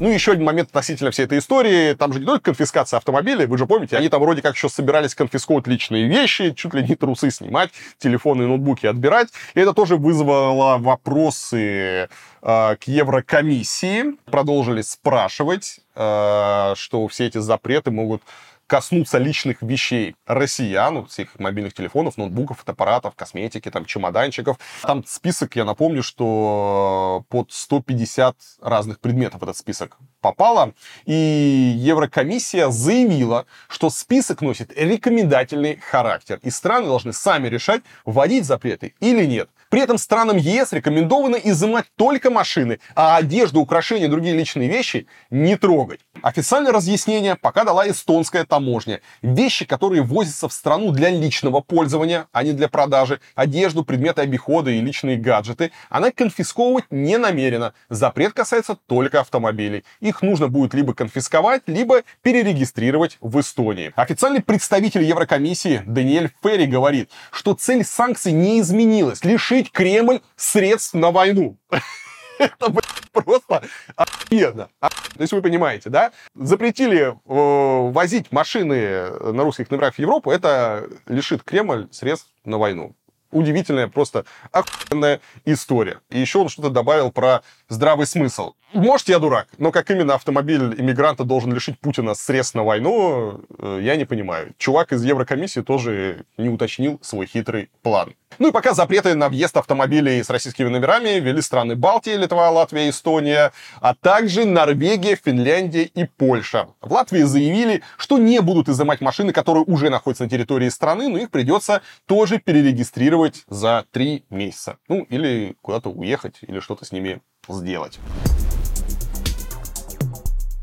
Ну, 0.00 0.08
еще 0.08 0.32
один 0.32 0.44
момент 0.44 0.68
относительно 0.68 1.10
всей 1.10 1.24
этой 1.24 1.38
истории. 1.38 1.92
Там 1.94 2.12
же 2.12 2.20
не 2.20 2.26
только 2.26 2.44
конфискация 2.44 2.98
автомобилей, 2.98 3.46
вы 3.46 3.58
же 3.58 3.66
помните, 3.66 3.96
они 3.96 4.08
там 4.08 4.20
вроде 4.20 4.42
как 4.42 4.54
еще 4.54 4.68
собирались 4.68 5.16
конфисковать 5.16 5.66
личные 5.66 6.06
вещи, 6.06 6.52
чуть 6.52 6.72
ли 6.72 6.84
не 6.84 6.94
трусы 6.94 7.32
снимать, 7.32 7.70
телефоны 7.98 8.44
и 8.44 8.46
ноутбуки 8.46 8.86
отбирать. 8.86 9.28
И 9.54 9.60
это 9.60 9.72
тоже 9.72 9.96
вызвало 9.96 10.78
вопросы 10.78 11.58
э, 11.58 12.08
к 12.42 12.84
Еврокомиссии. 12.86 14.16
Продолжили 14.26 14.82
спрашивать, 14.82 15.80
э, 15.96 16.74
что 16.76 17.08
все 17.08 17.26
эти 17.26 17.38
запреты 17.38 17.90
могут 17.90 18.22
коснуться 18.68 19.18
личных 19.18 19.62
вещей 19.62 20.14
россиян, 20.26 21.04
всех 21.06 21.38
мобильных 21.40 21.74
телефонов, 21.74 22.18
ноутбуков, 22.18 22.58
фотоаппаратов, 22.58 23.14
косметики, 23.16 23.70
там, 23.70 23.86
чемоданчиков. 23.86 24.58
Там 24.82 25.04
список, 25.04 25.56
я 25.56 25.64
напомню, 25.64 26.02
что 26.02 27.24
под 27.30 27.50
150 27.50 28.36
разных 28.60 29.00
предметов 29.00 29.42
этот 29.42 29.56
список 29.56 29.96
попало. 30.20 30.74
И 31.06 31.74
Еврокомиссия 31.78 32.68
заявила, 32.68 33.46
что 33.68 33.88
список 33.90 34.42
носит 34.42 34.70
рекомендательный 34.76 35.76
характер. 35.76 36.38
И 36.42 36.50
страны 36.50 36.86
должны 36.86 37.12
сами 37.12 37.48
решать, 37.48 37.82
вводить 38.04 38.44
запреты 38.44 38.94
или 39.00 39.24
нет. 39.24 39.48
При 39.70 39.82
этом 39.82 39.98
странам 39.98 40.38
ЕС 40.38 40.72
рекомендовано 40.72 41.36
изымать 41.36 41.86
только 41.96 42.30
машины, 42.30 42.80
а 42.94 43.16
одежду, 43.16 43.60
украшения 43.60 44.06
и 44.06 44.08
другие 44.08 44.34
личные 44.34 44.68
вещи 44.68 45.06
не 45.30 45.56
трогать. 45.56 46.00
Официальное 46.22 46.72
разъяснение 46.72 47.36
пока 47.36 47.64
дала 47.64 47.88
эстонская 47.88 48.44
таможня. 48.44 49.00
Вещи, 49.20 49.66
которые 49.66 50.02
возятся 50.02 50.48
в 50.48 50.52
страну 50.52 50.90
для 50.90 51.10
личного 51.10 51.60
пользования, 51.60 52.28
а 52.32 52.42
не 52.42 52.52
для 52.52 52.68
продажи, 52.68 53.20
одежду, 53.34 53.84
предметы 53.84 54.22
обихода 54.22 54.70
и 54.70 54.80
личные 54.80 55.16
гаджеты, 55.16 55.70
она 55.90 56.10
конфисковывать 56.10 56.86
не 56.90 57.18
намерена. 57.18 57.74
Запрет 57.90 58.32
касается 58.32 58.76
только 58.86 59.20
автомобилей. 59.20 59.84
Их 60.00 60.22
нужно 60.22 60.48
будет 60.48 60.72
либо 60.72 60.94
конфисковать, 60.94 61.62
либо 61.66 62.02
перерегистрировать 62.22 63.18
в 63.20 63.38
Эстонии. 63.38 63.92
Официальный 63.96 64.42
представитель 64.42 65.04
Еврокомиссии 65.04 65.82
Даниэль 65.86 66.30
Ферри 66.42 66.66
говорит, 66.66 67.10
что 67.30 67.54
цель 67.54 67.84
санкций 67.84 68.32
не 68.32 68.60
изменилась. 68.60 69.24
Лишить 69.58 69.72
Кремль 69.72 70.20
средств 70.36 70.94
на 70.94 71.10
войну. 71.10 71.56
Это, 72.38 72.72
просто 73.12 73.64
охуенно. 73.96 74.68
То 74.80 75.20
есть 75.20 75.32
вы 75.32 75.42
понимаете, 75.42 75.90
да? 75.90 76.12
Запретили 76.36 77.08
э, 77.08 77.92
возить 77.92 78.30
машины 78.30 79.10
на 79.32 79.42
русских 79.42 79.68
номерах 79.70 79.96
в 79.96 79.98
Европу, 79.98 80.30
это 80.30 80.88
лишит 81.08 81.42
Кремль 81.42 81.88
средств 81.90 82.28
на 82.44 82.56
войну. 82.58 82.94
удивительная, 83.32 83.88
просто 83.88 84.24
охуенная 84.52 85.20
история. 85.44 85.98
И 86.10 86.20
еще 86.20 86.38
он 86.38 86.48
что-то 86.48 86.70
добавил 86.70 87.10
про 87.10 87.42
здравый 87.68 88.06
смысл. 88.06 88.52
Может, 88.72 89.08
я 89.08 89.18
дурак, 89.18 89.48
но 89.58 89.72
как 89.72 89.90
именно 89.90 90.14
автомобиль 90.14 90.74
иммигранта 90.78 91.24
должен 91.24 91.52
лишить 91.52 91.80
Путина 91.80 92.14
средств 92.14 92.54
на 92.54 92.62
войну, 92.62 93.40
э, 93.58 93.80
я 93.82 93.96
не 93.96 94.04
понимаю. 94.04 94.54
Чувак 94.58 94.92
из 94.92 95.04
Еврокомиссии 95.04 95.62
тоже 95.62 96.24
не 96.36 96.48
уточнил 96.48 97.00
свой 97.02 97.26
хитрый 97.26 97.70
план. 97.82 98.14
Ну 98.38 98.48
и 98.48 98.52
пока 98.52 98.74
запреты 98.74 99.14
на 99.14 99.28
въезд 99.28 99.56
автомобилей 99.56 100.22
с 100.22 100.30
российскими 100.30 100.68
номерами 100.68 101.18
ввели 101.18 101.42
страны 101.42 101.74
Балтии, 101.74 102.14
Литва, 102.14 102.50
Латвия, 102.50 102.90
Эстония, 102.90 103.52
а 103.80 103.94
также 103.94 104.44
Норвегия, 104.44 105.16
Финляндия 105.16 105.84
и 105.84 106.04
Польша. 106.04 106.68
В 106.80 106.92
Латвии 106.92 107.22
заявили, 107.22 107.82
что 107.96 108.18
не 108.18 108.40
будут 108.40 108.68
изымать 108.68 109.00
машины, 109.00 109.32
которые 109.32 109.64
уже 109.64 109.90
находятся 109.90 110.24
на 110.24 110.30
территории 110.30 110.68
страны, 110.68 111.08
но 111.08 111.18
их 111.18 111.30
придется 111.30 111.82
тоже 112.06 112.38
перерегистрировать 112.38 113.44
за 113.48 113.84
три 113.90 114.24
месяца. 114.30 114.76
Ну, 114.88 115.02
или 115.08 115.56
куда-то 115.60 115.90
уехать, 115.90 116.36
или 116.42 116.60
что-то 116.60 116.84
с 116.84 116.92
ними 116.92 117.20
сделать. 117.48 117.98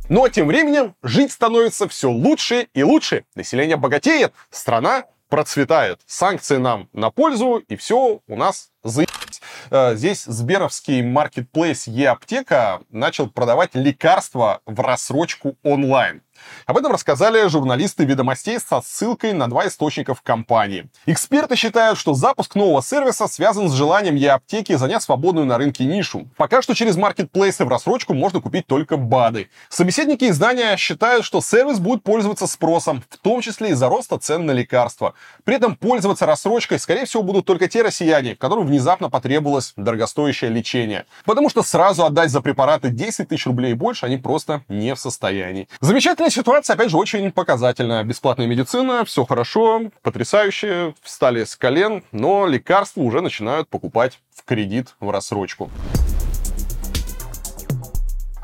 Ну 0.07 0.23
а 0.23 0.29
тем 0.29 0.47
временем 0.47 0.93
жить 1.01 1.31
становится 1.31 1.87
все 1.87 2.11
лучше 2.11 2.67
и 2.75 2.83
лучше. 2.83 3.25
Население 3.33 3.75
богатеет, 3.75 4.33
страна 4.51 5.05
процветает. 5.35 5.99
Санкции 6.05 6.55
нам 6.55 6.87
на 6.93 7.11
пользу, 7.11 7.57
и 7.67 7.75
все 7.75 8.21
у 8.25 8.35
нас 8.37 8.69
заебись. 8.83 9.41
Э, 9.69 9.93
здесь 9.93 10.23
Сберовский 10.23 11.01
маркетплейс 11.01 11.87
Е-аптека 11.87 12.79
начал 12.89 13.29
продавать 13.29 13.71
лекарства 13.75 14.61
в 14.65 14.79
рассрочку 14.79 15.57
онлайн. 15.61 16.21
Об 16.65 16.77
этом 16.77 16.91
рассказали 16.91 17.47
журналисты 17.47 18.05
«Ведомостей» 18.05 18.59
со 18.59 18.81
ссылкой 18.81 19.33
на 19.33 19.47
два 19.47 19.67
источника 19.67 20.13
в 20.13 20.21
компании. 20.21 20.89
Эксперты 21.05 21.55
считают, 21.55 21.97
что 21.97 22.13
запуск 22.13 22.55
нового 22.55 22.81
сервиса 22.81 23.27
связан 23.27 23.69
с 23.69 23.73
желанием 23.73 24.15
Е-аптеки 24.15 24.75
занять 24.75 25.03
свободную 25.03 25.45
на 25.45 25.57
рынке 25.57 25.85
нишу. 25.85 26.27
Пока 26.37 26.61
что 26.61 26.73
через 26.73 26.95
маркетплейсы 26.95 27.65
в 27.65 27.69
рассрочку 27.69 28.13
можно 28.13 28.41
купить 28.41 28.67
только 28.67 28.97
БАДы. 28.97 29.49
Собеседники 29.69 30.25
издания 30.25 30.75
считают, 30.77 31.25
что 31.25 31.41
сервис 31.41 31.79
будет 31.79 32.03
пользоваться 32.03 32.47
спросом, 32.47 33.03
в 33.09 33.17
том 33.17 33.41
числе 33.41 33.69
из-за 33.69 33.89
роста 33.89 34.17
цен 34.17 34.45
на 34.45 34.51
лекарства. 34.51 35.13
При 35.43 35.55
этом 35.55 35.75
пользоваться 35.75 36.25
рассрочкой, 36.25 36.79
скорее 36.79 37.05
всего, 37.05 37.23
будут 37.23 37.45
только 37.45 37.67
те 37.67 37.81
россияне, 37.81 38.35
которым 38.35 38.67
внезапно 38.67 39.09
потребовалось 39.09 39.73
дорогостоящее 39.75 40.51
лечение. 40.51 41.05
Потому 41.25 41.49
что 41.49 41.63
сразу 41.63 42.05
отдать 42.05 42.31
за 42.31 42.41
препараты 42.41 42.89
10 42.89 43.29
тысяч 43.29 43.45
рублей 43.45 43.71
и 43.71 43.75
больше 43.75 44.05
они 44.05 44.17
просто 44.17 44.63
не 44.67 44.95
в 44.95 44.99
состоянии. 44.99 45.67
Замечательная 45.81 46.29
ситуация, 46.35 46.75
опять 46.75 46.91
же, 46.91 46.97
очень 46.97 47.31
показательная. 47.31 48.03
Бесплатная 48.03 48.45
медицина, 48.45 49.05
все 49.05 49.25
хорошо, 49.25 49.83
потрясающе, 50.01 50.93
встали 51.01 51.43
с 51.43 51.55
колен, 51.55 52.03
но 52.11 52.45
лекарства 52.45 53.01
уже 53.01 53.21
начинают 53.21 53.69
покупать 53.69 54.19
в 54.35 54.43
кредит, 54.43 54.95
в 54.99 55.09
рассрочку. 55.09 55.71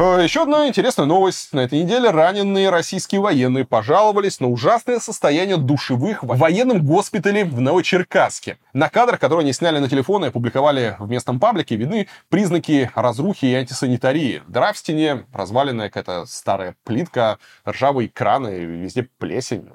Э, 0.01 0.23
Еще 0.23 0.41
одна 0.41 0.67
интересная 0.67 1.05
новость. 1.05 1.53
На 1.53 1.59
этой 1.59 1.83
неделе 1.83 2.09
раненые 2.09 2.71
российские 2.71 3.21
военные 3.21 3.65
пожаловались 3.65 4.39
на 4.39 4.47
ужасное 4.47 4.99
состояние 4.99 5.57
душевых 5.57 6.23
в 6.23 6.37
военном 6.37 6.83
госпитале 6.83 7.45
в 7.45 7.61
Новочеркасске. 7.61 8.57
На 8.73 8.89
кадрах, 8.89 9.19
которые 9.19 9.43
они 9.43 9.53
сняли 9.53 9.77
на 9.77 9.87
телефон 9.87 10.25
и 10.25 10.29
опубликовали 10.29 10.95
в 10.97 11.07
местном 11.07 11.39
паблике, 11.39 11.75
видны 11.75 12.07
признаки 12.29 12.89
разрухи 12.95 13.45
и 13.45 13.53
антисанитарии. 13.53 14.41
Дыра 14.47 14.73
в 14.73 14.77
стене, 14.79 15.27
разваленная 15.33 15.89
какая-то 15.89 16.25
старая 16.25 16.75
плитка, 16.83 17.37
ржавые 17.67 18.09
краны, 18.09 18.57
везде 18.57 19.07
плесень. 19.19 19.69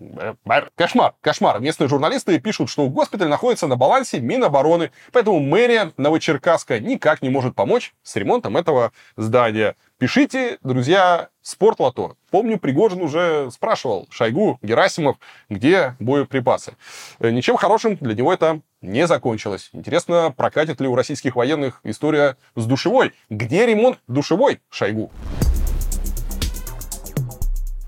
Э, 0.00 0.34
Кошмар, 0.74 1.14
кошмар. 1.20 1.60
Местные 1.60 1.88
журналисты 1.88 2.38
пишут, 2.40 2.70
что 2.70 2.88
госпиталь 2.88 3.28
находится 3.28 3.66
на 3.66 3.76
балансе 3.76 4.20
Минобороны, 4.20 4.90
поэтому 5.12 5.40
мэрия 5.40 5.92
Новочеркасска 5.96 6.80
никак 6.80 7.22
не 7.22 7.28
может 7.28 7.54
помочь 7.54 7.94
с 8.02 8.16
ремонтом 8.16 8.56
этого 8.56 8.92
здания. 9.16 9.76
Пишите, 9.98 10.58
друзья, 10.62 11.28
спортлото. 11.42 12.14
Помню, 12.30 12.58
Пригожин 12.58 13.02
уже 13.02 13.50
спрашивал 13.50 14.08
Шойгу, 14.10 14.58
Герасимов, 14.62 15.16
где 15.50 15.96
боеприпасы. 15.98 16.74
Э, 17.18 17.30
ничем 17.30 17.56
хорошим 17.56 17.96
для 17.96 18.14
него 18.14 18.32
это 18.32 18.60
не 18.80 19.06
закончилось. 19.06 19.68
Интересно, 19.72 20.32
прокатит 20.34 20.80
ли 20.80 20.88
у 20.88 20.94
российских 20.94 21.36
военных 21.36 21.80
история 21.84 22.36
с 22.56 22.64
душевой? 22.64 23.12
Где 23.28 23.66
ремонт 23.66 23.98
душевой, 24.06 24.60
Шойгу? 24.70 25.10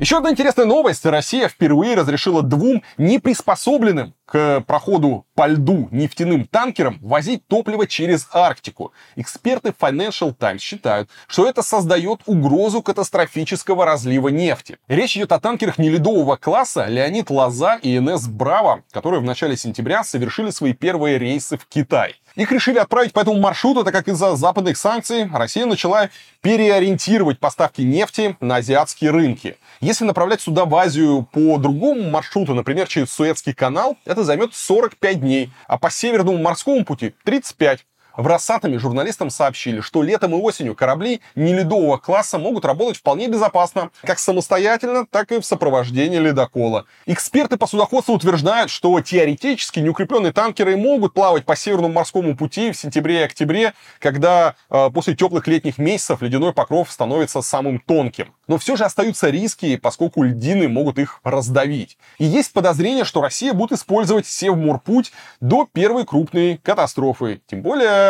Еще 0.03 0.17
одна 0.17 0.33
интересная 0.33 0.67
новость. 0.67 1.07
Россия 1.07 1.47
впервые 1.47 1.95
разрешила 1.95 2.43
двум 2.43 2.83
неприспособленным 2.99 4.15
к 4.27 4.65
проходу 4.67 5.27
по 5.37 5.47
льду 5.47 5.89
нефтяным 5.93 6.45
танкерам 6.45 6.99
возить 7.01 7.47
топливо 7.47 7.87
через 7.87 8.27
Арктику. 8.33 8.93
Эксперты 9.15 9.73
Financial 9.79 10.35
Times 10.35 10.61
считают, 10.61 11.09
что 11.29 11.49
это 11.49 11.63
создает 11.63 12.23
угрозу 12.27 12.83
катастрофического 12.83 13.85
разлива 13.87 14.27
нефти. 14.27 14.79
Речь 14.89 15.17
идет 15.17 15.31
о 15.31 15.39
танкерах 15.39 15.79
неледового 15.79 16.35
класса 16.35 16.87
Леонид 16.87 17.31
Лоза 17.31 17.77
и 17.77 18.01
НС 18.01 18.27
Браво, 18.27 18.83
которые 18.91 19.21
в 19.21 19.25
начале 19.25 19.57
сентября 19.57 20.03
совершили 20.03 20.51
свои 20.51 20.73
первые 20.73 21.19
рейсы 21.19 21.57
в 21.57 21.67
Китай. 21.67 22.17
Их 22.37 22.51
решили 22.51 22.79
отправить 22.79 23.13
по 23.13 23.21
этому 23.21 23.39
маршруту, 23.39 23.85
так 23.85 23.93
как 23.93 24.09
из-за 24.09 24.37
западных 24.37 24.77
санкций 24.77 25.29
Россия 25.33 25.67
начала 25.67 26.09
переориентировать 26.41 27.39
поставки 27.39 27.83
нефти 27.83 28.37
на 28.41 28.57
азиатские 28.57 29.11
рынки. 29.11 29.57
Если 29.81 30.05
направлять 30.05 30.41
сюда 30.41 30.65
в 30.65 30.75
Азию 30.75 31.29
по 31.31 31.59
другому 31.59 32.09
маршруту, 32.09 32.55
например, 32.55 32.89
через 32.89 33.13
Суэцкий 33.13 33.53
канал, 33.53 33.97
это 34.05 34.25
займет 34.25 34.55
45 34.55 35.21
дней, 35.21 35.51
а 35.67 35.79
по 35.79 35.91
Северному 35.91 36.39
морскому 36.39 36.85
пути 36.85 37.15
35. 37.25 37.85
В 38.17 38.27
Росатоме 38.27 38.79
журналистам 38.79 39.31
сообщили, 39.31 39.81
что 39.81 40.03
летом 40.03 40.33
и 40.33 40.39
осенью 40.39 40.75
корабли 40.75 41.23
неледового 41.35 41.97
класса 41.97 42.39
могут 42.39 42.67
работать 42.67 42.99
вполне 42.99 43.27
безопасно, 43.27 43.91
как 44.03 44.19
самостоятельно, 44.19 45.07
так 45.07 45.33
и 45.33 45.41
в 45.41 45.47
сопровождении 45.47 46.19
ледокола. 46.19 46.85
Эксперты 47.07 47.57
по 47.57 47.67
судоходству 47.67 48.15
утверждают, 48.15 48.71
что 48.71 49.01
теоретически 49.01 49.81
неукрепленные 49.81 50.33
танкеры 50.33 50.77
могут 50.77 51.15
плавать 51.15 51.47
по 51.47 51.57
Северному 51.57 51.95
морскому 51.95 52.37
пути 52.37 52.71
в 52.71 52.77
сентябре 52.77 53.21
и 53.21 53.25
октябре, 53.25 53.73
когда 53.99 54.57
э, 54.69 54.91
после 54.93 55.17
теплых 55.17 55.47
летних 55.47 55.79
месяцев 55.79 56.21
ледяной 56.21 56.53
покров 56.53 56.93
становится 56.93 57.41
самым 57.41 57.81
тонким. 57.81 58.35
Но 58.47 58.59
все 58.59 58.77
же 58.77 58.85
остаются 58.85 59.31
риски, 59.31 59.77
поскольку 59.77 60.23
льдины 60.23 60.69
могут 60.69 60.99
их 60.99 61.21
раздавить. 61.25 61.97
И 62.19 62.25
есть 62.25 62.53
подозрение, 62.53 63.05
что 63.05 63.23
Россия 63.23 63.55
будет 63.55 63.73
использовать 63.73 64.27
Севморпуть 64.27 65.13
до 65.41 65.67
первой 65.73 66.05
крупной 66.05 66.59
катастрофы. 66.63 67.41
Тем 67.47 67.63
более 67.63 68.02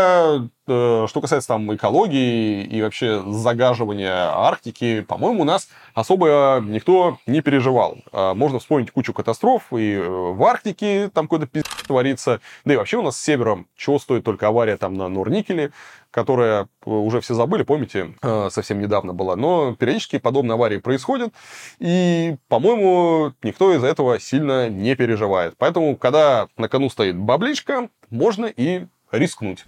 э, 0.67 1.07
что 1.09 1.21
касается 1.21 1.49
там 1.49 1.75
экологии 1.75 2.65
и 2.65 2.83
вообще 2.83 3.23
загаживания 3.27 4.31
Арктики, 4.35 5.03
по-моему, 5.03 5.43
у 5.43 5.45
нас 5.45 5.69
особо 5.95 6.63
никто 6.65 7.19
не 7.27 7.41
переживал. 7.41 7.99
А, 8.13 8.35
можно 8.35 8.59
вспомнить 8.59 8.91
кучу 8.91 9.13
катастроф 9.13 9.73
и 9.73 9.95
э, 9.95 10.09
в 10.09 10.43
Арктике 10.45 11.11
там 11.13 11.27
какой-то 11.27 11.47
пиздец 11.47 11.73
творится. 11.87 12.41
Да 12.65 12.75
и 12.75 12.77
вообще 12.77 12.99
у 12.99 13.03
нас 13.03 13.17
с 13.17 13.23
севером, 13.23 13.67
чего 13.77 13.99
стоит 13.99 14.25
только 14.25 14.49
авария 14.49 14.77
там 14.77 14.95
на 14.95 15.09
Норникеле, 15.09 15.73
которая 16.11 16.63
э, 16.63 16.91
уже 16.91 17.21
все 17.21 17.35
забыли, 17.35 17.63
помните, 17.63 18.15
совсем 18.51 18.81
недавно 18.81 19.13
была. 19.13 19.37
Но 19.37 19.75
периодически 19.75 20.19
подобные 20.19 20.55
аварии 20.55 20.79
происходят, 20.79 21.33
и, 21.79 22.37
по-моему, 22.49 23.33
никто 23.43 23.73
из-за 23.75 23.87
этого 23.87 24.21
сильно 24.21 24.69
не 24.69 24.95
переживает. 24.95 25.55
Поэтому, 25.59 25.97
когда 25.97 26.49
на 26.57 26.69
кону 26.69 26.91
стоит 26.91 27.17
бабличка, 27.17 27.89
можно 28.11 28.47
и 28.47 28.87
рискнуть. 29.13 29.65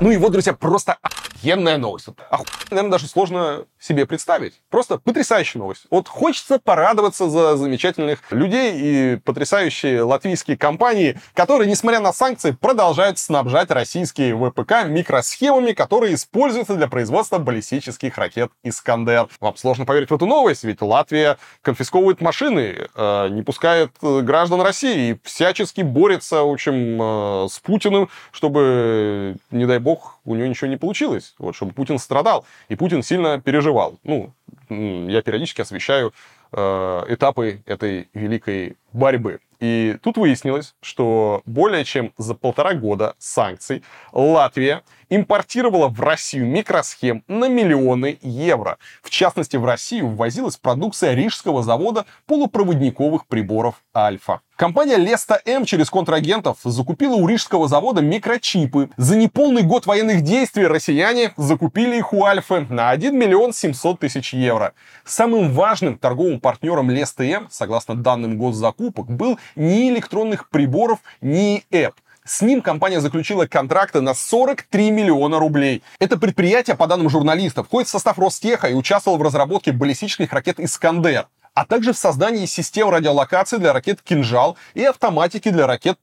Ну 0.00 0.10
и 0.10 0.16
вот, 0.16 0.32
друзья, 0.32 0.54
просто 0.54 0.98
охуенная 1.40 1.78
новость. 1.78 2.08
Оху... 2.30 2.44
Наверное, 2.70 2.92
даже 2.92 3.06
сложно 3.06 3.64
себе 3.78 4.06
представить. 4.06 4.54
Просто 4.70 4.98
потрясающая 4.98 5.58
новость. 5.58 5.86
Вот 5.90 6.08
хочется 6.08 6.58
порадоваться 6.58 7.28
за 7.28 7.56
замечательных 7.56 8.20
людей 8.30 8.74
и 8.74 9.16
потрясающие 9.16 10.02
латвийские 10.02 10.56
компании, 10.56 11.18
которые, 11.34 11.68
несмотря 11.68 12.00
на 12.00 12.12
санкции, 12.12 12.52
продолжают 12.52 13.18
снабжать 13.18 13.70
российские 13.70 14.36
ВПК 14.36 14.86
микросхемами, 14.86 15.72
которые 15.72 16.14
используются 16.14 16.74
для 16.74 16.88
производства 16.88 17.38
баллистических 17.38 18.16
ракет 18.18 18.50
«Искандер». 18.62 19.28
Вам 19.40 19.56
сложно 19.56 19.86
поверить 19.86 20.10
в 20.10 20.14
эту 20.14 20.26
новость, 20.26 20.64
ведь 20.64 20.82
Латвия 20.82 21.38
конфисковывает 21.62 22.20
машины, 22.20 22.88
э, 22.94 23.28
не 23.30 23.42
пускает 23.42 23.92
граждан 24.00 24.60
России 24.60 25.10
и 25.10 25.20
всячески 25.24 25.80
борется, 25.80 26.42
в 26.42 26.50
общем, 26.50 27.00
э, 27.00 27.48
с 27.48 27.58
Путиным, 27.60 28.08
чтобы, 28.32 29.36
не 29.50 29.66
дай 29.66 29.78
бог, 29.78 30.19
у 30.30 30.34
него 30.36 30.46
ничего 30.46 30.68
не 30.68 30.76
получилось, 30.76 31.34
вот, 31.38 31.54
чтобы 31.54 31.72
Путин 31.72 31.98
страдал. 31.98 32.44
И 32.68 32.76
Путин 32.76 33.02
сильно 33.02 33.40
переживал. 33.40 33.98
Ну, 34.04 34.32
я 34.68 35.22
периодически 35.22 35.60
освещаю 35.60 36.12
э, 36.52 37.04
этапы 37.08 37.62
этой 37.66 38.08
великой 38.14 38.76
борьбы. 38.92 39.40
И 39.60 39.98
тут 40.02 40.16
выяснилось, 40.16 40.74
что 40.80 41.42
более 41.44 41.84
чем 41.84 42.12
за 42.16 42.34
полтора 42.34 42.74
года 42.74 43.14
санкций 43.18 43.82
Латвия 44.12 44.82
импортировала 45.10 45.88
в 45.88 46.00
Россию 46.00 46.46
микросхем 46.46 47.22
на 47.28 47.48
миллионы 47.48 48.18
евро. 48.22 48.78
В 49.02 49.10
частности, 49.10 49.56
в 49.56 49.64
Россию 49.64 50.08
ввозилась 50.08 50.56
продукция 50.56 51.14
рижского 51.14 51.62
завода 51.62 52.06
полупроводниковых 52.26 53.26
приборов 53.26 53.82
«Альфа». 53.94 54.40
Компания 54.60 54.96
Леста 54.96 55.40
М 55.46 55.64
через 55.64 55.88
контрагентов 55.88 56.58
закупила 56.62 57.14
у 57.14 57.26
рижского 57.26 57.66
завода 57.66 58.02
микрочипы. 58.02 58.90
За 58.98 59.16
неполный 59.16 59.62
год 59.62 59.86
военных 59.86 60.20
действий 60.20 60.66
россияне 60.66 61.32
закупили 61.38 61.96
их 61.96 62.12
у 62.12 62.24
Альфы 62.24 62.66
на 62.68 62.90
1 62.90 63.16
миллион 63.16 63.54
700 63.54 64.00
тысяч 64.00 64.34
евро. 64.34 64.74
Самым 65.06 65.54
важным 65.54 65.96
торговым 65.96 66.40
партнером 66.40 66.90
Леста 66.90 67.24
М, 67.24 67.48
согласно 67.50 67.94
данным 67.94 68.36
госзакупок, 68.36 69.10
был 69.10 69.38
ни 69.56 69.88
электронных 69.88 70.50
приборов, 70.50 70.98
ни 71.22 71.64
ЭП. 71.70 71.94
С 72.30 72.42
ним 72.42 72.62
компания 72.62 73.00
заключила 73.00 73.46
контракты 73.46 74.00
на 74.00 74.14
43 74.14 74.92
миллиона 74.92 75.40
рублей. 75.40 75.82
Это 75.98 76.16
предприятие, 76.16 76.76
по 76.76 76.86
данным 76.86 77.10
журналистов, 77.10 77.66
входит 77.66 77.88
в 77.88 77.90
состав 77.90 78.20
Ростеха 78.20 78.68
и 78.68 78.74
участвовало 78.74 79.18
в 79.18 79.22
разработке 79.22 79.72
баллистических 79.72 80.32
ракет 80.32 80.60
«Искандер» 80.60 81.26
а 81.52 81.64
также 81.66 81.92
в 81.92 81.98
создании 81.98 82.46
систем 82.46 82.88
радиолокации 82.88 83.56
для 83.56 83.72
ракет 83.72 84.00
«Кинжал» 84.02 84.56
и 84.74 84.84
автоматики 84.84 85.50
для 85.50 85.66
ракет 85.66 85.98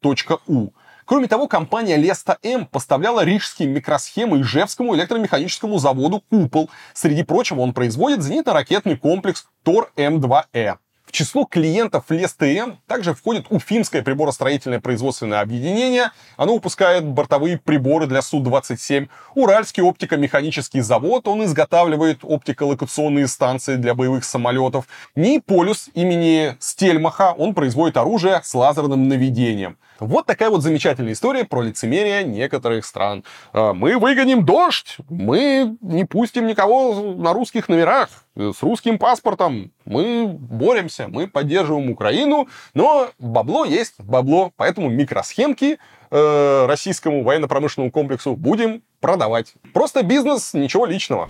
«У». 0.47 0.67
Кроме 1.05 1.29
того, 1.29 1.47
компания 1.47 1.95
Леста 1.95 2.37
М 2.43 2.65
поставляла 2.65 3.23
рижские 3.23 3.69
микросхемы 3.69 4.41
Ижевскому 4.41 4.93
электромеханическому 4.97 5.79
заводу 5.79 6.21
«Купол». 6.29 6.69
Среди 6.93 7.23
прочего, 7.23 7.61
он 7.61 7.73
производит 7.73 8.19
зенитно-ракетный 8.19 8.97
комплекс 8.97 9.47
ТОР-М2Э. 9.63 10.75
В 11.07 11.13
число 11.13 11.45
клиентов 11.45 12.03
ЛЕС-ТМ 12.09 12.73
также 12.85 13.13
входит 13.13 13.45
Уфимское 13.49 14.01
приборостроительное 14.01 14.81
производственное 14.81 15.39
объединение. 15.39 16.11
Оно 16.35 16.55
выпускает 16.55 17.05
бортовые 17.05 17.57
приборы 17.57 18.07
для 18.07 18.21
Су-27. 18.21 19.07
Уральский 19.33 19.83
оптико-механический 19.83 20.81
завод. 20.81 21.29
Он 21.29 21.45
изготавливает 21.45 22.19
оптико-локационные 22.23 23.29
станции 23.29 23.77
для 23.77 23.95
боевых 23.95 24.25
самолетов. 24.25 24.85
НИИ 25.15 25.39
«Полюс» 25.39 25.89
имени 25.93 26.57
Стельмаха. 26.59 27.31
Он 27.37 27.53
производит 27.53 27.95
оружие 27.95 28.41
с 28.43 28.53
лазерным 28.53 29.07
наведением. 29.07 29.77
Вот 29.99 30.25
такая 30.25 30.49
вот 30.49 30.61
замечательная 30.61 31.13
история 31.13 31.43
про 31.43 31.61
лицемерие 31.61 32.23
некоторых 32.23 32.85
стран. 32.85 33.23
А, 33.53 33.73
мы 33.73 33.97
выгоним 33.97 34.45
дождь, 34.45 34.97
мы 35.09 35.77
не 35.81 36.05
пустим 36.05 36.47
никого 36.47 37.15
на 37.15 37.33
русских 37.33 37.69
номерах 37.69 38.09
с 38.35 38.61
русским 38.61 38.99
паспортом. 38.99 39.71
Мы 39.85 40.27
боремся, 40.27 41.07
мы 41.07 41.27
поддерживаем 41.27 41.89
Украину, 41.89 42.47
но 42.73 43.09
бабло 43.17 43.65
есть 43.65 43.95
бабло, 43.99 44.51
поэтому 44.55 44.89
микросхемки 44.89 45.79
э, 46.11 46.65
российскому 46.67 47.23
военно-промышленному 47.23 47.91
комплексу 47.91 48.35
будем 48.35 48.83
продавать. 48.99 49.53
Просто 49.73 50.03
бизнес, 50.03 50.53
ничего 50.53 50.85
личного. 50.85 51.29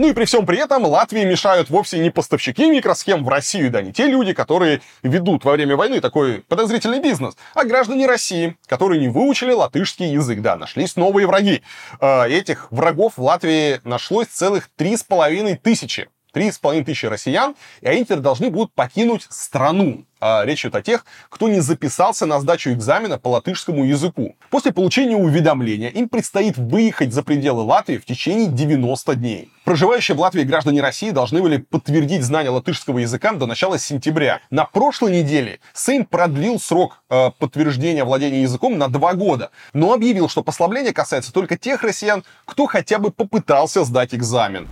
Ну 0.00 0.08
и 0.08 0.14
при 0.14 0.24
всем 0.24 0.46
при 0.46 0.56
этом 0.56 0.86
Латвии 0.86 1.26
мешают 1.26 1.68
вовсе 1.68 1.98
не 1.98 2.08
поставщики 2.08 2.70
микросхем 2.70 3.22
в 3.22 3.28
Россию, 3.28 3.70
да 3.70 3.82
не 3.82 3.92
те 3.92 4.06
люди, 4.06 4.32
которые 4.32 4.80
ведут 5.02 5.44
во 5.44 5.52
время 5.52 5.76
войны 5.76 6.00
такой 6.00 6.40
подозрительный 6.48 7.00
бизнес, 7.00 7.36
а 7.52 7.66
граждане 7.66 8.06
России, 8.06 8.56
которые 8.66 8.98
не 8.98 9.08
выучили 9.08 9.52
латышский 9.52 10.10
язык. 10.10 10.40
Да, 10.40 10.56
нашлись 10.56 10.96
новые 10.96 11.26
враги. 11.26 11.62
Э, 12.00 12.26
этих 12.26 12.72
врагов 12.72 13.18
в 13.18 13.22
Латвии 13.22 13.82
нашлось 13.84 14.28
целых 14.28 14.70
три 14.74 14.96
с 14.96 15.02
половиной 15.02 15.56
тысячи. 15.56 16.08
Три 16.32 16.52
с 16.52 16.58
половиной 16.58 16.84
тысячи 16.84 17.06
россиян, 17.06 17.54
и 17.80 17.86
они 17.86 18.04
теперь 18.04 18.18
должны 18.18 18.50
будут 18.50 18.72
покинуть 18.72 19.26
страну. 19.28 20.04
А 20.20 20.44
речь 20.44 20.64
идет 20.64 20.76
о 20.76 20.82
тех, 20.82 21.06
кто 21.30 21.48
не 21.48 21.60
записался 21.60 22.26
на 22.26 22.40
сдачу 22.40 22.70
экзамена 22.70 23.18
по 23.18 23.28
латышскому 23.28 23.84
языку. 23.84 24.36
После 24.50 24.70
получения 24.70 25.16
уведомления 25.16 25.88
им 25.88 26.08
предстоит 26.08 26.58
выехать 26.58 27.14
за 27.14 27.22
пределы 27.22 27.62
Латвии 27.62 27.96
в 27.96 28.04
течение 28.04 28.48
90 28.48 29.14
дней. 29.16 29.50
Проживающие 29.64 30.14
в 30.14 30.20
Латвии 30.20 30.42
граждане 30.42 30.82
России 30.82 31.10
должны 31.10 31.40
были 31.40 31.56
подтвердить 31.56 32.22
знание 32.22 32.50
латышского 32.50 32.98
языка 32.98 33.32
до 33.32 33.46
начала 33.46 33.78
сентября. 33.78 34.40
На 34.50 34.66
прошлой 34.66 35.22
неделе 35.22 35.60
Сейм 35.72 36.04
продлил 36.04 36.60
срок 36.60 37.02
э, 37.08 37.30
подтверждения 37.38 38.04
владения 38.04 38.42
языком 38.42 38.76
на 38.76 38.88
два 38.88 39.14
года, 39.14 39.50
но 39.72 39.94
объявил, 39.94 40.28
что 40.28 40.42
послабление 40.42 40.92
касается 40.92 41.32
только 41.32 41.56
тех 41.56 41.82
россиян, 41.82 42.24
кто 42.44 42.66
хотя 42.66 42.98
бы 42.98 43.10
попытался 43.10 43.84
сдать 43.84 44.14
экзамен. 44.14 44.68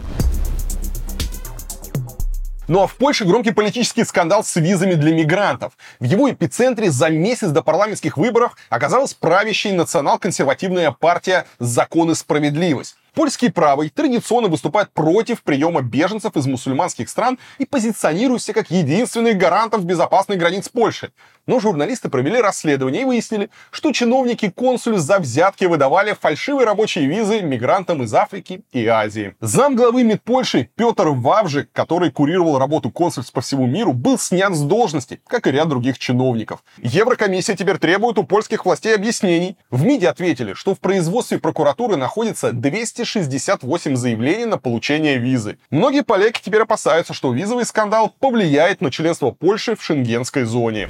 Ну 2.68 2.82
а 2.82 2.86
в 2.86 2.96
Польше 2.96 3.24
громкий 3.24 3.52
политический 3.52 4.04
скандал 4.04 4.44
с 4.44 4.54
визами 4.56 4.92
для 4.92 5.14
мигрантов. 5.14 5.72
В 6.00 6.04
его 6.04 6.30
эпицентре 6.30 6.90
за 6.90 7.08
месяц 7.08 7.48
до 7.48 7.62
парламентских 7.62 8.18
выборов 8.18 8.54
оказалась 8.68 9.14
правящая 9.14 9.72
национал-консервативная 9.72 10.90
партия 10.90 11.46
«Закон 11.58 12.10
и 12.10 12.14
справедливость». 12.14 12.96
Польский 13.14 13.50
правый 13.50 13.88
традиционно 13.88 14.48
выступает 14.48 14.92
против 14.92 15.42
приема 15.42 15.80
беженцев 15.80 16.36
из 16.36 16.46
мусульманских 16.46 17.08
стран 17.08 17.38
и 17.56 17.64
позиционирует 17.64 18.42
себя 18.42 18.54
как 18.54 18.70
единственных 18.70 19.38
гарантов 19.38 19.84
безопасных 19.84 20.38
границ 20.38 20.68
Польши. 20.68 21.10
Но 21.48 21.58
журналисты 21.58 22.08
провели 22.08 22.40
расследование 22.40 23.02
и 23.02 23.04
выяснили, 23.04 23.50
что 23.72 23.90
чиновники 23.90 24.50
консуль 24.50 24.98
за 24.98 25.18
взятки 25.18 25.64
выдавали 25.64 26.12
фальшивые 26.12 26.64
рабочие 26.64 27.06
визы 27.06 27.40
мигрантам 27.40 28.04
из 28.04 28.14
Африки 28.14 28.62
и 28.70 28.86
Азии. 28.86 29.34
Зам 29.40 29.74
главы 29.74 30.04
МИД 30.04 30.22
Польши 30.22 30.68
Петр 30.76 31.08
Вавжик, 31.08 31.70
который 31.72 32.12
курировал 32.12 32.58
работу 32.58 32.90
консульств 32.90 33.32
по 33.32 33.40
всему 33.40 33.66
миру, 33.66 33.92
был 33.92 34.16
снят 34.18 34.54
с 34.54 34.60
должности, 34.60 35.20
как 35.26 35.46
и 35.46 35.50
ряд 35.50 35.68
других 35.68 35.98
чиновников. 35.98 36.62
Еврокомиссия 36.76 37.56
теперь 37.56 37.78
требует 37.78 38.18
у 38.18 38.24
польских 38.24 38.64
властей 38.64 38.94
объяснений. 38.94 39.56
В 39.70 39.84
МИДе 39.84 40.08
ответили, 40.08 40.52
что 40.52 40.74
в 40.74 40.78
производстве 40.78 41.38
прокуратуры 41.38 41.96
находится 41.96 42.52
200 42.52 42.98
268 42.98 43.96
заявлений 43.96 44.44
на 44.44 44.58
получение 44.58 45.18
визы. 45.18 45.58
Многие 45.70 46.02
поляки 46.02 46.40
теперь 46.42 46.62
опасаются, 46.62 47.14
что 47.14 47.32
визовый 47.32 47.64
скандал 47.64 48.14
повлияет 48.18 48.80
на 48.80 48.90
членство 48.90 49.30
Польши 49.30 49.76
в 49.76 49.82
шенгенской 49.82 50.44
зоне. 50.44 50.88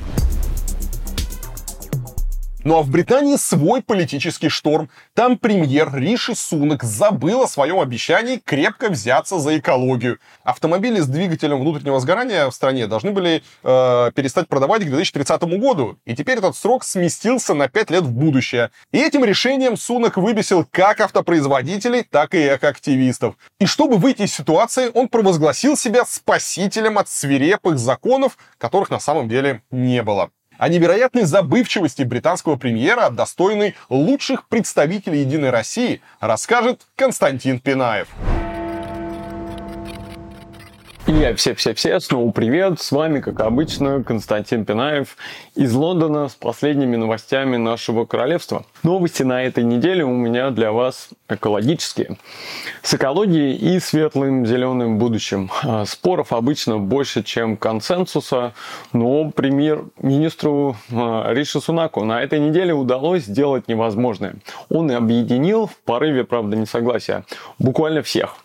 Ну 2.65 2.77
а 2.77 2.83
в 2.83 2.91
Британии 2.91 3.37
свой 3.37 3.83
политический 3.83 4.49
шторм. 4.49 4.91
Там 5.15 5.39
премьер 5.39 5.95
Риши 5.95 6.35
Сунок 6.35 6.83
забыл 6.83 7.43
о 7.43 7.49
своем 7.49 7.79
обещании 7.79 8.43
крепко 8.45 8.89
взяться 8.89 9.39
за 9.39 9.59
экологию. 9.59 10.19
Автомобили 10.43 10.99
с 10.99 11.07
двигателем 11.07 11.61
внутреннего 11.61 12.01
сгорания 12.01 12.49
в 12.49 12.53
стране 12.53 12.89
должны 12.89 13.13
были 13.13 13.45
э, 13.63 14.11
перестать 14.13 14.49
продавать 14.49 14.83
к 14.83 14.87
2030 14.87 15.43
году. 15.61 15.99
И 16.05 16.17
теперь 16.17 16.39
этот 16.39 16.57
срок 16.57 16.83
сместился 16.83 17.55
на 17.55 17.69
5 17.69 17.91
лет 17.91 18.03
в 18.03 18.11
будущее. 18.11 18.71
И 18.91 18.99
этим 18.99 19.25
решением 19.25 19.77
Сунок 19.77 20.17
выбесил 20.17 20.67
как 20.69 21.01
автопроизводителей, 21.01 22.03
так 22.03 22.35
и 22.35 22.49
экоактивистов. 22.49 23.37
И 23.61 23.67
чтобы 23.67 23.99
выйти 23.99 24.23
из 24.23 24.35
ситуации, 24.35 24.91
он 24.95 25.09
провозгласил 25.09 25.77
себя 25.77 26.05
спасителем 26.05 26.99
от 26.99 27.09
свирепых 27.09 27.79
законов, 27.79 28.37
которых 28.59 28.91
на 28.91 28.99
самом 28.99 29.29
деле 29.29 29.63
не 29.71 30.03
было. 30.03 30.31
О 30.59 30.69
невероятной 30.69 31.23
забывчивости 31.23 32.03
британского 32.03 32.57
премьера, 32.57 33.11
достойной 33.11 33.77
лучших 33.89 34.47
представителей 34.49 35.21
«Единой 35.21 35.51
России», 35.51 36.03
расскажет 36.19 36.83
Константин 36.97 37.61
Пинаев. 37.61 38.09
И 41.09 41.33
все-все-все, 41.37 42.01
снова 42.01 42.31
привет, 42.33 42.83
с 42.83 42.93
вами, 42.93 43.21
как 43.21 43.41
обычно, 43.41 44.05
Константин 44.05 44.67
Пинаев 44.67 45.17
из 45.55 45.73
Лондона 45.73 46.29
с 46.29 46.35
последними 46.35 46.97
новостями 46.97 47.57
нашего 47.57 48.05
королевства. 48.05 48.67
Новости 48.83 49.23
на 49.23 49.43
этой 49.43 49.65
неделе 49.65 50.05
у 50.05 50.13
меня 50.13 50.51
для 50.51 50.71
вас 50.71 51.09
экологические. 51.31 52.19
С 52.83 52.93
экологией 52.93 53.57
и 53.57 53.81
светлым 53.81 54.45
зеленым 54.45 54.99
будущим. 54.99 55.51
А, 55.63 55.87
споров 55.87 56.35
обычно 56.35 56.77
больше, 56.77 57.23
чем 57.23 57.57
консенсуса, 57.57 58.53
но 58.93 59.31
премьер-министру 59.31 60.77
а, 60.93 61.33
Риши 61.33 61.63
Сунаку 61.63 62.05
на 62.05 62.23
этой 62.23 62.39
неделе 62.39 62.75
удалось 62.75 63.25
сделать 63.25 63.67
невозможное. 63.67 64.35
Он 64.69 64.91
объединил 64.91 65.69
в 65.69 65.77
порыве, 65.87 66.25
правда, 66.25 66.55
несогласия 66.55 67.25
буквально 67.59 68.03
всех 68.03 68.37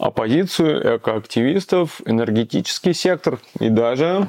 оппозицию, 0.00 0.96
экоактивистов, 0.96 2.00
энергетический 2.10 2.94
сектор 2.94 3.38
и 3.58 3.68
даже 3.68 4.28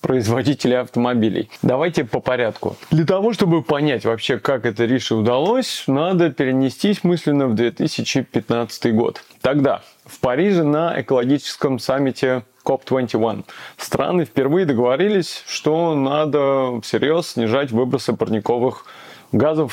производителей 0.00 0.78
автомобилей. 0.78 1.48
Давайте 1.62 2.04
по 2.04 2.20
порядку. 2.20 2.76
Для 2.90 3.06
того, 3.06 3.32
чтобы 3.32 3.62
понять 3.62 4.04
вообще, 4.04 4.38
как 4.38 4.66
это 4.66 4.84
Рише 4.84 5.14
удалось, 5.14 5.84
надо 5.86 6.30
перенестись 6.30 7.02
мысленно 7.04 7.46
в 7.46 7.54
2015 7.54 8.94
год. 8.94 9.22
Тогда 9.40 9.80
в 10.04 10.20
Париже 10.20 10.62
на 10.62 11.00
экологическом 11.00 11.78
саммите 11.78 12.42
COP21 12.66 13.44
страны 13.78 14.26
впервые 14.26 14.66
договорились, 14.66 15.42
что 15.46 15.94
надо 15.94 16.80
всерьез 16.82 17.28
снижать 17.28 17.70
выбросы 17.70 18.12
парниковых 18.12 18.84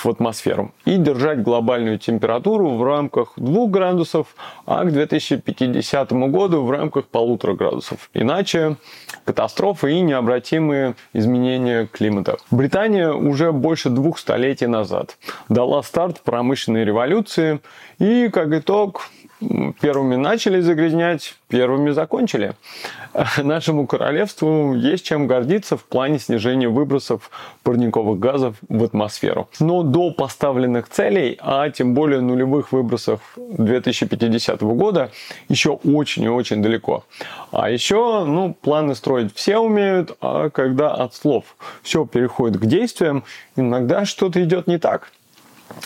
в 0.04 0.10
атмосферу 0.10 0.72
и 0.86 0.98
держать 0.98 1.44
глобальную 1.44 2.00
температуру 2.00 2.72
в 2.72 2.84
рамках 2.84 3.34
2 3.38 3.68
градусов, 3.68 4.36
а 4.66 4.84
к 4.84 4.92
2050 4.92 6.12
году 6.12 6.64
в 6.64 6.72
рамках 6.72 7.06
полутора 7.06 7.54
градусов. 7.54 8.10
Иначе 8.14 8.78
катастрофы 9.24 9.94
и 9.94 10.02
необратимые 10.02 10.96
изменения 11.14 11.86
климата. 11.86 12.38
Британия 12.50 13.12
уже 13.12 13.52
больше 13.52 13.90
двух 13.90 14.18
столетий 14.18 14.68
назад 14.68 15.18
дала 15.48 15.84
старт 15.84 16.22
промышленной 16.22 16.84
революции 16.84 17.60
и, 18.00 18.30
как 18.30 18.52
итог, 18.54 19.02
первыми 19.82 20.16
начали 20.16 20.62
загрязнять, 20.62 21.36
первыми 21.48 21.92
закончили. 21.92 22.54
Нашему 23.38 23.88
королевству 23.88 24.74
есть 24.74 25.04
чем 25.06 25.28
гордиться 25.28 25.78
в 25.78 25.84
плане 25.84 26.20
снижения 26.20 26.70
выбросов 26.70 27.30
парниковых 27.64 28.20
газов 28.20 28.56
в 28.70 28.84
атмосферу. 28.84 29.50
Но 29.60 29.84
до 29.84 30.12
поставленных 30.12 30.90
целей, 30.90 31.38
а 31.42 31.70
тем 31.70 31.94
более 31.94 32.22
нулевых 32.22 32.72
выбросов 32.72 33.22
2050 33.38 34.62
года, 34.62 35.12
еще 35.50 35.72
очень 35.72 36.24
и 36.24 36.30
очень 36.30 36.62
далеко. 36.62 37.04
А 37.52 37.70
еще, 37.70 38.24
ну, 38.26 38.54
планы 38.54 38.96
строить 38.96 39.34
все 39.36 39.58
умеют, 39.58 40.16
а 40.22 40.50
когда 40.50 40.94
от 40.94 41.16
слов 41.16 41.56
все 41.82 42.06
переходит 42.06 42.60
к 42.60 42.66
действиям, 42.66 43.24
иногда 43.56 44.06
что-то 44.06 44.44
идет 44.44 44.68
не 44.68 44.78
так. 44.78 45.12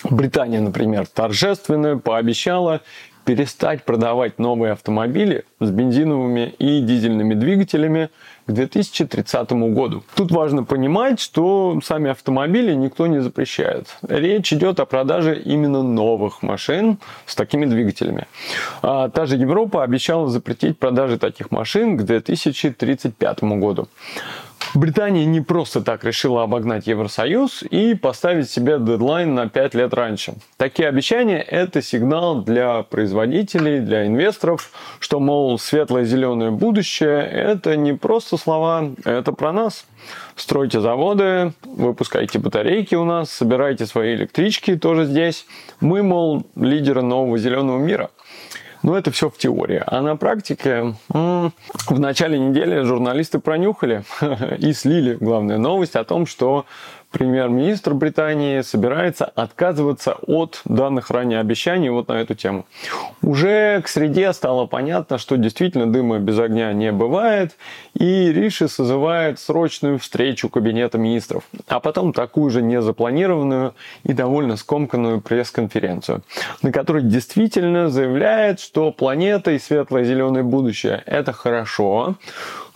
Британия, 0.03 0.61
например, 0.61 1.05
торжественно 1.07 1.97
пообещала 1.97 2.81
перестать 3.25 3.83
продавать 3.83 4.39
новые 4.39 4.73
автомобили 4.73 5.43
с 5.59 5.69
бензиновыми 5.69 6.53
и 6.59 6.79
дизельными 6.79 7.33
двигателями 7.33 8.09
к 8.45 8.51
2030 8.51 9.51
году. 9.73 10.03
Тут 10.15 10.31
важно 10.31 10.63
понимать, 10.63 11.19
что 11.19 11.79
сами 11.83 12.11
автомобили 12.11 12.73
никто 12.73 13.07
не 13.07 13.21
запрещает. 13.21 13.87
Речь 14.07 14.53
идет 14.53 14.79
о 14.79 14.85
продаже 14.85 15.37
именно 15.39 15.81
новых 15.81 16.43
машин 16.43 16.99
с 17.25 17.35
такими 17.35 17.65
двигателями. 17.65 18.27
А 18.83 19.09
та 19.09 19.25
же 19.25 19.35
Европа 19.35 19.83
обещала 19.83 20.29
запретить 20.29 20.77
продажи 20.77 21.17
таких 21.17 21.49
машин 21.49 21.97
к 21.97 22.03
2035 22.03 23.43
году. 23.43 23.87
Британия 24.73 25.25
не 25.25 25.41
просто 25.41 25.81
так 25.81 26.03
решила 26.03 26.43
обогнать 26.43 26.87
Евросоюз 26.87 27.63
и 27.63 27.93
поставить 27.93 28.49
себе 28.49 28.77
дедлайн 28.79 29.33
на 29.33 29.47
5 29.49 29.75
лет 29.75 29.93
раньше. 29.93 30.33
Такие 30.57 30.89
обещания– 30.89 31.41
это 31.41 31.81
сигнал 31.81 32.41
для 32.41 32.83
производителей, 32.83 33.79
для 33.79 34.07
инвесторов, 34.07 34.71
что, 34.99 35.19
мол, 35.19 35.59
светлое 35.59 36.05
зеленое 36.05 36.51
будущее– 36.51 37.21
это 37.31 37.75
не 37.75 37.93
просто 37.93 38.37
слова, 38.37 38.89
это 39.05 39.31
про 39.31 39.51
нас. 39.51 39.85
Стройте 40.35 40.81
заводы, 40.81 41.53
выпускайте 41.63 42.39
батарейки 42.39 42.95
у 42.95 43.05
нас, 43.05 43.31
собирайте 43.31 43.85
свои 43.85 44.15
электрички 44.15 44.75
тоже 44.75 45.05
здесь. 45.05 45.45
Мы, 45.79 46.03
мол, 46.03 46.43
лидеры 46.55 47.01
нового 47.01 47.37
зеленого 47.37 47.79
мира. 47.79 48.09
Но 48.85 48.95
это 48.95 49.09
все 49.09 49.31
в 49.31 49.37
теории. 49.39 49.81
А 49.83 49.99
на 50.03 50.15
практике 50.15 50.93
в 51.09 51.51
начале 51.89 52.37
недели 52.37 52.83
журналисты 52.83 53.39
пронюхали 53.39 54.03
и 54.59 54.73
слили 54.73 55.15
главную 55.15 55.59
новость 55.59 55.95
о 55.95 56.03
том, 56.03 56.27
что 56.27 56.67
премьер-министр 57.15 57.93
Британии 57.93 58.59
собирается 58.59 59.23
отказываться 59.23 60.17
от 60.27 60.59
данных 60.65 61.09
ранее 61.11 61.39
обещаний 61.39 61.87
вот 61.87 62.09
на 62.09 62.19
эту 62.19 62.35
тему. 62.35 62.65
Уже 63.21 63.81
к 63.81 63.87
среде 63.87 64.33
стало 64.33 64.65
понятно, 64.65 65.17
что 65.17 65.37
действительно 65.37 65.89
дыма 65.89 66.19
без 66.19 66.37
огня 66.37 66.73
не 66.73 66.91
бывает, 66.91 67.55
и 67.93 68.33
Риши 68.33 68.67
созывает 68.67 69.39
срочную 69.39 69.97
встречу 69.97 70.49
Кабинета 70.49 70.97
министров, 70.97 71.45
а 71.69 71.79
потом 71.79 72.11
такую 72.11 72.51
же 72.51 72.61
незапланированную 72.61 73.75
и 74.03 74.11
довольно 74.11 74.57
скомканную 74.57 75.21
пресс-конференцию, 75.21 76.21
на 76.63 76.73
которой 76.73 77.03
действительно 77.03 77.89
заявляет, 77.89 78.59
что 78.59 78.91
планета 78.91 79.51
и 79.51 79.59
светлое 79.59 80.03
зеленое 80.03 80.43
будущее– 80.43 81.01
это 81.05 81.31
хорошо, 81.31 82.15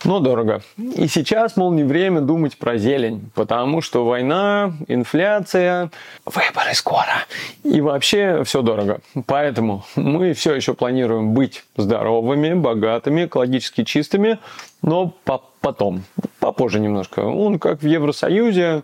но 0.04 0.20
дорого. 0.20 0.62
И 0.78 1.06
сейчас, 1.08 1.56
мол, 1.56 1.72
не 1.72 1.84
время 1.84 2.20
думать 2.20 2.56
про 2.56 2.78
зелень, 2.78 3.30
потому 3.34 3.80
что 3.80 4.04
война, 4.04 4.72
инфляция, 4.88 5.90
выборы 6.24 6.74
скоро. 6.74 7.26
И 7.64 7.80
вообще 7.80 8.42
все 8.44 8.62
дорого. 8.62 9.00
Поэтому 9.26 9.84
мы 9.96 10.32
все 10.32 10.54
еще 10.54 10.74
планируем 10.74 11.34
быть 11.34 11.64
здоровыми, 11.76 12.54
богатыми, 12.54 13.26
экологически 13.26 13.84
чистыми, 13.84 14.38
но 14.82 15.12
по 15.24 15.42
потом, 15.60 16.04
попозже 16.38 16.80
немножко. 16.80 17.20
Он 17.20 17.58
как 17.58 17.82
в 17.82 17.86
Евросоюзе, 17.86 18.82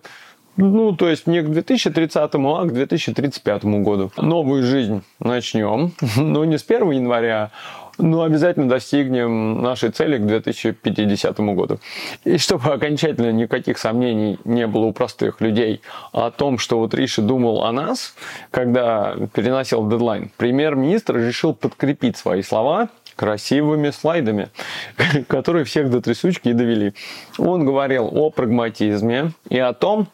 ну, 0.56 0.92
то 0.96 1.08
есть 1.08 1.26
не 1.26 1.42
к 1.42 1.50
2030, 1.50 2.16
а 2.16 2.64
к 2.64 2.72
2035 2.72 3.64
году. 3.64 4.10
Новую 4.16 4.62
жизнь 4.62 5.02
начнем, 5.20 5.92
но 6.16 6.44
не 6.44 6.58
с 6.58 6.64
1 6.66 6.90
января, 6.90 7.50
но 7.98 8.22
обязательно 8.22 8.68
достигнем 8.68 9.62
нашей 9.62 9.90
цели 9.90 10.18
к 10.18 10.26
2050 10.26 11.38
году. 11.40 11.78
И 12.24 12.38
чтобы 12.38 12.72
окончательно 12.72 13.32
никаких 13.32 13.78
сомнений 13.78 14.38
не 14.44 14.66
было 14.66 14.86
у 14.86 14.92
простых 14.92 15.40
людей 15.40 15.80
о 16.12 16.30
том, 16.30 16.58
что 16.58 16.78
вот 16.78 16.94
Риши 16.94 17.22
думал 17.22 17.64
о 17.64 17.72
нас, 17.72 18.14
когда 18.50 19.16
переносил 19.34 19.88
дедлайн, 19.88 20.30
премьер-министр 20.36 21.16
решил 21.16 21.54
подкрепить 21.54 22.16
свои 22.16 22.42
слова 22.42 22.88
красивыми 23.16 23.90
слайдами, 23.90 24.50
которые 25.28 25.64
всех 25.64 25.90
до 25.90 26.00
трясучки 26.00 26.48
и 26.48 26.52
довели. 26.52 26.92
Он 27.38 27.64
говорил 27.64 28.10
о 28.12 28.30
прагматизме 28.30 29.32
и 29.48 29.58
о 29.58 29.72
том, 29.72 30.08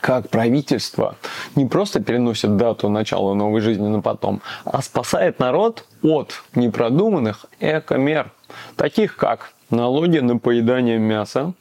как 0.00 0.28
правительство 0.28 1.16
не 1.54 1.66
просто 1.66 2.00
переносит 2.00 2.56
дату 2.56 2.88
начала 2.88 3.34
новой 3.34 3.60
жизни 3.60 3.88
на 3.88 4.00
потом, 4.00 4.42
а 4.64 4.82
спасает 4.82 5.38
народ 5.38 5.84
от 6.02 6.42
непродуманных 6.54 7.46
экомер, 7.60 8.30
таких 8.76 9.16
как 9.16 9.52
налоги 9.70 10.18
на 10.18 10.38
поедание 10.38 10.98
мяса, 10.98 11.54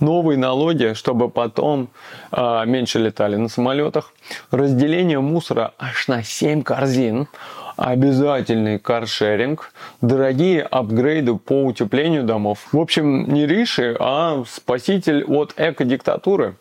новые 0.00 0.38
налоги, 0.38 0.92
чтобы 0.94 1.28
потом 1.28 1.88
э, 2.32 2.64
меньше 2.66 2.98
летали 2.98 3.36
на 3.36 3.48
самолетах, 3.48 4.12
разделение 4.50 5.20
мусора 5.20 5.72
аж 5.78 6.08
на 6.08 6.22
7 6.22 6.62
корзин, 6.62 7.28
обязательный 7.76 8.78
каршеринг, 8.78 9.72
дорогие 10.00 10.62
апгрейды 10.62 11.36
по 11.36 11.64
утеплению 11.64 12.24
домов. 12.24 12.66
В 12.72 12.78
общем, 12.78 13.32
не 13.32 13.46
Риши, 13.46 13.96
а 13.98 14.42
спаситель 14.46 15.24
от 15.24 15.54
экодиктатуры. 15.56 16.56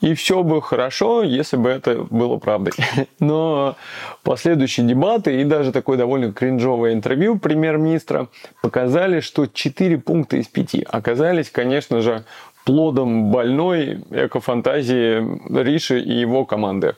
И 0.00 0.14
все 0.14 0.42
бы 0.42 0.62
хорошо, 0.62 1.22
если 1.22 1.56
бы 1.56 1.70
это 1.70 2.06
было 2.10 2.36
правдой. 2.36 2.72
Но 3.18 3.76
последующие 4.22 4.86
дебаты 4.86 5.40
и 5.40 5.44
даже 5.44 5.72
такое 5.72 5.98
довольно 5.98 6.32
кринжовое 6.32 6.92
интервью 6.92 7.38
премьер-министра 7.38 8.28
показали, 8.62 9.20
что 9.20 9.46
4 9.46 9.98
пункта 9.98 10.36
из 10.36 10.46
5 10.46 10.84
оказались, 10.88 11.50
конечно 11.50 12.00
же, 12.00 12.24
плодом 12.64 13.30
больной 13.30 14.00
экофантазии 14.10 15.62
Риши 15.62 16.00
и 16.00 16.12
его 16.12 16.44
команды. 16.44 16.96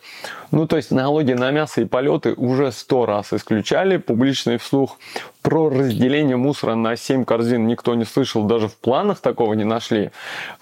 Ну, 0.51 0.67
то 0.67 0.77
есть 0.77 0.91
налоги 0.91 1.33
на 1.33 1.51
мясо 1.51 1.81
и 1.81 1.85
полеты 1.85 2.35
уже 2.35 2.73
сто 2.73 3.07
раз 3.07 3.33
исключали, 3.33 3.99
публично 3.99 4.53
и 4.53 4.57
вслух. 4.59 4.99
Про 5.43 5.71
разделение 5.71 6.37
мусора 6.37 6.75
на 6.75 6.97
7 6.97 7.25
корзин 7.25 7.67
никто 7.67 7.95
не 7.95 8.05
слышал, 8.05 8.45
даже 8.45 8.69
в 8.69 8.77
планах 8.77 9.21
такого 9.21 9.55
не 9.55 9.65
нашли. 9.65 10.11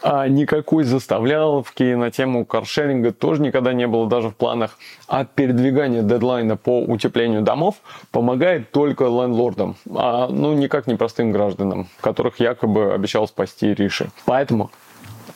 А 0.02 0.28
никакой 0.28 0.84
заставляловки 0.84 1.94
на 1.94 2.10
тему 2.10 2.44
каршеринга 2.44 3.12
тоже 3.12 3.42
никогда 3.42 3.72
не 3.72 3.86
было 3.86 4.08
даже 4.08 4.28
в 4.28 4.36
планах. 4.36 4.78
А 5.08 5.24
передвигание 5.24 6.02
дедлайна 6.02 6.56
по 6.56 6.80
утеплению 6.80 7.42
домов 7.42 7.76
помогает 8.12 8.70
только 8.70 9.04
лендлордам, 9.04 9.76
а 9.94 10.28
ну 10.28 10.52
никак 10.52 10.86
не 10.86 10.94
простым 10.96 11.32
гражданам, 11.32 11.88
которых 12.00 12.40
якобы 12.40 12.92
обещал 12.92 13.26
спасти 13.26 13.74
Риши. 13.74 14.10
Поэтому 14.26 14.70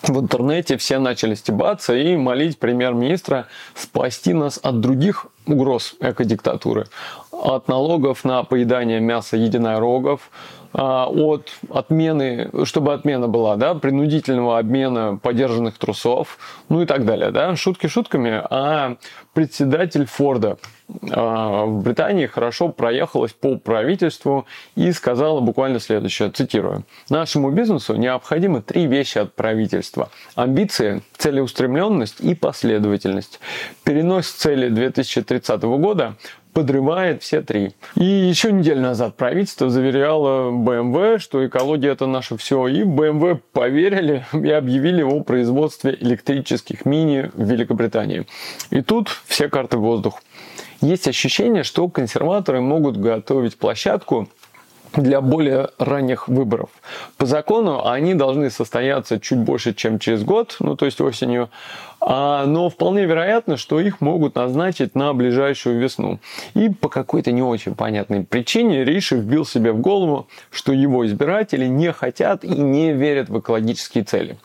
в 0.02 0.18
интернете 0.18 0.76
все 0.76 0.98
начали 0.98 1.34
стебаться 1.34 1.94
и 1.94 2.16
молить 2.16 2.58
премьер-министра 2.58 3.46
спасти 3.74 4.32
нас 4.32 4.58
от 4.62 4.80
других 4.80 5.26
угроз 5.46 5.94
экодиктатуры. 6.00 6.86
От 7.30 7.68
налогов 7.68 8.24
на 8.24 8.42
поедание 8.42 9.00
мяса 9.00 9.36
единорогов, 9.36 10.30
от 10.72 11.50
отмены, 11.70 12.50
чтобы 12.64 12.94
отмена 12.94 13.28
была, 13.28 13.56
да, 13.56 13.74
принудительного 13.74 14.58
обмена 14.58 15.18
подержанных 15.22 15.78
трусов, 15.78 16.38
ну 16.68 16.82
и 16.82 16.86
так 16.86 17.04
далее, 17.04 17.30
да, 17.30 17.54
шутки 17.56 17.86
шутками, 17.86 18.42
а 18.50 18.96
председатель 19.34 20.06
Форда 20.06 20.58
а, 21.10 21.64
в 21.64 21.82
Британии 21.82 22.26
хорошо 22.26 22.68
проехалась 22.68 23.32
по 23.32 23.56
правительству 23.56 24.46
и 24.74 24.92
сказала 24.92 25.40
буквально 25.40 25.80
следующее, 25.80 26.30
цитирую. 26.30 26.84
«Нашему 27.08 27.50
бизнесу 27.50 27.94
необходимы 27.94 28.62
три 28.62 28.86
вещи 28.86 29.18
от 29.18 29.34
правительства. 29.34 30.10
Амбиции, 30.34 31.02
целеустремленность 31.16 32.20
и 32.20 32.34
последовательность. 32.34 33.40
Перенос 33.84 34.28
цели 34.30 34.68
2030 34.68 35.62
года 35.62 36.16
подрывает 36.52 37.22
все 37.22 37.42
три. 37.42 37.74
И 37.96 38.04
еще 38.04 38.52
неделю 38.52 38.80
назад 38.80 39.16
правительство 39.16 39.70
заверяло 39.70 40.50
BMW, 40.50 41.18
что 41.18 41.46
экология 41.46 41.90
это 41.90 42.06
наше 42.06 42.36
все. 42.36 42.66
И 42.68 42.82
BMW 42.82 43.40
поверили 43.52 44.24
и 44.32 44.50
объявили 44.50 45.02
о 45.02 45.22
производстве 45.22 45.96
электрических 46.00 46.84
мини 46.84 47.30
в 47.34 47.50
Великобритании. 47.50 48.26
И 48.70 48.82
тут 48.82 49.08
все 49.26 49.48
карты 49.48 49.78
в 49.78 49.80
воздух. 49.80 50.20
Есть 50.80 51.06
ощущение, 51.06 51.62
что 51.62 51.88
консерваторы 51.88 52.60
могут 52.60 52.96
готовить 52.96 53.56
площадку 53.56 54.28
для 54.96 55.20
более 55.20 55.70
ранних 55.78 56.28
выборов. 56.28 56.70
По 57.16 57.26
закону 57.26 57.86
они 57.86 58.14
должны 58.14 58.50
состояться 58.50 59.20
чуть 59.20 59.38
больше, 59.38 59.74
чем 59.74 59.98
через 59.98 60.22
год, 60.24 60.56
ну 60.60 60.76
то 60.76 60.84
есть 60.84 61.00
осенью, 61.00 61.50
а, 62.04 62.46
но 62.46 62.68
вполне 62.68 63.04
вероятно, 63.06 63.56
что 63.56 63.78
их 63.78 64.00
могут 64.00 64.34
назначить 64.34 64.96
на 64.96 65.14
ближайшую 65.14 65.78
весну. 65.78 66.18
И 66.54 66.68
по 66.68 66.88
какой-то 66.88 67.30
не 67.30 67.42
очень 67.42 67.76
понятной 67.76 68.24
причине 68.24 68.84
Риши 68.84 69.16
вбил 69.16 69.46
себе 69.46 69.70
в 69.70 69.80
голову, 69.80 70.26
что 70.50 70.72
его 70.72 71.06
избиратели 71.06 71.66
не 71.66 71.92
хотят 71.92 72.42
и 72.44 72.48
не 72.48 72.92
верят 72.92 73.28
в 73.28 73.38
экологические 73.38 74.02
цели. 74.02 74.36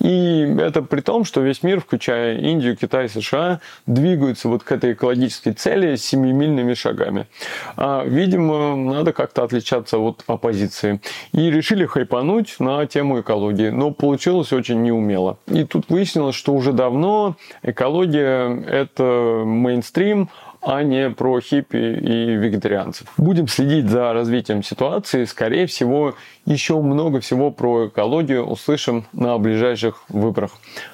И 0.00 0.56
это 0.58 0.82
при 0.82 1.00
том, 1.00 1.24
что 1.24 1.40
весь 1.40 1.62
мир, 1.62 1.80
включая 1.80 2.38
Индию, 2.38 2.76
Китай, 2.76 3.08
США, 3.08 3.60
двигаются 3.86 4.48
вот 4.48 4.64
к 4.64 4.72
этой 4.72 4.92
экологической 4.92 5.52
цели 5.52 5.94
семимильными 5.96 6.74
шагами. 6.74 7.28
А, 7.76 8.04
видимо, 8.04 8.76
надо 8.76 9.12
как-то 9.12 9.44
отличаться 9.44 9.98
от 9.98 10.24
оппозиции. 10.26 11.00
И 11.32 11.50
решили 11.50 11.86
хайпануть 11.86 12.56
на 12.58 12.84
тему 12.86 13.20
экологии, 13.20 13.70
но 13.70 13.92
получилось 13.92 14.52
очень 14.52 14.82
неумело. 14.82 15.38
И 15.46 15.64
тут 15.64 15.88
выяснилось, 15.88 16.34
что 16.34 16.52
уже 16.52 16.72
давно 16.72 16.95
давно 16.96 17.36
экология– 17.62 18.62
это 18.66 19.42
мейнстрим, 19.44 20.30
а 20.62 20.82
не 20.82 21.10
про 21.10 21.40
хиппи 21.40 21.76
и 21.76 22.34
вегетарианцев. 22.36 23.06
Будем 23.18 23.48
следить 23.48 23.88
за 23.90 24.12
развитием 24.14 24.62
ситуации. 24.62 25.24
Скорее 25.24 25.66
всего, 25.66 26.14
еще 26.46 26.80
много 26.80 27.20
всего 27.20 27.50
про 27.50 27.88
экологию 27.88 28.44
услышим 28.44 29.04
на 29.12 29.36
ближайших 29.38 30.02
выборах. 30.08 30.52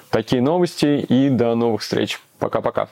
Такие 0.09 0.41
новости 0.41 1.05
и 1.07 1.29
до 1.29 1.55
новых 1.55 1.81
встреч. 1.81 2.19
Пока-пока. 2.37 2.89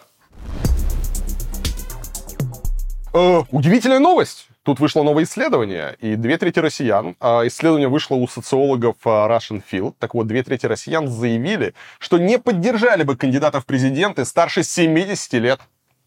Э, 3.13 3.41
удивительная 3.51 3.99
новость. 3.99 4.47
Тут 4.63 4.79
вышло 4.79 5.01
новое 5.01 5.23
исследование, 5.23 5.97
и 5.99 6.15
две 6.15 6.37
трети 6.37 6.59
россиян, 6.59 7.15
а 7.19 7.47
исследование 7.47 7.87
вышло 7.87 8.13
у 8.13 8.27
социологов 8.27 8.95
а, 9.05 9.27
Russian 9.27 9.63
Field, 9.71 9.95
так 9.97 10.13
вот, 10.13 10.27
две 10.27 10.43
трети 10.43 10.67
россиян 10.67 11.07
заявили, 11.07 11.73
что 11.97 12.19
не 12.19 12.37
поддержали 12.37 13.01
бы 13.01 13.15
кандидатов 13.15 13.63
в 13.63 13.65
президенты 13.65 14.23
старше 14.23 14.61
70 14.61 15.33
лет. 15.33 15.61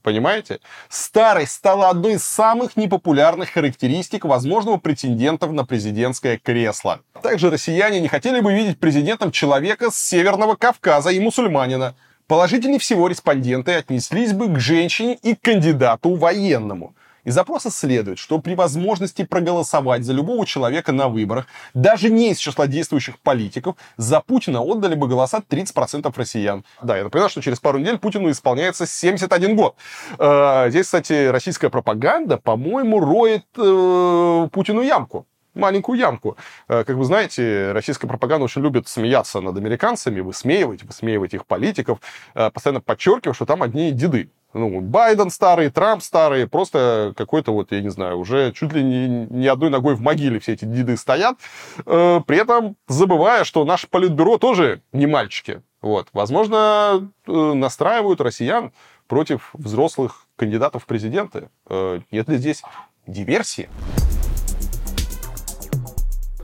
Понимаете? 0.05 0.61
Старость 0.89 1.53
стала 1.53 1.89
одной 1.89 2.13
из 2.13 2.25
самых 2.25 2.77
непопулярных 2.77 3.51
характеристик 3.51 4.25
возможного 4.25 4.77
претендента 4.77 5.47
на 5.49 5.65
президентское 5.65 6.39
кресло. 6.39 7.01
Также 7.23 7.51
россияне 7.51 8.01
не 8.01 8.09
хотели 8.09 8.41
бы 8.41 8.53
видеть 8.53 8.79
президентом 8.79 9.33
человека 9.33 9.91
с 9.91 9.97
Северного 9.97 10.55
Кавказа 10.55 11.11
и 11.11 11.19
мусульманина. 11.19 11.97
Положительнее 12.29 12.79
всего 12.79 13.09
респонденты 13.09 13.73
отнеслись 13.73 14.33
бы 14.33 14.49
к 14.49 14.61
женщине 14.61 15.19
и 15.23 15.35
кандидату 15.35 16.15
военному. 16.15 16.95
Из 17.25 17.35
запроса 17.35 17.71
следует, 17.71 18.19
что 18.19 18.39
при 18.39 18.55
возможности 18.55 19.25
проголосовать 19.25 20.05
за 20.05 20.13
любого 20.13 20.45
человека 20.47 20.93
на 20.93 21.09
выборах, 21.09 21.47
даже 21.73 22.11
не 22.11 22.31
из 22.31 22.39
числа 22.39 22.67
действующих 22.67 23.19
политиков, 23.19 23.77
за 23.97 24.21
Путина 24.21 24.61
отдали 24.61 24.95
бы 24.95 25.09
голоса 25.09 25.43
30% 25.49 26.13
россиян. 26.15 26.65
Да, 26.83 26.97
я 26.99 27.05
напоминаю, 27.05 27.31
что 27.31 27.41
через 27.41 27.61
пару 27.61 27.79
недель 27.79 27.99
Путину 27.99 28.31
исполняется 28.31 28.87
71 28.87 29.57
год. 29.57 29.77
Э, 30.19 30.67
здесь, 30.69 30.87
кстати, 30.87 31.29
российская 31.29 31.71
пропаганда, 31.71 32.37
по-моему, 32.37 33.01
роет 33.01 33.47
э, 33.57 34.49
Путину 34.53 34.83
ямку 34.83 35.27
маленькую 35.55 35.97
ямку. 35.97 36.37
Э, 36.67 36.83
как 36.85 36.97
вы 36.97 37.05
знаете, 37.05 37.71
российская 37.73 38.09
пропаганда 38.09 38.45
очень 38.45 38.61
любит 38.61 38.89
смеяться 38.89 39.41
над 39.41 39.57
американцами, 39.57 40.21
высмеивать, 40.21 40.83
высмеивать 40.83 41.33
их 41.33 41.47
политиков, 41.47 42.01
постоянно 42.35 42.81
подчеркивая, 42.81 43.35
что 43.35 43.47
там 43.47 43.63
одни 43.63 43.93
деды. 43.93 44.31
Ну, 44.55 44.81
Байден 44.81 45.31
старый, 45.31 45.69
Трамп 45.69 46.03
старый, 46.03 46.47
просто 46.47 47.13
какой-то 47.17 47.53
вот, 47.53 47.73
я 47.73 47.81
не 47.81 47.91
знаю, 47.91 48.19
уже 48.19 48.53
чуть 48.53 48.73
ли 48.73 48.85
не, 48.85 49.27
не 49.29 49.49
одной 49.49 49.69
ногой 49.69 49.97
в 49.97 50.01
могиле 50.01 50.39
все 50.39 50.53
эти 50.53 50.65
деды 50.65 50.97
стоят, 50.97 51.39
э, 51.85 52.21
при 52.25 52.39
этом 52.39 52.77
забывая, 52.87 53.43
что 53.43 53.65
наше 53.65 53.89
политбюро 53.89 54.39
тоже 54.39 54.81
не 54.93 55.07
мальчики. 55.07 55.63
Вот. 55.83 56.09
Возможно, 56.13 57.11
э, 57.27 57.33
настраивают 57.33 58.21
россиян 58.21 58.73
против 59.09 59.51
взрослых 59.55 60.27
кандидатов 60.37 60.85
в 60.85 60.87
президенты. 60.87 61.49
Э, 61.69 62.01
нет 62.13 62.29
ли 62.29 62.37
здесь 62.37 62.63
диверсии? 63.07 63.69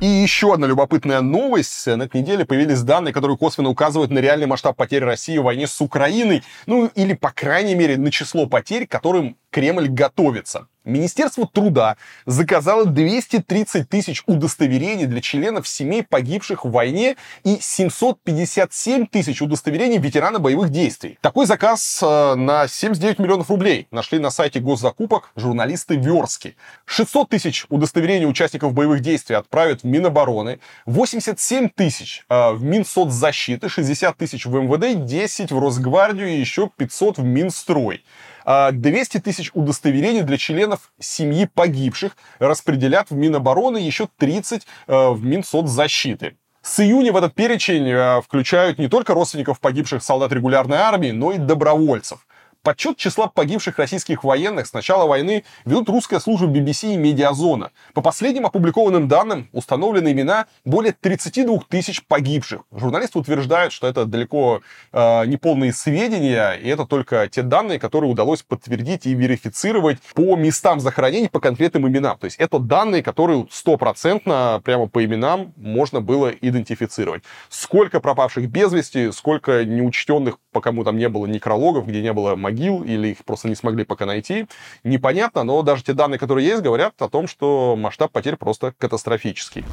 И 0.01 0.06
еще 0.06 0.55
одна 0.55 0.66
любопытная 0.66 1.20
новость. 1.20 1.86
На 1.86 2.05
этой 2.05 2.22
неделе 2.22 2.47
появились 2.47 2.81
данные, 2.81 3.12
которые 3.12 3.36
косвенно 3.36 3.68
указывают 3.68 4.10
на 4.10 4.18
реальный 4.18 4.47
масштаб 4.47 4.74
потерь 4.74 5.05
России 5.05 5.36
в 5.36 5.43
войне 5.43 5.66
с 5.66 5.78
Украиной. 5.82 6.43
Ну, 6.64 6.86
или, 6.94 7.12
по 7.12 7.31
крайней 7.31 7.74
мере, 7.74 7.98
на 7.98 8.10
число 8.10 8.47
потерь, 8.47 8.86
которым 8.86 9.36
Кремль 9.51 9.89
готовится. 9.89 10.66
Министерство 10.85 11.47
труда 11.47 11.97
заказало 12.24 12.86
230 12.86 13.86
тысяч 13.89 14.22
удостоверений 14.27 15.05
для 15.05 15.20
членов 15.20 15.68
семей 15.68 16.02
погибших 16.02 16.64
в 16.64 16.70
войне 16.70 17.16
и 17.44 17.59
757 17.60 19.06
тысяч 19.06 19.43
удостоверений 19.43 19.98
ветерана 19.98 20.39
боевых 20.39 20.70
действий. 20.70 21.18
Такой 21.20 21.44
заказ 21.44 22.01
э, 22.02 22.35
на 22.35 22.66
79 22.66 23.18
миллионов 23.18 23.51
рублей 23.51 23.89
нашли 23.90 24.18
на 24.18 24.31
сайте 24.31 24.60
госзакупок 24.60 25.32
журналисты 25.36 25.97
Верски. 25.97 26.56
600 26.86 27.28
тысяч 27.28 27.66
удостоверений 27.68 28.27
участников 28.27 28.72
боевых 28.72 29.01
действий 29.01 29.36
отправят 29.36 29.82
в 29.82 29.85
Минобороны, 29.85 30.60
87 30.86 31.68
тысяч 31.68 32.24
э, 32.31 32.52
в 32.52 32.62
Минсоцзащиты, 32.62 33.68
60 33.68 34.16
тысяч 34.16 34.47
в 34.47 34.55
МВД, 34.55 35.05
10 35.05 35.52
в 35.52 35.59
Росгвардию 35.59 36.31
и 36.31 36.40
еще 36.40 36.70
500 36.74 37.18
в 37.18 37.24
Минстрой. 37.24 38.02
200 38.44 39.16
а, 39.16 39.20
тысяч 39.20 39.50
удостоверений 39.54 40.22
для 40.22 40.36
членов 40.36 40.92
семьи 40.98 41.48
погибших 41.52 42.16
распределят 42.38 43.10
в 43.10 43.14
Минобороны, 43.14 43.78
еще 43.78 44.08
30 44.18 44.66
а, 44.86 45.10
в 45.10 45.24
Минсоцзащиты. 45.24 46.36
С 46.62 46.80
июня 46.80 47.12
в 47.12 47.16
этот 47.16 47.34
перечень 47.34 47.90
а, 47.90 48.20
включают 48.20 48.78
не 48.78 48.88
только 48.88 49.14
родственников 49.14 49.60
погибших 49.60 50.02
солдат 50.02 50.32
регулярной 50.32 50.78
армии, 50.78 51.10
но 51.10 51.32
и 51.32 51.38
добровольцев. 51.38 52.26
Подсчет 52.62 52.99
числа 52.99 53.27
погибших 53.27 53.78
российских 53.78 54.23
военных 54.23 54.66
с 54.66 54.74
начала 54.74 55.07
войны 55.07 55.45
ведут 55.65 55.89
русская 55.89 56.20
служба 56.20 56.47
BBC 56.47 56.93
и 56.93 56.97
Медиазона. 56.99 57.70
По 57.95 58.03
последним 58.03 58.45
опубликованным 58.45 59.09
данным 59.09 59.49
установлены 59.53 60.12
имена 60.12 60.45
более 60.66 60.93
32 60.93 61.61
тысяч 61.70 62.05
погибших. 62.05 62.65
Журналисты 62.70 63.19
утверждают, 63.19 63.73
что 63.73 63.87
это 63.87 64.05
далеко 64.05 64.61
э, 64.93 65.24
не 65.24 65.39
полные 65.39 65.73
сведения, 65.73 66.53
и 66.53 66.69
это 66.69 66.85
только 66.85 67.28
те 67.28 67.41
данные, 67.41 67.78
которые 67.78 68.11
удалось 68.11 68.43
подтвердить 68.43 69.07
и 69.07 69.15
верифицировать 69.15 69.99
по 70.15 70.37
местам 70.37 70.81
захоронений, 70.81 71.31
по 71.31 71.41
конкретным 71.41 71.89
именам. 71.89 72.19
То 72.19 72.27
есть 72.27 72.37
это 72.37 72.59
данные, 72.59 73.03
которые 73.03 73.47
стопроцентно 73.51 74.61
прямо 74.62 74.87
по 74.87 75.03
именам 75.03 75.55
можно 75.57 76.03
было 76.03 76.28
идентифицировать. 76.28 77.23
Сколько 77.49 78.01
пропавших 78.01 78.51
без 78.51 78.70
вести, 78.70 79.12
сколько 79.12 79.65
неучтенных, 79.65 80.39
по 80.53 80.61
кому 80.61 80.85
там 80.85 80.99
не 80.99 81.09
было 81.09 81.24
некрологов, 81.24 81.87
где 81.87 82.03
не 82.03 82.12
было 82.12 82.37
могил, 82.51 82.82
или 82.82 83.09
их 83.09 83.24
просто 83.24 83.48
не 83.48 83.55
смогли 83.55 83.85
пока 83.85 84.06
найти, 84.06 84.47
непонятно, 84.85 85.44
но 85.44 85.62
даже 85.62 85.85
те 85.85 85.93
данные, 85.93 86.18
которые 86.18 86.47
есть, 86.47 86.62
говорят 86.62 86.94
о 87.01 87.09
том, 87.09 87.28
что 87.28 87.77
масштаб 87.78 88.10
потерь 88.12 88.36
просто 88.36 88.74
катастрофический. 88.78 89.64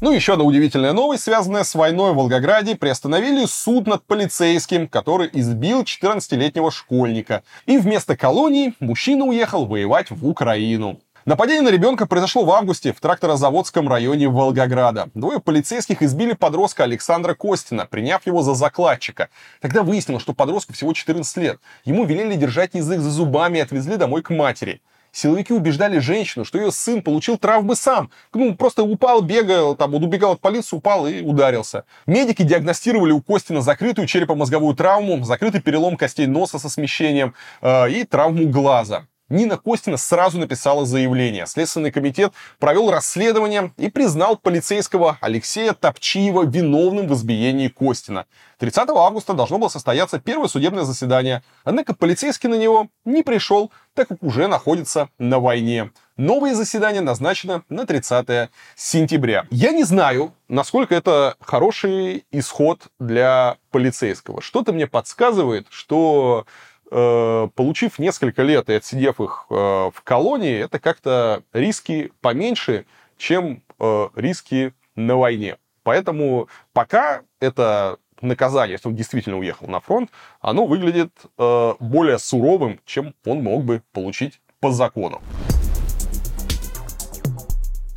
Ну, 0.00 0.12
еще 0.12 0.34
одна 0.34 0.44
удивительная 0.44 0.92
новость, 0.92 1.22
связанная 1.22 1.64
с 1.64 1.74
войной 1.74 2.12
в 2.12 2.16
Волгограде. 2.16 2.74
Приостановили 2.76 3.46
суд 3.46 3.86
над 3.86 4.04
полицейским, 4.04 4.86
который 4.86 5.30
избил 5.32 5.82
14-летнего 5.82 6.70
школьника. 6.70 7.42
И 7.64 7.78
вместо 7.78 8.14
колонии 8.14 8.74
мужчина 8.80 9.24
уехал 9.24 9.64
воевать 9.64 10.10
в 10.10 10.28
Украину. 10.28 11.00
Нападение 11.26 11.62
на 11.62 11.70
ребенка 11.70 12.04
произошло 12.04 12.44
в 12.44 12.50
августе 12.50 12.92
в 12.92 13.00
тракторозаводском 13.00 13.88
районе 13.88 14.28
Волгограда. 14.28 15.08
Двое 15.14 15.40
полицейских 15.40 16.02
избили 16.02 16.34
подростка 16.34 16.84
Александра 16.84 17.32
Костина, 17.32 17.86
приняв 17.86 18.26
его 18.26 18.42
за 18.42 18.52
закладчика. 18.52 19.30
Тогда 19.62 19.82
выяснилось, 19.82 20.22
что 20.22 20.34
подростку 20.34 20.74
всего 20.74 20.92
14 20.92 21.36
лет. 21.38 21.60
Ему 21.86 22.04
велели 22.04 22.34
держать 22.36 22.74
язык 22.74 23.00
за 23.00 23.08
зубами 23.08 23.56
и 23.56 23.62
отвезли 23.62 23.96
домой 23.96 24.20
к 24.20 24.28
матери. 24.28 24.82
Силовики 25.12 25.54
убеждали 25.54 25.98
женщину, 25.98 26.44
что 26.44 26.58
ее 26.58 26.70
сын 26.70 27.00
получил 27.00 27.38
травмы 27.38 27.74
сам. 27.74 28.10
Ну, 28.34 28.54
просто 28.54 28.82
упал, 28.82 29.22
бегал, 29.22 29.76
там, 29.76 29.94
убегал 29.94 30.32
от 30.32 30.40
полиции, 30.40 30.76
упал 30.76 31.06
и 31.06 31.22
ударился. 31.22 31.84
Медики 32.04 32.42
диагностировали 32.42 33.12
у 33.12 33.22
Костина 33.22 33.62
закрытую 33.62 34.06
черепно-мозговую 34.06 34.76
травму, 34.76 35.24
закрытый 35.24 35.62
перелом 35.62 35.96
костей 35.96 36.26
носа 36.26 36.58
со 36.58 36.68
смещением 36.68 37.32
э, 37.62 37.90
и 37.92 38.04
травму 38.04 38.46
глаза. 38.48 39.06
Нина 39.34 39.56
Костина 39.56 39.96
сразу 39.96 40.38
написала 40.38 40.86
заявление. 40.86 41.46
Следственный 41.46 41.90
комитет 41.90 42.32
провел 42.60 42.92
расследование 42.92 43.72
и 43.76 43.90
признал 43.90 44.36
полицейского 44.36 45.18
Алексея 45.20 45.72
Топчиева 45.72 46.44
виновным 46.46 47.08
в 47.08 47.14
избиении 47.14 47.66
Костина. 47.66 48.26
30 48.58 48.88
августа 48.90 49.34
должно 49.34 49.58
было 49.58 49.68
состояться 49.68 50.20
первое 50.20 50.46
судебное 50.46 50.84
заседание, 50.84 51.42
однако 51.64 51.94
полицейский 51.94 52.48
на 52.48 52.54
него 52.54 52.86
не 53.04 53.24
пришел, 53.24 53.72
так 53.94 54.06
как 54.06 54.22
уже 54.22 54.46
находится 54.46 55.08
на 55.18 55.40
войне. 55.40 55.90
Новое 56.16 56.54
заседание 56.54 57.00
назначено 57.00 57.64
на 57.68 57.86
30 57.86 58.50
сентября. 58.76 59.46
Я 59.50 59.72
не 59.72 59.82
знаю, 59.82 60.32
насколько 60.46 60.94
это 60.94 61.34
хороший 61.40 62.24
исход 62.30 62.82
для 63.00 63.56
полицейского. 63.72 64.40
Что-то 64.40 64.72
мне 64.72 64.86
подсказывает, 64.86 65.66
что 65.70 66.46
получив 66.90 67.98
несколько 67.98 68.42
лет 68.42 68.68
и 68.68 68.74
отсидев 68.74 69.20
их 69.20 69.46
э, 69.50 69.54
в 69.54 70.02
колонии, 70.04 70.58
это 70.60 70.78
как-то 70.78 71.42
риски 71.52 72.12
поменьше, 72.20 72.86
чем 73.16 73.62
э, 73.78 74.08
риски 74.14 74.74
на 74.94 75.16
войне. 75.16 75.56
Поэтому 75.82 76.48
пока 76.72 77.22
это 77.40 77.98
наказание, 78.20 78.72
если 78.72 78.88
он 78.88 78.96
действительно 78.96 79.38
уехал 79.38 79.68
на 79.68 79.80
фронт, 79.80 80.10
оно 80.40 80.66
выглядит 80.66 81.12
э, 81.38 81.74
более 81.78 82.18
суровым, 82.18 82.80
чем 82.84 83.14
он 83.24 83.42
мог 83.42 83.64
бы 83.64 83.82
получить 83.92 84.40
по 84.60 84.70
закону. 84.70 85.20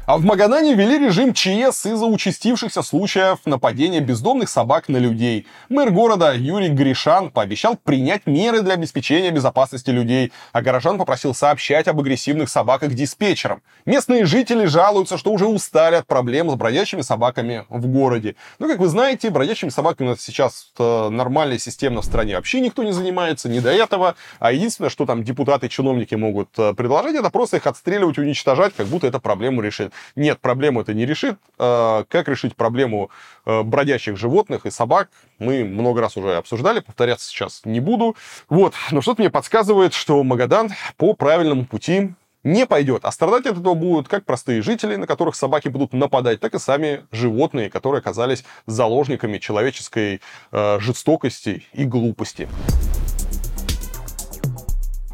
А 0.08 0.18
в 0.18 0.24
Магадане 0.24 0.74
ввели 0.74 1.06
режим 1.06 1.34
ЧС 1.34 1.86
из-за 1.86 2.06
участившихся 2.06 2.82
случаев 2.82 3.40
нападения 3.44 4.00
бездомных 4.00 4.48
собак 4.48 4.88
на 4.88 4.96
людей. 4.96 5.46
Мэр 5.68 5.92
города 5.92 6.34
Юрий 6.34 6.70
Гришан 6.70 7.30
пообещал 7.30 7.76
принять 7.76 8.26
меры 8.26 8.62
для 8.62 8.76
обеспечения 8.76 9.32
безопасности 9.32 9.90
людей, 9.90 10.32
а 10.54 10.62
горожан 10.62 10.98
попросил 10.98 11.34
сообщать 11.34 11.90
об 11.90 12.00
агрессивных 12.00 12.48
собаках 12.48 12.94
диспетчерам. 12.94 13.62
Местные 13.86 14.24
жители 14.24 14.64
жалуются, 14.64 15.18
что 15.18 15.34
уже 15.34 15.46
устали 15.46 15.96
от 15.96 16.08
проблем 16.08 16.50
с 16.52 16.56
бродячими 16.56 17.02
собаками 17.02 17.66
в 17.68 17.86
городе. 17.88 18.38
Но, 18.60 18.70
как 18.70 18.80
вы 18.80 18.88
знаете, 18.88 19.30
бродячими 19.30 19.72
собаками 19.72 20.16
сейчас 20.18 20.72
э, 20.80 21.10
нормальная 21.10 21.60
система 21.60 22.02
в 22.02 22.06
стране 22.06 22.38
вообще 22.38 22.62
никто 22.62 22.82
не 22.84 22.94
занимается, 22.94 23.50
не 23.50 23.60
до 23.60 23.74
этого. 23.74 24.16
А 24.40 24.54
единственное, 24.54 24.90
что 24.90 25.06
там 25.06 25.26
депутаты 25.26 25.66
и 25.66 25.70
чиновники 25.70 26.16
могут 26.16 26.58
э, 26.58 26.74
предложить, 26.76 27.18
это 27.18 27.30
просто 27.30 27.58
их 27.58 27.68
отстреливать, 27.68 28.18
уничтожать, 28.18 28.74
как 28.74 28.88
будто 28.88 29.06
это 29.06 29.20
проблему 29.20 29.60
решит. 29.60 29.92
Нет, 30.16 30.40
проблему 30.40 30.82
это 30.82 30.94
не 30.94 31.06
решит. 31.06 31.38
А, 31.58 32.06
как 32.10 32.28
решить 32.28 32.56
проблему 32.56 33.10
э, 33.46 33.64
бродячих 33.64 34.18
животных 34.18 34.66
и 34.66 34.72
собак, 34.72 35.10
мы 35.40 35.64
много 35.64 36.02
раз 36.02 36.18
уже 36.18 36.36
обсуждали, 36.36 36.80
повторяться 36.80 37.28
сейчас 37.30 37.62
не 37.66 37.80
буду. 37.80 38.16
Вот, 38.50 38.74
но 38.92 39.02
что-то 39.02 39.22
мне 39.22 39.30
подсказывает, 39.30 39.94
что 39.94 40.24
Магадан 40.24 40.72
по 40.98 41.14
правильному 41.14 41.66
пути 41.66 42.14
не 42.44 42.66
пойдет. 42.66 43.04
А 43.04 43.12
страдать 43.12 43.46
от 43.46 43.58
этого 43.58 43.74
будут 43.74 44.08
как 44.08 44.26
простые 44.26 44.62
жители, 44.62 44.96
на 44.96 45.06
которых 45.06 45.36
собаки 45.36 45.68
будут 45.68 45.94
нападать, 45.94 46.40
так 46.40 46.56
и 46.56 46.60
сами 46.60 47.06
животные, 47.12 47.70
которые 47.70 48.00
оказались 48.00 48.44
заложниками 48.66 49.38
человеческой 49.38 50.22
э, 50.52 50.80
жестокости 50.80 51.66
и 51.74 51.84
глупости. 51.84 52.48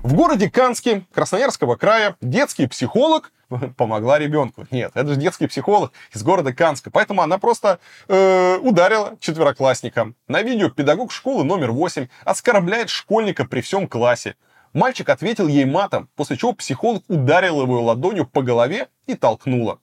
В 0.04 0.16
городе 0.16 0.50
Канске 0.50 1.06
Красноярского 1.14 1.76
края 1.76 2.18
детский 2.22 2.68
психолог 2.68 3.32
помогла 3.78 4.20
ребенку. 4.20 4.66
Нет, 4.72 4.92
это 4.94 5.10
же 5.10 5.16
детский 5.16 5.48
психолог 5.48 5.92
из 6.14 6.24
города 6.24 6.54
Канска. 6.54 6.92
Поэтому 6.92 7.22
она 7.22 7.38
просто 7.38 7.80
э, 8.08 8.58
ударила 8.58 9.18
четвероклассника. 9.20 10.14
На 10.28 10.42
видео 10.42 10.70
педагог 10.70 11.12
школы 11.12 11.44
номер 11.44 11.72
8 11.72 12.08
оскорбляет 12.26 12.90
школьника 12.90 13.46
при 13.46 13.62
всем 13.62 13.88
классе. 13.88 14.36
Мальчик 14.74 15.10
ответил 15.10 15.48
ей 15.48 15.66
матом, 15.66 16.10
после 16.16 16.36
чего 16.36 16.54
психолог 16.54 17.04
ударил 17.08 17.62
его 17.62 17.82
ладонью 17.82 18.26
по 18.26 18.42
голове 18.42 18.88
и 19.06 19.16
толкнула. 19.16 19.80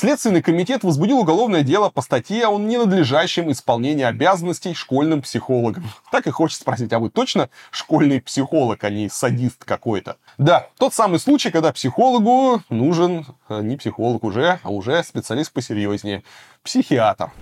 Следственный 0.00 0.42
комитет 0.42 0.84
возбудил 0.84 1.18
уголовное 1.18 1.64
дело 1.64 1.90
по 1.90 2.02
статье 2.02 2.46
о 2.46 2.56
ненадлежащем 2.56 3.50
исполнении 3.50 4.04
обязанностей 4.04 4.72
школьным 4.72 5.22
психологом. 5.22 5.90
Так 6.12 6.28
и 6.28 6.30
хочется 6.30 6.62
спросить, 6.62 6.92
а 6.92 7.00
вы 7.00 7.10
точно 7.10 7.50
школьный 7.72 8.20
психолог, 8.20 8.84
а 8.84 8.90
не 8.90 9.08
садист 9.08 9.64
какой-то? 9.64 10.18
Да, 10.38 10.68
тот 10.78 10.94
самый 10.94 11.18
случай, 11.18 11.50
когда 11.50 11.72
психологу 11.72 12.62
нужен 12.70 13.26
э, 13.48 13.60
не 13.60 13.76
психолог 13.76 14.22
уже, 14.22 14.60
а 14.62 14.70
уже 14.70 15.02
специалист 15.02 15.52
посерьезнее, 15.52 16.22
психиатр. 16.62 17.32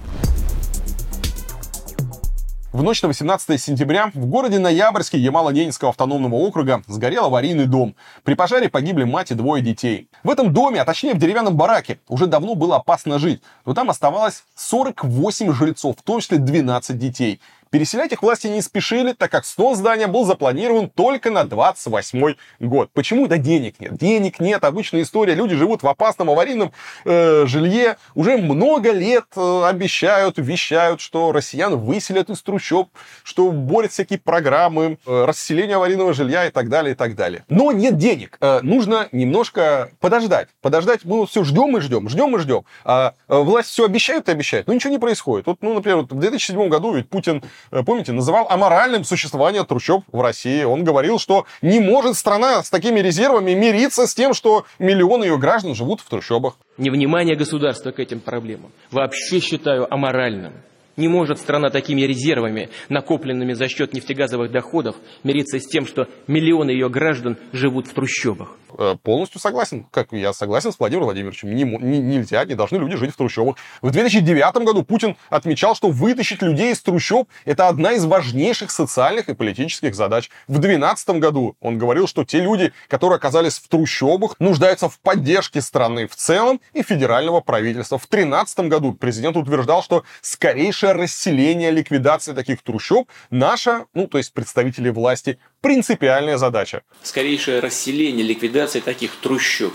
В 2.77 2.83
ночь 2.83 3.01
на 3.01 3.09
18 3.09 3.59
сентября 3.59 4.11
в 4.13 4.27
городе 4.27 4.59
Ноябрьске 4.59 5.17
Ямало-Ненецкого 5.17 5.89
автономного 5.89 6.35
округа 6.35 6.83
сгорел 6.87 7.25
аварийный 7.25 7.65
дом. 7.65 7.97
При 8.23 8.35
пожаре 8.35 8.69
погибли 8.69 9.05
мать 9.05 9.31
и 9.31 9.35
двое 9.35 9.63
детей. 9.63 10.11
В 10.23 10.29
этом 10.29 10.53
доме, 10.53 10.83
а 10.83 10.85
точнее 10.85 11.15
в 11.15 11.19
деревянном 11.19 11.57
бараке, 11.57 12.01
уже 12.07 12.27
давно 12.27 12.55
было 12.55 12.77
опасно 12.77 13.19
жить, 13.19 13.41
но 13.65 13.73
там 13.73 13.89
оставалось 13.89 14.45
48 14.57 15.55
жильцов, 15.55 15.97
в 15.97 16.03
том 16.03 16.21
числе 16.21 16.37
12 16.37 16.99
детей. 16.99 17.41
Переселять 17.77 18.11
их 18.11 18.23
власти 18.23 18.47
не 18.47 18.63
спешили, 18.63 19.13
так 19.13 19.31
как 19.31 19.45
снос 19.45 19.77
здания 19.77 20.07
был 20.07 20.25
запланирован 20.25 20.89
только 20.89 21.31
на 21.31 21.45
28 21.45 22.35
год. 22.59 22.89
Почему? 22.95 23.27
Да 23.27 23.37
денег 23.37 23.81
нет. 23.81 23.99
Денег 23.99 24.41
нет. 24.41 24.65
Обычная 24.65 25.03
история. 25.03 25.35
Люди 25.35 25.55
живут 25.55 25.83
в 25.83 25.87
опасном 25.87 26.31
аварийном 26.31 26.73
э, 27.05 27.45
жилье. 27.45 27.99
Уже 28.15 28.39
много 28.39 28.93
лет 28.93 29.27
э, 29.37 29.63
обещают, 29.67 30.39
вещают, 30.39 31.03
что 31.03 31.33
россиян 31.33 31.77
выселят 31.77 32.31
из 32.31 32.41
трущоб, 32.41 32.89
что 33.23 33.53
борят 33.53 33.93
всякие 33.93 34.21
программы, 34.21 34.97
э, 35.07 35.25
расселение 35.27 35.77
аварийного 35.77 36.15
жилья 36.15 36.47
и 36.47 36.51
так 36.51 36.71
далее, 36.71 36.95
и 36.95 36.97
так 36.97 37.15
далее. 37.15 37.45
Но 37.51 37.73
нет 37.73 37.99
денег. 37.99 38.39
Э, 38.41 38.61
нужно 38.63 39.11
немножко 39.13 39.91
подождать. 40.01 40.49
Подождать. 40.63 41.05
Мы 41.05 41.19
вот 41.19 41.29
все 41.29 41.45
ждем 41.45 41.77
и 41.77 41.81
ждем, 41.83 42.09
ждем 42.09 42.35
и 42.37 42.39
ждем. 42.39 42.65
А 42.87 43.13
э, 43.29 43.37
власть 43.37 43.69
все 43.69 43.85
обещают 43.85 44.31
и 44.31 44.33
обещают, 44.33 44.67
но 44.67 44.73
ничего 44.73 44.93
не 44.93 44.99
происходит. 44.99 45.47
Вот, 45.47 45.59
ну, 45.61 45.75
например, 45.75 45.99
в 45.99 46.07
2007 46.07 46.71
году 46.71 46.95
ведь 46.95 47.11
Путин 47.11 47.43
помните, 47.71 48.13
называл 48.13 48.47
аморальным 48.49 49.05
существование 49.05 49.65
трущоб 49.65 50.05
в 50.13 50.21
России. 50.21 50.65
Он 50.65 50.85
говорил, 50.85 51.19
что 51.19 51.47
не 51.63 51.81
может 51.81 52.17
страна 52.17 52.63
с 52.63 52.71
такими 52.71 53.01
резервами 53.01 53.53
мириться 53.53 54.07
с 54.07 54.15
тем, 54.15 54.35
что 54.35 54.65
миллионы 54.79 55.25
ее 55.25 55.39
граждан 55.39 55.75
живут 55.75 56.01
в 56.01 56.09
трущобах. 56.09 56.57
Невнимание 56.79 57.37
государства 57.37 57.91
к 57.91 58.01
этим 58.01 58.21
проблемам 58.21 58.71
вообще 58.91 59.41
считаю 59.41 59.93
аморальным. 59.93 60.53
Не 60.97 61.09
может 61.09 61.39
страна 61.39 61.69
такими 61.69 62.03
резервами, 62.03 62.71
накопленными 62.89 63.53
за 63.53 63.69
счет 63.69 63.93
нефтегазовых 63.93 64.51
доходов, 64.51 64.97
мириться 65.25 65.61
с 65.61 65.67
тем, 65.67 65.87
что 65.87 66.09
миллионы 66.27 66.71
ее 66.71 66.89
граждан 66.89 67.37
живут 67.53 67.87
в 67.87 67.93
трущобах. 67.93 68.57
Э, 68.79 68.97
полностью 69.03 69.41
согласен. 69.41 69.87
Как 69.91 70.13
я 70.13 70.33
согласен 70.33 70.71
с 70.71 70.79
Владимиром 70.79 71.07
Владимировичем. 71.07 71.55
Не, 71.55 71.65
не, 71.65 71.99
нельзя, 71.99 72.45
не 72.45 72.55
должны 72.55 72.77
люди 72.77 72.97
жить 72.97 73.13
в 73.13 73.17
трущобах. 73.17 73.57
В 73.81 73.91
2009 73.91 74.65
году 74.65 74.83
Путин 74.83 75.17
отмечал, 75.31 75.75
что 75.75 75.89
вытащить 75.89 76.43
людей 76.43 76.73
из 76.73 76.83
трущоб– 76.83 77.29
это 77.47 77.69
одна 77.69 77.93
из 77.93 78.05
важнейших 78.05 78.71
социальных 78.71 79.29
и 79.29 79.35
политических 79.35 79.95
задач. 79.95 80.31
В 80.47 80.59
2012 80.59 81.09
году 81.21 81.57
он 81.61 81.79
говорил, 81.79 82.07
что 82.07 82.25
те 82.25 82.41
люди, 82.41 82.73
которые 82.89 83.17
оказались 83.17 83.59
в 83.59 83.69
трущобах, 83.69 84.37
нуждаются 84.41 84.89
в 84.89 84.99
поддержке 85.01 85.63
страны 85.63 86.07
в 86.07 86.15
целом 86.15 86.61
и 86.75 86.83
федерального 86.83 87.41
правительства. 87.41 87.99
В 87.99 88.07
2013 88.09 88.61
году 88.61 88.93
президент 88.93 89.37
утверждал, 89.37 89.83
что 89.83 90.05
скорейшее 90.21 90.93
расселение, 90.93 91.71
ликвидация 91.71 92.35
таких 92.35 92.63
трущоб– 92.63 93.09
наша, 93.31 93.87
ну, 93.95 94.07
то 94.07 94.19
есть 94.19 94.35
представители 94.35 94.91
власти, 94.91 95.39
принципиальная 95.61 96.39
задача. 96.39 96.83
Скорейшее 97.03 97.61
расселение, 97.61 98.25
ликвидация 98.25 98.83
таких 98.83 99.17
трущоб 99.17 99.73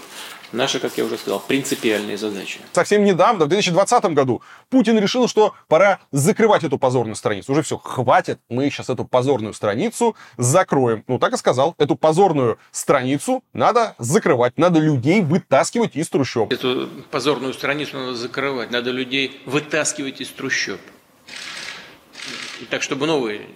наша, 0.51 0.79
как 0.79 0.97
я 0.97 1.05
уже 1.05 1.17
сказал, 1.17 1.39
принципиальная 1.39 2.17
задача. 2.17 2.59
Совсем 2.73 3.03
недавно, 3.03 3.45
в 3.45 3.47
2020 3.49 4.05
году, 4.05 4.41
Путин 4.69 4.97
решил, 4.99 5.27
что 5.27 5.53
пора 5.67 5.99
закрывать 6.11 6.63
эту 6.63 6.77
позорную 6.77 7.15
страницу. 7.15 7.51
Уже 7.51 7.63
все, 7.63 7.77
хватит, 7.77 8.39
мы 8.49 8.69
сейчас 8.69 8.89
эту 8.89 9.05
позорную 9.05 9.53
страницу 9.53 10.15
закроем. 10.37 11.03
Ну, 11.07 11.19
так 11.19 11.33
и 11.33 11.37
сказал, 11.37 11.75
эту 11.77 11.95
позорную 11.95 12.57
страницу 12.71 13.43
надо 13.53 13.95
закрывать, 13.97 14.57
надо 14.57 14.79
людей 14.79 15.21
вытаскивать 15.21 15.95
из 15.95 16.09
трущоб. 16.09 16.51
Эту 16.51 16.89
позорную 17.09 17.53
страницу 17.53 17.97
надо 17.97 18.15
закрывать, 18.15 18.71
надо 18.71 18.91
людей 18.91 19.41
вытаскивать 19.45 20.21
из 20.21 20.29
трущоб. 20.29 20.79
Так, 22.69 22.83
чтобы 22.83 23.07
новые 23.07 23.47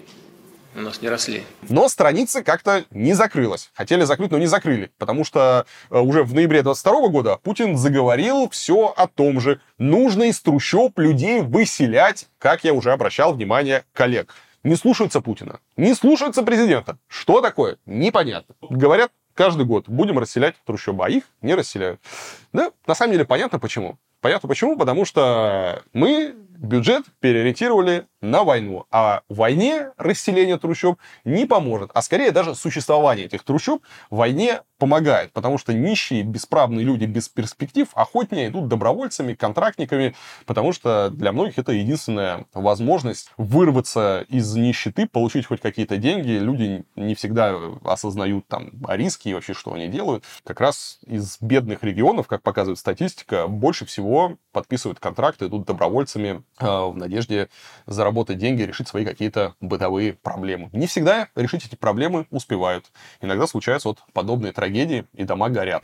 у 0.75 0.81
нас 0.81 1.01
не 1.01 1.09
росли. 1.09 1.43
Но 1.69 1.87
страница 1.87 2.43
как-то 2.43 2.85
не 2.91 3.13
закрылась. 3.13 3.71
Хотели 3.73 4.03
закрыть, 4.03 4.31
но 4.31 4.37
не 4.37 4.45
закрыли. 4.45 4.91
Потому 4.97 5.23
что 5.23 5.65
э, 5.89 5.99
уже 5.99 6.23
в 6.23 6.33
ноябре 6.33 6.61
22 6.61 7.07
года 7.07 7.37
Путин 7.41 7.77
заговорил 7.77 8.49
все 8.49 8.93
о 8.95 9.07
том 9.07 9.39
же. 9.39 9.61
Нужно 9.77 10.23
из 10.23 10.39
трущоб 10.41 10.97
людей 10.99 11.41
выселять, 11.41 12.27
как 12.37 12.63
я 12.63 12.73
уже 12.73 12.91
обращал 12.91 13.33
внимание 13.33 13.85
коллег. 13.93 14.33
Не 14.63 14.75
слушаются 14.75 15.21
Путина, 15.21 15.59
не 15.77 15.93
слушаются 15.93 16.43
президента. 16.43 16.97
Что 17.07 17.39
такое? 17.39 17.77
Непонятно. 17.85 18.55
Говорят, 18.61 19.11
каждый 19.33 19.65
год 19.65 19.87
будем 19.87 20.17
расселять 20.17 20.55
трущобы, 20.65 21.05
а 21.05 21.09
их 21.09 21.23
не 21.41 21.53
расселяют. 21.53 22.01
Да, 22.51 22.71
на 22.87 22.95
самом 22.95 23.13
деле 23.13 23.25
понятно 23.25 23.59
почему. 23.59 23.97
Понятно 24.25 24.49
почему? 24.49 24.75
Потому 24.75 25.05
что 25.05 25.83
мы 25.93 26.33
бюджет 26.57 27.05
переориентировали 27.19 28.07
на 28.21 28.43
войну. 28.43 28.85
А 28.91 29.21
в 29.29 29.35
войне 29.35 29.91
расселение 29.97 30.57
трущоб 30.57 30.97
не 31.23 31.45
поможет. 31.45 31.91
А 31.93 32.01
скорее 32.01 32.31
даже 32.31 32.55
существование 32.55 33.27
этих 33.27 33.43
трущоб 33.43 33.83
в 34.09 34.15
войне 34.15 34.61
помогает. 34.79 35.31
Потому 35.31 35.57
что 35.57 35.73
нищие, 35.73 36.23
бесправные 36.23 36.83
люди 36.83 37.05
без 37.05 37.29
перспектив 37.29 37.87
охотнее 37.93 38.47
идут 38.47 38.67
добровольцами, 38.67 39.35
контрактниками. 39.35 40.15
Потому 40.45 40.73
что 40.73 41.09
для 41.11 41.31
многих 41.31 41.59
это 41.59 41.71
единственная 41.71 42.45
возможность 42.53 43.31
вырваться 43.37 44.25
из 44.27 44.55
нищеты, 44.55 45.07
получить 45.07 45.45
хоть 45.45 45.61
какие-то 45.61 45.97
деньги. 45.97 46.31
Люди 46.31 46.83
не 46.95 47.13
всегда 47.15 47.55
осознают 47.83 48.47
там 48.47 48.71
риски 48.87 49.29
и 49.29 49.33
вообще, 49.33 49.53
что 49.53 49.73
они 49.73 49.87
делают. 49.87 50.23
Как 50.43 50.59
раз 50.59 50.99
из 51.05 51.37
бедных 51.41 51.83
регионов, 51.83 52.27
как 52.27 52.41
показывает 52.41 52.79
статистика, 52.79 53.47
больше 53.47 53.85
всего 53.85 54.14
подписывают 54.51 54.99
контракты, 54.99 55.47
идут 55.47 55.65
добровольцами 55.65 56.43
э, 56.59 56.65
в 56.65 56.95
надежде 56.95 57.49
заработать 57.85 58.37
деньги, 58.37 58.63
решить 58.63 58.87
свои 58.87 59.05
какие-то 59.05 59.55
бытовые 59.61 60.13
проблемы. 60.13 60.69
Не 60.73 60.87
всегда 60.87 61.27
решить 61.35 61.65
эти 61.65 61.75
проблемы 61.75 62.27
успевают. 62.31 62.85
Иногда 63.21 63.47
случаются 63.47 63.89
вот 63.89 63.99
подобные 64.13 64.53
трагедии, 64.53 65.05
и 65.13 65.23
дома 65.23 65.49
горят. 65.49 65.83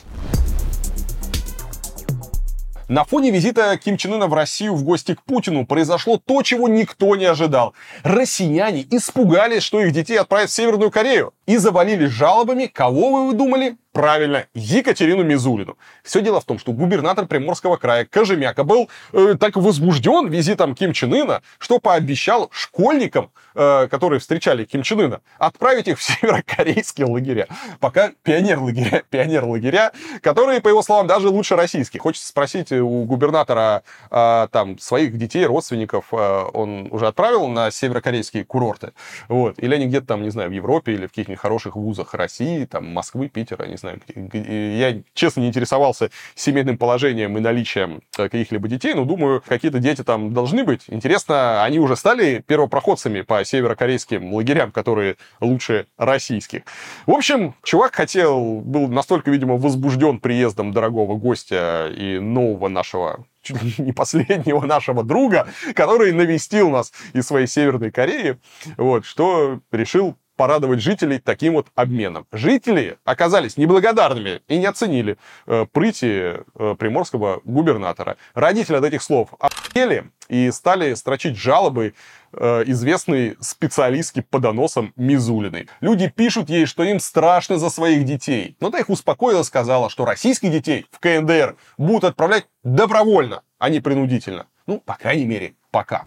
На 2.92 3.04
фоне 3.04 3.30
визита 3.30 3.78
Ким 3.78 3.96
Чен 3.96 4.12
Ына 4.12 4.26
в 4.26 4.34
Россию 4.34 4.74
в 4.74 4.84
гости 4.84 5.14
к 5.14 5.22
Путину 5.22 5.64
произошло 5.64 6.20
то, 6.22 6.42
чего 6.42 6.68
никто 6.68 7.16
не 7.16 7.24
ожидал. 7.24 7.72
Россияне 8.02 8.86
испугались, 8.90 9.62
что 9.62 9.80
их 9.80 9.92
детей 9.92 10.18
отправят 10.18 10.50
в 10.50 10.52
Северную 10.52 10.90
Корею 10.90 11.32
и 11.46 11.56
завалили 11.56 12.04
жалобами, 12.04 12.66
кого 12.66 13.28
вы 13.28 13.32
думали? 13.32 13.78
Правильно, 13.92 14.46
Екатерину 14.54 15.22
Мизулину. 15.22 15.76
Все 16.02 16.22
дело 16.22 16.40
в 16.40 16.44
том, 16.44 16.58
что 16.58 16.72
губернатор 16.72 17.26
Приморского 17.26 17.76
края 17.76 18.06
Кожемяка 18.06 18.64
был 18.64 18.88
э, 19.12 19.34
так 19.38 19.56
возбужден 19.56 20.28
визитом 20.28 20.74
Ким 20.74 20.94
Чен 20.94 21.12
Ына, 21.12 21.42
что 21.58 21.78
пообещал 21.78 22.48
школьникам, 22.52 23.30
э, 23.54 23.88
которые 23.88 24.18
встречали 24.20 24.64
Ким 24.64 24.82
Чен 24.82 25.00
Ына, 25.00 25.20
отправить 25.38 25.88
их 25.88 25.98
в 25.98 26.02
северокорейские 26.02 27.06
лагеря. 27.06 27.48
Пока 27.80 28.12
пионер-лагеря, 28.22 29.02
пионер-лагеря, 29.10 29.92
которые, 30.22 30.62
по 30.62 30.68
его 30.68 30.80
словам, 30.80 31.06
даже 31.06 31.28
лучше 31.28 31.54
российских. 31.54 32.00
Хочется 32.00 32.28
спросить 32.28 32.72
у 32.72 33.04
губернатора 33.04 33.82
э, 34.10 34.48
там 34.50 34.78
своих 34.78 35.18
детей, 35.18 35.44
родственников, 35.44 36.06
э, 36.12 36.44
он 36.54 36.88
уже 36.90 37.08
отправил 37.08 37.46
на 37.48 37.70
северокорейские 37.70 38.46
курорты? 38.46 38.94
Вот. 39.28 39.58
Или 39.58 39.74
они 39.74 39.84
где-то 39.84 40.06
там, 40.06 40.22
не 40.22 40.30
знаю, 40.30 40.48
в 40.48 40.52
Европе 40.54 40.94
или 40.94 41.04
в 41.04 41.10
каких-нибудь 41.10 41.40
хороших 41.40 41.76
вузах 41.76 42.14
России, 42.14 42.64
там, 42.64 42.86
Москвы, 42.86 43.28
Питера, 43.28 43.66
не 43.66 43.76
знаю. 43.82 44.00
Я, 44.16 45.02
честно, 45.14 45.40
не 45.40 45.48
интересовался 45.48 46.10
семейным 46.34 46.78
положением 46.78 47.36
и 47.36 47.40
наличием 47.40 48.02
э, 48.16 48.28
каких-либо 48.28 48.68
детей, 48.68 48.94
но 48.94 49.04
думаю, 49.04 49.42
какие-то 49.46 49.78
дети 49.78 50.02
там 50.02 50.32
должны 50.32 50.64
быть. 50.64 50.82
Интересно, 50.88 51.64
они 51.64 51.78
уже 51.78 51.96
стали 51.96 52.42
первопроходцами 52.46 53.22
по 53.22 53.44
северокорейским 53.44 54.32
лагерям, 54.32 54.72
которые 54.72 55.16
лучше 55.40 55.86
российских. 55.98 56.62
В 57.06 57.12
общем, 57.12 57.54
чувак 57.62 57.94
хотел, 57.94 58.60
был 58.60 58.88
настолько, 58.88 59.30
видимо, 59.30 59.56
возбужден 59.56 60.20
приездом 60.20 60.72
дорогого 60.72 61.16
гостя 61.16 61.92
и 61.94 62.18
нового 62.18 62.68
нашего 62.68 63.26
чуть 63.42 63.60
ли 63.62 63.74
не 63.78 63.92
последнего 63.92 64.64
нашего 64.64 65.02
друга, 65.02 65.48
который 65.74 66.12
навестил 66.12 66.70
нас 66.70 66.92
из 67.12 67.26
своей 67.26 67.46
Северной 67.46 67.90
Кореи, 67.90 68.38
вот, 68.76 69.04
что 69.04 69.60
решил 69.72 70.16
порадовать 70.36 70.80
жителей 70.80 71.18
таким 71.18 71.54
вот 71.54 71.68
обменом. 71.74 72.26
Жители 72.32 72.98
оказались 73.04 73.56
неблагодарными 73.56 74.42
и 74.48 74.58
не 74.58 74.66
оценили 74.66 75.16
э, 75.46 75.66
прыти 75.70 76.06
э, 76.54 76.74
приморского 76.78 77.40
губернатора. 77.44 78.16
Родители 78.34 78.76
от 78.76 78.84
этих 78.84 79.02
слов 79.02 79.30
охуели 79.38 80.10
и 80.28 80.50
стали 80.50 80.94
строчить 80.94 81.36
жалобы 81.36 81.94
э, 82.32 82.64
известной 82.66 83.36
специалистки 83.40 84.20
по 84.20 84.38
доносам 84.38 84.92
Мизулиной. 84.96 85.68
Люди 85.80 86.08
пишут 86.08 86.48
ей, 86.48 86.66
что 86.66 86.82
им 86.82 87.00
страшно 87.00 87.58
за 87.58 87.70
своих 87.70 88.04
детей. 88.04 88.56
Но 88.60 88.70
та 88.70 88.78
их 88.78 88.88
успокоила, 88.88 89.42
сказала, 89.42 89.90
что 89.90 90.04
российских 90.04 90.50
детей 90.50 90.86
в 90.90 90.98
КНДР 91.00 91.56
будут 91.78 92.04
отправлять 92.04 92.46
добровольно, 92.62 93.42
а 93.58 93.68
не 93.68 93.80
принудительно. 93.80 94.46
Ну, 94.66 94.80
по 94.80 94.94
крайней 94.94 95.26
мере, 95.26 95.54
пока. 95.70 96.04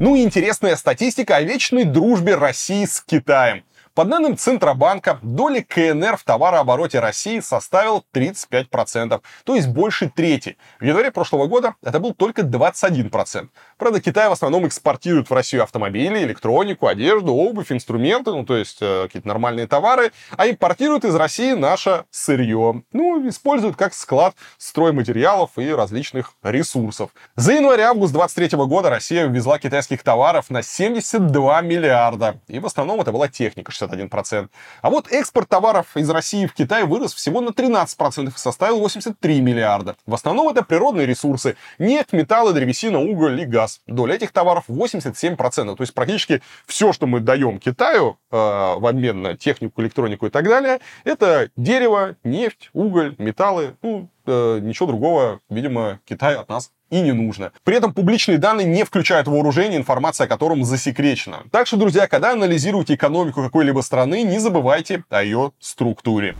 Ну 0.00 0.16
и 0.16 0.22
интересная 0.22 0.76
статистика 0.76 1.36
о 1.36 1.42
вечной 1.42 1.84
дружбе 1.84 2.34
России 2.34 2.86
с 2.86 3.02
Китаем. 3.02 3.64
По 4.00 4.06
данным 4.06 4.34
Центробанка, 4.34 5.18
доля 5.20 5.62
КНР 5.62 6.16
в 6.16 6.24
товарообороте 6.24 7.00
России 7.00 7.40
составила 7.40 8.02
35%, 8.14 9.20
то 9.44 9.54
есть 9.54 9.68
больше 9.68 10.08
трети. 10.08 10.56
В 10.80 10.84
январе 10.84 11.10
прошлого 11.10 11.48
года 11.48 11.74
это 11.82 12.00
был 12.00 12.14
только 12.14 12.40
21%. 12.40 13.48
Правда, 13.76 14.00
Китай 14.00 14.30
в 14.30 14.32
основном 14.32 14.66
экспортирует 14.66 15.28
в 15.28 15.34
Россию 15.34 15.64
автомобили, 15.64 16.24
электронику, 16.24 16.86
одежду, 16.86 17.34
обувь, 17.34 17.72
инструменты, 17.72 18.30
ну 18.30 18.46
то 18.46 18.56
есть 18.56 18.78
э, 18.80 19.02
какие-то 19.02 19.28
нормальные 19.28 19.66
товары, 19.66 20.12
а 20.34 20.48
импортирует 20.48 21.04
из 21.04 21.14
России 21.14 21.52
наше 21.52 22.04
сырье. 22.10 22.82
Ну, 22.94 23.28
используют 23.28 23.76
как 23.76 23.92
склад 23.92 24.34
стройматериалов 24.56 25.58
и 25.58 25.70
различных 25.74 26.32
ресурсов. 26.42 27.10
За 27.36 27.52
январь-август 27.52 28.14
2023 28.14 28.64
года 28.64 28.88
Россия 28.88 29.26
ввезла 29.26 29.58
китайских 29.58 30.02
товаров 30.02 30.48
на 30.48 30.62
72 30.62 31.60
миллиарда. 31.60 32.40
И 32.48 32.58
в 32.60 32.64
основном 32.64 33.02
это 33.02 33.12
была 33.12 33.28
техника, 33.28 33.70
61%. 33.90 34.48
А 34.82 34.90
вот 34.90 35.10
экспорт 35.10 35.48
товаров 35.48 35.96
из 35.96 36.08
России 36.10 36.46
в 36.46 36.54
Китай 36.54 36.84
вырос 36.84 37.14
всего 37.14 37.40
на 37.40 37.50
13% 37.50 38.28
и 38.28 38.30
составил 38.36 38.80
83 38.80 39.40
миллиарда. 39.40 39.96
В 40.06 40.14
основном 40.14 40.48
это 40.48 40.62
природные 40.62 41.06
ресурсы. 41.06 41.56
Нефть, 41.78 42.12
металлы, 42.12 42.52
древесина, 42.52 42.98
уголь 43.00 43.40
и 43.40 43.44
газ. 43.44 43.80
Доля 43.86 44.14
этих 44.14 44.32
товаров 44.32 44.64
87%. 44.68 45.76
То 45.76 45.82
есть 45.82 45.94
практически 45.94 46.42
все, 46.66 46.92
что 46.92 47.06
мы 47.06 47.20
даем 47.20 47.58
Китаю 47.58 48.18
э, 48.30 48.36
в 48.36 48.86
обмен 48.86 49.22
на 49.22 49.36
технику, 49.36 49.82
электронику 49.82 50.26
и 50.26 50.30
так 50.30 50.44
далее, 50.44 50.80
это 51.04 51.50
дерево, 51.56 52.16
нефть, 52.24 52.70
уголь, 52.72 53.14
металлы, 53.18 53.76
ну, 53.82 54.08
э, 54.30 54.60
ничего 54.62 54.86
другого, 54.86 55.40
видимо, 55.48 56.00
Китай 56.04 56.36
от 56.36 56.48
нас 56.48 56.70
и 56.90 57.00
не 57.00 57.12
нужно. 57.12 57.52
При 57.64 57.76
этом 57.76 57.92
публичные 57.92 58.38
данные 58.38 58.66
не 58.66 58.84
включают 58.84 59.28
вооружение, 59.28 59.78
информация 59.78 60.26
о 60.26 60.28
котором 60.28 60.64
засекречена. 60.64 61.44
Так 61.50 61.66
что, 61.66 61.76
друзья, 61.76 62.06
когда 62.06 62.32
анализируете 62.32 62.94
экономику 62.94 63.42
какой-либо 63.42 63.80
страны, 63.80 64.22
не 64.22 64.38
забывайте 64.38 65.04
о 65.08 65.22
ее 65.22 65.52
структуре. 65.60 66.36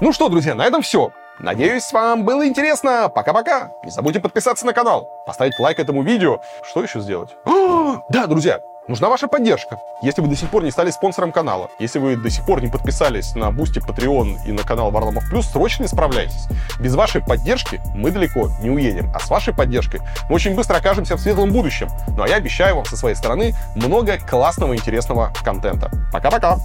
Ну 0.00 0.12
что, 0.12 0.28
друзья, 0.28 0.54
на 0.54 0.64
этом 0.64 0.82
все. 0.82 1.12
Надеюсь, 1.42 1.90
вам 1.92 2.24
было 2.24 2.46
интересно. 2.46 3.10
Пока-пока. 3.14 3.72
Не 3.82 3.90
забудьте 3.90 4.20
подписаться 4.20 4.66
на 4.66 4.72
канал, 4.72 5.08
поставить 5.26 5.58
лайк 5.58 5.78
этому 5.78 6.02
видео. 6.02 6.40
Что 6.62 6.82
еще 6.82 7.00
сделать? 7.00 7.30
Да, 8.08 8.26
друзья, 8.26 8.60
Нужна 8.90 9.08
ваша 9.08 9.28
поддержка. 9.28 9.78
Если 10.02 10.20
вы 10.20 10.26
до 10.26 10.34
сих 10.34 10.50
пор 10.50 10.64
не 10.64 10.72
стали 10.72 10.90
спонсором 10.90 11.30
канала, 11.30 11.70
если 11.78 12.00
вы 12.00 12.16
до 12.16 12.28
сих 12.28 12.44
пор 12.44 12.60
не 12.60 12.68
подписались 12.68 13.36
на 13.36 13.52
Boosty, 13.52 13.78
Patreon 13.78 14.38
и 14.46 14.50
на 14.50 14.64
канал 14.64 14.90
Варламов 14.90 15.28
Плюс, 15.30 15.46
срочно 15.46 15.84
исправляйтесь. 15.84 16.48
Без 16.80 16.96
вашей 16.96 17.20
поддержки 17.20 17.80
мы 17.94 18.10
далеко 18.10 18.48
не 18.60 18.70
уедем, 18.70 19.12
а 19.14 19.20
с 19.20 19.30
вашей 19.30 19.54
поддержкой 19.54 20.00
мы 20.28 20.34
очень 20.34 20.56
быстро 20.56 20.78
окажемся 20.78 21.14
в 21.14 21.20
светлом 21.20 21.52
будущем. 21.52 21.88
Ну 22.16 22.24
а 22.24 22.28
я 22.28 22.34
обещаю 22.34 22.74
вам 22.74 22.84
со 22.84 22.96
своей 22.96 23.14
стороны 23.14 23.54
много 23.76 24.18
классного 24.18 24.74
интересного 24.74 25.32
контента. 25.44 25.88
Пока-пока! 26.12 26.58